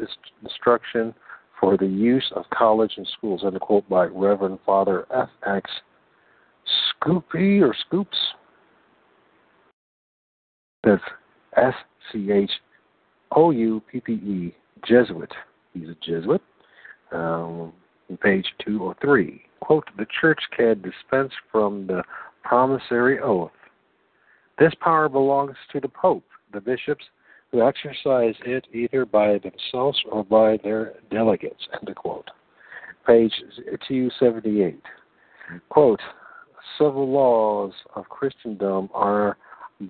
instruction 0.43 1.15
for 1.61 1.77
the 1.77 1.87
use 1.87 2.31
of 2.35 2.45
college 2.51 2.93
and 2.97 3.09
schools, 3.17 3.43
end 3.45 3.61
quote, 3.61 3.89
by 3.89 4.07
Reverend 4.07 4.59
Father 4.65 5.07
F.X. 5.15 5.71
Scoopy 7.03 7.63
or 7.63 7.75
Scoops. 7.87 8.17
That's 10.85 11.03
S 11.57 11.75
C 12.13 12.31
H 12.31 12.51
O 13.33 13.51
U 13.51 13.83
P 13.91 14.01
P 14.01 14.13
E, 14.13 14.55
Jesuit. 14.87 15.33
He's 15.73 15.89
a 15.89 15.97
Jesuit. 16.05 16.43
Um, 17.13 17.73
page 18.23 18.47
203. 18.65 19.43
Quote, 19.61 19.85
the 19.97 20.07
church 20.21 20.41
can 20.57 20.83
dispense 20.83 21.33
from 21.51 21.87
the 21.87 22.03
promissory 22.43 23.19
oath. 23.21 23.51
This 24.59 24.73
power 24.81 25.09
belongs 25.09 25.57
to 25.73 25.81
the 25.81 25.89
Pope, 25.89 26.25
the 26.53 26.61
bishops, 26.61 27.05
who 27.57 27.67
exercise 27.67 28.35
it 28.45 28.67
either 28.75 29.07
by 29.07 29.39
themselves 29.39 29.99
or 30.11 30.23
by 30.23 30.59
their 30.63 30.95
delegates. 31.11 31.67
End 31.73 31.95
quote. 31.97 32.29
Page 33.07 33.33
278. 33.89 34.83
Quote, 35.71 36.01
civil 36.77 37.11
laws 37.11 37.73
of 37.95 38.09
Christendom 38.11 38.91
are 38.93 39.39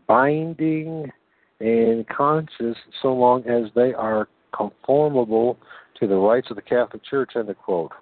binding 0.07 1.11
and 1.59 2.07
conscious 2.09 2.77
so 3.03 3.13
long 3.13 3.45
as 3.49 3.71
they 3.75 3.93
are 3.95 4.29
conformable 4.57 5.59
to 5.99 6.07
the 6.07 6.15
rights 6.15 6.49
of 6.51 6.57
the 6.57 6.63
Catholic 6.63 7.03
Church, 7.05 7.33
end 7.35 7.53
quote. 7.65 7.93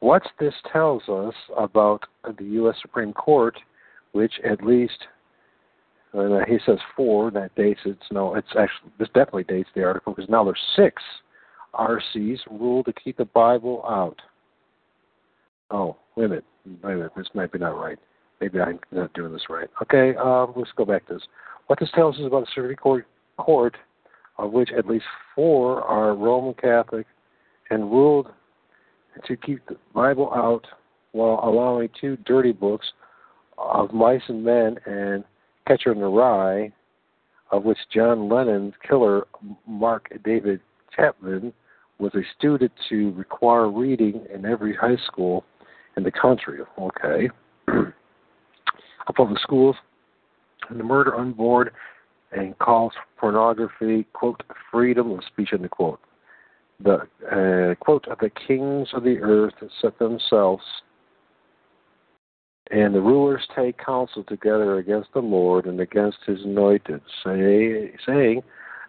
What 0.00 0.22
this 0.38 0.54
tells 0.70 1.08
us 1.08 1.34
about 1.56 2.02
the 2.36 2.44
U.S. 2.44 2.76
Supreme 2.82 3.14
Court, 3.14 3.56
which 4.12 4.34
at 4.44 4.62
least 4.62 5.06
uh, 6.14 6.40
he 6.46 6.58
says 6.64 6.78
four, 6.96 7.30
that 7.30 7.54
dates 7.54 7.80
it. 7.84 7.98
No, 8.10 8.34
it's 8.34 8.48
actually 8.58 8.90
this 8.98 9.08
definitely 9.08 9.44
dates 9.44 9.68
the 9.74 9.84
article 9.84 10.14
because 10.14 10.30
now 10.30 10.44
there's 10.44 10.60
six 10.74 11.02
RCs 11.74 12.38
rule 12.50 12.82
to 12.84 12.92
keep 12.92 13.16
the 13.16 13.26
Bible 13.26 13.84
out. 13.88 14.20
Oh, 15.70 15.96
wait 16.16 16.26
a 16.26 16.28
minute, 16.28 16.44
wait 16.82 16.92
a 16.92 16.96
minute, 16.96 17.12
this 17.16 17.26
might 17.34 17.52
be 17.52 17.58
not 17.58 17.78
right. 17.78 17.98
Maybe 18.40 18.60
I'm 18.60 18.78
not 18.92 19.12
doing 19.14 19.32
this 19.32 19.50
right. 19.50 19.68
Okay, 19.82 20.16
um, 20.16 20.52
let's 20.56 20.70
go 20.76 20.84
back 20.84 21.06
to 21.08 21.14
this. 21.14 21.22
What 21.66 21.78
this 21.80 21.90
tells 21.94 22.16
us 22.16 22.22
about 22.24 22.46
the 22.46 22.50
Supreme 22.54 22.76
Court, 22.76 23.06
court, 23.36 23.76
of 24.38 24.52
which 24.52 24.70
at 24.76 24.86
least 24.86 25.04
four 25.34 25.82
are 25.82 26.14
Roman 26.14 26.54
Catholic, 26.54 27.06
and 27.70 27.90
ruled 27.90 28.28
to 29.26 29.36
keep 29.36 29.66
the 29.66 29.76
Bible 29.94 30.32
out 30.32 30.66
while 31.12 31.40
allowing 31.42 31.88
two 32.00 32.16
dirty 32.24 32.52
books 32.52 32.86
of 33.58 33.92
mice 33.92 34.22
and 34.28 34.44
men 34.44 34.78
and 34.86 35.24
Catcher 35.68 35.92
in 35.92 36.00
the 36.00 36.06
Rye, 36.06 36.72
of 37.52 37.64
which 37.64 37.76
John 37.94 38.30
Lennon's 38.30 38.72
killer, 38.88 39.26
Mark 39.66 40.08
David 40.24 40.60
Chapman, 40.96 41.52
was 41.98 42.14
a 42.14 42.22
student 42.38 42.72
to 42.88 43.12
require 43.12 43.70
reading 43.70 44.24
in 44.32 44.46
every 44.46 44.74
high 44.74 44.96
school 45.06 45.44
in 45.98 46.04
the 46.04 46.10
country. 46.10 46.60
Okay. 46.78 47.28
Public 49.14 49.38
schools, 49.40 49.76
and 50.70 50.80
the 50.80 50.84
murder 50.84 51.14
on 51.14 51.32
board 51.32 51.72
and 52.32 52.58
calls 52.58 52.92
pornography, 53.18 54.06
quote, 54.14 54.42
freedom 54.70 55.12
of 55.12 55.20
speech, 55.30 55.50
end 55.52 55.68
quote. 55.70 56.00
The 56.82 57.00
uh, 57.26 57.74
quote, 57.82 58.06
the 58.20 58.30
kings 58.46 58.88
of 58.94 59.02
the 59.02 59.18
earth 59.20 59.54
set 59.82 59.98
themselves 59.98 60.62
and 62.70 62.94
the 62.94 63.00
rulers 63.00 63.46
take 63.56 63.78
counsel 63.78 64.24
together 64.24 64.78
against 64.78 65.12
the 65.14 65.20
Lord 65.20 65.66
and 65.66 65.80
against 65.80 66.18
his 66.26 66.42
anointed, 66.44 67.00
say, 67.24 67.92
saying, 68.06 68.42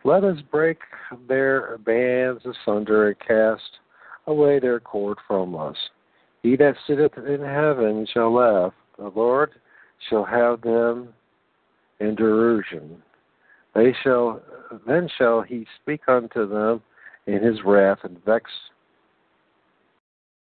Let 0.03 0.23
us 0.23 0.37
break 0.51 0.79
their 1.27 1.77
bands 1.79 2.43
asunder 2.45 3.07
and 3.07 3.19
cast 3.19 3.79
away 4.27 4.59
their 4.59 4.79
cord 4.79 5.17
from 5.27 5.55
us. 5.55 5.77
He 6.43 6.55
that 6.57 6.75
sitteth 6.87 7.17
in 7.17 7.41
heaven 7.41 8.05
shall 8.13 8.33
laugh. 8.33 8.73
The 8.97 9.11
Lord 9.15 9.51
shall 10.09 10.25
have 10.25 10.61
them 10.61 11.09
in 11.99 12.15
derision. 12.15 13.01
They 13.75 13.93
shall 14.03 14.41
then 14.87 15.09
shall 15.17 15.41
he 15.41 15.65
speak 15.81 16.01
unto 16.07 16.47
them 16.47 16.81
in 17.27 17.43
his 17.43 17.63
wrath 17.65 17.99
and 18.03 18.23
vex 18.23 18.49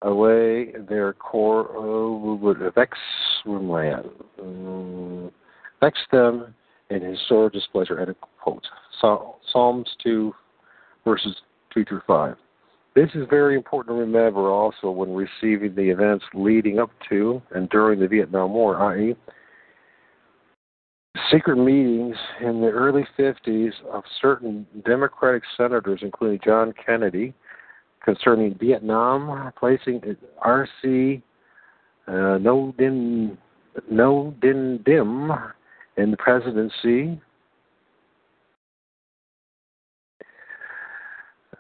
away 0.02 0.73
their 0.89 1.12
core 1.14 2.36
would 2.36 2.59
vex 2.74 2.98
um, 3.47 5.31
vex 5.81 5.98
them 6.12 6.55
in 6.90 7.02
his 7.02 7.18
sore 7.28 7.51
displeasure. 7.51 8.01
End 8.01 8.14
quote. 8.40 8.66
Psalms 9.01 9.89
two, 10.02 10.35
verses 11.05 11.36
two 11.73 11.85
through 11.85 12.02
five. 12.06 12.36
This 12.94 13.10
is 13.14 13.27
very 13.28 13.56
important 13.56 13.94
to 13.94 14.01
remember 14.01 14.51
also 14.51 14.90
when 14.90 15.14
receiving 15.14 15.74
the 15.74 15.90
events 15.90 16.24
leading 16.32 16.78
up 16.78 16.90
to 17.10 17.43
and 17.55 17.68
during 17.68 18.01
the 18.01 18.09
Vietnam 18.09 18.55
War, 18.55 18.78
i.e., 18.94 19.14
secret 21.31 21.56
meetings 21.56 22.16
in 22.40 22.62
the 22.62 22.68
early 22.68 23.06
50s 23.18 23.73
of 23.93 24.02
certain 24.20 24.66
Democratic 24.86 25.43
senators, 25.59 26.01
including 26.02 26.40
John 26.43 26.73
Kennedy, 26.85 27.35
concerning 28.07 28.57
Vietnam, 28.59 29.53
placing 29.59 30.01
RC 30.43 31.20
uh, 32.07 32.39
No 32.39 32.73
Din 32.78 33.37
No 33.91 34.35
Din 34.41 34.81
Dim 34.87 35.31
in 35.99 36.12
the 36.12 36.16
presidency. 36.16 37.20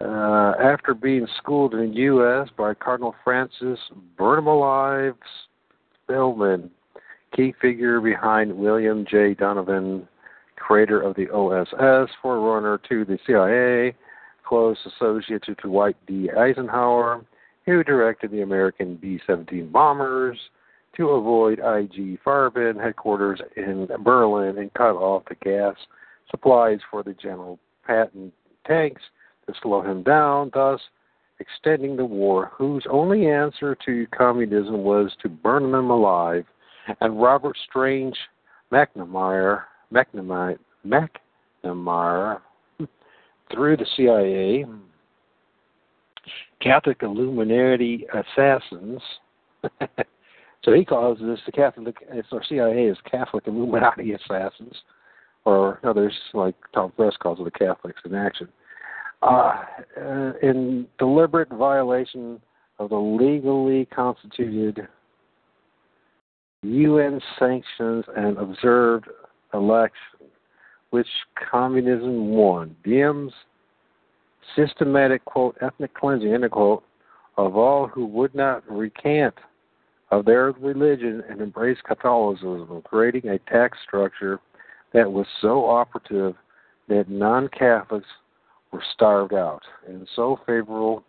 Uh, 0.00 0.52
after 0.62 0.94
being 0.94 1.26
schooled 1.38 1.74
in 1.74 1.90
the 1.90 1.96
U.S. 1.96 2.48
by 2.56 2.74
Cardinal 2.74 3.14
Francis 3.24 3.78
Burnham 4.16 4.46
Alive 4.46 5.14
Spellman, 6.04 6.70
key 7.34 7.54
figure 7.60 8.00
behind 8.00 8.52
William 8.56 9.06
J. 9.10 9.32
Donovan, 9.34 10.06
creator 10.56 11.00
of 11.00 11.16
the 11.16 11.30
OSS, 11.30 12.10
forerunner 12.22 12.78
to 12.88 13.06
the 13.06 13.18
CIA, 13.26 13.96
close 14.46 14.78
associate 14.86 15.42
to 15.44 15.54
Dwight 15.54 15.96
D. 16.06 16.30
Eisenhower, 16.30 17.24
who 17.64 17.82
directed 17.82 18.30
the 18.30 18.42
American 18.42 18.96
B 18.96 19.20
17 19.26 19.70
bombers 19.70 20.38
to 20.96 21.10
avoid 21.10 21.58
IG 21.58 22.18
Farben 22.24 22.82
headquarters 22.82 23.40
in 23.56 23.88
Berlin 24.02 24.58
and 24.58 24.72
cut 24.74 24.94
off 24.94 25.24
the 25.28 25.34
gas 25.34 25.74
supplies 26.30 26.78
for 26.90 27.02
the 27.02 27.12
General 27.14 27.58
Patton 27.86 28.32
tanks 28.66 29.02
to 29.46 29.54
slow 29.62 29.82
him 29.82 30.02
down, 30.02 30.50
thus 30.54 30.80
extending 31.38 31.96
the 31.96 32.04
war, 32.04 32.50
whose 32.54 32.84
only 32.90 33.28
answer 33.28 33.76
to 33.84 34.06
communism 34.16 34.82
was 34.82 35.12
to 35.22 35.28
burn 35.28 35.70
them 35.70 35.90
alive. 35.90 36.44
And 37.00 37.20
Robert 37.20 37.56
Strange 37.68 38.16
McNamara, 38.72 39.62
McNamara, 39.92 40.58
McNamara 40.86 42.40
through 43.52 43.76
the 43.76 43.86
CIA, 43.96 44.64
Catholic 46.60 47.02
Illuminati 47.02 48.06
assassins. 48.12 49.00
so 50.64 50.72
he 50.72 50.84
calls 50.84 51.18
this 51.20 51.40
the 51.46 51.52
Catholic, 51.52 51.96
or 52.32 52.42
CIA 52.48 52.86
is 52.86 52.96
Catholic 53.10 53.46
Illuminati 53.46 54.12
assassins, 54.12 54.74
or 55.44 55.80
others 55.84 56.14
like 56.34 56.54
Tom 56.74 56.92
Press 56.92 57.14
calls 57.20 57.38
it 57.40 57.44
the 57.44 57.50
Catholics 57.50 58.00
in 58.04 58.14
action. 58.14 58.48
Uh, 59.22 59.62
uh, 59.98 60.32
in 60.42 60.86
deliberate 60.98 61.48
violation 61.50 62.40
of 62.78 62.90
the 62.90 62.96
legally 62.96 63.86
constituted 63.86 64.86
UN 66.62 67.20
sanctions 67.38 68.04
and 68.16 68.36
observed 68.38 69.06
election 69.54 69.96
which 70.96 71.08
communism 71.50 72.30
won. 72.30 72.74
Diem's 72.82 73.30
systematic, 74.56 75.22
quote, 75.26 75.54
ethnic 75.60 75.92
cleansing, 75.92 76.32
end 76.32 76.50
quote, 76.50 76.84
of 77.36 77.54
all 77.54 77.86
who 77.86 78.06
would 78.06 78.34
not 78.34 78.62
recant 78.66 79.34
of 80.10 80.24
their 80.24 80.52
religion 80.52 81.22
and 81.28 81.42
embrace 81.42 81.76
Catholicism, 81.86 82.80
creating 82.86 83.28
a 83.28 83.38
tax 83.40 83.76
structure 83.86 84.40
that 84.94 85.12
was 85.12 85.26
so 85.42 85.66
operative 85.66 86.34
that 86.88 87.10
non 87.10 87.48
Catholics 87.48 88.06
were 88.72 88.82
starved 88.94 89.34
out, 89.34 89.64
and 89.86 90.08
so 90.16 90.40
favorable 90.46 91.04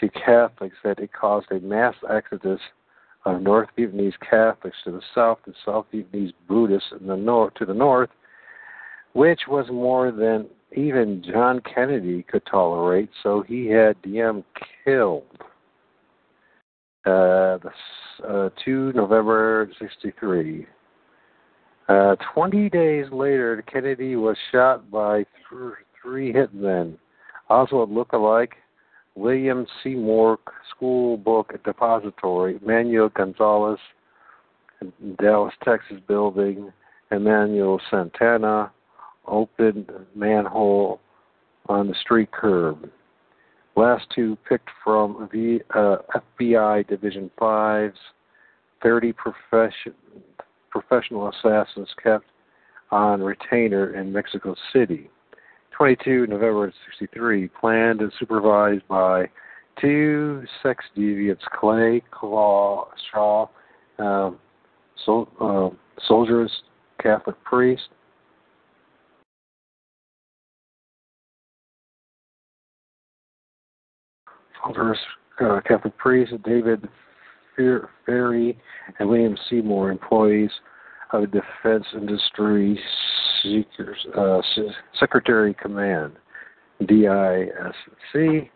to 0.00 0.08
Catholics 0.08 0.76
that 0.82 0.98
it 0.98 1.12
caused 1.12 1.52
a 1.52 1.60
mass 1.60 1.94
exodus 2.08 2.60
of 3.26 3.42
North 3.42 3.68
Vietnamese 3.76 4.18
Catholics 4.18 4.78
to 4.84 4.92
the 4.92 5.02
south 5.14 5.40
and 5.44 5.54
South 5.66 5.84
Vietnamese 5.92 6.32
Buddhists 6.48 6.88
in 6.98 7.06
the 7.06 7.16
north 7.16 7.52
to 7.56 7.66
the 7.66 7.74
north, 7.74 8.08
which 9.12 9.40
was 9.48 9.66
more 9.70 10.12
than 10.12 10.46
even 10.76 11.22
John 11.30 11.60
Kennedy 11.60 12.22
could 12.22 12.46
tolerate, 12.46 13.10
so 13.22 13.42
he 13.42 13.66
had 13.66 14.00
Diem 14.02 14.44
killed. 14.84 15.24
Uh, 17.06 17.58
uh, 18.28 18.50
2 18.64 18.92
November 18.94 19.70
63. 19.80 20.66
Uh, 21.88 22.14
20 22.34 22.68
days 22.68 23.06
later, 23.10 23.64
Kennedy 23.72 24.14
was 24.14 24.36
shot 24.52 24.90
by 24.90 25.24
th- 25.50 25.72
three 26.00 26.32
hitmen. 26.32 26.96
A 27.48 27.64
look-alike 27.64 28.54
William 29.16 29.66
Seymour 29.82 30.38
School 30.70 31.16
Book 31.16 31.52
Depository, 31.64 32.60
Manuel 32.64 33.08
Gonzalez, 33.08 33.80
Dallas, 35.20 35.54
Texas 35.64 35.98
building, 36.06 36.72
Emmanuel 37.10 37.80
Santana, 37.90 38.70
opened 39.26 39.90
manhole 40.14 41.00
on 41.68 41.88
the 41.88 41.94
street 42.00 42.30
curb. 42.32 42.90
Last 43.76 44.06
two 44.14 44.36
picked 44.48 44.68
from 44.82 45.28
the 45.32 45.60
uh, 45.74 46.20
FBI 46.38 46.86
Division 46.88 47.30
5's 47.40 47.98
30 48.82 49.12
profession, 49.12 49.94
professional 50.70 51.28
assassins 51.28 51.88
kept 52.02 52.26
on 52.90 53.22
retainer 53.22 53.94
in 53.94 54.12
Mexico 54.12 54.54
City. 54.72 55.08
22 55.76 56.26
November 56.26 56.72
63, 56.90 57.48
planned 57.48 58.00
and 58.00 58.12
supervised 58.18 58.86
by 58.88 59.26
two 59.80 60.44
sex 60.62 60.84
deviants, 60.96 61.40
Clay 61.58 62.02
Claw 62.10 62.88
Shaw, 63.10 63.46
um, 63.98 64.38
uh, 65.08 65.70
soldiers, 66.06 66.50
Catholic 67.02 67.42
priest, 67.44 67.88
Soldiers, 74.62 74.98
uh, 75.40 75.60
Catholic 75.66 75.96
priest, 75.96 76.32
David 76.44 76.88
Ferrie, 77.56 78.58
and 78.98 79.08
William 79.08 79.36
Seymour, 79.48 79.90
employees 79.90 80.50
of 81.12 81.22
the 81.22 81.26
Defense 81.26 81.86
Industry 81.94 82.78
Seekers, 83.42 84.06
uh, 84.16 84.40
Secretary 84.98 85.54
Command, 85.54 86.12
DISC, 86.80 88.50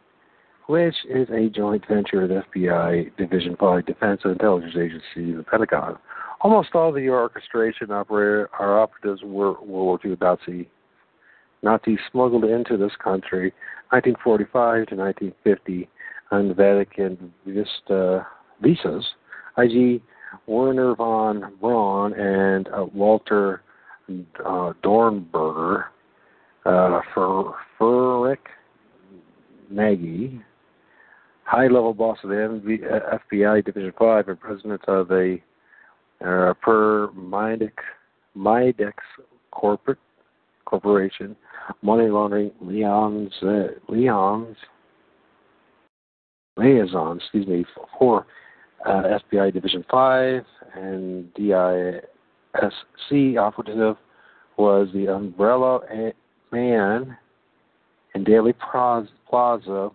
which 0.67 0.95
is 1.11 1.29
a 1.31 1.49
joint 1.51 1.85
venture 1.89 2.23
of 2.23 2.29
the 2.29 2.43
FBI 2.55 3.17
Division 3.17 3.57
5 3.59 3.87
Defense 3.87 4.21
and 4.25 4.33
Intelligence 4.33 4.75
Agency, 4.77 5.35
the 5.35 5.43
Pentagon. 5.43 5.99
Almost 6.41 6.75
all 6.75 6.93
the 6.93 7.09
orchestration 7.09 7.91
operator, 7.91 8.51
our 8.59 8.81
operatives 8.81 9.23
were 9.23 9.61
World 9.63 9.67
War 9.67 9.99
II 10.05 10.17
Nazi. 10.21 10.69
Nazis 11.63 11.99
smuggled 12.11 12.45
into 12.45 12.77
this 12.77 12.93
country 13.03 13.53
1945 13.91 14.89
to 14.89 14.97
1950 14.97 15.89
the 16.31 16.55
Vatican 16.55 17.33
Vista 17.47 18.27
visas. 18.61 19.05
IG 19.57 20.03
Wernher 20.47 20.95
von 20.97 21.55
Braun 21.61 22.13
and 22.15 22.69
uh, 22.69 22.87
Walter 22.93 23.63
uh, 24.09 24.73
Dornberger, 24.83 25.85
uh, 26.67 27.01
Ferenc 27.15 28.39
Nagy, 29.71 30.41
high 31.45 31.67
level 31.67 31.95
boss 31.95 32.19
of 32.23 32.31
the 32.31 32.37
MV, 32.37 32.93
uh, 32.93 33.19
FBI 33.31 33.65
Division 33.65 33.93
5 33.99 34.29
and 34.29 34.41
president 34.41 34.81
of 34.89 35.09
the 35.09 35.39
uh, 36.21 36.55
Per 36.63 37.09
Midex, 37.17 37.73
Midex 38.37 38.93
Corporate 39.51 39.99
Corporation, 40.65 41.37
money 41.83 42.09
laundering 42.09 42.51
Leon's, 42.61 43.33
uh, 43.43 43.69
Leon's 43.89 44.57
liaison, 46.57 47.19
excuse 47.19 47.47
me, 47.47 47.65
for 47.99 48.27
uh, 48.87 49.19
FBI 49.33 49.53
Division 49.53 49.85
5 49.91 50.45
and 50.75 51.33
DISC 51.35 52.07
operative 53.39 53.97
was 54.57 54.89
the 54.95 55.09
umbrella 55.13 55.81
man 56.53 57.17
in 58.15 58.25
Dealey 58.25 58.55
Plaza 59.29 59.91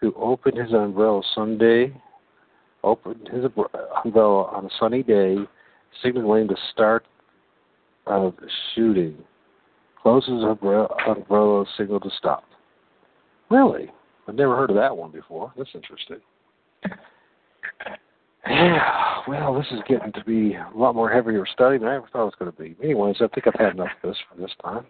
who 0.00 0.14
opened 0.16 0.58
his 0.58 0.72
umbrella 0.72 1.22
Sunday, 1.34 1.92
opened 2.84 3.28
his 3.32 3.44
umbrella 4.04 4.44
on 4.44 4.66
a 4.66 4.70
sunny 4.78 5.02
day, 5.02 5.36
signaling 6.02 6.46
the 6.46 6.56
start 6.72 7.04
of 8.06 8.34
shooting. 8.74 9.16
Closes 10.00 10.44
umbrella, 10.44 10.88
umbrella 11.08 11.64
signal 11.76 11.98
to 12.00 12.10
stop. 12.16 12.44
Really? 13.50 13.90
I've 14.26 14.34
never 14.34 14.56
heard 14.56 14.70
of 14.70 14.76
that 14.76 14.96
one 14.96 15.10
before. 15.10 15.52
That's 15.56 15.70
interesting. 15.74 16.20
Yeah, 18.46 19.20
well, 19.26 19.54
this 19.54 19.66
is 19.70 19.80
getting 19.88 20.12
to 20.12 20.24
be 20.24 20.54
a 20.54 20.70
lot 20.74 20.94
more 20.94 21.10
heavier 21.10 21.46
study 21.46 21.78
than 21.78 21.88
I 21.88 21.96
ever 21.96 22.08
thought 22.12 22.22
it 22.22 22.24
was 22.24 22.34
going 22.38 22.52
to 22.52 22.58
be. 22.58 22.76
Anyways, 22.84 23.16
I 23.20 23.28
think 23.28 23.46
I've 23.46 23.54
had 23.58 23.74
enough 23.74 23.88
of 24.02 24.10
this 24.10 24.18
for 24.30 24.40
this 24.40 24.50
time. 24.62 24.84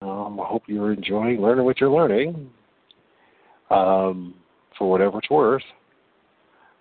Um, 0.00 0.38
I 0.40 0.46
hope 0.46 0.62
you're 0.68 0.92
enjoying 0.92 1.40
learning 1.40 1.64
what 1.64 1.80
you're 1.80 1.90
learning. 1.90 2.50
Um, 3.70 4.34
for 4.78 4.90
whatever 4.90 5.18
it's 5.18 5.28
worth, 5.28 5.62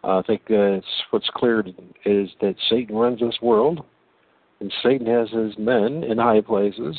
I 0.04 0.22
think 0.26 0.44
it's, 0.48 0.86
what's 1.10 1.30
clear 1.36 1.66
is 2.06 2.30
that 2.40 2.56
Satan 2.70 2.96
runs 2.96 3.20
this 3.20 3.36
world, 3.42 3.84
and 4.60 4.72
Satan 4.84 5.08
has 5.08 5.30
his 5.32 5.58
men 5.58 6.04
in 6.04 6.18
high 6.18 6.42
places, 6.42 6.96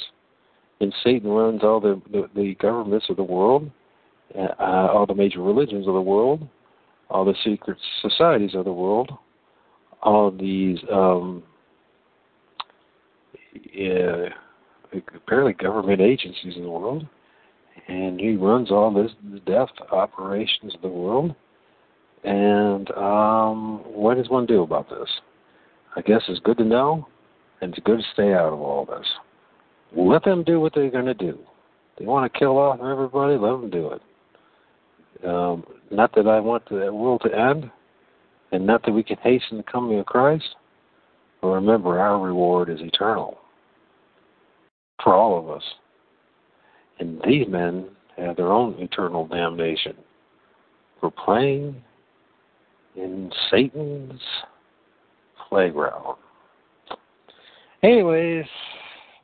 and 0.80 0.92
Satan 1.02 1.30
runs 1.30 1.62
all 1.62 1.80
the 1.80 2.02
the, 2.10 2.28
the 2.34 2.54
governments 2.56 3.06
of 3.08 3.16
the 3.16 3.22
world, 3.22 3.70
uh, 4.36 4.52
all 4.60 5.06
the 5.06 5.14
major 5.14 5.40
religions 5.40 5.86
of 5.86 5.94
the 5.94 6.00
world, 6.00 6.46
all 7.10 7.24
the 7.24 7.34
secret 7.44 7.78
societies 8.02 8.54
of 8.54 8.64
the 8.64 8.72
world, 8.72 9.10
all 10.02 10.30
these 10.30 10.78
um, 10.92 11.42
apparently 15.14 15.52
government 15.54 16.00
agencies 16.00 16.54
in 16.56 16.62
the 16.62 16.70
world, 16.70 17.06
and 17.88 18.20
he 18.20 18.36
runs 18.36 18.70
all 18.70 18.92
this 18.92 19.12
death 19.46 19.68
operations 19.92 20.74
of 20.74 20.82
the 20.82 20.88
world. 20.88 21.34
And 22.24 22.90
um, 22.92 23.82
what 23.86 24.16
does 24.16 24.28
one 24.28 24.46
do 24.46 24.62
about 24.62 24.90
this? 24.90 25.08
I 25.96 26.02
guess 26.02 26.22
it's 26.28 26.40
good 26.40 26.58
to 26.58 26.64
know, 26.64 27.06
and 27.60 27.72
it's 27.72 27.84
good 27.84 27.98
to 27.98 28.04
stay 28.12 28.34
out 28.34 28.52
of 28.52 28.60
all 28.60 28.84
this. 28.84 29.06
Let 29.96 30.24
them 30.24 30.44
do 30.44 30.60
what 30.60 30.74
they're 30.74 30.90
going 30.90 31.06
to 31.06 31.14
do. 31.14 31.38
They 31.98 32.04
want 32.04 32.30
to 32.30 32.38
kill 32.38 32.58
off 32.58 32.80
everybody. 32.80 33.36
Let 33.36 33.50
them 33.52 33.70
do 33.70 33.90
it. 33.92 34.02
Um, 35.26 35.64
not 35.90 36.14
that 36.14 36.26
I 36.26 36.40
want 36.40 36.68
the 36.68 36.92
world 36.92 37.22
to 37.24 37.34
end, 37.34 37.70
and 38.52 38.66
not 38.66 38.82
that 38.84 38.92
we 38.92 39.02
can 39.02 39.16
hasten 39.18 39.58
the 39.58 39.62
coming 39.64 39.98
of 39.98 40.06
Christ. 40.06 40.56
But 41.40 41.48
remember, 41.48 41.98
our 41.98 42.20
reward 42.20 42.68
is 42.68 42.80
eternal 42.80 43.38
for 45.02 45.14
all 45.14 45.38
of 45.38 45.50
us. 45.50 45.62
And 46.98 47.20
these 47.26 47.46
men 47.48 47.88
have 48.16 48.36
their 48.36 48.50
own 48.50 48.74
eternal 48.78 49.26
damnation 49.26 49.94
for 51.00 51.10
playing 51.10 51.82
in 52.96 53.30
Satan's 53.50 54.20
playground. 55.48 56.16
Anyways, 57.82 58.44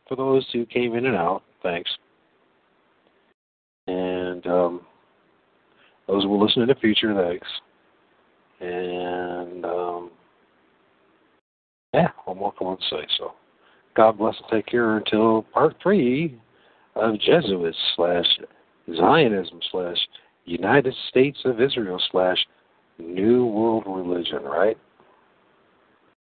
for 0.09 0.17
those 0.17 0.47
who 0.53 0.65
came 0.67 0.95
in 0.95 1.07
and 1.07 1.17
out, 1.17 1.43
thanks. 1.63 1.91
And 3.89 4.47
um, 4.47 4.83
those 6.07 6.27
will 6.27 6.45
listen 6.45 6.63
in 6.63 6.69
the 6.69 6.75
future, 6.75 7.15
thanks. 7.15 7.49
And 8.61 9.65
um, 9.65 10.11
yeah, 11.93 12.09
I'm 12.27 12.39
welcome 12.39 12.77
to 12.77 12.83
say 12.91 13.07
so. 13.19 13.33
God 13.97 14.19
bless 14.19 14.37
and 14.39 14.47
take 14.51 14.67
care 14.67 14.97
until 14.97 15.43
part 15.53 15.77
three 15.83 16.39
of 16.97 17.19
Jesuits 17.21 17.77
slash 17.97 18.27
Zionism 18.97 19.61
slash 19.71 19.97
United 20.45 20.95
States 21.09 21.39
of 21.45 21.61
Israel 21.61 22.01
slash 22.11 22.39
New 22.99 23.47
World 23.47 23.85
Religion, 23.87 24.43
right? 24.43 24.77